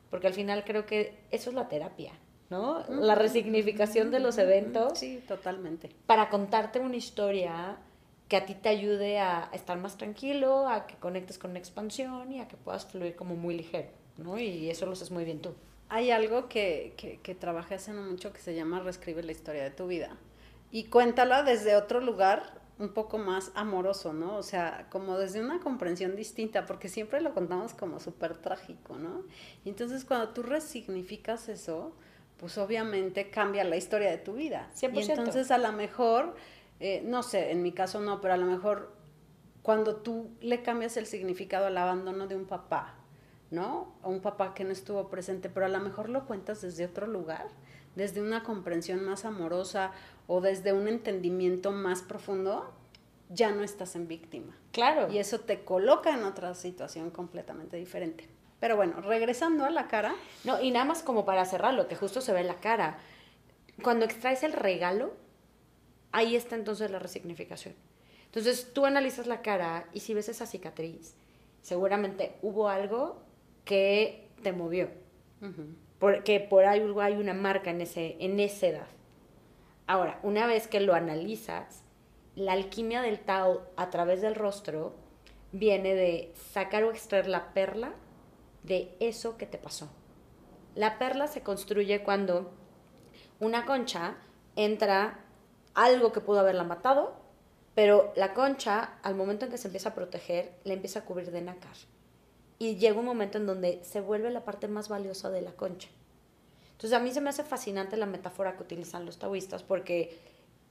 porque 0.09 0.27
al 0.27 0.33
final 0.33 0.63
creo 0.63 0.85
que 0.85 1.17
eso 1.31 1.49
es 1.49 1.55
la 1.55 1.67
terapia, 1.67 2.13
¿no? 2.49 2.85
La 2.87 3.15
resignificación 3.15 4.11
de 4.11 4.19
los 4.19 4.37
eventos. 4.37 4.99
Sí, 4.99 5.23
totalmente. 5.27 5.89
Para 6.05 6.29
contarte 6.29 6.79
una 6.79 6.95
historia 6.95 7.77
que 8.27 8.37
a 8.37 8.45
ti 8.45 8.55
te 8.55 8.69
ayude 8.69 9.19
a 9.19 9.49
estar 9.53 9.77
más 9.77 9.97
tranquilo, 9.97 10.67
a 10.67 10.87
que 10.87 10.95
conectes 10.95 11.37
con 11.37 11.51
una 11.51 11.59
expansión 11.59 12.31
y 12.31 12.39
a 12.39 12.47
que 12.47 12.57
puedas 12.57 12.85
fluir 12.85 13.15
como 13.15 13.35
muy 13.35 13.57
ligero. 13.57 13.89
¿no? 14.17 14.39
Y 14.39 14.69
eso 14.69 14.85
lo 14.85 14.93
haces 14.93 15.11
muy 15.11 15.25
bien 15.25 15.41
tú. 15.41 15.53
Hay 15.89 16.11
algo 16.11 16.49
que, 16.49 16.93
que, 16.97 17.19
que 17.21 17.35
trabajé 17.35 17.75
hace 17.75 17.93
no 17.93 18.01
mucho 18.01 18.33
que 18.33 18.39
se 18.39 18.55
llama 18.55 18.79
Reescribe 18.79 19.23
la 19.23 19.31
historia 19.31 19.63
de 19.63 19.71
tu 19.71 19.87
vida. 19.87 20.17
Y 20.71 20.85
cuéntala 20.85 21.43
desde 21.43 21.75
otro 21.75 22.01
lugar 22.01 22.59
un 22.77 22.89
poco 22.89 23.17
más 23.17 23.51
amoroso, 23.55 24.13
¿no? 24.13 24.35
O 24.35 24.43
sea, 24.43 24.87
como 24.89 25.17
desde 25.17 25.41
una 25.41 25.59
comprensión 25.59 26.15
distinta, 26.15 26.65
porque 26.65 26.89
siempre 26.89 27.21
lo 27.21 27.33
contamos 27.33 27.73
como 27.73 27.99
súper 27.99 28.37
trágico, 28.37 28.97
¿no? 28.97 29.23
Y 29.63 29.69
entonces 29.69 30.03
cuando 30.03 30.29
tú 30.29 30.43
resignificas 30.43 31.47
eso, 31.47 31.93
pues 32.37 32.57
obviamente 32.57 33.29
cambia 33.29 33.63
la 33.63 33.77
historia 33.77 34.11
de 34.11 34.17
tu 34.17 34.33
vida. 34.33 34.69
100%. 34.75 34.93
Y 34.93 35.11
entonces 35.11 35.51
a 35.51 35.57
lo 35.57 35.71
mejor, 35.71 36.35
eh, 36.79 37.01
no 37.05 37.23
sé, 37.23 37.51
en 37.51 37.63
mi 37.63 37.71
caso 37.71 38.01
no, 38.01 38.19
pero 38.19 38.33
a 38.33 38.37
lo 38.37 38.45
mejor 38.45 38.93
cuando 39.61 39.95
tú 39.95 40.29
le 40.41 40.61
cambias 40.61 40.97
el 40.97 41.05
significado 41.05 41.67
al 41.67 41.77
abandono 41.77 42.27
de 42.27 42.35
un 42.35 42.45
papá, 42.45 42.94
¿no? 43.51 43.93
A 44.01 44.09
un 44.09 44.21
papá 44.21 44.53
que 44.53 44.63
no 44.63 44.71
estuvo 44.71 45.09
presente, 45.09 45.49
pero 45.49 45.65
a 45.65 45.69
lo 45.69 45.79
mejor 45.79 46.09
lo 46.09 46.25
cuentas 46.25 46.61
desde 46.61 46.85
otro 46.85 47.07
lugar, 47.07 47.47
desde 47.95 48.21
una 48.21 48.43
comprensión 48.43 49.03
más 49.05 49.25
amorosa 49.25 49.91
o 50.27 50.41
desde 50.41 50.73
un 50.73 50.87
entendimiento 50.87 51.71
más 51.71 52.01
profundo, 52.01 52.73
ya 53.29 53.51
no 53.51 53.63
estás 53.63 53.95
en 53.95 54.07
víctima. 54.07 54.55
Claro. 54.71 55.11
Y 55.11 55.17
eso 55.17 55.39
te 55.39 55.63
coloca 55.63 56.13
en 56.13 56.23
otra 56.23 56.53
situación 56.53 57.09
completamente 57.11 57.77
diferente. 57.77 58.27
Pero 58.59 58.75
bueno, 58.75 59.01
regresando 59.01 59.65
a 59.65 59.69
la 59.69 59.87
cara. 59.87 60.15
No, 60.43 60.61
y 60.61 60.71
nada 60.71 60.85
más 60.85 61.03
como 61.03 61.25
para 61.25 61.45
cerrarlo, 61.45 61.87
que 61.87 61.95
justo 61.95 62.21
se 62.21 62.33
ve 62.33 62.43
la 62.43 62.59
cara. 62.59 62.99
Cuando 63.83 64.05
extraes 64.05 64.43
el 64.43 64.53
regalo, 64.53 65.13
ahí 66.11 66.35
está 66.35 66.55
entonces 66.55 66.91
la 66.91 66.99
resignificación. 66.99 67.75
Entonces 68.25 68.73
tú 68.73 68.85
analizas 68.85 69.27
la 69.27 69.41
cara 69.41 69.87
y 69.93 70.01
si 70.01 70.13
ves 70.13 70.29
esa 70.29 70.45
cicatriz, 70.45 71.15
seguramente 71.61 72.35
hubo 72.41 72.69
algo 72.69 73.21
que 73.65 74.29
te 74.41 74.53
movió. 74.53 74.89
Porque 75.99 76.39
por 76.39 76.65
ahí 76.65 76.81
hay 77.01 77.13
una 77.13 77.33
marca 77.33 77.69
en, 77.69 77.81
ese, 77.81 78.15
en 78.19 78.39
esa 78.39 78.67
edad. 78.67 78.87
Ahora, 79.87 80.19
una 80.23 80.47
vez 80.47 80.67
que 80.67 80.79
lo 80.79 80.93
analizas, 80.93 81.83
la 82.35 82.53
alquimia 82.53 83.01
del 83.01 83.19
Tao 83.19 83.63
a 83.75 83.89
través 83.89 84.21
del 84.21 84.35
rostro 84.35 84.95
viene 85.51 85.93
de 85.93 86.33
sacar 86.51 86.83
o 86.83 86.91
extraer 86.91 87.27
la 87.27 87.53
perla 87.53 87.93
de 88.63 88.95
eso 88.99 89.37
que 89.37 89.45
te 89.45 89.57
pasó. 89.57 89.89
La 90.73 90.97
perla 90.97 91.27
se 91.27 91.41
construye 91.41 92.03
cuando 92.03 92.51
una 93.39 93.65
concha 93.65 94.17
entra 94.55 95.19
algo 95.73 96.11
que 96.11 96.21
pudo 96.21 96.39
haberla 96.39 96.63
matado, 96.63 97.15
pero 97.75 98.11
la 98.15 98.33
concha, 98.33 98.97
al 99.03 99.15
momento 99.15 99.45
en 99.45 99.51
que 99.51 99.57
se 99.57 99.67
empieza 99.67 99.89
a 99.89 99.95
proteger, 99.95 100.53
la 100.63 100.73
empieza 100.73 100.99
a 100.99 101.05
cubrir 101.05 101.31
de 101.31 101.41
nácar 101.41 101.75
y 102.59 102.75
llega 102.75 102.99
un 102.99 103.05
momento 103.05 103.37
en 103.37 103.45
donde 103.45 103.83
se 103.83 104.01
vuelve 104.01 104.29
la 104.29 104.45
parte 104.45 104.67
más 104.67 104.89
valiosa 104.89 105.29
de 105.29 105.41
la 105.41 105.51
concha. 105.51 105.89
Entonces 106.71 106.93
a 106.93 107.01
mí 107.01 107.11
se 107.11 107.21
me 107.21 107.29
hace 107.29 107.43
fascinante 107.43 107.97
la 107.97 108.05
metáfora 108.05 108.55
que 108.55 108.63
utilizan 108.63 109.05
los 109.05 109.17
taoístas 109.17 109.63
porque 109.63 110.19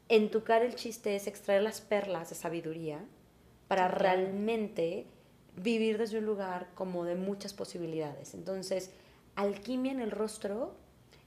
en 0.09 0.31
tu 0.31 0.45
cara 0.45 0.65
el 0.65 0.75
chiste 0.75 1.17
es 1.17 1.27
extraer 1.27 1.63
las 1.63 1.81
perlas 1.81 2.29
de 2.29 2.35
sabiduría 2.35 3.05
para 3.69 3.89
realmente 3.89 5.07
vivir 5.57 5.99
desde 5.99 6.19
un 6.19 6.27
lugar 6.27 6.69
como 6.75 7.05
de 7.05 7.15
muchas 7.15 7.55
posibilidades. 7.55 8.35
Entonces, 8.35 8.91
alquimia 9.35 9.93
en 9.93 10.01
el 10.01 10.11
rostro 10.11 10.75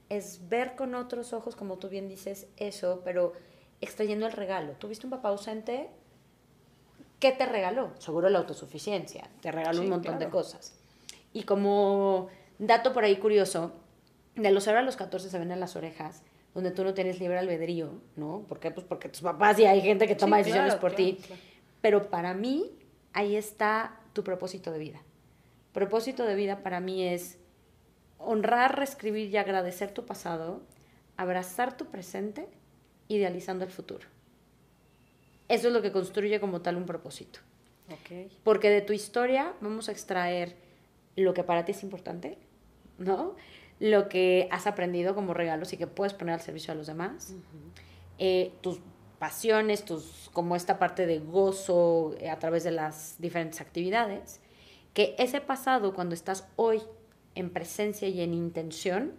es 0.08 0.48
ver 0.48 0.76
con 0.76 0.94
otros 0.94 1.32
ojos, 1.32 1.56
como 1.56 1.78
tú 1.78 1.88
bien 1.88 2.08
dices, 2.08 2.46
eso, 2.56 3.02
pero 3.04 3.32
extrayendo 3.80 4.26
el 4.26 4.32
regalo. 4.32 4.72
¿Tuviste 4.72 5.06
un 5.06 5.10
papá 5.10 5.28
ausente? 5.28 5.90
¿Qué 7.18 7.32
te 7.32 7.46
regaló? 7.46 7.90
Seguro 7.98 8.28
la 8.28 8.38
autosuficiencia, 8.38 9.28
te 9.40 9.50
regaló 9.50 9.80
un 9.80 9.88
montón 9.88 10.18
de 10.18 10.28
cosas. 10.28 10.78
Y 11.32 11.42
como 11.42 12.28
dato 12.58 12.92
por 12.92 13.04
ahí 13.04 13.16
curioso, 13.16 13.72
de 14.36 14.50
los 14.50 14.64
0 14.64 14.78
a 14.78 14.82
los 14.82 14.96
14 14.96 15.28
se 15.28 15.38
ven 15.38 15.50
en 15.50 15.60
las 15.60 15.74
orejas, 15.76 16.22
donde 16.54 16.70
tú 16.70 16.84
no 16.84 16.94
tienes 16.94 17.20
libre 17.20 17.38
albedrío, 17.38 18.00
¿no? 18.16 18.44
¿Por 18.48 18.60
qué? 18.60 18.70
Pues 18.70 18.86
porque 18.86 19.08
tus 19.08 19.22
papás 19.22 19.58
y 19.58 19.66
hay 19.66 19.80
gente 19.80 20.06
que 20.06 20.14
toma 20.14 20.38
decisiones 20.38 20.76
por 20.76 20.92
ti. 20.92 21.18
Pero 21.80 22.08
para 22.08 22.34
mí, 22.34 22.72
ahí 23.12 23.36
está 23.36 24.00
tu 24.12 24.24
propósito 24.24 24.70
de 24.70 24.78
vida. 24.78 25.00
Propósito 25.72 26.24
de 26.24 26.34
vida 26.34 26.62
para 26.62 26.80
mí 26.80 27.04
es 27.06 27.38
honrar, 28.18 28.76
reescribir 28.76 29.28
y 29.28 29.36
agradecer 29.36 29.92
tu 29.92 30.04
pasado, 30.06 30.62
abrazar 31.16 31.76
tu 31.76 31.86
presente, 31.86 32.48
idealizando 33.08 33.64
el 33.64 33.70
futuro. 33.70 34.06
Eso 35.48 35.68
es 35.68 35.74
lo 35.74 35.82
que 35.82 35.92
construye 35.92 36.40
como 36.40 36.60
tal 36.60 36.76
un 36.76 36.86
propósito. 36.86 37.40
Porque 38.44 38.70
de 38.70 38.82
tu 38.82 38.92
historia 38.92 39.54
vamos 39.60 39.88
a 39.88 39.92
extraer 39.92 40.56
lo 41.16 41.34
que 41.34 41.42
para 41.42 41.64
ti 41.64 41.72
es 41.72 41.82
importante, 41.82 42.38
¿no? 42.98 43.34
Lo 43.80 44.08
que 44.08 44.48
has 44.50 44.66
aprendido 44.66 45.14
como 45.14 45.34
regalos 45.34 45.72
y 45.72 45.76
que 45.76 45.86
puedes 45.86 46.12
poner 46.12 46.34
al 46.34 46.40
servicio 46.40 46.72
a 46.72 46.74
los 46.74 46.86
demás. 46.86 47.34
Eh, 48.18 48.52
tus 48.60 48.80
pasiones, 49.18 49.84
tus, 49.84 50.30
como 50.32 50.54
esta 50.54 50.78
parte 50.78 51.06
de 51.06 51.18
gozo 51.18 52.14
eh, 52.20 52.30
a 52.30 52.38
través 52.38 52.64
de 52.64 52.72
las 52.72 53.16
diferentes 53.18 53.60
actividades. 53.60 54.40
Que 54.94 55.14
ese 55.18 55.40
pasado, 55.40 55.94
cuando 55.94 56.14
estás 56.14 56.46
hoy 56.56 56.82
en 57.34 57.50
presencia 57.50 58.08
y 58.08 58.20
en 58.20 58.34
intención, 58.34 59.12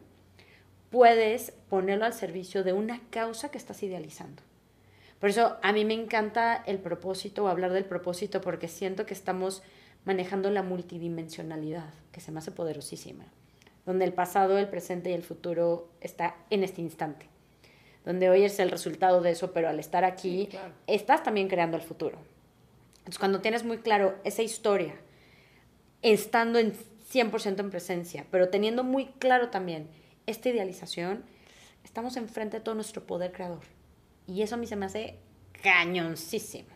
puedes 0.89 1.51
ponerlo 1.69 2.05
al 2.05 2.13
servicio 2.13 2.63
de 2.63 2.73
una 2.73 3.01
causa 3.09 3.49
que 3.49 3.57
estás 3.57 3.81
idealizando. 3.83 4.43
Por 5.19 5.29
eso 5.29 5.57
a 5.61 5.73
mí 5.73 5.83
me 5.83 5.93
encanta 5.93 6.63
el 6.65 6.79
propósito 6.79 7.43
o 7.43 7.47
hablar 7.47 7.73
del 7.73 7.85
propósito 7.85 8.39
porque 8.41 8.67
siento 8.67 9.05
que 9.05 9.13
estamos 9.13 9.61
manejando 10.05 10.49
la 10.49 10.63
multidimensionalidad, 10.63 11.93
que 12.11 12.21
se 12.21 12.31
me 12.31 12.39
hace 12.39 12.51
poderosísima, 12.51 13.25
donde 13.85 14.05
el 14.05 14.13
pasado, 14.13 14.57
el 14.57 14.69
presente 14.69 15.09
y 15.09 15.13
el 15.13 15.23
futuro 15.23 15.89
está 15.99 16.35
en 16.49 16.63
este 16.63 16.81
instante. 16.81 17.27
donde 18.05 18.29
hoy 18.29 18.43
es 18.43 18.57
el 18.59 18.71
resultado 18.71 19.21
de 19.21 19.31
eso, 19.31 19.51
pero 19.51 19.67
al 19.69 19.77
estar 19.77 20.05
aquí, 20.05 20.49
estás 20.87 21.21
también 21.21 21.49
creando 21.49 21.75
el 21.77 21.83
futuro. 21.83 22.17
Entonces, 22.99 23.19
cuando 23.19 23.41
tienes 23.41 23.65
muy 23.65 23.79
claro 23.79 24.15
esa 24.23 24.41
historia, 24.41 24.95
estando 26.01 26.59
en 26.59 26.73
100% 27.11 27.59
en 27.59 27.69
presencia, 27.69 28.25
pero 28.31 28.49
teniendo 28.49 28.83
muy 28.83 29.07
claro 29.19 29.49
también 29.49 29.89
esta 30.27 30.49
idealización, 30.49 31.23
estamos 31.83 32.17
enfrente 32.17 32.57
de 32.57 32.63
todo 32.63 32.73
nuestro 32.73 33.05
poder 33.05 33.31
creador. 33.31 33.61
Y 34.29 34.43
eso 34.43 34.55
a 34.55 34.57
mí 34.57 34.67
se 34.67 34.75
me 34.75 34.85
hace 34.85 35.17
cañoncísimo. 35.63 36.69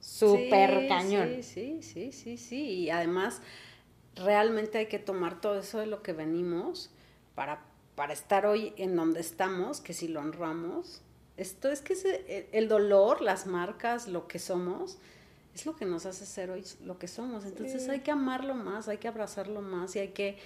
Súper 0.00 0.88
cañón. 0.88 1.42
Sí, 1.42 1.42
sí, 1.42 1.82
sí, 1.82 2.12
sí, 2.12 2.36
sí. 2.36 2.62
Y 2.62 2.90
además, 2.90 3.40
realmente 4.16 4.78
hay 4.78 4.86
que 4.86 4.98
tomar 4.98 5.40
todo 5.40 5.60
eso 5.60 5.78
de 5.78 5.86
lo 5.86 6.02
que 6.02 6.12
venimos 6.12 6.90
para, 7.34 7.64
para 7.94 8.12
estar 8.12 8.46
hoy 8.46 8.72
en 8.76 8.96
donde 8.96 9.20
estamos, 9.20 9.80
que 9.80 9.94
si 9.94 10.08
lo 10.08 10.20
honramos. 10.20 11.02
Esto 11.36 11.70
es 11.70 11.82
que 11.82 12.48
el 12.52 12.68
dolor, 12.68 13.22
las 13.22 13.46
marcas, 13.46 14.08
lo 14.08 14.26
que 14.26 14.40
somos, 14.40 14.98
es 15.54 15.66
lo 15.66 15.76
que 15.76 15.84
nos 15.84 16.04
hace 16.04 16.26
ser 16.26 16.50
hoy 16.50 16.64
lo 16.84 16.98
que 16.98 17.06
somos. 17.06 17.44
Entonces 17.44 17.88
hay 17.88 18.00
que 18.00 18.10
amarlo 18.10 18.54
más, 18.54 18.88
hay 18.88 18.98
que 18.98 19.06
abrazarlo 19.06 19.62
más 19.62 19.94
y 19.94 20.00
hay 20.00 20.08
que, 20.08 20.36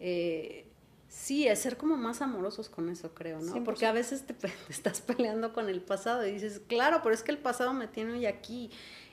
eh, 0.00 0.66
sí, 1.10 1.46
ser 1.56 1.76
como 1.76 1.98
más 1.98 2.22
amorosos 2.22 2.70
con 2.70 2.88
eso, 2.88 3.12
creo, 3.12 3.40
¿no? 3.40 3.62
Porque 3.64 3.84
a 3.84 3.92
veces 3.92 4.24
te, 4.24 4.32
te, 4.34 4.50
estás 4.70 5.02
peleando 5.02 5.52
con 5.52 5.68
el 5.68 5.82
pasado 5.82 6.26
y 6.26 6.32
dices, 6.32 6.62
claro, 6.66 7.00
pero 7.02 7.14
es 7.14 7.22
que 7.22 7.32
el 7.32 7.38
pasado 7.38 7.74
me 7.74 7.86
tiene 7.86 8.12
hoy 8.12 8.24
aquí 8.24 8.70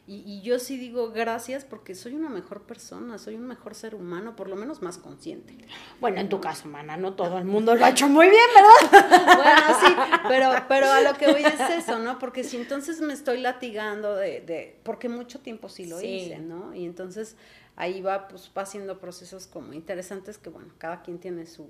y, 0.09 0.39
yo 0.41 0.57
sí 0.57 0.77
digo 0.77 1.11
gracias 1.11 1.65
porque 1.65 1.93
soy 1.93 2.15
una 2.15 2.29
mejor 2.29 2.61
persona, 2.61 3.17
soy 3.17 3.35
un 3.35 3.45
mejor 3.45 3.75
ser 3.75 3.93
humano, 3.93 4.37
por 4.37 4.47
lo 4.47 4.55
menos 4.55 4.81
más 4.81 4.97
consciente. 4.97 5.57
Bueno, 5.99 6.21
en 6.21 6.29
tu 6.29 6.39
caso, 6.39 6.69
mana, 6.69 6.95
no 6.95 7.13
todo 7.13 7.37
el 7.37 7.43
mundo 7.43 7.75
lo 7.75 7.83
ha 7.83 7.89
hecho 7.89 8.07
muy 8.07 8.29
bien, 8.29 8.45
¿verdad? 8.55 9.35
bueno, 9.35 9.61
sí, 9.85 9.95
pero, 10.29 10.51
pero 10.69 10.89
a 10.89 11.01
lo 11.01 11.13
que 11.15 11.29
voy 11.29 11.43
es 11.43 11.59
eso, 11.59 11.99
¿no? 11.99 12.19
Porque 12.19 12.45
si 12.45 12.55
entonces 12.55 13.01
me 13.01 13.11
estoy 13.11 13.41
latigando 13.41 14.15
de, 14.15 14.39
de 14.39 14.79
porque 14.83 15.09
mucho 15.09 15.41
tiempo 15.41 15.67
sí 15.67 15.85
lo 15.87 16.01
hice, 16.01 16.39
¿no? 16.39 16.73
Y 16.73 16.85
entonces 16.85 17.35
ahí 17.75 18.01
va, 18.01 18.29
pues 18.29 18.49
va 18.57 18.61
haciendo 18.61 18.99
procesos 18.99 19.45
como 19.45 19.73
interesantes 19.73 20.37
que, 20.37 20.49
bueno, 20.49 20.69
cada 20.77 21.01
quien 21.01 21.19
tiene 21.19 21.45
su, 21.45 21.69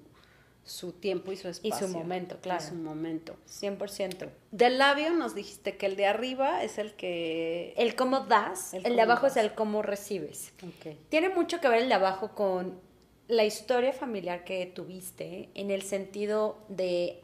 su 0.68 0.92
tiempo 0.92 1.32
y 1.32 1.38
su 1.38 1.48
espacio. 1.48 1.76
Y 1.76 1.80
su 1.80 1.98
momento, 1.98 2.38
claro. 2.42 2.64
su 2.64 2.76
momento. 2.76 3.36
100%. 3.48 4.30
Del 4.52 4.78
labio 4.78 5.12
nos 5.12 5.34
dijiste 5.34 5.78
que 5.78 5.86
el 5.86 5.96
de 5.96 6.06
arriba 6.06 6.64
es 6.64 6.78
el 6.78 6.94
que... 6.94 7.74
El 7.78 7.96
cómo 7.96 8.22
das, 8.22 8.74
el, 8.74 8.84
de 8.84 9.02
abajo 9.02 9.28
es 9.28 9.38
el 9.38 9.54
cómo 9.56 9.82
recibes. 9.82 10.54
Okay. 10.78 11.00
Tiene 11.10 11.30
mucho 11.30 11.60
que 11.62 11.70
ver 11.70 11.84
el 11.84 11.90
de 11.90 11.96
abajo 11.96 12.36
con 12.36 12.80
la 13.28 13.46
historia 13.46 13.94
familiar 13.94 14.44
que 14.44 14.66
tuviste, 14.66 15.50
en 15.54 15.72
el 15.72 15.82
sentido 15.82 16.60
de 16.68 17.24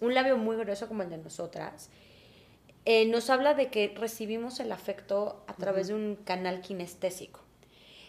un 0.00 0.14
labio 0.14 0.36
muy 0.36 0.56
grueso 0.56 0.88
como 0.88 1.02
el 1.02 1.10
de 1.10 1.18
nosotras. 1.18 1.90
Eh, 2.84 3.06
nos 3.06 3.30
habla 3.30 3.54
de 3.54 3.70
que 3.70 3.94
recibimos 3.96 4.60
el 4.60 4.72
afecto 4.72 5.44
a 5.46 5.54
través 5.54 5.88
de 5.88 5.94
un 5.94 6.16
canal 6.16 6.60
kinestésico. 6.60 7.40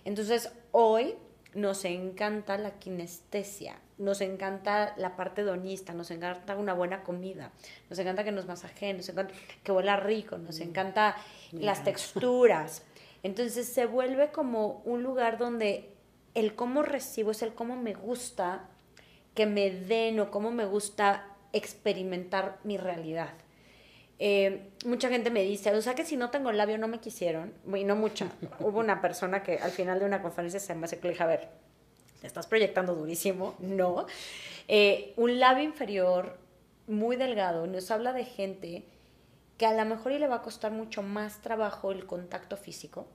Entonces, 0.04 0.52
hoy 0.72 1.16
nos 1.54 1.86
encanta 1.86 2.58
la 2.58 2.80
kinestesia, 2.80 3.80
nos 3.98 4.22
encanta 4.22 4.94
la 4.98 5.16
parte 5.16 5.41
hedonista, 5.41 5.94
nos 5.94 6.12
encanta 6.12 6.56
una 6.56 6.74
buena 6.74 7.04
comida, 7.04 7.52
nos 7.89 8.00
encanta 8.00 8.24
que 8.24 8.32
nos 8.32 8.46
masajeen, 8.46 8.98
nos 8.98 9.10
encanta 9.10 9.34
que 9.64 9.72
huela 9.72 9.98
rico, 9.98 10.38
nos 10.38 10.60
mm. 10.60 10.64
encanta 10.64 11.16
las 11.52 11.84
texturas. 11.84 12.84
Entonces 13.24 13.68
se 13.68 13.86
vuelve 13.86 14.32
como 14.32 14.82
un 14.86 15.04
lugar 15.04 15.38
donde 15.38 15.89
el 16.34 16.56
cómo 16.56 16.82
recibo 16.82 17.32
es 17.32 17.41
el 17.41 17.54
cómo 17.54 17.76
me 17.76 17.94
gusta 17.94 18.68
que 19.34 19.46
me 19.46 19.72
den 19.72 20.20
o 20.20 20.32
cómo 20.32 20.52
me 20.52 20.66
gusta 20.66 21.26
experimentar 21.54 22.60
mi 22.64 22.78
realidad. 22.78 23.30
Eh, 24.20 24.70
mucha 24.86 25.10
gente 25.10 25.30
me 25.32 25.44
dice, 25.44 25.72
o 25.72 25.82
sea 25.82 25.96
que 25.96 26.06
si 26.06 26.18
no 26.18 26.30
tengo 26.30 26.50
el 26.50 26.58
labio 26.58 26.78
no 26.78 26.88
me 26.88 27.00
quisieron, 27.00 27.54
y 27.76 27.84
no 27.84 27.96
mucha. 27.96 28.28
Hubo 28.60 28.80
una 28.80 29.02
persona 29.02 29.44
que 29.44 29.58
al 29.58 29.72
final 29.72 30.00
de 30.00 30.06
una 30.06 30.22
conferencia 30.22 30.60
se 30.60 30.76
me 30.76 30.86
hace 30.86 31.00
que 31.00 31.08
le 31.08 31.14
dije, 31.14 31.24
a 31.24 31.28
ver, 31.28 31.50
estás 32.24 32.47
proyectando 32.47 32.95
durísimo, 32.95 33.55
no. 33.59 34.05
Eh, 34.67 35.13
un 35.17 35.39
labio 35.39 35.63
inferior 35.63 36.38
muy 36.88 37.15
delgado 37.15 37.67
nos 37.67 37.91
habla 37.91 38.13
de 38.13 38.26
gente 38.26 38.86
que 39.57 39.65
a 39.65 39.74
lo 39.74 39.86
mejor 39.86 40.13
le 40.13 40.28
va 40.28 40.36
a 40.36 40.41
costar 40.41 40.71
mucho 40.71 41.03
más 41.03 41.41
trabajo 41.41 41.91
el 41.91 42.05
contacto 42.05 42.57
físico. 42.57 43.07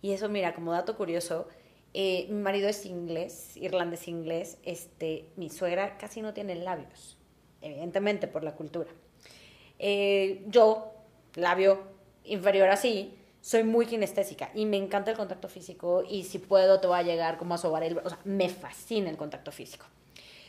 Y 0.00 0.12
eso, 0.12 0.28
mira, 0.28 0.54
como 0.54 0.72
dato 0.72 0.96
curioso, 0.96 1.48
eh, 1.94 2.26
mi 2.28 2.40
marido 2.40 2.68
es 2.68 2.86
inglés, 2.86 3.56
irlandés 3.56 4.08
inglés, 4.08 4.58
este, 4.64 5.26
mi 5.36 5.48
suegra 5.50 5.96
casi 5.96 6.22
no 6.22 6.34
tiene 6.34 6.54
labios, 6.56 7.16
evidentemente 7.62 8.26
por 8.28 8.44
la 8.44 8.54
cultura. 8.54 8.90
Eh, 9.78 10.44
yo, 10.48 10.92
labio 11.34 11.82
inferior 12.24 12.68
así, 12.68 13.16
soy 13.44 13.62
muy 13.62 13.84
kinestésica 13.84 14.50
y 14.54 14.64
me 14.64 14.78
encanta 14.78 15.10
el 15.10 15.18
contacto 15.18 15.48
físico 15.48 16.02
y 16.08 16.24
si 16.24 16.38
puedo 16.38 16.80
te 16.80 16.86
voy 16.86 16.98
a 16.98 17.02
llegar 17.02 17.36
como 17.36 17.54
a 17.54 17.58
sobar 17.58 17.82
el... 17.82 17.98
O 17.98 18.08
sea, 18.08 18.18
me 18.24 18.48
fascina 18.48 19.10
el 19.10 19.18
contacto 19.18 19.52
físico. 19.52 19.84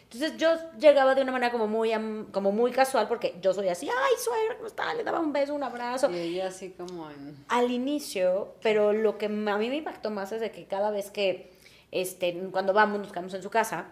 Entonces 0.03 0.37
yo 0.37 0.55
llegaba 0.79 1.13
de 1.13 1.21
una 1.21 1.33
manera 1.33 1.51
como 1.51 1.67
muy, 1.67 1.91
como 2.31 2.53
muy 2.53 2.71
casual 2.71 3.09
porque 3.09 3.35
yo 3.41 3.53
soy 3.53 3.67
así, 3.67 3.89
ay, 3.89 4.13
suegra, 4.17 4.55
¿cómo 4.55 4.67
está? 4.67 4.93
Le 4.93 5.03
daba 5.03 5.19
un 5.19 5.33
beso, 5.33 5.53
un 5.53 5.63
abrazo. 5.63 6.09
Y 6.09 6.15
ella 6.15 6.47
así 6.47 6.69
como 6.69 7.11
en... 7.11 7.35
Al 7.49 7.69
inicio, 7.69 8.55
pero 8.61 8.93
lo 8.93 9.17
que 9.17 9.25
a 9.25 9.29
mí 9.29 9.69
me 9.69 9.75
impactó 9.75 10.09
más 10.09 10.31
es 10.31 10.39
de 10.39 10.51
que 10.51 10.65
cada 10.65 10.89
vez 10.89 11.11
que, 11.11 11.51
este, 11.91 12.47
cuando 12.53 12.71
vamos, 12.71 12.99
nos 12.99 13.11
quedamos 13.11 13.33
en 13.33 13.43
su 13.43 13.49
casa, 13.49 13.87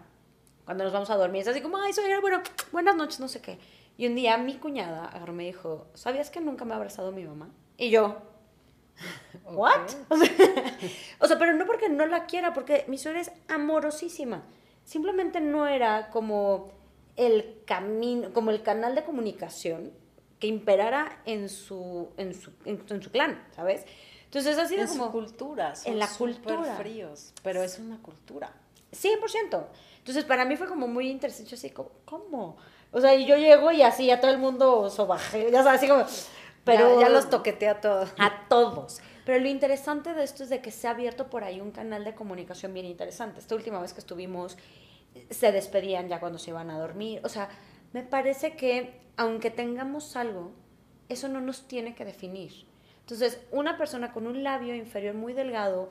cuando 0.64 0.82
nos 0.82 0.94
vamos 0.94 1.10
a 1.10 1.16
dormir, 1.16 1.42
es 1.42 1.48
así 1.48 1.60
como, 1.60 1.76
ay, 1.76 1.92
suegra, 1.92 2.20
bueno, 2.22 2.40
buenas 2.72 2.96
noches, 2.96 3.20
no 3.20 3.28
sé 3.28 3.42
qué. 3.42 3.58
Y 3.98 4.06
un 4.06 4.14
día 4.14 4.38
mi 4.38 4.54
cuñada 4.54 5.04
agarró 5.08 5.34
me 5.34 5.44
dijo, 5.44 5.88
¿sabías 5.92 6.30
que 6.30 6.40
nunca 6.40 6.64
me 6.64 6.72
ha 6.72 6.76
abrazado 6.76 7.12
mi 7.12 7.24
mamá? 7.24 7.50
Y 7.76 7.90
yo, 7.90 8.16
¿what? 9.44 9.90
O 11.20 11.26
sea, 11.26 11.38
pero 11.38 11.54
no 11.54 11.66
porque 11.66 11.88
no 11.88 12.06
la 12.06 12.26
quiera, 12.26 12.52
porque 12.52 12.84
mi 12.88 12.98
suegra 12.98 13.20
es 13.20 13.30
amorosísima. 13.48 14.42
Simplemente 14.84 15.40
no 15.40 15.66
era 15.66 16.10
como 16.10 16.72
el 17.16 17.62
camino, 17.64 18.32
como 18.32 18.50
el 18.50 18.62
canal 18.62 18.94
de 18.94 19.04
comunicación 19.04 19.92
que 20.38 20.46
imperara 20.46 21.22
en 21.24 21.48
su, 21.48 22.08
en 22.16 22.34
su, 22.34 22.50
en, 22.64 23.02
su 23.02 23.10
clan, 23.10 23.42
¿sabes? 23.54 23.84
Entonces 24.24 24.58
así 24.58 24.76
de 24.76 24.86
como... 24.86 25.12
cultura, 25.12 25.74
en 25.84 25.98
la 25.98 26.08
cultura. 26.08 26.74
fríos, 26.76 27.32
pero 27.42 27.62
es 27.62 27.78
una 27.78 27.98
cultura. 28.02 28.52
100%. 28.92 29.64
Entonces 29.98 30.24
para 30.24 30.44
mí 30.44 30.56
fue 30.56 30.66
como 30.66 30.88
muy 30.88 31.08
interesante, 31.08 31.50
yo 31.50 31.56
así 31.56 31.70
como, 31.70 31.90
¿cómo? 32.04 32.56
O 32.92 33.00
sea, 33.00 33.14
y 33.14 33.26
yo 33.26 33.36
llego 33.36 33.70
y 33.72 33.82
así 33.82 34.10
a 34.10 34.20
todo 34.20 34.30
el 34.30 34.38
mundo 34.38 34.90
sobaje, 34.90 35.50
ya 35.50 35.62
sabes, 35.62 35.78
así 35.78 35.88
como... 35.88 36.04
Pero 36.64 37.00
ya, 37.00 37.08
los 37.08 37.30
toqueteé 37.30 37.68
a 37.68 37.80
todos. 37.80 38.12
A 38.18 38.48
todos. 38.48 39.00
Pero 39.24 39.40
lo 39.40 39.48
interesante 39.48 40.14
de 40.14 40.24
esto 40.24 40.42
es 40.42 40.50
de 40.50 40.60
que 40.60 40.70
se 40.70 40.86
ha 40.86 40.90
abierto 40.90 41.28
por 41.28 41.44
ahí 41.44 41.60
un 41.60 41.70
canal 41.70 42.04
de 42.04 42.14
comunicación 42.14 42.74
bien 42.74 42.86
interesante. 42.86 43.40
Esta 43.40 43.54
última 43.54 43.80
vez 43.80 43.92
que 43.92 44.00
estuvimos, 44.00 44.56
se 45.30 45.52
despedían 45.52 46.08
ya 46.08 46.20
cuando 46.20 46.38
se 46.38 46.50
iban 46.50 46.70
a 46.70 46.78
dormir. 46.78 47.20
O 47.24 47.28
sea, 47.28 47.48
me 47.92 48.02
parece 48.02 48.56
que 48.56 49.00
aunque 49.16 49.50
tengamos 49.50 50.16
algo, 50.16 50.52
eso 51.08 51.28
no 51.28 51.40
nos 51.40 51.68
tiene 51.68 51.94
que 51.94 52.04
definir. 52.04 52.66
Entonces, 53.00 53.40
una 53.50 53.76
persona 53.76 54.12
con 54.12 54.26
un 54.26 54.42
labio 54.42 54.74
inferior 54.74 55.14
muy 55.14 55.34
delgado 55.34 55.90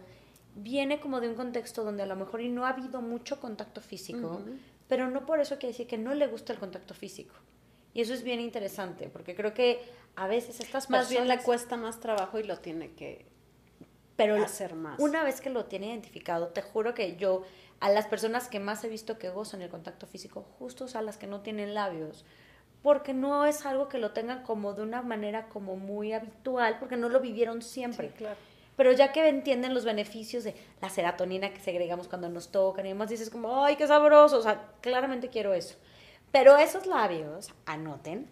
viene 0.56 1.00
como 1.00 1.22
de 1.22 1.30
un 1.30 1.36
contexto 1.36 1.84
donde 1.84 2.04
a 2.04 2.08
lo 2.08 2.16
mejor 2.16 2.42
y 2.42 2.50
no 2.50 2.66
ha 2.66 2.70
habido 2.70 3.02
mucho 3.02 3.40
contacto 3.40 3.82
físico, 3.82 4.42
pero 4.88 5.10
no 5.10 5.26
por 5.26 5.40
eso 5.40 5.58
quiere 5.58 5.74
decir 5.74 5.88
que 5.88 5.98
no 5.98 6.14
le 6.14 6.28
gusta 6.28 6.54
el 6.54 6.60
contacto 6.60 6.94
físico. 6.94 7.34
Y 7.94 8.02
eso 8.02 8.14
es 8.14 8.24
bien 8.24 8.40
interesante, 8.40 9.10
porque 9.10 9.36
creo 9.36 9.54
que 9.54 9.82
a 10.16 10.28
veces 10.28 10.60
estas 10.60 10.88
personas... 10.88 11.02
Más 11.02 11.10
bien 11.10 11.28
le 11.28 11.38
cuesta 11.40 11.78
más 11.78 12.00
trabajo 12.00 12.40
y 12.40 12.44
lo 12.44 12.58
tiene 12.60 12.92
que 12.92 13.26
pero 14.16 14.36
hacer 14.44 14.76
más. 14.76 15.00
Una 15.00 15.24
vez 15.24 15.42
que 15.42 15.50
lo 15.50 15.66
tiene 15.66 15.88
identificado, 15.88 16.48
te 16.48 16.62
juro 16.62 16.94
que 16.94 17.16
yo, 17.16 17.44
a 17.80 17.90
las 17.90 18.06
personas 18.08 18.48
que 18.48 18.60
más 18.60 18.84
he 18.84 18.90
visto 18.90 19.18
que 19.18 19.30
gozan 19.30 19.62
el 19.62 19.70
contacto 19.70 20.08
físico, 20.08 20.46
justo 20.60 20.86
a 20.94 21.02
las 21.02 21.18
que 21.18 21.28
no 21.28 21.42
tienen 21.42 21.74
labios, 21.74 22.26
porque 22.82 23.14
no 23.14 23.46
es 23.46 23.66
algo 23.66 23.90
que 23.90 23.98
lo 23.98 24.12
tengan 24.12 24.44
como 24.44 24.74
de 24.74 24.84
una 24.84 25.02
manera 25.02 25.48
como 25.50 25.78
muy 25.78 26.14
habitual, 26.14 26.78
porque 26.80 26.98
no 26.98 27.10
lo 27.10 27.20
vivieron 27.20 27.62
siempre. 27.62 28.10
claro. 28.10 28.38
Pero 28.76 28.92
ya 28.92 29.12
que 29.12 29.28
entienden 29.28 29.76
los 29.76 29.86
beneficios 29.86 30.44
de 30.44 30.56
la 30.82 30.90
serotonina 30.90 31.54
que 31.54 31.60
segregamos 31.60 32.08
cuando 32.08 32.28
nos 32.28 32.50
tocan 32.50 32.88
y 32.88 32.90
demás, 32.90 33.08
dices 33.08 33.30
como, 33.30 33.64
ay, 33.64 33.76
qué 33.76 33.86
sabroso, 33.86 34.40
o 34.40 34.42
sea, 34.42 34.72
claramente 34.82 35.30
quiero 35.30 35.54
eso. 35.54 35.76
Pero 36.34 36.58
esos 36.58 36.88
labios, 36.88 37.54
anoten, 37.68 38.28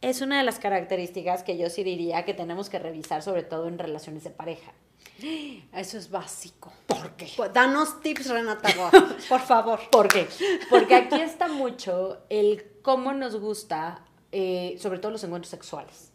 es 0.00 0.22
una 0.22 0.38
de 0.38 0.44
las 0.44 0.58
características 0.58 1.42
que 1.42 1.58
yo 1.58 1.68
sí 1.68 1.84
diría 1.84 2.24
que 2.24 2.32
tenemos 2.32 2.70
que 2.70 2.78
revisar, 2.78 3.22
sobre 3.22 3.42
todo 3.42 3.68
en 3.68 3.78
relaciones 3.78 4.24
de 4.24 4.30
pareja. 4.30 4.72
Eso 5.74 5.98
es 5.98 6.10
básico. 6.10 6.72
¿Por 6.86 7.10
qué? 7.12 7.28
Pues, 7.36 7.52
danos 7.52 8.00
tips, 8.00 8.30
Renata, 8.30 8.70
por 9.28 9.40
favor. 9.40 9.78
¿Por 9.90 10.08
qué? 10.08 10.26
Porque 10.70 10.94
aquí 10.94 11.20
está 11.20 11.46
mucho 11.48 12.22
el 12.30 12.64
cómo 12.80 13.12
nos 13.12 13.36
gusta, 13.36 14.02
eh, 14.32 14.78
sobre 14.80 14.98
todo 14.98 15.12
los 15.12 15.22
encuentros 15.22 15.50
sexuales. 15.50 16.12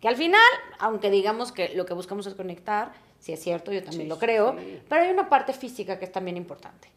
Que 0.00 0.08
al 0.08 0.16
final, 0.16 0.40
aunque 0.78 1.10
digamos 1.10 1.52
que 1.52 1.74
lo 1.74 1.84
que 1.84 1.92
buscamos 1.92 2.26
es 2.26 2.34
conectar, 2.34 2.94
si 3.18 3.34
es 3.34 3.42
cierto, 3.42 3.72
yo 3.72 3.84
también 3.84 4.08
lo 4.08 4.18
creo, 4.18 4.56
pero 4.88 5.02
hay 5.02 5.10
una 5.10 5.28
parte 5.28 5.52
física 5.52 5.98
que 5.98 6.06
es 6.06 6.12
también 6.12 6.38
importante. 6.38 6.88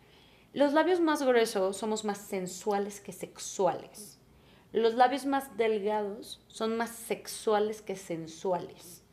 Los 0.56 0.72
labios 0.72 1.02
más 1.02 1.22
gruesos 1.22 1.76
somos 1.76 2.06
más 2.06 2.18
sensuales 2.18 3.02
que 3.02 3.12
sexuales. 3.12 4.18
Los 4.72 4.96
labios 4.96 5.26
más 5.26 5.58
delgados 5.58 6.40
son 6.48 6.78
más 6.78 6.92
sexuales 6.92 7.82
que 7.82 7.98
sensuales. 7.98 9.04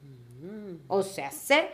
O 0.86 1.02
sea, 1.02 1.32
sé, 1.32 1.68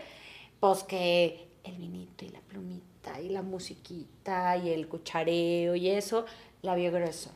pues 0.59 0.85
que 0.85 1.49
el 1.65 1.77
vinito 1.77 2.25
y 2.25 2.31
la 2.31 2.41
plumita 2.41 3.21
y 3.21 3.29
la 3.29 3.43
musiquita 3.43 4.57
y 4.57 4.71
el 4.71 4.89
cuchareo 4.89 5.75
y 5.75 5.91
eso, 5.91 6.25
labio 6.63 6.91
grueso. 6.91 7.31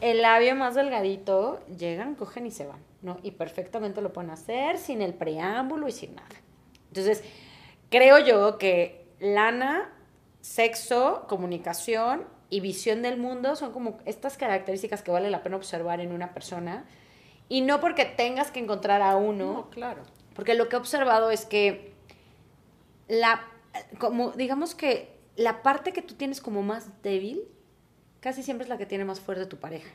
El 0.00 0.22
labio 0.22 0.54
más 0.54 0.76
delgadito, 0.76 1.66
llegan, 1.76 2.14
cogen 2.14 2.46
y 2.46 2.52
se 2.52 2.68
van, 2.68 2.78
¿no? 3.02 3.18
Y 3.24 3.32
perfectamente 3.32 4.00
lo 4.00 4.12
pueden 4.12 4.30
hacer 4.30 4.78
sin 4.78 5.02
el 5.02 5.14
preámbulo 5.14 5.88
y 5.88 5.92
sin 5.92 6.14
nada. 6.14 6.28
Entonces, 6.90 7.24
creo 7.90 8.20
yo 8.20 8.56
que 8.56 9.04
lana, 9.18 9.92
sexo, 10.40 11.26
comunicación 11.28 12.24
y 12.48 12.60
visión 12.60 13.02
del 13.02 13.18
mundo 13.18 13.56
son 13.56 13.72
como 13.72 13.98
estas 14.04 14.36
características 14.36 15.02
que 15.02 15.10
vale 15.10 15.30
la 15.30 15.42
pena 15.42 15.56
observar 15.56 16.00
en 16.00 16.12
una 16.12 16.34
persona. 16.34 16.84
Y 17.48 17.62
no 17.62 17.80
porque 17.80 18.04
tengas 18.04 18.50
que 18.50 18.60
encontrar 18.60 19.02
a 19.02 19.16
uno. 19.16 19.52
No, 19.52 19.70
claro. 19.70 20.02
Porque 20.34 20.54
lo 20.54 20.68
que 20.68 20.76
he 20.76 20.78
observado 20.78 21.30
es 21.30 21.44
que 21.44 21.94
la, 23.08 23.44
como 23.98 24.30
digamos 24.30 24.74
que 24.74 25.18
la 25.36 25.62
parte 25.62 25.92
que 25.92 26.02
tú 26.02 26.14
tienes 26.14 26.40
como 26.40 26.62
más 26.62 27.02
débil, 27.02 27.42
casi 28.20 28.42
siempre 28.42 28.64
es 28.64 28.68
la 28.68 28.78
que 28.78 28.86
tiene 28.86 29.04
más 29.04 29.20
fuerte 29.20 29.46
tu 29.46 29.58
pareja. 29.58 29.90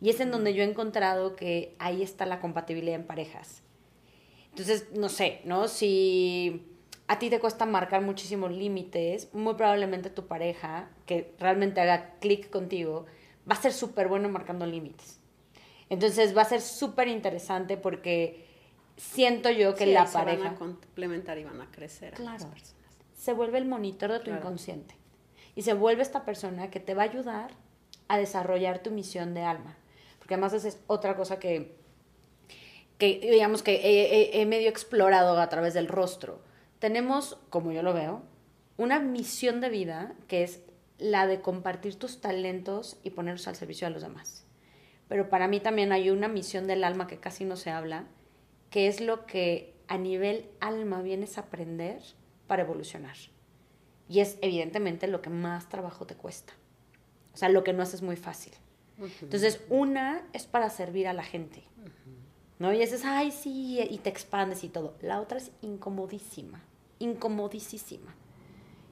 Y 0.00 0.10
es 0.10 0.18
en 0.18 0.32
donde 0.32 0.54
yo 0.54 0.64
he 0.64 0.66
encontrado 0.66 1.36
que 1.36 1.76
ahí 1.78 2.02
está 2.02 2.26
la 2.26 2.40
compatibilidad 2.40 2.96
en 2.96 3.06
parejas. 3.06 3.62
Entonces, 4.50 4.88
no 4.94 5.08
sé, 5.08 5.40
¿no? 5.44 5.68
Si 5.68 6.71
a 7.08 7.18
ti 7.18 7.30
te 7.30 7.40
cuesta 7.40 7.66
marcar 7.66 8.02
muchísimos 8.02 8.52
límites, 8.52 9.32
muy 9.34 9.54
probablemente 9.54 10.10
tu 10.10 10.26
pareja, 10.26 10.88
que 11.06 11.34
realmente 11.38 11.80
haga 11.80 12.14
clic 12.20 12.50
contigo, 12.50 13.06
va 13.50 13.54
a 13.54 13.60
ser 13.60 13.72
súper 13.72 14.08
bueno 14.08 14.28
marcando 14.28 14.66
límites. 14.66 15.20
Entonces 15.88 16.36
va 16.36 16.42
a 16.42 16.46
ser 16.46 16.60
súper 16.60 17.08
interesante 17.08 17.76
porque 17.76 18.46
siento 18.96 19.50
yo 19.50 19.74
que 19.74 19.86
la 19.86 20.06
pareja... 20.06 20.38
Se 20.38 20.44
van 20.44 20.54
a 20.54 20.58
complementar 20.58 21.38
y 21.38 21.44
van 21.44 21.60
a 21.60 21.70
crecer. 21.70 22.14
Claro. 22.14 22.48
Se 23.14 23.32
vuelve 23.32 23.58
el 23.58 23.66
monitor 23.66 24.10
de 24.10 24.20
tu 24.20 24.30
inconsciente. 24.30 24.96
Y 25.54 25.62
se 25.62 25.74
vuelve 25.74 26.02
esta 26.02 26.24
persona 26.24 26.70
que 26.70 26.80
te 26.80 26.94
va 26.94 27.02
a 27.02 27.06
ayudar 27.06 27.50
a 28.08 28.16
desarrollar 28.16 28.78
tu 28.78 28.90
misión 28.90 29.34
de 29.34 29.42
alma. 29.42 29.76
Porque 30.18 30.34
además 30.34 30.54
esa 30.54 30.68
es 30.68 30.80
otra 30.86 31.14
cosa 31.14 31.38
que, 31.38 31.76
que 32.96 33.18
digamos 33.20 33.62
que 33.62 34.30
he 34.32 34.46
medio 34.46 34.70
explorado 34.70 35.38
a 35.38 35.48
través 35.50 35.74
del 35.74 35.88
rostro 35.88 36.40
tenemos, 36.82 37.38
como 37.48 37.70
yo 37.70 37.84
lo 37.84 37.94
veo, 37.94 38.22
una 38.76 38.98
misión 38.98 39.60
de 39.60 39.68
vida 39.68 40.16
que 40.26 40.42
es 40.42 40.62
la 40.98 41.28
de 41.28 41.40
compartir 41.40 41.94
tus 41.94 42.20
talentos 42.20 42.98
y 43.04 43.10
ponerlos 43.10 43.46
al 43.46 43.54
servicio 43.54 43.86
de 43.86 43.94
los 43.94 44.02
demás. 44.02 44.44
Pero 45.06 45.28
para 45.28 45.46
mí 45.46 45.60
también 45.60 45.92
hay 45.92 46.10
una 46.10 46.26
misión 46.26 46.66
del 46.66 46.82
alma 46.82 47.06
que 47.06 47.18
casi 47.18 47.44
no 47.44 47.54
se 47.54 47.70
habla, 47.70 48.06
que 48.68 48.88
es 48.88 49.00
lo 49.00 49.26
que 49.26 49.76
a 49.86 49.96
nivel 49.96 50.50
alma 50.58 51.02
vienes 51.02 51.38
a 51.38 51.42
aprender 51.42 52.02
para 52.48 52.64
evolucionar. 52.64 53.14
Y 54.08 54.18
es 54.18 54.36
evidentemente 54.40 55.06
lo 55.06 55.22
que 55.22 55.30
más 55.30 55.68
trabajo 55.68 56.04
te 56.04 56.16
cuesta. 56.16 56.52
O 57.32 57.36
sea, 57.36 57.48
lo 57.48 57.62
que 57.62 57.72
no 57.72 57.84
haces 57.84 58.02
muy 58.02 58.16
fácil. 58.16 58.54
Entonces, 59.20 59.60
una 59.68 60.26
es 60.32 60.46
para 60.46 60.68
servir 60.68 61.06
a 61.06 61.12
la 61.12 61.22
gente. 61.22 61.62
¿No? 62.58 62.72
Y 62.72 62.82
es, 62.82 63.04
ay, 63.04 63.30
sí, 63.30 63.78
y 63.88 63.98
te 63.98 64.10
expandes 64.10 64.64
y 64.64 64.68
todo. 64.68 64.96
La 65.00 65.20
otra 65.20 65.38
es 65.38 65.52
incomodísima 65.62 66.60
incomodísima. 67.02 68.14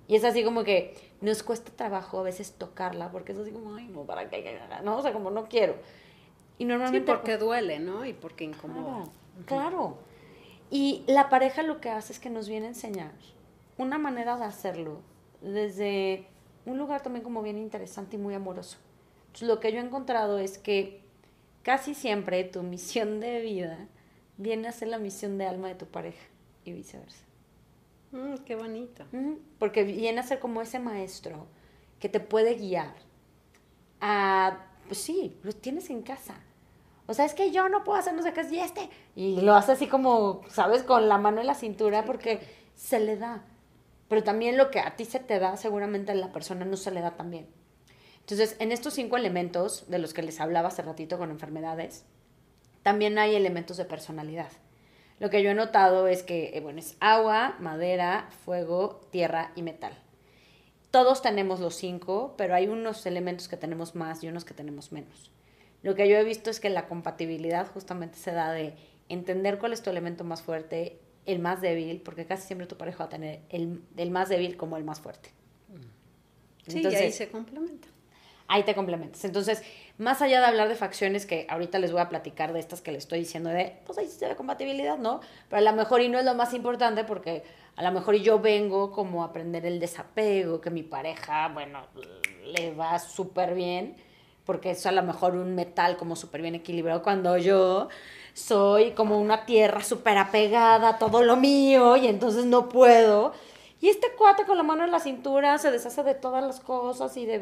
Y 0.09 0.17
es 0.17 0.25
así 0.25 0.43
como 0.43 0.65
que 0.65 0.97
nos 1.21 1.43
cuesta 1.43 1.71
trabajo 1.71 2.19
a 2.19 2.23
veces 2.23 2.53
tocarla, 2.53 3.13
porque 3.13 3.33
es 3.33 3.39
así 3.39 3.53
como, 3.53 3.77
ay, 3.77 3.87
no, 3.87 4.03
¿para 4.03 4.29
qué? 4.29 4.59
No, 4.83 4.99
o 4.99 5.03
sea, 5.03 5.13
como 5.13 5.31
no 5.31 5.49
quiero. 5.49 5.77
Y 6.59 6.65
normalmente... 6.65 7.07
Sí, 7.07 7.17
porque 7.17 7.37
duele, 7.37 7.79
¿no? 7.79 8.05
Y 8.05 8.13
porque 8.13 8.45
incomoda. 8.45 9.05
Claro, 9.47 9.99
Y 10.71 11.05
la 11.07 11.29
pareja 11.29 11.63
lo 11.63 11.81
que 11.81 11.91
hace 11.91 12.13
es 12.13 12.19
que 12.19 12.29
nos 12.29 12.49
viene 12.49 12.67
a 12.67 12.71
enseñar 12.71 13.13
una 13.79 13.99
manera 13.99 14.37
de 14.37 14.45
hacerlo 14.45 15.01
desde 15.41 16.27
un 16.67 16.77
lugar 16.77 17.03
también 17.03 17.25
como 17.25 17.43
bien 17.43 17.57
interesante 17.57 18.17
y 18.17 18.19
muy 18.19 18.35
amoroso. 18.35 18.79
Entonces, 19.27 19.49
lo 19.49 19.61
que 19.61 19.73
yo 19.73 19.79
he 19.79 19.85
encontrado 19.85 20.39
es 20.39 20.59
que 20.59 21.03
casi 21.63 21.95
siempre 21.95 22.45
tu 22.45 22.63
misión 22.65 23.21
de 23.21 23.41
vida 23.41 23.87
viene 24.37 24.69
a 24.69 24.73
ser 24.73 24.89
la 24.89 24.99
misión 24.99 25.39
de 25.39 25.47
alma 25.47 25.69
de 25.69 25.77
tu 25.77 25.87
pareja 25.87 26.27
y 26.65 26.73
viceversa. 26.73 27.30
Mm, 28.13 28.35
qué 28.45 28.57
bonito. 28.57 29.05
Porque 29.59 29.85
viene 29.85 30.21
a 30.21 30.25
ser 30.25 30.41
como 30.41 30.63
ese 30.63 30.79
maestro 30.79 31.47
que 31.99 32.09
te 32.09 32.21
puede 32.21 32.55
guiar 32.55 32.95
a, 34.01 34.67
pues 34.87 35.01
sí, 35.01 35.39
lo 35.43 35.53
tienes 35.53 35.91
en 35.91 36.03
casa. 36.03 36.35
O 37.07 37.15
sea, 37.15 37.25
es 37.25 37.35
que 37.35 37.51
yo 37.51 37.69
no 37.69 37.83
puedo 37.85 37.99
hacer 37.99 38.15
no 38.15 38.23
sé 38.23 38.33
qué, 38.33 38.43
y 38.51 38.59
este. 38.59 38.89
Y 39.17 39.41
lo 39.41 39.55
hace 39.55 39.73
así 39.73 39.87
como, 39.87 40.43
¿sabes? 40.49 40.83
Con 40.83 41.09
la 41.09 41.19
mano 41.19 41.41
en 41.41 41.47
la 41.47 41.55
cintura 41.55 42.05
porque 42.05 42.41
se 42.75 43.01
le 43.01 43.17
da. 43.17 43.45
Pero 44.09 44.25
también 44.25 44.57
lo 44.57 44.71
que 44.71 44.81
a 44.81 44.97
ti 44.97 45.05
se 45.05 45.21
te 45.21 45.39
da, 45.39 45.57
seguramente 45.57 46.13
a 46.13 46.15
la 46.15 46.33
persona 46.33 46.65
no 46.65 46.77
se 46.77 46.91
le 46.91 47.01
da 47.01 47.17
también. 47.17 47.49
Entonces, 48.21 48.57
en 48.61 48.71
estos 48.73 48.95
cinco 48.95 49.17
elementos 49.17 49.89
de 49.89 49.99
los 49.99 50.15
que 50.15 50.23
les 50.23 50.41
hablaba 50.41 50.69
hace 50.69 50.83
ratito 50.83 51.19
con 51.19 51.31
enfermedades, 51.31 52.05
también 52.83 53.19
hay 53.19 53.35
elementos 53.35 53.77
de 53.77 53.85
personalidad. 53.85 54.51
Lo 55.21 55.31
que 55.31 55.43
yo 55.43 55.51
he 55.51 55.55
notado 55.55 56.09
es 56.09 56.23
que, 56.23 56.51
eh, 56.55 56.61
bueno, 56.61 56.81
es 56.81 56.97
agua, 56.99 57.57
madera, 57.61 58.29
fuego, 58.45 59.03
tierra 59.13 59.53
y 59.55 59.63
metal. 59.63 59.97
Todos 60.91 61.23
tenemos 61.23 61.61
los 61.61 61.77
cinco, 61.77 62.35
pero 62.37 62.55
hay 62.55 62.67
unos 62.67 63.07
elementos 63.07 63.47
que 63.47 63.57
tenemos 63.57 63.95
más 63.95 64.25
y 64.25 64.29
unos 64.29 64.45
que 64.45 64.55
tenemos 64.55 64.91
menos. 64.91 65.31
Lo 65.83 65.95
que 65.95 66.09
yo 66.09 66.17
he 66.17 66.25
visto 66.25 66.51
es 66.51 66.59
que 66.59 66.71
la 66.71 66.89
compatibilidad 66.89 67.69
justamente 67.69 68.19
se 68.19 68.33
da 68.33 68.51
de 68.51 68.75
entender 69.09 69.59
cuál 69.59 69.73
es 69.73 69.83
tu 69.83 69.91
elemento 69.91 70.25
más 70.25 70.43
fuerte, 70.43 70.99
el 71.27 71.39
más 71.39 71.61
débil, 71.61 72.01
porque 72.01 72.25
casi 72.27 72.47
siempre 72.47 72.67
tu 72.67 72.77
pareja 72.77 72.99
va 73.01 73.05
a 73.05 73.11
tener 73.11 73.43
el, 73.51 73.83
el 73.97 74.11
más 74.11 74.31
débil 74.31 74.57
como 74.57 74.79
el 74.79 74.85
más 74.85 75.01
fuerte. 75.01 75.31
Sí, 76.67 76.83
y 76.83 76.87
ahí 76.87 77.13
se 77.13 77.29
complementa. 77.29 77.89
Ahí 78.49 78.65
te 78.65 78.75
complementas. 78.75 79.25
Entonces, 79.25 79.63
más 80.01 80.23
allá 80.23 80.41
de 80.41 80.47
hablar 80.47 80.71
de 80.71 80.77
facciones, 80.77 81.27
que 81.27 81.47
ahorita 81.51 81.79
les 81.79 81.93
voy 81.93 82.01
a 82.01 82.09
platicar 82.09 82.55
de 82.55 82.59
estas 82.59 82.81
que 82.81 82.91
les 82.91 83.03
estoy 83.03 83.19
diciendo, 83.19 83.51
de, 83.51 83.77
pues 83.85 83.99
ahí 83.99 84.09
sí 84.09 84.25
compatibilidad, 84.35 84.97
¿no? 84.97 85.21
Pero 85.51 85.59
a 85.59 85.71
lo 85.71 85.77
mejor 85.77 86.01
y 86.01 86.09
no 86.09 86.19
es 86.19 86.25
lo 86.25 86.35
más 86.35 86.55
importante 86.55 87.05
porque 87.05 87.45
a 87.77 87.83
lo 87.83 87.93
mejor 87.93 88.15
yo 88.15 88.39
vengo 88.39 88.93
como 88.93 89.23
a 89.23 89.27
aprender 89.27 89.67
el 89.67 89.79
desapego, 89.79 90.59
que 90.63 90.71
mi 90.71 90.83
pareja, 90.83 91.49
bueno, 91.49 91.83
le 92.47 92.75
va 92.75 92.99
súper 92.99 93.55
bien, 93.55 93.95
porque 94.47 94.71
es 94.71 94.87
a 94.87 94.93
lo 94.93 95.03
mejor 95.03 95.35
un 95.35 95.55
metal 95.55 95.99
como 95.99 96.17
súper 96.17 96.41
bien 96.41 96.55
equilibrado, 96.55 97.03
cuando 97.03 97.37
yo 97.37 97.91
soy 98.33 98.93
como 98.93 99.21
una 99.21 99.45
tierra 99.45 99.85
súper 99.85 100.17
apegada 100.17 100.89
a 100.89 100.99
todo 100.99 101.23
lo 101.23 101.37
mío 101.37 101.99
y 101.99 102.07
entonces 102.07 102.47
no 102.47 102.71
puedo. 102.71 103.35
Y 103.83 103.89
este 103.89 104.13
cuate 104.17 104.47
con 104.47 104.57
la 104.57 104.63
mano 104.63 104.83
en 104.85 104.91
la 104.91 105.01
cintura 105.01 105.59
se 105.59 105.71
deshace 105.71 106.03
de 106.03 106.15
todas 106.15 106.43
las 106.43 106.61
cosas 106.61 107.15
y 107.19 107.27
de... 107.27 107.39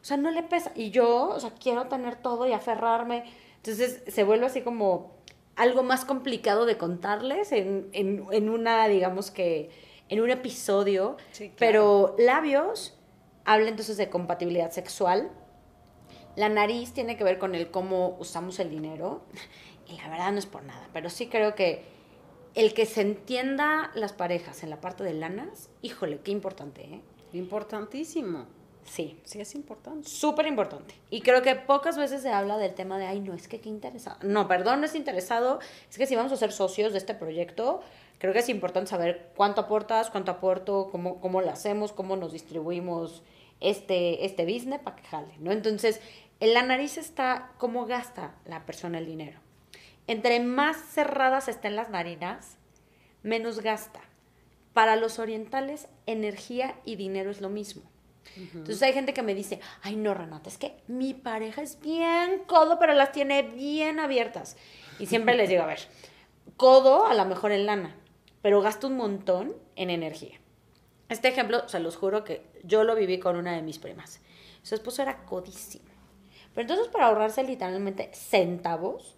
O 0.00 0.04
sea, 0.04 0.16
no 0.16 0.30
le 0.30 0.42
pesa. 0.42 0.72
Y 0.74 0.90
yo, 0.90 1.28
o 1.28 1.40
sea, 1.40 1.50
quiero 1.50 1.86
tener 1.86 2.16
todo 2.16 2.46
y 2.46 2.52
aferrarme. 2.52 3.24
Entonces 3.56 4.02
se 4.06 4.24
vuelve 4.24 4.46
así 4.46 4.62
como 4.62 5.18
algo 5.56 5.82
más 5.82 6.04
complicado 6.04 6.66
de 6.66 6.78
contarles 6.78 7.52
en, 7.52 7.88
en, 7.92 8.48
una, 8.48 8.86
digamos 8.88 9.30
que, 9.30 9.70
en 10.08 10.20
un 10.20 10.30
episodio. 10.30 11.16
Pero 11.58 12.14
labios 12.18 12.96
habla 13.44 13.68
entonces 13.68 13.96
de 13.96 14.08
compatibilidad 14.08 14.70
sexual. 14.70 15.30
La 16.36 16.48
nariz 16.48 16.92
tiene 16.92 17.16
que 17.16 17.24
ver 17.24 17.38
con 17.38 17.54
el 17.54 17.70
cómo 17.70 18.16
usamos 18.20 18.60
el 18.60 18.70
dinero. 18.70 19.22
Y 19.88 19.96
la 19.96 20.08
verdad 20.08 20.32
no 20.32 20.38
es 20.38 20.46
por 20.46 20.62
nada, 20.64 20.86
pero 20.92 21.08
sí 21.08 21.28
creo 21.28 21.54
que 21.54 21.82
el 22.54 22.74
que 22.74 22.86
se 22.86 23.00
entienda 23.00 23.90
las 23.94 24.12
parejas 24.12 24.62
en 24.62 24.70
la 24.70 24.80
parte 24.80 25.02
de 25.02 25.14
lanas, 25.14 25.70
híjole, 25.80 26.20
qué 26.20 26.30
importante, 26.30 26.82
¿eh? 26.82 27.00
Importantísimo. 27.32 28.46
Sí. 28.88 29.20
Sí, 29.24 29.40
es 29.40 29.54
importante. 29.54 30.08
Súper 30.08 30.46
importante. 30.46 30.94
Y 31.10 31.20
creo 31.20 31.42
que 31.42 31.54
pocas 31.54 31.96
veces 31.96 32.22
se 32.22 32.30
habla 32.30 32.56
del 32.56 32.74
tema 32.74 32.98
de, 32.98 33.06
ay, 33.06 33.20
no, 33.20 33.34
es 33.34 33.48
que 33.48 33.60
qué 33.60 33.68
interesado. 33.68 34.18
No, 34.22 34.48
perdón, 34.48 34.80
no 34.80 34.86
es 34.86 34.94
interesado. 34.94 35.60
Es 35.90 35.98
que 35.98 36.06
si 36.06 36.16
vamos 36.16 36.32
a 36.32 36.36
ser 36.36 36.52
socios 36.52 36.92
de 36.92 36.98
este 36.98 37.14
proyecto, 37.14 37.80
creo 38.18 38.32
que 38.32 38.40
es 38.40 38.48
importante 38.48 38.90
saber 38.90 39.30
cuánto 39.36 39.62
aportas, 39.62 40.10
cuánto 40.10 40.32
aporto, 40.32 40.88
cómo, 40.90 41.20
cómo 41.20 41.40
lo 41.40 41.50
hacemos, 41.50 41.92
cómo 41.92 42.16
nos 42.16 42.32
distribuimos 42.32 43.22
este, 43.60 44.24
este 44.24 44.44
business 44.44 44.80
para 44.80 44.96
que 44.96 45.04
jale, 45.04 45.34
¿no? 45.38 45.52
Entonces, 45.52 46.00
en 46.40 46.54
la 46.54 46.62
nariz 46.62 46.98
está 46.98 47.52
cómo 47.58 47.86
gasta 47.86 48.34
la 48.46 48.64
persona 48.64 48.98
el 48.98 49.06
dinero. 49.06 49.40
Entre 50.06 50.40
más 50.40 50.76
cerradas 50.76 51.48
estén 51.48 51.76
las 51.76 51.90
narinas, 51.90 52.56
menos 53.22 53.60
gasta. 53.60 54.00
Para 54.72 54.96
los 54.96 55.18
orientales, 55.18 55.88
energía 56.06 56.76
y 56.84 56.96
dinero 56.96 57.30
es 57.30 57.40
lo 57.40 57.48
mismo. 57.48 57.82
Entonces 58.36 58.82
hay 58.82 58.92
gente 58.92 59.14
que 59.14 59.22
me 59.22 59.34
dice, 59.34 59.60
ay 59.82 59.96
no, 59.96 60.14
Renata, 60.14 60.48
es 60.48 60.58
que 60.58 60.76
mi 60.86 61.14
pareja 61.14 61.62
es 61.62 61.80
bien 61.80 62.42
codo, 62.46 62.78
pero 62.78 62.94
las 62.94 63.12
tiene 63.12 63.42
bien 63.42 63.98
abiertas. 63.98 64.56
Y 64.98 65.06
siempre 65.06 65.36
les 65.36 65.48
digo, 65.48 65.62
a 65.62 65.66
ver, 65.66 65.80
codo 66.56 67.06
a 67.06 67.14
lo 67.14 67.24
mejor 67.24 67.52
en 67.52 67.66
lana, 67.66 67.96
pero 68.42 68.60
gasta 68.60 68.86
un 68.86 68.96
montón 68.96 69.54
en 69.76 69.90
energía. 69.90 70.38
Este 71.08 71.28
ejemplo, 71.28 71.68
se 71.68 71.80
los 71.80 71.96
juro 71.96 72.24
que 72.24 72.44
yo 72.64 72.84
lo 72.84 72.94
viví 72.94 73.18
con 73.18 73.36
una 73.36 73.52
de 73.52 73.62
mis 73.62 73.78
primas. 73.78 74.20
Su 74.62 74.74
esposo 74.74 75.00
era 75.00 75.24
codísimo 75.24 75.86
Pero 76.54 76.62
entonces 76.62 76.88
para 76.88 77.06
ahorrarse 77.06 77.42
literalmente 77.42 78.10
centavos, 78.12 79.16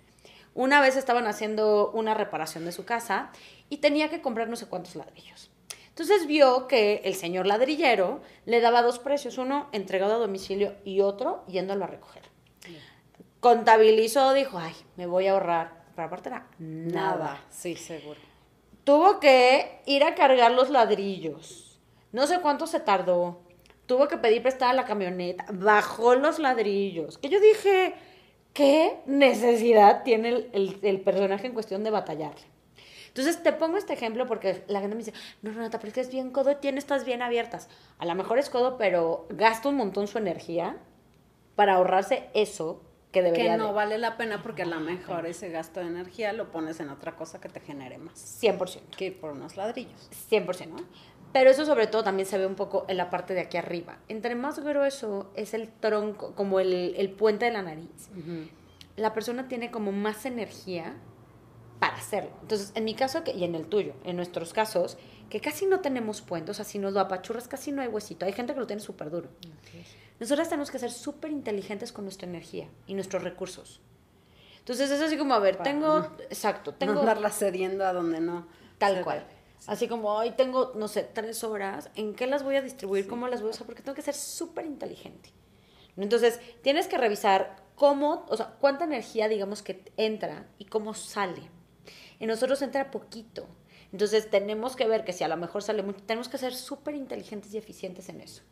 una 0.55 0.81
vez 0.81 0.97
estaban 0.97 1.27
haciendo 1.27 1.91
una 1.93 2.15
reparación 2.15 2.65
de 2.65 2.73
su 2.73 2.85
casa 2.85 3.31
y 3.69 3.79
tenía 3.79 4.11
que 4.11 4.21
comprar 4.21 4.49
no 4.49 4.57
sé 4.57 4.67
cuántos 4.67 4.95
ladrillos. 4.95 5.50
Entonces 5.91 6.27
vio 6.27 6.67
que 6.67 7.03
el 7.05 7.15
señor 7.15 7.47
ladrillero 7.47 8.21
le 8.47 8.61
daba 8.61 8.81
dos 8.83 8.99
precios, 8.99 9.37
uno 9.39 9.69
entregado 9.73 10.15
a 10.15 10.19
domicilio 10.19 10.75
y 10.85 11.01
otro 11.03 11.45
yéndolo 11.47 11.85
a 11.85 11.89
recoger. 11.89 12.23
Contabilizó, 13.41 14.33
dijo, 14.35 14.59
ay, 14.59 14.75
me 14.97 15.07
voy 15.07 15.27
a 15.27 15.33
ahorrar. 15.33 15.81
Pero 15.95 16.07
aparte 16.07 16.29
era 16.29 16.47
nada. 16.59 17.17
Nada, 17.17 17.45
sí, 17.51 17.75
seguro. 17.77 18.21
Tuvo 18.85 19.21
que 19.21 19.81
ir 19.87 20.05
a 20.05 20.15
cargar 20.15 20.53
los 20.53 20.71
ladrillos. 20.71 21.79
No 22.13 22.27
sé 22.27 22.41
cuánto 22.41 22.67
se 22.67 22.81
tardó. 22.81 23.41
Tuvo 23.87 24.09
que 24.09 24.17
pedir 24.19 24.43
prestada 24.43 24.73
la 24.73 24.85
camioneta. 24.85 25.47
Bajó 25.53 26.15
los 26.15 26.39
ladrillos. 26.39 27.19
Que 27.19 27.29
yo 27.29 27.41
dije, 27.41 27.95
¿qué 28.53 28.99
necesidad 29.07 30.03
tiene 30.03 30.29
el, 30.31 30.51
el- 30.53 30.79
el 30.83 31.01
personaje 31.01 31.47
en 31.47 31.55
cuestión 31.55 31.83
de 31.85 31.91
batallarle? 31.91 32.43
Entonces 33.11 33.43
te 33.43 33.53
pongo 33.53 33.77
este 33.77 33.93
ejemplo 33.93 34.27
porque 34.27 34.65
la 34.69 34.81
gente 34.81 34.97
me 34.97 35.03
dice, 35.05 35.13
no, 35.43 35.51
Renata, 35.53 35.79
pero 35.79 35.89
es 35.89 35.95
que 35.95 36.01
es 36.01 36.11
bien 36.11 36.31
codo, 36.31 36.57
tiene 36.57 36.79
estas 36.79 37.05
bien 37.05 37.23
abiertas. 37.23 37.69
A 37.99 38.07
lo 38.07 38.15
mejor 38.15 38.39
es 38.39 38.51
codo, 38.51 38.79
pero 38.79 39.27
gasta 39.31 39.69
un 39.69 39.77
montón 39.77 40.07
su 40.09 40.19
energía 40.19 40.77
para 41.57 41.75
ahorrarse 41.75 42.29
eso 42.35 42.83
que 43.13 43.23
debería 43.23 43.53
Que 43.53 43.59
no 43.59 43.67
de- 43.69 43.73
vale 43.73 43.99
la 43.99 44.17
pena 44.17 44.41
porque 44.43 44.63
a 44.63 44.67
lo 44.67 44.79
mejor 44.81 45.27
ese 45.27 45.51
gasto 45.51 45.81
de 45.81 45.87
energía 45.87 46.33
lo 46.33 46.51
pones 46.53 46.79
en 46.81 46.89
otra 46.91 47.17
cosa 47.17 47.41
que 47.41 47.49
te 47.49 47.59
genere 47.61 47.99
más. 47.99 48.15
100%. 48.41 48.81
Que 48.97 49.11
por 49.11 49.33
unos 49.33 49.57
ladrillos. 49.57 50.09
100%. 50.31 50.77
Pero 51.33 51.51
eso 51.51 51.65
sobre 51.67 51.87
todo 51.89 52.03
también 52.05 52.27
se 52.27 52.39
ve 52.39 52.47
un 52.47 52.55
poco 52.57 52.85
en 52.89 52.97
la 52.97 53.11
parte 53.11 53.35
de 53.35 53.41
aquí 53.41 53.57
arriba. 53.57 53.99
Entre 54.09 54.35
más 54.37 54.59
grueso 54.61 55.31
es 55.35 55.55
el 55.55 55.69
tronco, 55.69 56.35
como 56.35 56.59
el, 56.61 56.95
el 56.97 57.11
puente 57.11 57.45
de 57.47 57.53
la 57.53 57.63
nariz, 57.63 58.09
la 58.97 59.13
persona 59.15 59.47
tiene 59.49 59.71
como 59.71 59.93
más 59.93 60.27
energía 60.27 60.95
para 61.81 61.97
hacerlo. 61.97 62.31
Entonces, 62.43 62.71
en 62.77 62.85
mi 62.85 62.95
caso 62.95 63.25
que, 63.25 63.33
y 63.33 63.43
en 63.43 63.55
el 63.57 63.67
tuyo, 63.67 63.95
en 64.05 64.15
nuestros 64.17 64.53
casos, 64.53 64.99
que 65.29 65.41
casi 65.41 65.67
no 65.67 65.81
tenemos 65.81 66.21
puente, 66.21 66.51
o 66.53 66.55
sea, 66.55 66.65
si 66.65 66.79
nos 66.79 66.93
lo 66.93 67.01
apachurras 67.01 67.49
casi 67.49 67.73
no 67.73 67.83
hay 67.83 67.89
huesito. 67.89 68.27
Hay 68.27 68.33
gente 68.33 68.53
que 68.55 68.61
lo 68.61 68.67
tiene 68.67 68.83
súper 68.83 69.11
duro. 69.11 69.29
Nosotras 70.21 70.49
tenemos 70.49 70.71
que 70.71 70.79
ser 70.79 70.91
súper 70.93 71.31
inteligentes 71.31 71.91
con 71.93 72.05
nuestra 72.05 72.29
energía 72.29 72.69
y 72.87 72.95
nuestros 72.95 73.23
recursos. 73.25 73.81
Entonces 74.59 74.91
es 74.91 75.01
así 75.01 75.17
como, 75.17 75.33
a 75.35 75.39
ver, 75.39 75.57
Para 75.57 75.71
tengo, 75.71 76.01
no- 76.01 76.11
exacto, 76.29 76.73
No 76.73 76.77
tengo 76.77 77.01
andarla 77.01 77.31
cediendo 77.31 77.87
a 77.87 77.93
donde 77.95 78.21
no. 78.21 78.47
Tal 78.79 79.03
cual. 79.03 79.27
Así 79.67 79.89
como 79.89 80.11
hoy 80.15 80.33
tengo, 80.33 80.73
no 80.75 80.89
sé, 80.89 81.03
tres 81.03 81.43
horas, 81.45 81.91
¿en 81.95 82.15
qué 82.15 82.27
las 82.27 82.43
voy 82.43 82.57
a 82.57 82.63
distribuir? 82.63 83.07
¿Cómo 83.09 83.29
las 83.29 83.41
voy 83.41 83.49
a 83.49 83.51
usar? 83.53 83.67
Porque 83.67 83.83
tengo 83.83 83.95
que 83.95 84.03
ser 84.03 84.15
súper 84.15 84.67
inteligente. 84.67 85.33
Entonces, 85.97 86.41
tienes 86.63 86.87
que 86.87 86.97
revisar 86.99 87.57
cómo, 87.75 88.27
o 88.29 88.37
sea, 88.37 88.55
cuánta 88.61 88.85
energía, 88.85 89.29
digamos, 89.29 89.63
que 89.63 89.91
entra 89.97 90.47
y 90.59 90.65
cómo 90.67 90.95
sale. 90.95 91.43
En 92.21 92.29
nosotros 92.29 92.63
entra 92.63 92.91
poquito. 92.91 93.49
Entonces, 93.93 94.31
tenemos 94.31 94.77
que 94.77 94.87
ver 94.87 95.05
que 95.05 95.13
si 95.13 95.25
a 95.25 95.29
lo 95.29 95.37
mejor 95.37 95.63
sale 95.63 95.83
mucho, 95.83 96.05
tenemos 96.05 96.29
que 96.29 96.39
ser 96.39 96.55
súper 96.55 96.95
inteligentes 96.95 97.53
y 97.53 97.59
eficientes 97.59 98.09
en 98.09 98.21
eso. 98.21 98.43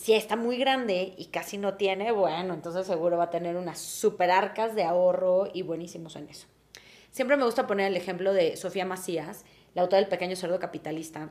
Si 0.00 0.14
está 0.14 0.34
muy 0.34 0.56
grande 0.56 1.14
y 1.18 1.26
casi 1.26 1.58
no 1.58 1.74
tiene, 1.74 2.10
bueno, 2.10 2.54
entonces 2.54 2.86
seguro 2.86 3.18
va 3.18 3.24
a 3.24 3.30
tener 3.30 3.56
unas 3.56 3.78
super 3.78 4.30
arcas 4.30 4.74
de 4.74 4.82
ahorro 4.82 5.48
y 5.52 5.60
buenísimos 5.60 6.16
en 6.16 6.28
eso. 6.30 6.46
Siempre 7.10 7.36
me 7.36 7.44
gusta 7.44 7.66
poner 7.66 7.88
el 7.88 7.96
ejemplo 7.98 8.32
de 8.32 8.56
Sofía 8.56 8.86
Macías, 8.86 9.44
la 9.74 9.82
autora 9.82 10.00
del 10.00 10.08
Pequeño 10.08 10.36
Cerdo 10.36 10.58
Capitalista. 10.58 11.30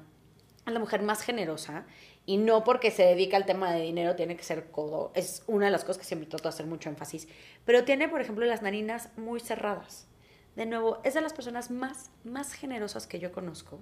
Es 0.67 0.73
la 0.73 0.79
mujer 0.79 1.01
más 1.01 1.23
generosa 1.23 1.87
y 2.27 2.37
no 2.37 2.63
porque 2.63 2.91
se 2.91 3.03
dedica 3.03 3.37
al 3.37 3.47
tema 3.47 3.71
de 3.73 3.81
dinero 3.81 4.15
tiene 4.15 4.37
que 4.37 4.43
ser 4.43 4.69
codo. 4.69 5.11
Es 5.15 5.41
una 5.47 5.65
de 5.65 5.71
las 5.71 5.83
cosas 5.83 5.97
que 5.97 6.05
siempre 6.05 6.29
trato 6.29 6.43
de 6.43 6.49
hacer 6.49 6.67
mucho 6.67 6.89
énfasis. 6.89 7.27
Pero 7.65 7.85
tiene, 7.85 8.07
por 8.07 8.21
ejemplo, 8.21 8.45
las 8.45 8.61
narinas 8.61 9.09
muy 9.17 9.39
cerradas. 9.39 10.08
De 10.55 10.65
nuevo, 10.65 10.99
es 11.03 11.13
de 11.13 11.21
las 11.21 11.33
personas 11.33 11.71
más, 11.71 12.11
más 12.23 12.53
generosas 12.53 13.07
que 13.07 13.19
yo 13.19 13.31
conozco, 13.31 13.79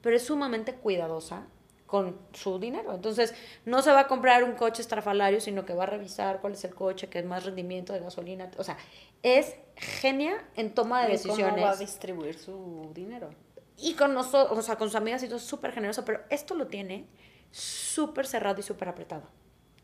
pero 0.00 0.16
es 0.16 0.24
sumamente 0.24 0.74
cuidadosa 0.74 1.46
con 1.86 2.18
su 2.32 2.58
dinero. 2.58 2.92
Entonces, 2.92 3.34
no 3.64 3.80
se 3.82 3.92
va 3.92 4.00
a 4.00 4.06
comprar 4.08 4.44
un 4.44 4.54
coche 4.54 4.82
estrafalario, 4.82 5.40
sino 5.40 5.64
que 5.64 5.72
va 5.72 5.84
a 5.84 5.86
revisar 5.86 6.40
cuál 6.40 6.54
es 6.54 6.64
el 6.64 6.74
coche 6.74 7.08
que 7.08 7.20
es 7.20 7.24
más 7.24 7.44
rendimiento 7.44 7.92
de 7.92 8.00
gasolina. 8.00 8.50
O 8.58 8.64
sea, 8.64 8.76
es 9.22 9.54
genia 9.76 10.44
en 10.56 10.74
toma 10.74 11.02
de 11.02 11.08
¿Y 11.08 11.12
decisiones. 11.12 11.54
¿Cómo 11.54 11.66
va 11.66 11.72
a 11.72 11.76
distribuir 11.76 12.38
su 12.38 12.90
dinero? 12.92 13.30
Y 13.78 13.94
con 13.94 14.14
nosotros, 14.14 14.58
o 14.58 14.62
sea, 14.62 14.76
con 14.76 14.88
sus 14.88 14.96
amigas 14.96 15.22
y 15.22 15.28
todo, 15.28 15.38
súper 15.38 15.72
generoso, 15.72 16.04
pero 16.04 16.20
esto 16.30 16.54
lo 16.54 16.66
tiene 16.66 17.06
súper 17.50 18.26
cerrado 18.26 18.58
y 18.60 18.62
súper 18.62 18.88
apretado. 18.88 19.24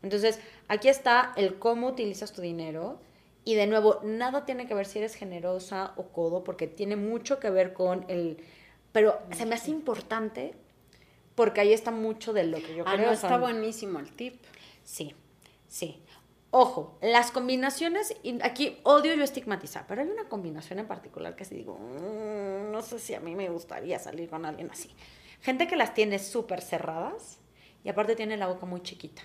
Entonces, 0.01 0.39
aquí 0.67 0.89
está 0.89 1.31
el 1.37 1.57
cómo 1.59 1.87
utilizas 1.87 2.33
tu 2.33 2.41
dinero. 2.41 2.99
Y 3.45 3.55
de 3.55 3.67
nuevo, 3.67 3.99
nada 4.03 4.45
tiene 4.45 4.67
que 4.67 4.73
ver 4.73 4.85
si 4.85 4.99
eres 4.99 5.15
generosa 5.15 5.93
o 5.97 6.03
codo, 6.09 6.43
porque 6.43 6.67
tiene 6.67 6.95
mucho 6.95 7.39
que 7.39 7.49
ver 7.49 7.73
con 7.73 8.05
el... 8.09 8.37
Pero 8.91 9.19
se 9.31 9.45
me 9.45 9.55
hace 9.55 9.71
importante 9.71 10.53
porque 11.35 11.59
ahí 11.61 11.73
está 11.73 11.91
mucho 11.91 12.31
de 12.31 12.43
lo 12.45 12.57
que 12.57 12.75
yo 12.75 12.83
Ah, 12.87 12.93
creo. 12.93 13.07
no, 13.07 13.11
está 13.13 13.29
son- 13.29 13.41
buenísimo 13.41 13.99
el 13.99 14.11
tip. 14.13 14.41
Sí, 14.83 15.15
sí. 15.67 15.99
Ojo, 16.51 16.97
las 17.01 17.31
combinaciones, 17.31 18.15
y 18.21 18.39
aquí 18.43 18.77
odio 18.83 19.15
yo 19.15 19.23
estigmatizar, 19.23 19.85
pero 19.87 20.03
hay 20.03 20.07
una 20.07 20.29
combinación 20.29 20.77
en 20.77 20.85
particular 20.87 21.35
que 21.35 21.45
sí 21.45 21.55
digo, 21.55 21.79
"Mm, 21.79 22.71
no 22.71 22.81
sé 22.83 22.99
si 22.99 23.15
a 23.15 23.19
mí 23.19 23.33
me 23.35 23.49
gustaría 23.49 23.97
salir 23.97 24.29
con 24.29 24.45
alguien 24.45 24.69
así. 24.69 24.91
Gente 25.41 25.67
que 25.67 25.75
las 25.75 25.95
tiene 25.95 26.19
súper 26.19 26.61
cerradas 26.61 27.39
y 27.83 27.89
aparte 27.89 28.15
tiene 28.15 28.37
la 28.37 28.45
boca 28.47 28.67
muy 28.67 28.81
chiquita. 28.83 29.23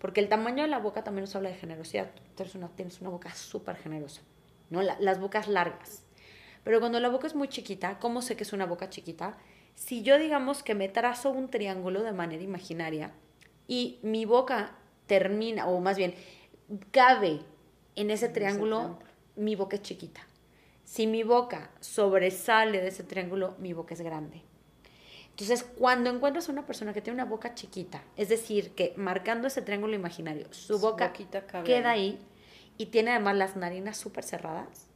Porque 0.00 0.20
el 0.20 0.28
tamaño 0.28 0.62
de 0.62 0.68
la 0.68 0.78
boca 0.78 1.04
también 1.04 1.22
nos 1.24 1.36
habla 1.36 1.50
de 1.50 1.56
generosidad. 1.56 2.10
Tú 2.36 2.42
eres 2.42 2.54
una, 2.54 2.68
tienes 2.68 3.00
una 3.00 3.10
boca 3.10 3.32
súper 3.34 3.76
generosa, 3.76 4.22
¿no? 4.70 4.82
La- 4.82 4.98
las 4.98 5.20
bocas 5.20 5.46
largas. 5.46 6.02
Pero 6.64 6.80
cuando 6.80 6.98
la 7.00 7.08
boca 7.08 7.26
es 7.26 7.34
muy 7.34 7.48
chiquita, 7.48 7.98
¿cómo 8.00 8.22
sé 8.22 8.36
que 8.36 8.42
es 8.44 8.52
una 8.52 8.66
boca 8.66 8.88
chiquita? 8.90 9.36
Si 9.74 10.02
yo 10.02 10.18
digamos 10.18 10.62
que 10.62 10.74
me 10.74 10.88
trazo 10.88 11.30
un 11.30 11.48
triángulo 11.48 12.02
de 12.02 12.12
manera 12.12 12.42
imaginaria 12.42 13.12
y 13.68 13.98
mi 14.02 14.24
boca 14.24 14.74
termina, 15.06 15.66
o 15.66 15.80
más 15.80 15.96
bien, 15.96 16.14
cabe 16.90 17.40
en 17.96 18.10
ese 18.10 18.28
triángulo, 18.28 18.76
triángulo. 18.78 19.06
mi 19.36 19.54
boca 19.56 19.76
es 19.76 19.82
chiquita. 19.82 20.20
Si 20.84 21.06
mi 21.06 21.22
boca 21.22 21.70
sobresale 21.80 22.80
de 22.80 22.88
ese 22.88 23.04
triángulo, 23.04 23.54
mi 23.58 23.72
boca 23.72 23.94
es 23.94 24.00
grande. 24.00 24.42
Entonces, 25.40 25.66
cuando 25.78 26.10
encuentras 26.10 26.48
a 26.48 26.52
una 26.52 26.66
persona 26.66 26.92
que 26.92 27.00
tiene 27.00 27.14
una 27.22 27.24
boca 27.30 27.54
chiquita, 27.54 28.02
es 28.16 28.28
decir, 28.28 28.72
que 28.74 28.92
marcando 28.96 29.46
ese 29.48 29.62
triángulo 29.62 29.94
imaginario, 29.94 30.46
su, 30.52 30.74
Su 30.74 30.78
boca 30.78 31.12
queda 31.64 31.90
ahí. 31.90 32.18
y 32.76 32.86
tiene 32.86 33.12
además 33.12 33.36
las 33.36 33.56
narinas 33.56 33.96
súper 33.96 34.22
cerradas, 34.24 34.86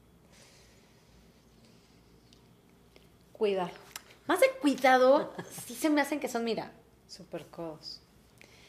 Cuidado. 3.33 3.71
más 4.27 4.41
de 4.41 4.47
cuidado, 4.61 5.33
sí 5.67 5.75
se 5.75 5.91
me 5.91 6.01
hacen 6.01 6.21
que 6.21 6.29
son, 6.29 6.45
mira, 6.45 6.73
Super 7.09 7.47
codos. 7.47 8.01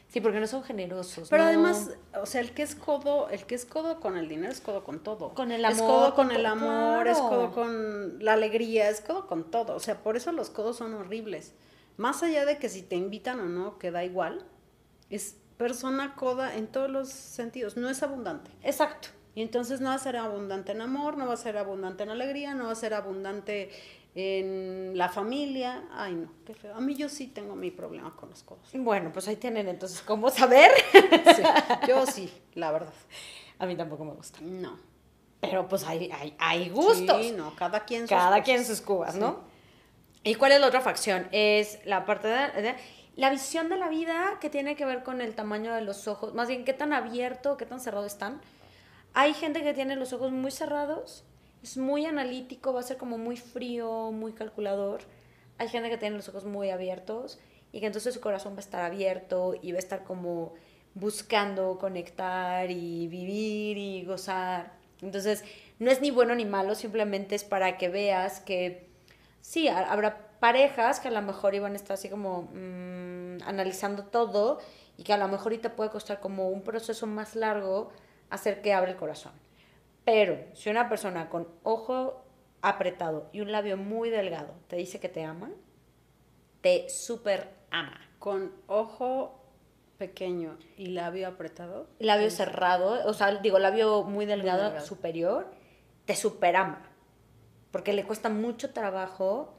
Sí, 0.08 0.22
porque 0.22 0.40
no 0.40 0.48
son 0.48 0.64
generosos. 0.64 1.30
Pero 1.30 1.44
no- 1.44 1.50
además, 1.50 1.92
o 2.22 2.26
sea, 2.26 2.42
el 2.42 2.52
que 2.54 2.64
es 2.64 2.76
codo, 2.76 3.30
el 3.30 3.46
que 3.46 3.56
es 3.56 3.66
codo 3.66 4.00
con 4.00 4.18
el 4.18 4.28
dinero 4.30 4.52
es 4.52 4.62
codo 4.62 4.84
con 4.84 5.00
todo. 5.04 5.34
Con 5.34 5.52
el 5.52 5.64
Es 5.66 5.80
amor, 5.80 5.88
codo 5.90 6.16
con 6.16 6.28
con 6.28 6.36
el 6.36 6.46
amor, 6.46 7.08
es 7.08 7.18
codo 7.18 7.52
con 7.52 8.24
la 8.24 8.34
alegría, 8.34 8.90
es 8.90 9.02
codo 9.02 9.28
con 9.28 9.50
todo. 9.52 9.76
O 9.76 9.80
sea, 9.80 10.02
por 10.02 10.16
eso 10.18 10.32
los 10.32 10.50
codos 10.50 10.78
son 10.78 10.94
horribles. 10.94 11.54
Más 11.98 12.24
allá 12.24 12.46
de 12.46 12.58
que 12.58 12.70
si 12.70 12.82
te 12.82 12.96
invitan 12.96 13.40
o 13.40 13.46
no, 13.46 13.78
que 13.80 13.92
da 13.92 14.04
igual, 14.04 14.46
es 15.10 15.38
persona 15.58 16.16
coda 16.16 16.56
en 16.56 16.68
todos 16.68 16.90
los 16.90 17.10
sentidos, 17.10 17.78
no 17.78 17.90
es 17.90 18.04
abundante. 18.04 18.52
Exacto. 18.64 19.10
Y 19.36 19.42
entonces 19.42 19.82
no 19.82 19.90
va 19.90 19.96
a 19.96 20.00
ser 20.00 20.16
abundante 20.18 20.72
en 20.74 20.82
amor, 20.82 21.18
no 21.18 21.28
va 21.28 21.34
a 21.34 21.38
ser 21.38 21.58
abundante 21.58 22.04
en 22.04 22.10
alegría, 22.10 22.54
no 22.54 22.66
va 22.66 22.72
a 22.72 22.76
ser 22.76 22.94
abundante 22.94 23.70
en 24.16 24.98
la 24.98 25.10
familia. 25.10 25.84
Ay, 25.92 26.14
no, 26.16 26.32
qué 26.46 26.54
feo. 26.54 26.74
A 26.76 26.80
mí 26.80 26.96
yo 26.96 27.10
sí 27.10 27.28
tengo 27.28 27.56
mi 27.56 27.70
problema 27.72 28.16
con 28.16 28.30
los 28.30 28.44
codos. 28.44 28.70
Bueno, 28.74 29.12
pues 29.14 29.28
ahí 29.28 29.36
tienen 29.36 29.68
entonces 29.68 30.02
cómo 30.02 30.30
saber. 30.30 30.72
Sí, 31.36 31.44
yo 31.88 32.06
sí, 32.06 32.34
la 32.56 32.72
verdad. 32.72 32.94
A 33.60 33.66
mí 33.66 33.76
tampoco 33.76 34.06
me 34.06 34.14
gusta. 34.14 34.40
No. 34.42 34.80
Pero 35.42 35.68
pues 35.68 35.84
hay, 35.84 36.10
hay, 36.12 36.36
hay 36.40 36.70
gustos. 36.70 37.22
Sí, 37.26 37.32
no, 37.34 37.56
cada 37.56 37.82
quien 37.86 38.02
sus 38.02 38.10
Cada 38.10 38.30
cosas. 38.30 38.46
quien 38.46 38.66
sus 38.66 38.82
cubas, 38.82 39.16
¿no? 39.16 39.42
¿Y 40.24 40.36
cuál 40.36 40.54
es 40.54 40.60
la 40.62 40.68
otra 40.68 40.82
facción? 40.82 41.28
Es 41.32 41.80
la 41.86 42.06
parte 42.06 42.28
de, 42.30 42.62
de- 42.62 42.76
la 43.16 43.30
visión 43.30 43.70
de 43.70 43.78
la 43.78 43.88
vida 43.90 44.40
que 44.42 44.50
tiene 44.50 44.76
que 44.76 44.84
ver 44.86 45.04
con 45.04 45.22
el 45.22 45.36
tamaño 45.36 45.74
de 45.74 45.82
los 45.82 46.08
ojos, 46.08 46.34
más 46.34 46.48
bien 46.50 46.66
qué 46.66 46.74
tan 46.74 46.92
abierto, 46.92 47.56
qué 47.58 47.66
tan 47.66 47.80
cerrado 47.80 48.06
están. 48.06 48.42
Hay 49.14 49.34
gente 49.34 49.62
que 49.64 49.74
tiene 49.74 49.96
los 49.96 50.12
ojos 50.12 50.32
muy 50.34 50.52
cerrados, 50.52 51.24
es 51.66 51.78
muy 51.78 52.06
analítico, 52.06 52.74
va 52.74 52.82
a 52.82 52.84
ser 52.84 52.98
como 52.98 53.18
muy 53.18 53.38
frío, 53.38 54.12
muy 54.12 54.34
calculador. 54.34 55.02
Hay 55.58 55.68
gente 55.68 55.90
que 55.90 55.98
tiene 55.98 56.16
los 56.16 56.30
ojos 56.30 56.46
muy 56.46 56.70
abiertos 56.70 57.40
y 57.72 57.80
que 57.80 57.88
entonces 57.88 58.14
su 58.14 58.22
corazón 58.22 58.54
va 58.54 58.58
a 58.58 58.60
estar 58.60 58.82
abierto 58.86 59.56
y 59.60 59.72
va 59.72 59.78
a 59.78 59.80
estar 59.80 60.04
como 60.04 60.54
buscando 60.94 61.80
conectar 61.80 62.70
y 62.70 63.08
vivir 63.08 63.80
y 63.80 64.06
gozar. 64.06 64.74
Entonces, 65.02 65.44
no 65.80 65.90
es 65.90 66.02
ni 66.02 66.12
bueno 66.12 66.36
ni 66.36 66.46
malo, 66.46 66.76
simplemente 66.76 67.34
es 67.34 67.44
para 67.44 67.78
que 67.80 67.90
veas 67.90 68.42
que 68.42 68.88
sí, 69.42 69.68
ha- 69.68 69.92
habrá 69.92 70.20
parejas 70.40 71.00
que 71.00 71.08
a 71.08 71.12
lo 71.12 71.22
mejor 71.24 71.56
iban 71.56 71.74
a 71.74 71.78
estar 71.78 71.96
así 71.96 72.10
como 72.10 72.44
mm, 72.54 73.42
analizando 73.44 74.04
todo 74.04 74.60
y 74.98 75.04
que 75.04 75.14
a 75.14 75.18
lo 75.18 75.28
mejor 75.28 75.58
te 75.58 75.72
puede 75.72 75.90
costar 75.90 76.20
como 76.20 76.50
un 76.50 76.62
proceso 76.62 77.08
más 77.08 77.36
largo 77.36 77.90
hacer 78.30 78.62
que 78.62 78.72
abra 78.72 78.92
el 78.92 78.98
corazón. 78.98 79.32
Pero 80.06 80.38
si 80.54 80.70
una 80.70 80.88
persona 80.88 81.30
con 81.30 81.48
ojo 81.64 82.24
apretado 82.62 83.30
y 83.34 83.42
un 83.42 83.52
labio 83.52 83.76
muy 83.76 84.10
delgado 84.10 84.54
te 84.68 84.76
dice 84.76 85.00
que 85.00 85.10
te 85.10 85.24
ama, 85.24 85.52
te 86.62 86.90
súper 86.90 87.50
ama. 87.72 88.00
Con 88.20 88.54
ojo 88.68 89.42
pequeño 89.98 90.58
y 90.78 90.88
labio 90.88 91.28
apretado. 91.28 91.88
Labio 92.00 92.30
cerrado, 92.30 93.08
o 93.08 93.14
sea, 93.14 93.36
digo, 93.36 93.60
labio 93.60 94.04
muy 94.04 94.26
delgado, 94.26 94.64
delgado. 94.64 94.86
superior, 94.86 95.52
te 96.06 96.16
super 96.16 96.56
ama. 96.56 96.82
Porque 97.72 97.94
le 97.94 98.06
cuesta 98.06 98.30
mucho 98.30 98.74
trabajo 98.74 99.54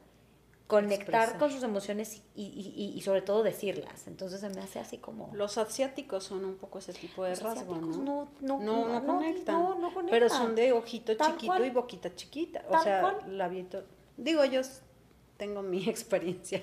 conectar 0.67 1.01
Expresar. 1.23 1.39
con 1.39 1.51
sus 1.53 1.63
emociones 1.63 2.23
y, 2.35 2.43
y- 2.43 2.75
y- 2.77 2.99
y 2.99 3.01
sobre 3.03 3.23
todo 3.23 3.43
decirlas. 3.45 4.07
Entonces 4.09 4.41
se 4.41 4.49
me 4.51 4.61
hace 4.61 4.81
así 4.81 4.99
como... 4.99 5.31
Los 5.33 5.59
asiáticos 5.59 6.25
son 6.25 6.45
un 6.45 6.57
poco 6.57 6.79
ese 6.81 6.93
tipo 6.93 7.23
de 7.25 7.31
Los 7.31 7.43
rasgo, 7.43 7.77
¿no? 7.77 7.87
no- 7.87 8.29
no- 8.41 8.59
no, 8.59 8.59
no- 8.89 9.01
no- 9.01 9.07
conectan. 9.07 9.55
no- 9.63 9.75
no 9.77 9.95
conectan. 9.95 10.11
Pero 10.11 10.29
son 10.29 10.55
de 10.57 10.73
ojito 10.73 11.17
Tal 11.17 11.33
chiquito 11.33 11.47
cual. 11.53 11.67
y 11.67 11.71
boquita 11.71 12.15
chiquita. 12.15 12.65
O 12.69 12.73
Tal 12.73 12.83
sea, 12.83 13.01
cual. 13.01 13.39
labiento. 13.39 13.85
Digo, 14.17 14.45
yo 14.45 14.61
tengo 15.37 15.63
mi 15.63 15.85
experiencia. 15.89 16.63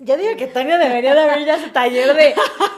Yo 0.00 0.16
digo 0.16 0.36
que 0.36 0.46
Tania 0.46 0.78
debería 0.78 1.12
de 1.12 1.20
abrir 1.22 1.44
ya 1.44 1.58
su 1.58 1.70
taller 1.70 2.14
de 2.14 2.32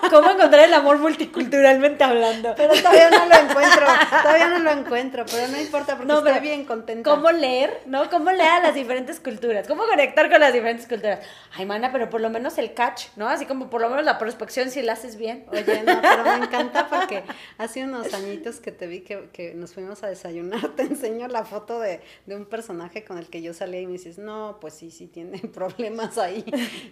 cómo 0.08 0.30
encontrar 0.30 0.64
el 0.64 0.72
amor 0.72 0.96
multiculturalmente 0.98 2.02
hablando. 2.02 2.54
Pero 2.56 2.72
todavía 2.72 3.10
no 3.10 3.26
lo 3.26 3.34
encuentro, 3.34 3.86
todavía 4.22 4.48
no 4.48 4.58
lo 4.60 4.70
encuentro, 4.70 5.26
pero 5.30 5.48
no 5.48 5.60
importa 5.60 5.96
porque 5.96 6.10
No, 6.10 6.26
estoy 6.26 6.40
bien 6.40 6.64
contenta. 6.64 7.10
¿Cómo 7.10 7.30
leer? 7.30 7.82
¿No? 7.84 8.08
¿Cómo 8.08 8.30
leer 8.30 8.50
a 8.50 8.60
las 8.60 8.74
diferentes 8.74 9.20
culturas? 9.20 9.68
¿Cómo 9.68 9.86
conectar 9.86 10.30
con 10.30 10.40
las 10.40 10.54
diferentes 10.54 10.86
culturas? 10.86 11.20
Ay, 11.52 11.66
mana, 11.66 11.92
pero 11.92 12.08
por 12.08 12.22
lo 12.22 12.30
menos 12.30 12.56
el 12.56 12.72
catch, 12.72 13.08
¿no? 13.16 13.28
Así 13.28 13.44
como 13.44 13.68
por 13.68 13.82
lo 13.82 13.90
menos 13.90 14.06
la 14.06 14.16
prospección 14.16 14.70
si 14.70 14.80
la 14.80 14.94
haces 14.94 15.16
bien. 15.16 15.44
Oye, 15.52 15.82
no, 15.82 16.00
pero 16.00 16.24
me 16.24 16.44
encanta 16.46 16.88
porque 16.88 17.22
hace 17.58 17.84
unos 17.84 18.14
añitos 18.14 18.60
que 18.60 18.72
te 18.72 18.86
vi 18.86 19.00
que, 19.00 19.28
que 19.34 19.52
nos 19.52 19.74
fuimos 19.74 20.02
a 20.02 20.06
desayunar, 20.06 20.68
te 20.74 20.84
enseño 20.84 21.28
la 21.28 21.44
foto 21.44 21.80
de, 21.80 22.00
de 22.24 22.34
un 22.34 22.46
personaje 22.46 23.04
con 23.04 23.18
el 23.18 23.28
que 23.28 23.42
yo 23.42 23.52
salía 23.52 23.82
y 23.82 23.86
me 23.86 23.92
dices, 23.92 24.16
no, 24.16 24.56
pues 24.58 24.72
sí, 24.72 24.90
sí 24.90 25.06
tiene 25.06 25.38
problemas 25.54 26.16
ahí. 26.16 26.44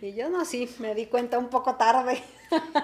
Y 0.03 0.18
yo 0.19 0.29
no, 0.29 0.45
sí, 0.45 0.69
me 0.79 0.95
di 0.95 1.07
cuenta 1.07 1.39
un 1.39 1.49
poco 1.49 1.77
tarde. 1.77 2.23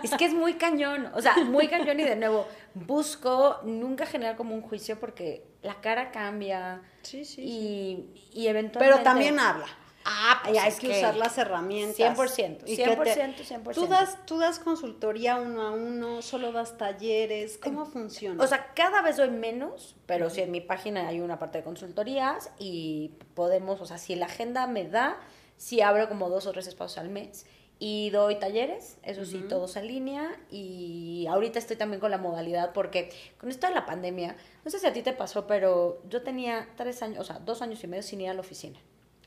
Es 0.02 0.10
que 0.12 0.26
es 0.26 0.34
muy 0.34 0.54
cañón, 0.54 1.10
o 1.14 1.20
sea, 1.22 1.36
muy 1.44 1.68
cañón 1.68 1.98
y 1.98 2.04
de 2.04 2.16
nuevo, 2.16 2.46
busco 2.74 3.60
nunca 3.64 4.04
generar 4.06 4.36
como 4.36 4.54
un 4.54 4.60
juicio 4.62 5.00
porque 5.00 5.46
la 5.62 5.80
cara 5.80 6.10
cambia 6.10 6.82
Sí, 7.02 7.24
sí. 7.24 7.40
y, 7.42 8.30
y 8.32 8.46
eventualmente... 8.48 8.94
Pero 8.94 9.02
también 9.02 9.38
habla. 9.38 9.66
Ah, 10.06 10.40
pues 10.42 10.54
Y 10.54 10.58
hay 10.58 10.68
es 10.68 10.78
que, 10.78 10.90
usar 10.90 11.16
las 11.16 11.38
herramientas. 11.38 11.96
100%, 11.96 12.58
Y 12.66 12.76
que 12.76 12.84
te- 12.84 12.94
100%, 12.94 13.36
100%. 13.62 13.72
¿Tú 13.74 13.86
das, 13.86 14.18
tú 14.26 14.38
das 14.38 14.58
consultoría 14.58 15.36
uno 15.36 15.62
a 15.62 15.70
uno, 15.70 16.20
solo 16.20 16.52
das 16.52 16.76
talleres, 16.76 17.56
¿cómo 17.56 17.86
funciona? 17.86 18.44
O 18.44 18.46
sea, 18.46 18.74
cada 18.74 19.00
vez 19.00 19.16
doy 19.16 19.30
menos, 19.30 19.96
pero 20.04 20.28
sí 20.28 20.42
en 20.42 20.50
mi 20.50 20.60
página 20.60 21.08
hay 21.08 21.20
una 21.20 21.38
parte 21.38 21.56
de 21.58 21.64
consultorías 21.64 22.50
y 22.58 23.12
podemos, 23.32 23.80
o 23.80 23.86
sea, 23.86 23.96
si 23.96 24.14
la 24.14 24.26
agenda 24.26 24.66
me 24.66 24.86
da, 24.86 25.16
sí 25.56 25.80
abro 25.80 26.08
como 26.08 26.28
dos 26.28 26.46
o 26.46 26.52
tres 26.52 26.66
espacios 26.66 26.98
al 26.98 27.10
mes 27.10 27.46
y 27.78 28.10
doy 28.10 28.38
talleres, 28.38 28.98
eso 29.02 29.24
sí, 29.24 29.44
todos 29.48 29.76
en 29.76 29.88
línea 29.88 30.30
y 30.50 31.26
ahorita 31.28 31.58
estoy 31.58 31.76
también 31.76 32.00
con 32.00 32.10
la 32.10 32.18
modalidad 32.18 32.72
porque 32.72 33.10
con 33.38 33.50
esto 33.50 33.66
de 33.66 33.74
la 33.74 33.84
pandemia, 33.84 34.36
no 34.64 34.70
sé 34.70 34.78
si 34.78 34.86
a 34.86 34.92
ti 34.92 35.02
te 35.02 35.12
pasó, 35.12 35.46
pero 35.46 36.00
yo 36.08 36.22
tenía 36.22 36.68
tres 36.76 37.02
años, 37.02 37.18
o 37.18 37.24
sea, 37.24 37.40
dos 37.40 37.62
años 37.62 37.82
y 37.82 37.86
medio 37.88 38.02
sin 38.02 38.20
ir 38.20 38.30
a 38.30 38.34
la 38.34 38.40
oficina. 38.40 38.78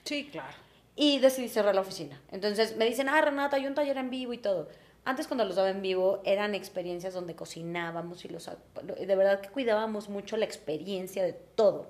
sí, 0.03 0.29
claro. 0.31 0.55
Y 0.99 1.19
decidí 1.19 1.47
cerrar 1.47 1.75
la 1.75 1.81
oficina. 1.81 2.19
Entonces 2.31 2.75
me 2.75 2.85
dicen, 2.85 3.07
ah, 3.07 3.21
Renata, 3.21 3.57
hay 3.57 3.67
un 3.67 3.75
taller 3.75 3.97
en 3.97 4.09
vivo 4.09 4.33
y 4.33 4.39
todo. 4.39 4.67
Antes 5.05 5.27
cuando 5.27 5.45
los 5.45 5.55
daba 5.55 5.69
en 5.69 5.83
vivo 5.83 6.21
eran 6.25 6.55
experiencias 6.55 7.13
donde 7.13 7.35
cocinábamos 7.35 8.25
y 8.25 8.29
los, 8.29 8.49
de 8.83 9.15
verdad 9.15 9.39
que 9.39 9.49
cuidábamos 9.49 10.09
mucho 10.09 10.35
la 10.37 10.45
experiencia 10.45 11.23
de 11.23 11.33
todo. 11.33 11.87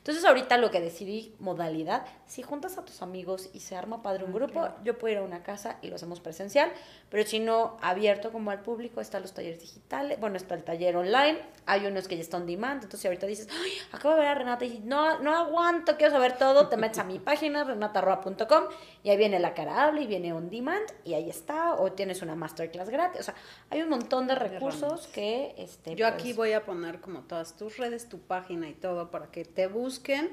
Entonces 0.00 0.24
ahorita 0.24 0.56
lo 0.56 0.70
que 0.70 0.80
decidí, 0.80 1.34
modalidad, 1.40 2.06
si 2.26 2.42
juntas 2.42 2.78
a 2.78 2.84
tus 2.86 3.02
amigos 3.02 3.50
y 3.52 3.60
se 3.60 3.76
arma 3.76 4.02
padre 4.02 4.24
un 4.24 4.30
Ah, 4.30 4.34
grupo, 4.34 4.68
yo 4.82 4.96
puedo 4.96 5.12
ir 5.12 5.18
a 5.18 5.22
una 5.22 5.42
casa 5.42 5.76
y 5.82 5.88
lo 5.88 5.96
hacemos 5.96 6.20
presencial, 6.20 6.72
pero 7.10 7.28
si 7.28 7.38
no, 7.38 7.76
abierto 7.82 8.32
como 8.32 8.50
al 8.50 8.62
público, 8.62 9.02
están 9.02 9.20
los 9.20 9.34
talleres 9.34 9.60
digitales, 9.60 10.18
bueno, 10.18 10.38
está 10.38 10.54
el 10.54 10.64
taller 10.64 10.96
online, 10.96 11.38
hay 11.66 11.84
unos 11.84 12.08
que 12.08 12.16
ya 12.16 12.22
están 12.22 12.42
on 12.42 12.46
demand, 12.46 12.82
entonces 12.82 13.04
ahorita 13.04 13.26
dices, 13.26 13.46
Ay, 13.52 13.72
acabo 13.92 14.14
de 14.14 14.20
ver 14.20 14.28
a 14.30 14.34
Renata 14.34 14.64
y 14.64 14.78
no, 14.78 15.18
no 15.18 15.36
aguanto, 15.36 15.98
quiero 15.98 16.12
saber 16.12 16.38
todo, 16.38 16.68
te 16.68 16.78
metes 16.78 16.98
a 16.98 17.04
mi 17.04 17.18
página, 17.18 17.64
renatarroa.com, 17.64 18.64
y 19.02 19.10
ahí 19.10 19.18
viene 19.18 19.38
la 19.38 19.52
cara 19.52 19.84
hable 19.84 20.02
y 20.02 20.06
viene 20.06 20.32
on 20.32 20.48
demand, 20.48 20.86
y 21.04 21.12
ahí 21.12 21.28
está, 21.28 21.74
o 21.74 21.92
tienes 21.92 22.22
una 22.22 22.34
masterclass 22.34 22.88
gratis, 22.88 23.20
o 23.20 23.24
sea, 23.24 23.34
hay 23.68 23.82
un 23.82 23.90
montón 23.90 24.26
de 24.26 24.34
recursos 24.34 25.08
que... 25.08 25.54
Este, 25.58 25.94
Yo 25.94 26.06
pues, 26.06 26.14
aquí 26.14 26.32
voy 26.32 26.52
a 26.52 26.64
poner 26.64 27.00
como 27.00 27.20
todas 27.22 27.54
tus 27.56 27.76
redes, 27.76 28.08
tu 28.08 28.18
página 28.18 28.68
y 28.68 28.74
todo 28.74 29.10
para 29.10 29.30
que 29.30 29.44
te 29.44 29.66
busquen. 29.90 30.30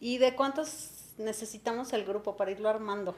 ¿Y 0.00 0.18
de 0.18 0.34
cuántos 0.34 0.90
necesitamos 1.18 1.92
el 1.92 2.04
grupo 2.04 2.36
para 2.36 2.50
irlo 2.50 2.68
armando? 2.68 3.14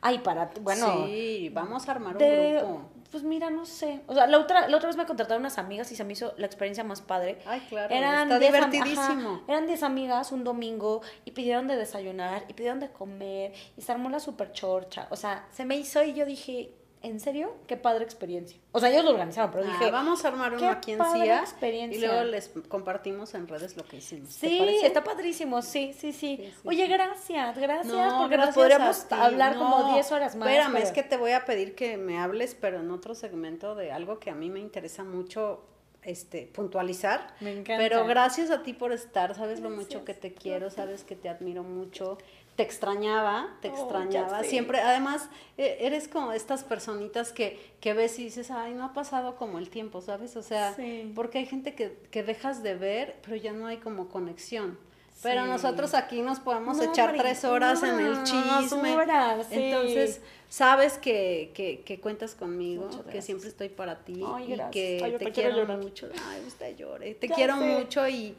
Ay, 0.00 0.18
para, 0.18 0.50
bueno... 0.60 1.06
sí, 1.06 1.50
vamos 1.52 1.88
a 1.88 1.92
armar 1.92 2.18
de- 2.18 2.60
un 2.62 2.72
grupo. 2.74 2.90
Pues 3.10 3.22
mira, 3.22 3.48
no 3.48 3.64
sé. 3.64 4.00
O 4.08 4.14
sea, 4.14 4.26
la 4.26 4.38
otra, 4.38 4.68
la 4.68 4.76
otra 4.76 4.88
vez 4.88 4.96
me 4.96 5.06
contrataron 5.06 5.40
unas 5.42 5.56
amigas 5.56 5.90
y 5.92 5.96
se 5.96 6.02
me 6.02 6.14
hizo 6.14 6.34
la 6.36 6.46
experiencia 6.46 6.82
más 6.82 7.00
padre. 7.00 7.38
Ay, 7.46 7.60
claro, 7.68 7.94
Eran 7.94 8.24
está 8.30 8.38
10 8.40 8.54
am- 8.54 8.70
divertidísimo. 8.70 9.30
ajá, 9.34 9.40
eran 9.46 9.66
10 9.68 9.82
amigas 9.84 10.32
un 10.32 10.42
domingo 10.42 11.00
y 11.24 11.30
pidieron 11.30 11.68
de 11.68 11.76
desayunar 11.76 12.44
y 12.48 12.54
pidieron 12.54 12.80
de 12.80 12.90
comer 12.90 13.52
y 13.76 13.80
se 13.82 13.92
armó 13.92 14.10
la 14.10 14.18
super 14.18 14.50
chorcha. 14.52 15.06
O 15.10 15.16
sea, 15.16 15.46
se 15.52 15.64
me 15.64 15.76
hizo 15.76 16.02
y 16.02 16.12
yo 16.12 16.26
dije, 16.26 16.72
¿en 17.04 17.20
serio? 17.20 17.54
Qué 17.66 17.76
padre 17.76 18.04
experiencia. 18.04 18.58
O 18.72 18.80
sea, 18.80 18.90
ellos 18.90 19.04
lo 19.04 19.10
organizaron, 19.10 19.50
pero 19.52 19.64
Ah, 19.64 19.76
dije, 19.78 19.90
vamos 19.90 20.24
a 20.24 20.28
armar 20.28 20.54
uno 20.54 20.68
aquí 20.70 20.92
en 20.92 21.00
CIA 21.04 21.44
y 21.90 21.98
luego 21.98 22.24
les 22.24 22.50
compartimos 22.68 23.34
en 23.34 23.46
redes 23.46 23.76
lo 23.76 23.84
que 23.84 23.98
hicimos. 23.98 24.36
¿Te 24.38 24.48
Sí, 24.48 24.80
está 24.82 25.04
padrísimo, 25.04 25.62
sí, 25.62 25.92
sí, 25.92 26.12
sí. 26.12 26.36
Sí, 26.36 26.36
sí, 26.46 26.68
Oye, 26.68 26.86
gracias, 26.86 27.56
gracias, 27.58 27.86
No, 27.94 28.18
porque 28.20 28.36
nos 28.36 28.46
gracias 28.46 28.54
podríamos 28.54 29.06
hablar 29.12 29.56
como 29.56 29.78
No, 29.80 29.92
10 29.94 30.10
horas 30.12 30.34
más. 30.36 30.48
Espérame, 30.48 30.72
pero- 30.72 30.84
es 30.86 30.92
que 30.92 31.02
te 31.02 31.16
voy 31.16 31.32
a 31.32 31.44
pedir 31.44 31.74
que 31.74 31.96
me 31.96 32.18
hables, 32.18 32.54
pero 32.54 32.80
en 32.80 32.90
otro 32.90 33.14
segmento 33.14 33.74
de 33.74 33.92
algo 33.92 34.18
que 34.18 34.30
a 34.30 34.34
mí 34.34 34.50
me 34.50 34.60
interesa 34.60 35.04
mucho 35.04 35.64
este 36.02 36.46
puntualizar. 36.52 37.34
Me 37.40 37.50
encanta. 37.52 37.76
Pero 37.82 38.04
gracias 38.06 38.50
a 38.50 38.62
ti 38.62 38.74
por 38.74 38.92
estar, 38.92 39.34
sabes 39.34 39.60
lo 39.60 39.70
mucho 39.70 40.04
que 40.04 40.12
te 40.14 40.34
quiero, 40.34 40.68
sabes 40.70 41.02
que 41.02 41.16
te 41.16 41.28
admiro 41.30 41.62
mucho. 41.62 42.18
Te 42.56 42.62
extrañaba, 42.62 43.48
te 43.60 43.68
Oh, 43.70 43.74
extrañaba. 43.74 44.44
Siempre, 44.44 44.80
además, 44.80 45.28
eh, 45.58 45.78
eres 45.80 46.06
como 46.06 46.32
estas 46.32 46.62
personitas 46.62 47.32
que, 47.32 47.58
que 47.80 47.94
ves 47.94 48.18
y 48.20 48.24
dices, 48.24 48.50
ay, 48.52 48.74
no 48.74 48.84
ha 48.84 48.92
pasado 48.92 49.34
como 49.34 49.58
el 49.58 49.70
tiempo, 49.70 50.00
¿sabes? 50.00 50.36
O 50.36 50.42
sea, 50.42 50.72
Sí. 50.74 51.10
porque 51.16 51.38
hay 51.38 51.46
gente 51.46 51.74
que, 51.74 51.96
que 52.12 52.22
dejas 52.22 52.62
de 52.62 52.74
ver, 52.76 53.16
pero 53.24 53.34
ya 53.36 53.52
no 53.52 53.66
hay 53.66 53.78
como 53.78 54.08
conexión. 54.08 54.78
Pero 55.22 55.42
Sí. 55.44 55.48
nosotros 55.50 55.94
aquí 55.94 56.22
nos 56.22 56.38
podemos 56.40 56.76
No, 56.76 56.82
echar 56.84 57.16
tres 57.16 57.44
horas 57.44 57.82
en 57.82 57.98
el 58.00 58.14
no, 58.14 58.24
chisme. 58.24 58.94
horas, 58.94 59.46
sí. 59.48 59.54
Entonces, 59.56 60.20
sabes 60.48 60.98
que, 60.98 61.50
que, 61.54 61.80
que 61.80 61.98
cuentas 62.00 62.34
conmigo, 62.34 62.88
que 63.10 63.22
siempre 63.22 63.48
estoy 63.48 63.68
para 63.68 64.04
ti 64.04 64.22
Ay, 64.26 64.52
y 64.52 64.56
que 64.70 65.00
Ay, 65.02 65.12
te 65.12 65.18
quiero 65.18 65.32
quiero 65.32 65.56
llorar. 65.56 65.78
mucho. 65.78 66.08
Ay, 66.28 66.42
usted 66.46 66.76
llore. 66.76 67.14
Te 67.14 67.28
Ya 67.28 67.34
quiero 67.34 67.56
sé. 67.58 67.64
mucho 67.64 68.06
y, 68.08 68.34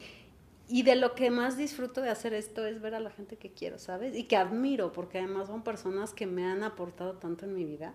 y 0.68 0.82
de 0.82 0.96
lo 0.96 1.14
que 1.14 1.30
más 1.30 1.56
disfruto 1.56 2.00
de 2.00 2.10
hacer 2.10 2.34
esto 2.34 2.66
es 2.66 2.80
ver 2.80 2.94
a 2.94 3.00
la 3.00 3.10
gente 3.10 3.36
que 3.36 3.52
quiero, 3.52 3.78
¿sabes? 3.78 4.16
Y 4.16 4.24
que 4.24 4.36
admiro, 4.36 4.92
porque 4.92 5.18
además 5.18 5.46
son 5.48 5.62
personas 5.62 6.12
que 6.12 6.26
me 6.26 6.44
han 6.44 6.62
aportado 6.62 7.14
tanto 7.18 7.44
en 7.44 7.54
mi 7.54 7.64
vida. 7.64 7.94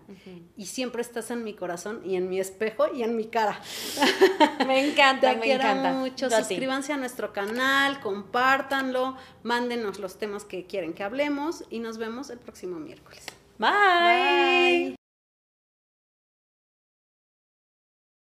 Y 0.56 0.66
siempre 0.66 1.02
estás 1.02 1.30
en 1.30 1.44
mi 1.44 1.54
corazón 1.54 2.00
y 2.04 2.16
en 2.16 2.28
mi 2.28 2.40
espejo 2.40 2.86
y 2.94 3.02
en 3.02 3.16
mi 3.16 3.26
cara. 3.26 3.60
Me 4.66 4.88
encanta, 4.88 5.30
Te 5.30 5.36
me 5.36 5.42
quiero 5.42 5.64
encanta. 5.64 5.92
mucho. 5.92 6.28
Yo 6.28 6.36
a 6.36 6.38
ti. 6.38 6.44
Suscríbanse 6.44 6.92
a 6.92 6.96
nuestro 6.96 7.32
canal, 7.32 8.00
compártanlo, 8.00 9.16
mándenos 9.42 9.98
los 9.98 10.18
temas 10.18 10.44
que 10.44 10.66
quieren 10.66 10.94
que 10.94 11.02
hablemos 11.02 11.64
y 11.70 11.78
nos 11.80 11.98
vemos 11.98 12.30
el 12.30 12.38
próximo 12.38 12.78
miércoles. 12.78 13.26
Bye. 13.58 13.68
Bye. 14.90 15.01